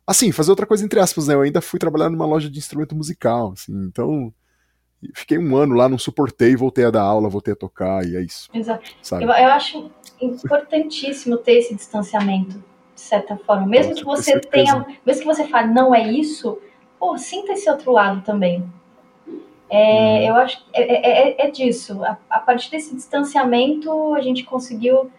Assim, 0.06 0.32
fazer 0.32 0.50
outra 0.50 0.66
coisa 0.66 0.84
entre 0.84 1.00
aspas, 1.00 1.28
né? 1.28 1.34
Eu 1.34 1.42
ainda 1.42 1.60
fui 1.60 1.78
trabalhar 1.78 2.10
numa 2.10 2.26
loja 2.26 2.50
de 2.50 2.58
instrumento 2.58 2.94
musical, 2.94 3.52
assim, 3.52 3.72
então 3.84 4.32
fiquei 5.14 5.38
um 5.38 5.56
ano 5.56 5.74
lá, 5.74 5.88
não 5.88 5.98
suportei, 5.98 6.54
voltei 6.54 6.84
a 6.84 6.90
dar 6.90 7.02
aula, 7.02 7.28
voltei 7.28 7.52
a 7.52 7.56
tocar, 7.56 8.04
e 8.06 8.16
é 8.16 8.20
isso. 8.20 8.48
Exato. 8.52 8.84
Eu, 9.14 9.22
eu, 9.22 9.28
acho 9.30 9.90
importantíssimo 10.20 11.38
ter 11.38 11.54
esse 11.54 11.74
distanciamento, 11.74 12.62
de 12.94 13.00
certa 13.00 13.36
forma. 13.36 13.66
Mesmo 13.66 13.90
Nossa, 13.90 14.00
que 14.00 14.06
você 14.06 14.40
tenha, 14.40 14.86
mesmo 15.04 15.22
que 15.22 15.26
você 15.26 15.46
fale, 15.48 15.72
não 15.72 15.94
é 15.94 16.08
isso, 16.08 16.58
pô, 16.98 17.16
sinta 17.18 17.52
esse 17.52 17.68
outro 17.68 17.92
lado 17.92 18.22
também. 18.22 18.64
É, 19.72 19.78
uhum. 19.78 20.26
Eu 20.26 20.34
acho 20.34 20.58
que 20.58 20.64
é, 20.74 20.82
é, 20.82 21.30
é, 21.30 21.46
é 21.46 21.50
disso. 21.50 22.04
A, 22.04 22.18
a, 22.28 22.38
partir 22.38 22.70
desse 22.70 22.94
distanciamento, 22.94 24.14
a 24.14 24.20
gente 24.20 24.44
conseguiu 24.44 25.10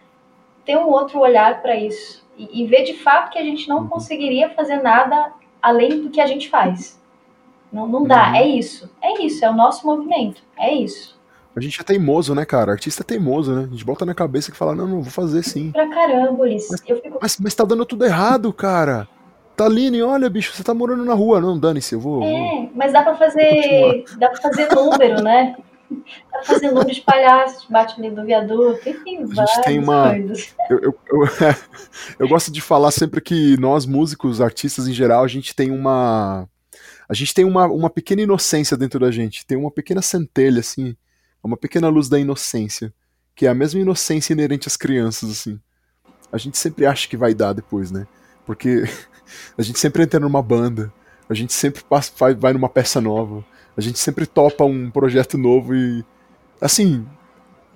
ter 0.64 0.78
um 0.78 0.88
outro 0.90 1.18
olhar 1.18 1.60
para 1.60 1.74
isso 1.74 2.24
e, 2.38 2.62
e, 2.62 2.66
ver 2.66 2.84
de 2.84 2.94
fato 2.94 3.32
que 3.32 3.38
a 3.38 3.42
gente 3.42 3.68
não 3.68 3.78
uhum. 3.78 3.88
conseguiria 3.88 4.48
fazer 4.50 4.76
nada 4.76 5.32
além 5.60 6.00
do 6.00 6.08
que 6.08 6.20
a 6.20 6.26
gente 6.26 6.48
faz. 6.48 7.02
Não, 7.72 7.88
não 7.88 8.04
dá, 8.04 8.28
uhum. 8.28 8.36
é 8.36 8.46
isso. 8.46 8.88
É 9.02 9.20
isso, 9.24 9.44
é 9.44 9.50
o 9.50 9.54
nosso 9.54 9.84
movimento. 9.84 10.40
É 10.56 10.72
isso. 10.72 11.18
A 11.56 11.60
gente 11.60 11.80
é 11.80 11.84
teimoso, 11.84 12.32
né, 12.32 12.44
cara? 12.44 12.70
Artista 12.70 13.02
é 13.02 13.04
teimoso, 13.04 13.52
né? 13.52 13.64
A 13.64 13.66
gente 13.66 13.84
bota 13.84 14.06
na 14.06 14.14
cabeça 14.14 14.52
que 14.52 14.56
fala, 14.56 14.74
não, 14.74 14.86
não, 14.86 15.02
vou 15.02 15.10
fazer 15.10 15.42
sim. 15.42 15.72
Pra 15.72 15.88
caramba, 15.88 16.42
Ulisses. 16.42 16.70
Mas, 16.70 16.80
fico... 16.80 17.18
mas, 17.20 17.38
mas 17.40 17.54
tá 17.56 17.64
dando 17.64 17.84
tudo 17.84 18.04
errado, 18.04 18.52
cara. 18.52 19.08
Taline, 19.56 20.02
olha, 20.02 20.28
bicho, 20.28 20.52
você 20.52 20.64
tá 20.64 20.74
morando 20.74 21.04
na 21.04 21.14
rua. 21.14 21.40
Não, 21.40 21.58
dane-se, 21.58 21.94
eu 21.94 22.00
vou. 22.00 22.22
É, 22.22 22.68
mas 22.74 22.92
dá 22.92 23.02
pra 23.02 23.16
fazer. 23.16 24.04
Dá 24.18 24.28
pra 24.28 24.40
fazer 24.40 24.68
número, 24.74 25.22
né? 25.22 25.56
Dá 25.90 26.38
pra 26.38 26.44
fazer 26.44 26.68
número 26.68 26.92
de 26.92 27.00
palhaços, 27.02 27.66
bate 27.68 27.98
ali 27.98 28.10
do 28.10 28.24
viaduto, 28.24 28.88
enfim, 28.88 29.18
a 29.22 29.44
gente 29.44 29.62
tem 29.62 29.78
uma. 29.78 30.16
Eu, 30.16 30.78
eu, 30.80 30.98
eu, 31.08 31.28
eu, 32.18 32.28
gosto 32.28 32.50
de 32.50 32.60
falar 32.60 32.90
sempre 32.90 33.20
que 33.20 33.56
nós, 33.60 33.86
músicos, 33.86 34.40
artistas 34.40 34.88
em 34.88 34.92
geral, 34.92 35.22
a 35.22 35.28
gente 35.28 35.54
tem 35.54 35.70
uma. 35.70 36.48
A 37.08 37.14
gente 37.14 37.34
tem 37.34 37.44
uma, 37.44 37.66
uma 37.66 37.90
pequena 37.90 38.22
inocência 38.22 38.76
dentro 38.76 38.98
da 38.98 39.10
gente, 39.10 39.46
tem 39.46 39.58
uma 39.58 39.70
pequena 39.70 40.00
centelha, 40.00 40.60
assim, 40.60 40.96
uma 41.42 41.56
pequena 41.56 41.88
luz 41.88 42.08
da 42.08 42.18
inocência, 42.18 42.92
que 43.36 43.46
é 43.46 43.50
a 43.50 43.54
mesma 43.54 43.80
inocência 43.80 44.32
inerente 44.32 44.66
às 44.66 44.76
crianças, 44.76 45.30
assim. 45.30 45.60
A 46.32 46.38
gente 46.38 46.58
sempre 46.58 46.86
acha 46.86 47.06
que 47.06 47.16
vai 47.16 47.34
dar 47.34 47.52
depois, 47.52 47.90
né? 47.90 48.06
Porque 48.46 48.84
a 49.56 49.62
gente 49.62 49.78
sempre 49.78 50.02
entra 50.02 50.20
numa 50.20 50.42
banda, 50.42 50.92
a 51.28 51.34
gente 51.34 51.52
sempre 51.52 51.82
passa, 51.82 52.12
vai 52.34 52.52
numa 52.52 52.68
peça 52.68 53.00
nova, 53.00 53.44
a 53.76 53.80
gente 53.80 53.98
sempre 53.98 54.26
topa 54.26 54.64
um 54.64 54.90
projeto 54.90 55.36
novo 55.36 55.74
e. 55.74 56.04
Assim, 56.60 57.06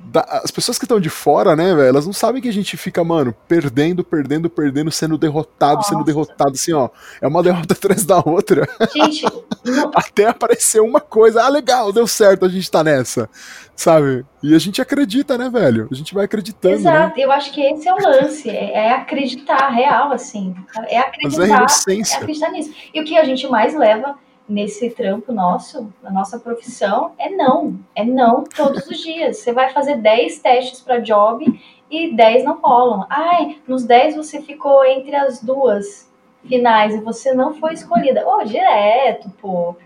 da, 0.04 0.20
as 0.44 0.50
pessoas 0.50 0.78
que 0.78 0.84
estão 0.84 0.98
de 0.98 1.10
fora, 1.10 1.54
né, 1.54 1.74
velho, 1.74 1.88
elas 1.88 2.06
não 2.06 2.12
sabem 2.12 2.40
que 2.40 2.48
a 2.48 2.52
gente 2.52 2.76
fica, 2.76 3.04
mano, 3.04 3.34
perdendo, 3.46 4.02
perdendo, 4.02 4.48
perdendo, 4.48 4.90
sendo 4.90 5.18
derrotado, 5.18 5.76
Nossa. 5.76 5.90
sendo 5.90 6.04
derrotado, 6.04 6.52
assim, 6.52 6.72
ó. 6.72 6.88
É 7.20 7.28
uma 7.28 7.42
derrota 7.42 7.74
atrás 7.74 8.04
da 8.04 8.18
outra. 8.24 8.66
Gente, 8.94 9.24
até 9.94 10.26
aparecer 10.26 10.80
uma 10.80 11.00
coisa, 11.00 11.42
ah, 11.42 11.48
legal, 11.48 11.92
deu 11.92 12.06
certo, 12.06 12.44
a 12.44 12.48
gente 12.48 12.70
tá 12.70 12.82
nessa, 12.82 13.28
sabe? 13.76 14.24
E 14.42 14.54
a 14.54 14.58
gente 14.58 14.80
acredita, 14.80 15.36
né, 15.36 15.50
velho? 15.50 15.88
A 15.90 15.94
gente 15.94 16.14
vai 16.14 16.24
acreditando. 16.24 16.76
Né? 16.76 16.80
Exato, 16.80 17.16
né? 17.16 17.24
eu 17.24 17.32
acho 17.32 17.52
que 17.52 17.60
esse 17.60 17.88
é 17.88 17.94
o 17.94 17.98
lance, 17.98 18.48
é, 18.48 18.72
é 18.72 18.92
acreditar, 18.92 19.68
real, 19.68 20.12
assim. 20.12 20.54
É 20.88 20.98
acreditar, 20.98 21.60
Mas 21.60 21.86
é, 21.86 21.92
é 21.92 22.16
acreditar 22.16 22.50
nisso. 22.50 22.72
E 22.94 23.00
o 23.00 23.04
que 23.04 23.18
a 23.18 23.24
gente 23.24 23.46
mais 23.48 23.74
leva 23.74 24.16
nesse 24.48 24.90
trampo 24.90 25.32
nosso, 25.32 25.92
na 26.02 26.10
nossa 26.10 26.38
profissão, 26.38 27.12
é 27.18 27.28
não. 27.28 27.78
É 27.94 28.04
não 28.04 28.44
todos 28.44 28.86
os 28.86 28.98
dias. 28.98 29.38
Você 29.38 29.52
vai 29.52 29.70
fazer 29.70 29.96
10 29.96 30.38
testes 30.38 30.80
para 30.80 31.00
job 31.00 31.44
e 31.90 32.14
10 32.14 32.44
não 32.44 32.60
rolam. 32.60 33.06
Ai, 33.10 33.58
nos 33.66 33.84
10 33.84 34.16
você 34.16 34.40
ficou 34.40 34.84
entre 34.84 35.14
as 35.14 35.42
duas 35.42 36.08
finais 36.46 36.94
e 36.94 37.00
você 37.00 37.34
não 37.34 37.54
foi 37.54 37.74
escolhida. 37.74 38.26
Ô, 38.26 38.38
oh, 38.38 38.44
direto, 38.44 39.30
pô. 39.40 39.76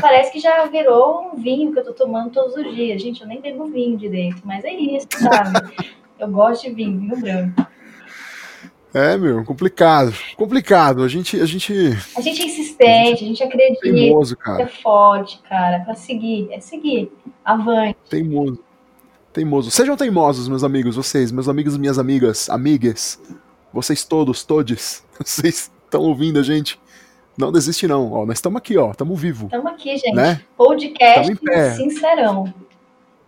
Parece 0.00 0.30
que 0.30 0.38
já 0.38 0.66
virou 0.66 1.32
um 1.32 1.36
vinho 1.36 1.72
que 1.72 1.78
eu 1.78 1.84
tô 1.84 1.92
tomando 1.92 2.30
todos 2.30 2.54
os 2.54 2.74
dias. 2.74 3.00
Gente, 3.00 3.22
eu 3.22 3.26
nem 3.26 3.40
bebo 3.40 3.66
vinho 3.66 3.96
direito, 3.96 4.42
mas 4.44 4.64
é 4.64 4.72
isso, 4.72 5.08
sabe? 5.12 5.74
Eu 6.18 6.28
gosto 6.28 6.68
de 6.68 6.74
vinho, 6.74 7.00
vinho 7.00 7.20
branco. 7.20 7.66
É, 8.92 9.16
meu, 9.16 9.44
complicado. 9.44 10.12
Complicado. 10.36 11.02
A 11.02 11.08
gente. 11.08 11.40
A 11.40 11.46
gente, 11.46 11.72
a 12.16 12.20
gente 12.20 12.42
é 12.42 12.46
insistente, 12.46 13.24
a 13.24 13.26
gente 13.26 13.42
acredita. 13.42 13.80
Teimoso, 13.80 14.36
cara. 14.36 14.62
É 14.62 14.66
forte, 14.66 15.40
cara. 15.48 15.80
Pra 15.80 15.94
seguir. 15.94 16.48
É 16.50 16.60
seguir. 16.60 17.10
Avante. 17.44 17.96
Teimoso. 18.08 18.58
Teimoso. 19.32 19.70
Sejam 19.70 19.96
teimosos, 19.96 20.48
meus 20.48 20.64
amigos, 20.64 20.96
vocês, 20.96 21.30
meus 21.30 21.48
amigos 21.48 21.76
e 21.76 21.78
minhas 21.78 21.98
amigas, 21.98 22.50
amigas. 22.50 23.20
Vocês 23.72 24.04
todos, 24.04 24.42
todes. 24.42 25.04
Vocês 25.24 25.70
estão 25.84 26.00
ouvindo 26.02 26.40
a 26.40 26.42
gente. 26.42 26.80
Não 27.38 27.52
desiste, 27.52 27.86
não. 27.86 28.10
Ó, 28.12 28.26
nós 28.26 28.38
estamos 28.38 28.58
aqui, 28.58 28.76
ó. 28.76 28.90
Estamos 28.90 29.20
vivo. 29.20 29.46
Estamos 29.46 29.72
aqui, 29.72 29.96
gente. 29.96 30.14
Né? 30.16 30.40
Podcast 30.56 31.36
sincerão 31.76 32.52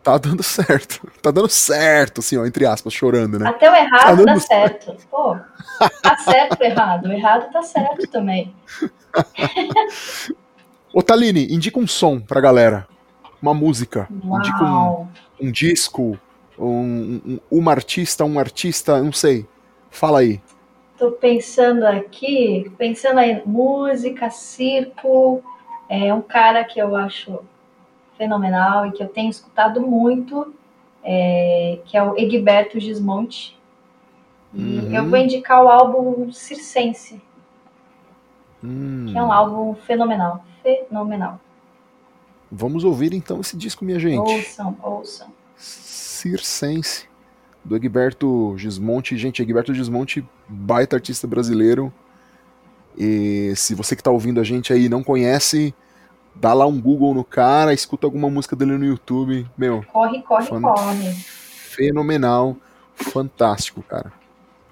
tá 0.02 0.18
dando 0.18 0.42
certo. 0.42 1.00
Tá 1.22 1.30
dando 1.30 1.48
certo, 1.48 2.20
assim, 2.20 2.36
ó, 2.36 2.44
entre 2.44 2.66
aspas, 2.66 2.92
chorando, 2.92 3.38
né? 3.38 3.48
Até 3.48 3.70
o 3.70 3.74
errado 3.74 4.24
tá 4.24 4.38
certo. 4.40 4.86
certo. 4.86 5.06
Pô, 5.10 5.36
tá 6.02 6.16
certo 6.18 6.60
o 6.60 6.64
errado. 6.64 7.08
O 7.08 7.12
errado 7.12 7.52
tá 7.52 7.62
certo 7.62 8.06
também. 8.08 8.54
Ô, 10.92 11.02
Taline, 11.02 11.52
indica 11.52 11.78
um 11.78 11.86
som 11.86 12.20
pra 12.20 12.40
galera. 12.40 12.86
Uma 13.40 13.54
música. 13.54 14.08
Uau. 14.24 14.38
Indica 14.38 14.64
um, 14.64 15.08
um 15.40 15.50
disco, 15.50 16.18
um, 16.58 17.20
um, 17.26 17.40
uma 17.50 17.72
artista, 17.72 18.24
um 18.24 18.38
artista, 18.38 19.02
não 19.02 19.12
sei. 19.12 19.46
Fala 19.90 20.20
aí. 20.20 20.40
Tô 20.98 21.10
pensando 21.12 21.84
aqui, 21.84 22.70
pensando 22.78 23.18
aí, 23.18 23.42
música, 23.44 24.30
circo, 24.30 25.42
é 25.88 26.14
um 26.14 26.22
cara 26.22 26.62
que 26.64 26.78
eu 26.78 26.94
acho 26.94 27.40
fenomenal 28.16 28.86
e 28.86 28.92
que 28.92 29.02
eu 29.02 29.08
tenho 29.08 29.30
escutado 29.30 29.80
muito, 29.80 30.54
é, 31.02 31.80
que 31.84 31.96
é 31.96 32.02
o 32.02 32.16
Egberto 32.16 32.78
Gismonte. 32.78 33.58
E 34.54 34.60
uhum. 34.60 34.94
eu 34.94 35.08
vou 35.08 35.18
indicar 35.18 35.64
o 35.64 35.68
álbum 35.68 36.30
Circense, 36.30 37.20
hum. 38.62 39.06
que 39.08 39.16
é 39.16 39.22
um 39.22 39.32
álbum 39.32 39.74
fenomenal, 39.74 40.44
fenomenal. 40.62 41.40
Vamos 42.50 42.84
ouvir 42.84 43.14
então 43.14 43.40
esse 43.40 43.56
disco, 43.56 43.82
minha 43.84 43.98
gente. 43.98 44.18
Ouçam, 44.18 44.76
ouçam. 44.82 45.28
Circense, 45.56 47.08
do 47.64 47.76
Egberto 47.76 48.54
Gismonte. 48.58 49.16
Gente, 49.16 49.40
Egberto 49.40 49.72
Gismonte, 49.72 50.22
baita 50.46 50.96
artista 50.96 51.26
brasileiro. 51.26 51.92
E 52.96 53.54
se 53.56 53.74
você 53.74 53.96
que 53.96 54.02
está 54.02 54.10
ouvindo 54.10 54.38
a 54.38 54.44
gente 54.44 54.70
aí 54.72 54.88
não 54.88 55.02
conhece, 55.02 55.74
dá 56.34 56.52
lá 56.52 56.66
um 56.66 56.80
Google 56.80 57.14
no 57.14 57.24
cara, 57.24 57.72
escuta 57.72 58.06
alguma 58.06 58.30
música 58.30 58.56
dele 58.56 58.76
no 58.76 58.84
YouTube, 58.84 59.46
meu. 59.56 59.84
Corre, 59.92 60.22
corre, 60.22 60.48
corre. 60.48 61.12
Fenomenal, 61.14 62.56
fantástico, 62.94 63.82
cara. 63.82 64.12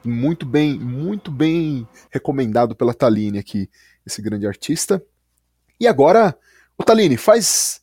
Muito 0.05 0.47
bem, 0.47 0.79
muito 0.79 1.31
bem 1.31 1.87
recomendado 2.11 2.75
pela 2.75 2.95
Taline 2.95 3.39
aqui, 3.39 3.69
esse 4.07 4.23
grande 4.23 4.47
artista. 4.47 5.03
E 5.79 5.87
agora, 5.87 6.37
o 6.79 6.83
Taline, 6.83 7.17
faz 7.17 7.81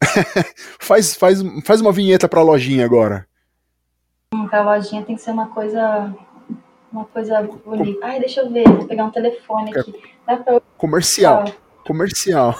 faz 0.78 1.14
faz 1.14 1.42
faz 1.64 1.80
uma 1.80 1.92
vinheta 1.92 2.28
para 2.28 2.40
a 2.40 2.44
lojinha 2.44 2.84
agora. 2.84 3.26
Hum, 4.34 4.48
a 4.50 4.62
lojinha 4.62 5.02
tem 5.02 5.16
que 5.16 5.22
ser 5.22 5.30
uma 5.30 5.48
coisa 5.48 6.14
uma 6.92 7.04
coisa 7.06 7.42
bonita. 7.42 8.06
Ai, 8.06 8.20
deixa 8.20 8.40
eu 8.40 8.50
ver, 8.50 8.64
vou 8.68 8.86
pegar 8.86 9.04
um 9.04 9.10
telefone 9.10 9.76
aqui. 9.76 10.00
Dá 10.26 10.36
pra... 10.36 10.60
Comercial. 10.76 11.44
Ah, 11.46 11.52
comercial. 11.84 12.58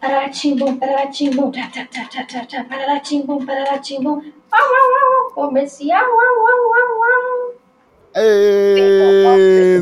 Pararatimbum, 0.00 0.76
pararatimbum, 0.76 1.50
pararatimbum, 2.68 3.46
pararatimbum, 3.46 4.22
comercial, 5.34 6.04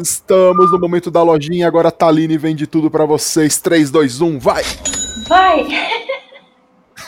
Estamos 0.02 0.72
no 0.72 0.78
momento 0.80 1.10
da 1.10 1.22
lojinha, 1.22 1.68
agora 1.68 1.88
a 1.88 1.92
Taline 1.92 2.36
vende 2.36 2.66
tudo 2.66 2.90
para 2.90 3.04
vocês. 3.04 3.60
3, 3.60 3.90
2, 3.90 4.20
1, 4.20 4.38
vai! 4.38 4.62
Vai! 5.28 5.66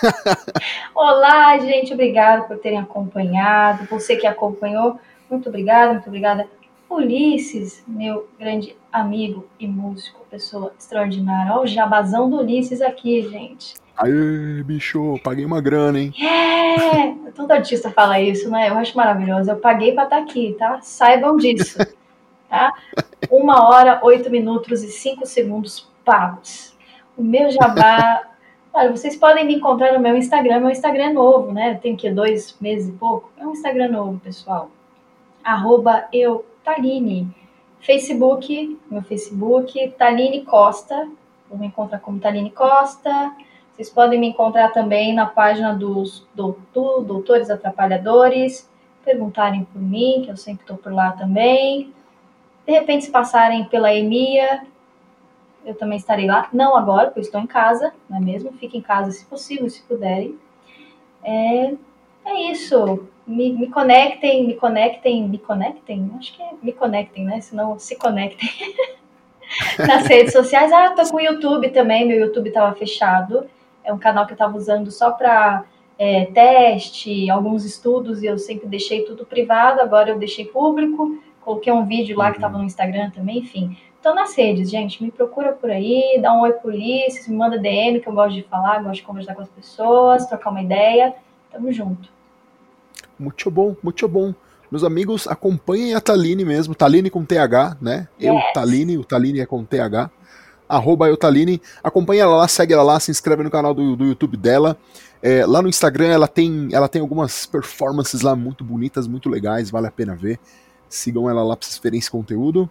Olá, 0.95 1.59
gente, 1.59 1.93
obrigado 1.95 2.47
por 2.47 2.59
terem 2.59 2.79
acompanhado. 2.79 3.87
Você 3.91 4.17
que 4.17 4.27
acompanhou, 4.27 5.01
muito 5.29 5.49
obrigada, 5.49 5.95
muito 5.95 6.07
obrigada 6.07 6.49
Ulisses, 6.89 7.83
meu 7.87 8.29
grande 8.39 8.77
amigo 8.97 9.47
e 9.59 9.67
músico, 9.67 10.25
pessoa 10.31 10.73
extraordinária. 10.79 11.53
Olha 11.53 11.63
o 11.63 11.67
jabazão 11.67 12.29
do 12.29 12.39
Ulisses 12.39 12.81
aqui, 12.81 13.23
gente. 13.23 13.75
Aê, 13.97 14.63
bicho, 14.63 15.19
paguei 15.23 15.45
uma 15.45 15.61
grana, 15.61 15.99
hein? 15.99 16.13
É, 16.23 17.31
todo 17.33 17.51
artista 17.51 17.91
fala 17.91 18.21
isso, 18.21 18.51
né? 18.51 18.69
Eu 18.69 18.77
acho 18.77 18.97
maravilhoso. 18.97 19.51
Eu 19.51 19.57
paguei 19.57 19.93
pra 19.93 20.05
estar 20.05 20.17
tá 20.17 20.23
aqui, 20.23 20.55
tá? 20.59 20.81
Saibam 20.83 21.37
disso, 21.37 21.79
tá? 22.49 22.75
Uma 23.31 23.69
hora, 23.69 24.01
oito 24.03 24.31
minutos 24.31 24.83
e 24.83 24.89
cinco 24.89 25.27
segundos 25.27 25.89
pagos. 26.05 26.77
O 27.17 27.23
meu 27.23 27.51
jabá... 27.51 28.23
Olha, 28.73 28.91
vocês 28.91 29.17
podem 29.17 29.47
me 29.47 29.55
encontrar 29.55 29.95
no 29.95 30.01
meu 30.01 30.15
Instagram. 30.19 30.61
Meu 30.61 30.71
Instagram 30.71 31.05
é 31.05 31.13
novo, 31.13 31.51
né? 31.51 31.79
Tem 31.81 31.97
que 31.97 32.11
dois 32.11 32.55
meses 32.61 32.91
e 32.91 32.93
pouco. 32.93 33.31
É 33.39 33.47
um 33.47 33.53
Instagram 33.53 33.89
novo, 33.89 34.21
pessoal. 34.21 34.71
Arroba 35.43 36.07
eu 36.13 36.45
Taline. 36.63 37.35
Facebook, 37.87 38.81
meu 38.91 39.01
Facebook, 39.01 39.95
Taline 39.97 40.45
Costa. 40.45 41.09
Vou 41.49 41.57
me 41.57 41.69
encontrar 41.69 42.01
como 42.01 42.19
Taline 42.19 42.51
Costa. 42.51 43.33
Vocês 43.73 43.89
podem 43.89 44.19
me 44.19 44.27
encontrar 44.27 44.73
também 44.73 45.15
na 45.15 45.25
página 45.25 45.73
dos 45.73 46.27
doutor, 46.35 47.05
Doutores 47.05 47.49
Atrapalhadores. 47.49 48.69
Perguntarem 49.05 49.65
por 49.67 49.81
mim, 49.81 50.23
que 50.25 50.31
eu 50.33 50.37
sempre 50.37 50.63
estou 50.63 50.77
por 50.77 50.93
lá 50.93 51.13
também. 51.13 51.95
De 52.67 52.73
repente, 52.73 53.05
se 53.05 53.11
passarem 53.13 53.65
pela 53.67 53.95
EMIA, 53.95 54.67
eu 55.65 55.77
também 55.77 55.97
estarei 55.97 56.27
lá. 56.27 56.49
Não 56.53 56.77
agora, 56.77 57.07
porque 57.07 57.21
eu 57.21 57.23
estou 57.23 57.41
em 57.41 57.47
casa, 57.47 57.93
não 58.11 58.19
é 58.19 58.21
mesmo? 58.21 58.51
Fiquem 58.55 58.81
em 58.81 58.83
casa 58.83 59.13
se 59.13 59.25
possível, 59.27 59.71
se 59.71 59.83
puderem. 59.83 60.37
É, 61.23 61.73
é 62.25 62.51
isso 62.51 63.09
me, 63.27 63.53
me 63.53 63.69
conectem, 63.69 64.47
me 64.47 64.55
conectem, 64.55 65.29
me 65.29 65.39
conectem, 65.39 66.11
acho 66.17 66.35
que 66.35 66.43
é 66.43 66.51
me 66.63 66.73
conectem, 66.73 67.25
né? 67.25 67.41
Senão 67.41 67.79
se 67.79 67.97
conectem 67.97 68.49
nas 69.87 70.07
redes 70.07 70.33
sociais. 70.33 70.73
Ah, 70.73 70.91
tô 70.91 71.03
com 71.11 71.17
o 71.17 71.21
YouTube 71.21 71.71
também, 71.71 72.07
meu 72.07 72.21
YouTube 72.21 72.49
estava 72.49 72.75
fechado. 72.75 73.47
É 73.83 73.93
um 73.93 73.99
canal 73.99 74.27
que 74.27 74.33
eu 74.33 74.37
estava 74.37 74.57
usando 74.57 74.91
só 74.91 75.11
para 75.11 75.65
é, 75.99 76.27
teste, 76.27 77.29
alguns 77.31 77.65
estudos, 77.65 78.23
e 78.23 78.27
eu 78.27 78.39
sempre 78.39 78.69
deixei 78.69 79.05
tudo 79.05 79.27
privado, 79.27 79.81
agora 79.81 80.11
eu 80.11 80.19
deixei 80.19 80.45
público. 80.45 81.19
Coloquei 81.41 81.73
um 81.73 81.85
vídeo 81.85 82.17
lá 82.17 82.31
que 82.31 82.39
estava 82.39 82.59
no 82.59 82.65
Instagram 82.65 83.11
também, 83.11 83.39
enfim. 83.39 83.77
Então, 83.99 84.15
nas 84.15 84.37
redes, 84.37 84.71
gente, 84.71 85.03
me 85.03 85.11
procura 85.11 85.53
por 85.53 85.71
aí, 85.71 86.19
dá 86.23 86.33
um 86.33 86.41
oi 86.41 86.55
Ulisses, 86.63 87.27
me 87.27 87.37
manda 87.37 87.59
DM, 87.59 88.01
que 88.01 88.09
eu 88.09 88.13
gosto 88.13 88.35
de 88.35 88.43
falar, 88.43 88.83
gosto 88.83 88.97
de 88.97 89.03
conversar 89.03 89.35
com 89.35 89.43
as 89.43 89.49
pessoas, 89.49 90.27
trocar 90.27 90.51
uma 90.51 90.63
ideia. 90.63 91.15
Tamo 91.51 91.73
junto. 91.73 92.16
Muito 93.19 93.51
bom, 93.51 93.75
muito 93.83 94.07
bom. 94.07 94.35
Meus 94.71 94.83
amigos, 94.83 95.29
acompanhem 95.29 95.95
a 95.95 96.01
Taline 96.01 96.45
mesmo, 96.45 96.75
Taline 96.75 97.09
com 97.09 97.25
TH, 97.25 97.77
né? 97.81 98.09
Yes. 98.21 98.29
Eu, 98.29 98.53
Taline, 98.53 98.99
o 98.99 99.05
Taline 99.05 99.41
é 99.41 99.47
com 99.47 99.65
TH. 99.65 100.11
Arroba 100.69 101.09
eu, 101.09 101.17
Taline. 101.17 101.63
Acompanha 101.83 102.23
ela 102.23 102.37
lá, 102.37 102.49
segue 102.49 102.73
ela 102.73 102.83
lá, 102.83 102.99
se 102.99 103.11
inscreve 103.11 103.45
no 103.45 103.51
canal 103.51 103.73
do, 103.73 103.95
do 103.95 104.05
YouTube 104.05 104.37
dela. 104.37 104.77
É, 105.23 105.47
lá 105.47 105.63
no 105.63 105.69
Instagram 105.69 106.09
ela 106.09 106.29
tem, 106.29 106.69
ela 106.73 106.89
tem 106.89 107.01
algumas 107.01 107.47
performances 107.47 108.21
lá 108.21 108.35
muito 108.35 108.65
bonitas, 108.65 109.07
muito 109.07 109.29
legais, 109.29 109.71
vale 109.71 109.87
a 109.87 109.91
pena 109.91 110.17
ver. 110.17 110.39
Sigam 110.89 111.31
ela 111.31 111.43
lá 111.45 111.57
para 111.57 111.67
vocês 111.67 111.81
verem 111.83 111.99
esse 111.99 112.11
conteúdo. 112.11 112.69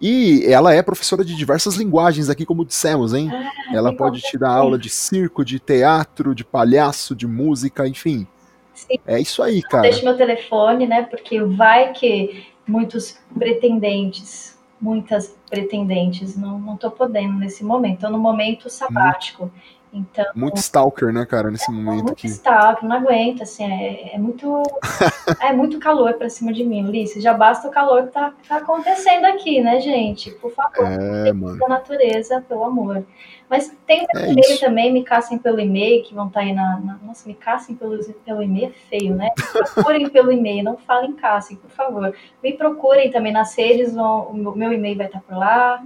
E 0.00 0.44
ela 0.46 0.74
é 0.74 0.82
professora 0.82 1.24
de 1.24 1.36
diversas 1.36 1.76
linguagens 1.76 2.28
aqui, 2.28 2.44
como 2.44 2.64
dissemos, 2.64 3.14
hein? 3.14 3.30
Ah, 3.32 3.76
ela 3.76 3.94
pode 3.94 4.20
te 4.20 4.36
dar 4.36 4.50
aula 4.50 4.78
de 4.78 4.90
circo, 4.90 5.44
de 5.44 5.58
teatro, 5.58 6.34
de 6.34 6.44
palhaço, 6.44 7.14
de 7.14 7.26
música, 7.26 7.86
enfim 7.86 8.26
Sim. 8.74 8.98
É 9.06 9.20
isso 9.20 9.42
aí, 9.42 9.62
cara. 9.62 9.82
Deixe 9.82 10.04
meu 10.04 10.16
telefone, 10.16 10.86
né? 10.86 11.02
Porque 11.02 11.40
vai 11.42 11.92
que 11.92 12.46
muitos 12.66 13.18
pretendentes, 13.38 14.58
muitas 14.80 15.36
pretendentes, 15.48 16.36
não, 16.36 16.58
não 16.58 16.76
tô 16.76 16.90
podendo 16.90 17.34
nesse 17.34 17.64
momento. 17.64 18.00
Tô 18.00 18.10
no 18.10 18.18
momento 18.18 18.68
sabático. 18.68 19.50
Então, 19.94 20.24
muito 20.34 20.56
stalker, 20.56 21.12
né, 21.12 21.24
cara, 21.24 21.52
nesse 21.52 21.70
momento 21.70 22.02
muito 22.02 22.12
aqui. 22.12 22.26
stalker, 22.26 22.88
não 22.88 22.96
aguento, 22.96 23.44
assim, 23.44 23.64
é, 23.64 24.16
é 24.16 24.18
muito 24.18 24.62
é 25.40 25.52
muito 25.52 25.78
calor 25.78 26.14
pra 26.14 26.28
cima 26.28 26.52
de 26.52 26.64
mim, 26.64 26.84
Ulisses. 26.84 27.22
Já 27.22 27.32
basta 27.32 27.68
o 27.68 27.70
calor 27.70 28.08
que 28.08 28.12
tá, 28.12 28.34
tá 28.48 28.56
acontecendo 28.56 29.24
aqui, 29.26 29.60
né, 29.60 29.80
gente? 29.80 30.32
Por 30.32 30.50
favor, 30.50 30.84
é, 30.84 31.32
mano. 31.32 31.58
da 31.58 31.68
natureza, 31.68 32.44
pelo 32.48 32.64
amor. 32.64 33.06
Mas 33.48 33.72
tem 33.86 34.02
o 34.02 34.18
é 34.18 34.32
e-mail 34.32 34.58
também, 34.58 34.92
me 34.92 35.04
caçem 35.04 35.38
pelo 35.38 35.60
e-mail, 35.60 36.02
que 36.02 36.12
vão 36.12 36.26
estar 36.26 36.40
tá 36.40 36.46
aí 36.46 36.52
na, 36.52 36.80
na. 36.80 36.98
Nossa, 37.04 37.28
me 37.28 37.34
caçem 37.34 37.76
pelo, 37.76 37.96
pelo 38.24 38.42
e-mail 38.42 38.66
é 38.66 38.70
feio, 38.88 39.14
né? 39.14 39.30
Me 39.36 39.44
procurem 39.72 40.08
pelo 40.08 40.32
e-mail, 40.32 40.64
não 40.64 40.76
falem 40.76 41.12
caçem, 41.12 41.56
por 41.56 41.70
favor. 41.70 42.12
Me 42.42 42.52
procurem 42.54 43.12
também 43.12 43.32
nas 43.32 43.56
redes, 43.56 43.94
vão, 43.94 44.28
o 44.28 44.56
meu 44.56 44.72
e-mail 44.72 44.96
vai 44.96 45.06
estar 45.06 45.20
por 45.20 45.36
lá. 45.36 45.84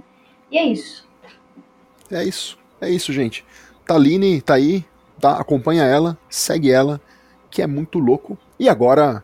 E 0.49 0.57
é 0.57 0.63
isso. 0.63 1.07
É 2.09 2.23
isso. 2.23 2.57
É 2.81 2.89
isso, 2.89 3.11
gente. 3.11 3.45
Taline 3.89 4.39
tá 4.39 4.53
aí, 4.53 4.85
tá? 5.19 5.39
Acompanha 5.39 5.83
ela, 5.83 6.15
segue 6.29 6.71
ela, 6.71 7.01
que 7.49 7.59
é 7.59 7.65
muito 7.65 7.97
louco. 7.97 8.37
E 8.59 8.69
agora 8.69 9.23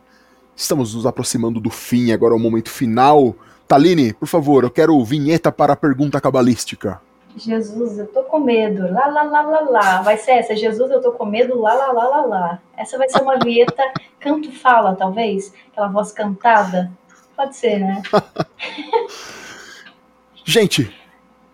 estamos 0.56 0.92
nos 0.92 1.06
aproximando 1.06 1.60
do 1.60 1.70
fim, 1.70 2.10
agora 2.10 2.34
é 2.34 2.36
o 2.36 2.40
momento 2.40 2.68
final. 2.68 3.36
Taline, 3.68 4.12
por 4.12 4.26
favor, 4.26 4.64
eu 4.64 4.70
quero 4.70 5.00
vinheta 5.04 5.52
para 5.52 5.74
a 5.74 5.76
pergunta 5.76 6.20
cabalística. 6.20 7.00
Jesus, 7.36 7.96
eu 7.96 8.08
tô 8.08 8.24
com 8.24 8.40
medo. 8.40 8.92
Lá, 8.92 9.06
lá, 9.06 9.22
lá, 9.22 9.42
lá, 9.42 9.60
lá. 9.60 10.02
Vai 10.02 10.16
ser 10.16 10.32
essa. 10.32 10.56
Jesus, 10.56 10.90
eu 10.90 11.00
tô 11.00 11.12
com 11.12 11.26
medo. 11.26 11.60
Lá, 11.60 11.72
lá, 11.72 11.92
lá, 11.92 12.08
lá, 12.08 12.20
lá. 12.22 12.62
Essa 12.76 12.98
vai 12.98 13.08
ser 13.08 13.22
uma 13.22 13.38
vinheta 13.38 13.84
canto-fala, 14.18 14.96
talvez? 14.96 15.54
Aquela 15.70 15.86
voz 15.86 16.10
cantada. 16.10 16.90
Pode 17.36 17.54
ser, 17.54 17.78
né? 17.78 18.02
Gente, 20.44 20.92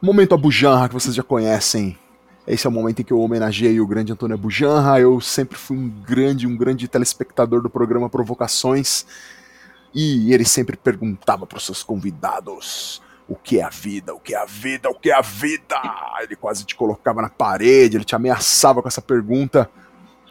momento 0.01 0.35
Abujanra 0.35 0.89
que 0.89 0.95
vocês 0.95 1.15
já 1.15 1.23
conhecem. 1.23 1.99
Esse 2.47 2.67
é 2.67 2.71
o 2.71 2.73
momento 2.73 3.01
em 3.01 3.05
que 3.05 3.13
eu 3.13 3.21
homenageio 3.21 3.85
o 3.85 3.87
grande 3.87 4.13
Antônio 4.13 4.37
Bujanra. 4.37 4.99
Eu 4.99 5.21
sempre 5.21 5.57
fui 5.57 5.77
um 5.77 5.89
grande, 5.89 6.47
um 6.47 6.57
grande 6.57 6.89
telespectador 6.89 7.63
do 7.63 7.71
programa 7.71 8.09
Provocações. 8.09 9.07
E 9.95 10.33
ele 10.33 10.45
sempre 10.45 10.77
perguntava 10.77 11.47
para 11.47 11.59
os 11.59 11.65
seus 11.65 11.83
convidados 11.85 13.01
o 13.29 13.37
que 13.37 13.61
é 13.61 13.63
a 13.63 13.69
vida, 13.69 14.13
o 14.13 14.19
que 14.19 14.35
é 14.35 14.39
a 14.39 14.45
vida, 14.45 14.91
o 14.91 14.95
que 14.95 15.11
é 15.11 15.15
a 15.15 15.21
vida. 15.21 15.81
Ele 16.21 16.35
quase 16.35 16.65
te 16.65 16.75
colocava 16.75 17.23
na 17.23 17.29
parede, 17.29 17.97
ele 17.97 18.05
te 18.05 18.17
ameaçava 18.17 18.83
com 18.83 18.89
essa 18.89 19.03
pergunta. 19.03 19.71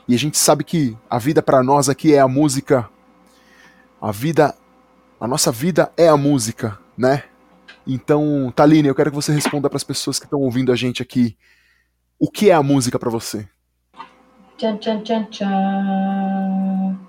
E 0.06 0.14
a 0.14 0.18
gente 0.18 0.38
sabe 0.38 0.66
que 0.66 0.98
a 1.10 1.18
vida 1.18 1.42
para 1.42 1.64
nós 1.64 1.88
aqui 1.88 2.14
é 2.14 2.20
a 2.20 2.28
música. 2.28 2.90
A 4.02 4.12
vida, 4.12 4.54
a 5.18 5.28
nossa 5.28 5.52
vida 5.52 5.92
é 5.96 6.10
a 6.10 6.18
música, 6.18 6.78
né? 6.98 7.24
Então, 7.88 8.52
Taline, 8.54 8.90
eu 8.90 8.96
quero 8.96 9.12
que 9.12 9.16
você 9.16 9.32
responda 9.32 9.70
para 9.70 9.78
as 9.78 9.84
pessoas 9.84 10.20
que 10.20 10.26
estão 10.26 10.42
ouvindo 10.42 10.74
a 10.74 10.76
gente 10.76 11.02
aqui 11.02 11.38
o 12.22 12.30
que 12.30 12.52
é 12.52 12.54
a 12.54 12.62
música 12.62 13.00
para 13.00 13.10
você? 13.10 13.50
Tchan, 14.56 14.78
tchan, 14.78 15.02
tchan, 15.02 15.24
tchan. 15.32 17.00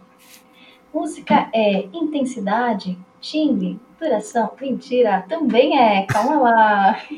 Música 0.94 1.50
é 1.52 1.82
intensidade, 1.92 2.98
timbre, 3.20 3.78
duração. 4.00 4.50
Mentira, 4.58 5.22
também 5.28 5.78
é. 5.78 6.06
Calma 6.06 6.40
lá. 6.40 6.98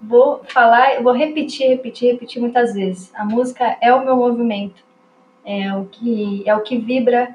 vou 0.00 0.44
falar, 0.44 1.02
vou 1.02 1.12
repetir, 1.12 1.66
repetir, 1.66 2.12
repetir 2.12 2.40
muitas 2.40 2.74
vezes. 2.74 3.12
A 3.16 3.24
música 3.24 3.76
é 3.80 3.92
o 3.92 4.04
meu 4.04 4.16
movimento, 4.16 4.84
é 5.44 5.74
o 5.74 5.86
que 5.86 6.48
é 6.48 6.54
o 6.54 6.62
que 6.62 6.78
vibra 6.78 7.34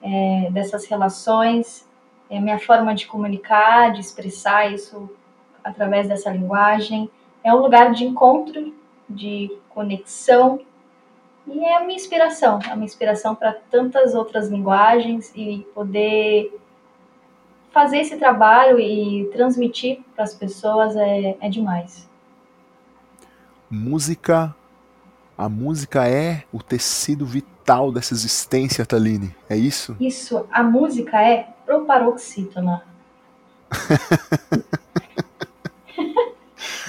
é, 0.00 0.48
dessas 0.52 0.86
relações, 0.86 1.88
é 2.30 2.38
a 2.38 2.40
minha 2.40 2.60
forma 2.60 2.94
de 2.94 3.08
comunicar, 3.08 3.90
de 3.92 3.98
expressar 3.98 4.72
isso 4.72 5.10
através 5.62 6.08
dessa 6.08 6.30
linguagem. 6.30 7.10
É 7.42 7.52
um 7.54 7.58
lugar 7.58 7.92
de 7.92 8.04
encontro, 8.04 8.74
de 9.08 9.50
conexão 9.70 10.60
e 11.46 11.64
é 11.64 11.76
a 11.76 11.80
minha 11.80 11.96
inspiração, 11.96 12.58
a 12.70 12.74
minha 12.74 12.84
inspiração 12.84 13.34
para 13.34 13.52
tantas 13.70 14.14
outras 14.14 14.48
linguagens 14.48 15.32
e 15.34 15.66
poder 15.74 16.52
fazer 17.70 17.98
esse 17.98 18.16
trabalho 18.16 18.78
e 18.78 19.30
transmitir 19.32 20.00
para 20.14 20.24
as 20.24 20.34
pessoas 20.34 20.94
é, 20.96 21.36
é 21.40 21.48
demais. 21.48 22.08
Música, 23.70 24.54
a 25.36 25.48
música 25.48 26.08
é 26.08 26.44
o 26.52 26.62
tecido 26.62 27.24
vital 27.24 27.92
dessa 27.92 28.12
existência, 28.12 28.84
Taline, 28.84 29.34
é 29.48 29.56
isso? 29.56 29.96
Isso, 30.00 30.46
a 30.50 30.62
música 30.62 31.22
é 31.22 31.48
proparoxítona. 31.64 32.82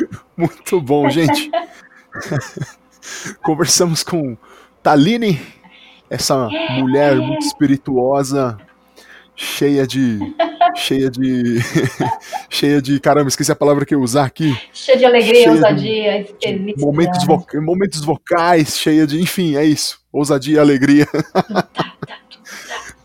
Muito 0.38 0.81
bom, 0.81 1.09
gente. 1.09 1.51
Conversamos 3.43 4.03
com 4.03 4.38
Taline, 4.84 5.39
essa 6.09 6.49
mulher 6.77 7.15
muito 7.15 7.45
espirituosa, 7.45 8.57
cheia 9.35 9.88
de. 9.88 10.19
cheia 10.76 11.09
de. 11.09 11.59
cheia 12.49 12.81
de. 12.81 12.99
Caramba, 12.99 13.30
esqueci 13.30 13.51
a 13.51 13.55
palavra 13.55 13.85
que 13.85 13.93
eu 13.95 13.99
ia 13.99 14.03
usar 14.03 14.26
aqui. 14.26 14.55
Cheia 14.73 14.97
de 14.97 15.05
alegria, 15.05 15.43
cheia 15.43 15.51
ousadia, 15.51 16.23
de, 16.23 16.73
de 16.73 16.76
momentos, 16.77 17.26
momentos 17.55 18.03
vocais, 18.03 18.77
cheia 18.77 19.07
de. 19.07 19.21
Enfim, 19.21 19.55
é 19.55 19.63
isso. 19.63 20.01
Ousadia 20.11 20.57
e 20.57 20.59
alegria. 20.59 21.07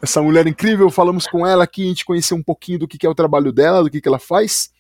essa 0.03 0.21
mulher 0.21 0.47
incrível, 0.47 0.91
falamos 0.91 1.27
com 1.27 1.47
ela 1.47 1.65
aqui, 1.65 1.85
a 1.85 1.89
gente 1.89 2.05
conheceu 2.05 2.37
um 2.37 2.43
pouquinho 2.43 2.81
do 2.81 2.89
que 2.89 3.07
é 3.07 3.09
o 3.09 3.15
trabalho 3.15 3.53
dela, 3.53 3.83
do 3.83 3.91
que, 3.91 4.01
que 4.01 4.09
ela 4.09 4.19
faz. 4.19 4.71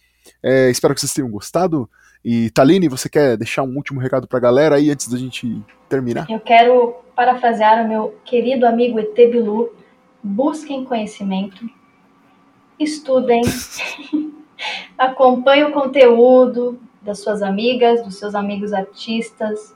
É, 0.43 0.71
espero 0.71 0.95
que 0.95 1.01
vocês 1.01 1.13
tenham 1.13 1.31
gostado. 1.31 1.89
E 2.25 2.49
Taline, 2.51 2.89
você 2.89 3.09
quer 3.09 3.37
deixar 3.37 3.63
um 3.63 3.77
último 3.77 4.01
recado 4.01 4.27
para 4.27 4.39
a 4.39 4.43
galera 4.43 4.77
aí 4.77 4.91
antes 4.91 5.09
da 5.09 5.19
gente 5.19 5.61
terminar? 5.89 6.27
Eu 6.31 6.41
quero 6.41 6.95
parafrasear 7.15 7.85
o 7.85 7.89
meu 7.89 8.15
querido 8.25 8.67
amigo 8.67 8.99
ET 8.99 9.15
Bilu. 9.15 9.75
Busquem 10.23 10.87
conhecimento, 10.87 11.69
estudem, 12.81 13.43
acompanhem 14.97 15.65
o 15.65 15.73
conteúdo 15.73 16.81
das 17.03 17.19
suas 17.19 17.43
amigas, 17.43 18.03
dos 18.03 18.17
seus 18.17 18.35
amigos 18.35 18.73
artistas, 18.73 19.75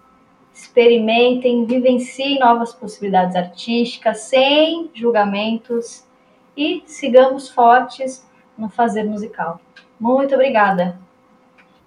experimentem, 0.55 1.67
vivenciem 1.67 2.39
novas 2.39 2.73
possibilidades 2.73 3.37
artísticas 3.37 4.21
sem 4.21 4.91
julgamentos 4.95 6.05
e 6.57 6.83
sigamos 6.87 7.51
fortes 7.51 8.27
no 8.57 8.71
fazer 8.71 9.05
musical. 9.05 9.61
Muito 10.01 10.35
obrigada. 10.35 10.99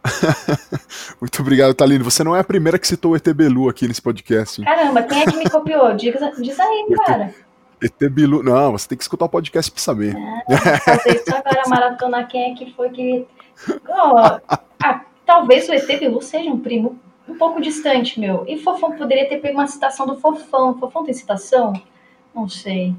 Muito 1.20 1.42
obrigado, 1.42 1.74
Talino. 1.74 2.04
Você 2.04 2.24
não 2.24 2.36
é 2.36 2.40
a 2.40 2.44
primeira 2.44 2.80
que 2.80 2.88
citou 2.88 3.12
o 3.12 3.16
ET 3.16 3.28
Belu 3.34 3.70
aqui 3.70 3.88
nesse 3.88 4.02
podcast. 4.02 4.64
Caramba, 4.64 5.04
quem 5.04 5.22
é 5.22 5.26
que 5.26 5.38
me 5.38 5.50
copiou? 5.50 5.94
Diz, 5.98 6.16
diz 6.40 6.60
aí, 6.60 6.88
cara. 7.06 7.34
ET 7.82 8.12
Bilu. 8.12 8.44
Não, 8.44 8.72
você 8.72 8.88
tem 8.88 8.98
que 8.98 9.04
escutar 9.04 9.26
o 9.26 9.30
podcast 9.30 9.72
pra 9.72 9.82
saber. 9.82 10.16
Ah, 10.16 10.80
fazer 10.80 11.16
isso 11.16 11.36
agora, 11.36 11.64
maratona. 11.68 12.24
Quem 12.26 12.52
é 12.52 12.56
que 12.56 12.74
foi 12.74 12.90
que. 12.90 13.26
Oh, 13.88 14.40
ah, 14.84 15.02
talvez 15.26 15.68
o 15.68 15.74
ET 15.74 15.88
Bilu 16.00 16.22
seja 16.22 16.50
um 16.50 16.60
primo 16.60 17.00
um 17.28 17.38
pouco 17.38 17.62
distante, 17.62 18.20
meu. 18.20 18.46
E 18.48 18.58
Fofão 18.58 18.92
poderia 18.92 19.28
ter 19.28 19.38
pego 19.38 19.58
uma 19.58 19.68
citação 19.68 20.06
do 20.06 20.18
Fofão. 20.18 20.78
Fofão 20.78 21.04
tem 21.04 21.14
citação? 21.14 21.74
Não 22.36 22.48
sei. 22.48 22.96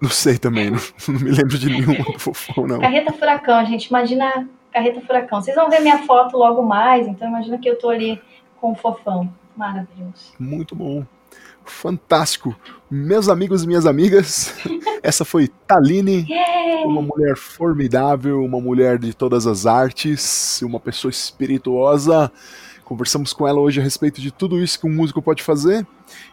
Não 0.00 0.10
sei 0.10 0.38
também, 0.38 0.70
não, 0.70 0.78
não 1.08 1.20
me 1.20 1.30
lembro 1.30 1.58
de 1.58 1.68
nenhuma 1.68 2.04
do 2.04 2.18
Fofão, 2.20 2.66
não. 2.66 2.78
Carreta 2.78 3.12
Furacão, 3.12 3.66
gente. 3.66 3.86
Imagina 3.86 4.48
Carreta 4.72 5.00
Furacão. 5.00 5.40
Vocês 5.40 5.56
vão 5.56 5.70
ver 5.70 5.80
minha 5.80 5.98
foto 5.98 6.36
logo 6.36 6.62
mais, 6.62 7.06
então 7.06 7.28
imagina 7.28 7.58
que 7.58 7.68
eu 7.68 7.78
tô 7.78 7.88
ali 7.88 8.20
com 8.60 8.72
o 8.72 8.74
fofão. 8.74 9.32
Maravilhoso. 9.56 10.34
Muito 10.38 10.74
bom. 10.74 11.04
Fantástico. 11.64 12.56
Meus 12.90 13.28
amigos 13.28 13.62
e 13.62 13.66
minhas 13.66 13.86
amigas, 13.86 14.54
essa 15.02 15.24
foi 15.24 15.48
Taline, 15.66 16.26
yeah. 16.28 16.86
uma 16.86 17.02
mulher 17.02 17.36
formidável, 17.36 18.42
uma 18.42 18.60
mulher 18.60 18.98
de 18.98 19.12
todas 19.12 19.46
as 19.46 19.66
artes, 19.66 20.62
uma 20.62 20.80
pessoa 20.80 21.10
espirituosa. 21.10 22.32
Conversamos 22.88 23.34
com 23.34 23.46
ela 23.46 23.60
hoje 23.60 23.80
a 23.80 23.82
respeito 23.82 24.18
de 24.18 24.30
tudo 24.30 24.58
isso 24.58 24.80
que 24.80 24.86
um 24.86 24.90
músico 24.90 25.20
pode 25.20 25.42
fazer. 25.42 25.86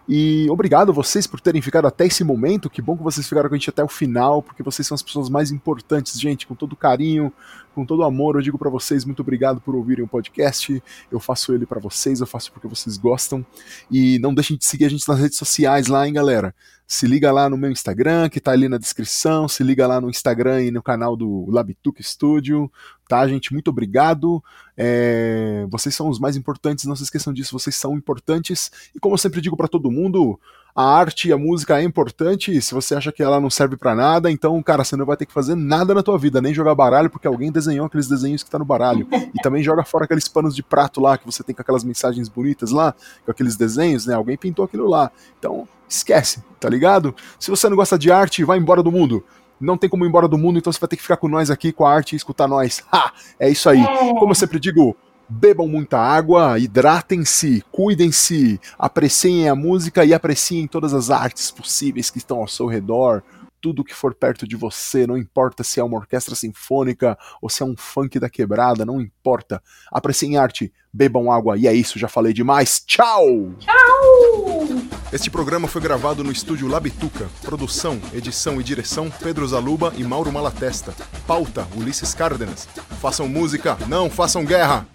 E 0.08 0.48
obrigado 0.50 0.90
a 0.90 0.94
vocês 0.94 1.28
por 1.28 1.42
terem 1.42 1.62
ficado 1.62 1.86
até 1.86 2.06
esse 2.06 2.24
momento. 2.24 2.70
Que 2.70 2.82
bom 2.82 2.96
que 2.96 3.04
vocês 3.04 3.28
ficaram 3.28 3.50
com 3.50 3.56
a 3.56 3.58
gente 3.58 3.70
até 3.70 3.84
o 3.84 3.90
final, 3.90 4.42
porque 4.42 4.64
vocês 4.64 4.88
são 4.88 4.96
as 4.96 5.02
pessoas 5.02 5.28
mais 5.28 5.52
importantes, 5.52 6.18
gente. 6.18 6.48
Com 6.48 6.56
todo 6.56 6.74
carinho, 6.74 7.30
com 7.74 7.86
todo 7.86 8.06
amor, 8.06 8.36
eu 8.36 8.42
digo 8.42 8.58
para 8.58 8.70
vocês 8.70 9.04
muito 9.04 9.22
obrigado 9.22 9.60
por 9.60 9.76
ouvirem 9.76 10.06
o 10.06 10.08
podcast. 10.08 10.82
Eu 11.12 11.20
faço 11.20 11.54
ele 11.54 11.66
para 11.66 11.82
vocês, 11.82 12.22
eu 12.22 12.26
faço 12.26 12.54
porque 12.54 12.70
vocês 12.70 12.96
gostam. 12.96 13.46
E 13.92 14.18
não 14.20 14.34
deixem 14.34 14.56
de 14.56 14.64
seguir 14.64 14.86
a 14.86 14.90
gente 14.90 15.06
nas 15.10 15.20
redes 15.20 15.38
sociais 15.38 15.88
lá, 15.88 16.08
hein, 16.08 16.14
galera. 16.14 16.56
Se 16.88 17.08
liga 17.08 17.32
lá 17.32 17.50
no 17.50 17.58
meu 17.58 17.72
Instagram, 17.72 18.30
que 18.30 18.40
tá 18.40 18.52
ali 18.52 18.70
na 18.70 18.78
descrição. 18.78 19.48
Se 19.48 19.64
liga 19.64 19.88
lá 19.88 20.00
no 20.00 20.10
Instagram 20.10 20.64
e 20.64 20.72
no 20.72 20.84
canal 20.84 21.16
do 21.16 21.46
Labituc 21.50 22.02
Studio, 22.04 22.72
tá, 23.08 23.28
gente? 23.28 23.52
Muito 23.54 23.70
obrigado. 23.70 24.44
É... 24.78 25.66
Vocês 25.70 25.96
são 25.96 26.10
os 26.10 26.20
mais 26.20 26.36
importantes, 26.36 26.86
não 26.86 26.96
se 26.96 27.04
esqueçam 27.04 27.34
disso, 27.34 27.58
vocês 27.58 27.76
são 27.76 27.96
importantes. 27.96 28.72
E 28.94 29.00
como 29.00 29.16
eu 29.16 29.20
sempre 29.20 29.42
digo 29.42 29.58
para 29.58 29.68
todo 29.68 29.92
mundo, 29.92 30.40
a 30.76 30.84
arte 30.84 31.30
e 31.30 31.32
a 31.32 31.38
música 31.38 31.80
é 31.80 31.84
importante. 31.84 32.62
Se 32.62 32.74
você 32.74 32.96
acha 32.96 33.10
que 33.12 33.24
ela 33.24 33.40
não 33.40 33.50
serve 33.50 33.78
para 33.78 33.96
nada, 33.96 34.30
então, 34.30 34.62
cara, 34.62 34.84
você 34.84 34.98
não 34.98 35.06
vai 35.06 35.16
ter 35.16 35.26
que 35.26 35.32
fazer 35.32 35.56
nada 35.56 35.94
na 35.94 36.04
tua 36.04 36.18
vida, 36.18 36.42
nem 36.42 36.54
jogar 36.54 36.76
baralho, 36.76 37.10
porque 37.10 37.26
alguém 37.26 37.50
desenhou 37.50 37.86
aqueles 37.86 38.10
desenhos 38.10 38.44
que 38.44 38.50
tá 38.50 38.60
no 38.60 38.66
baralho. 38.66 39.08
E 39.34 39.42
também 39.42 39.64
joga 39.64 39.86
fora 39.86 40.04
aqueles 40.04 40.28
panos 40.28 40.54
de 40.54 40.62
prato 40.62 41.00
lá 41.00 41.18
que 41.18 41.26
você 41.26 41.44
tem 41.44 41.56
com 41.56 41.62
aquelas 41.62 41.86
mensagens 41.86 42.28
bonitas 42.28 42.72
lá, 42.72 42.94
com 43.24 43.32
aqueles 43.32 43.56
desenhos, 43.56 44.06
né? 44.06 44.16
Alguém 44.16 44.36
pintou 44.36 44.66
aquilo 44.66 44.88
lá. 44.90 45.10
Então, 45.40 45.66
esquece, 45.88 46.44
tá 46.60 46.68
ligado? 46.68 47.16
Se 47.40 47.50
você 47.50 47.70
não 47.70 47.78
gosta 47.78 47.98
de 47.98 48.12
arte, 48.12 48.44
vai 48.44 48.58
embora 48.58 48.84
do 48.84 48.92
mundo 48.92 49.24
não 49.60 49.78
tem 49.78 49.90
como 49.90 50.06
ir 50.06 50.10
embora 50.10 50.28
do 50.28 50.38
mundo, 50.38 50.60
então 50.60 50.72
você 50.72 50.80
vai 50.80 50.90
ter 50.90 50.98
que 50.98 51.02
ficar 51.02 51.18
com 51.18 51.28
nós 51.28 51.50
aqui, 51.50 51.72
com 51.72 51.86
a 51.86 51.94
arte 51.94 52.14
e 52.14 52.16
escutar 52.16 52.48
nós. 52.48 52.84
Ha! 52.92 53.14
É 53.40 53.50
isso 53.50 53.70
aí. 53.70 53.82
É. 53.82 54.14
Como 54.14 54.32
eu 54.32 54.36
sempre 54.36 54.60
digo, 54.60 54.96
bebam 55.28 55.68
muita 55.68 55.98
água, 55.98 56.60
hidratem-se, 56.60 57.64
cuidem-se, 57.72 58.60
apreciem 58.78 59.50
a 59.50 59.56
música 59.56 60.06
e 60.06 60.14
apreciem 60.14 60.68
todas 60.68 60.94
as 60.94 61.10
artes 61.10 61.52
possíveis 61.52 62.10
que 62.10 62.18
estão 62.18 62.38
ao 62.38 62.48
seu 62.48 62.68
redor 62.68 63.24
tudo 63.66 63.84
que 63.84 63.96
for 63.96 64.14
perto 64.14 64.48
de 64.48 64.56
você, 64.56 65.08
não 65.08 65.18
importa 65.18 65.64
se 65.64 65.80
é 65.80 65.84
uma 65.84 65.98
orquestra 65.98 66.36
sinfônica 66.36 67.18
ou 67.42 67.50
se 67.50 67.64
é 67.64 67.66
um 67.66 67.76
funk 67.76 68.20
da 68.20 68.30
quebrada, 68.30 68.86
não 68.86 69.02
importa. 69.02 69.60
Apreciem 69.92 70.38
arte, 70.38 70.72
bebam 70.94 71.32
água 71.32 71.58
e 71.58 71.66
é 71.66 71.74
isso, 71.74 71.98
já 71.98 72.08
falei 72.08 72.32
demais. 72.32 72.84
Tchau! 72.86 73.56
Tchau! 73.58 74.68
Este 75.12 75.32
programa 75.32 75.68
foi 75.68 75.82
gravado 75.82 76.24
no 76.24 76.32
estúdio 76.32 76.68
Labituca. 76.68 77.28
Produção, 77.42 78.00
edição 78.14 78.62
e 78.62 78.64
direção 78.64 79.10
Pedro 79.10 79.48
Zaluba 79.48 79.92
e 79.98 80.04
Mauro 80.04 80.32
Malatesta. 80.32 80.94
Pauta 81.26 81.68
Ulisses 81.76 82.14
Cárdenas. 82.14 82.68
Façam 83.02 83.28
música, 83.28 83.76
não 83.88 84.12
façam 84.12 84.46
guerra! 84.46 84.95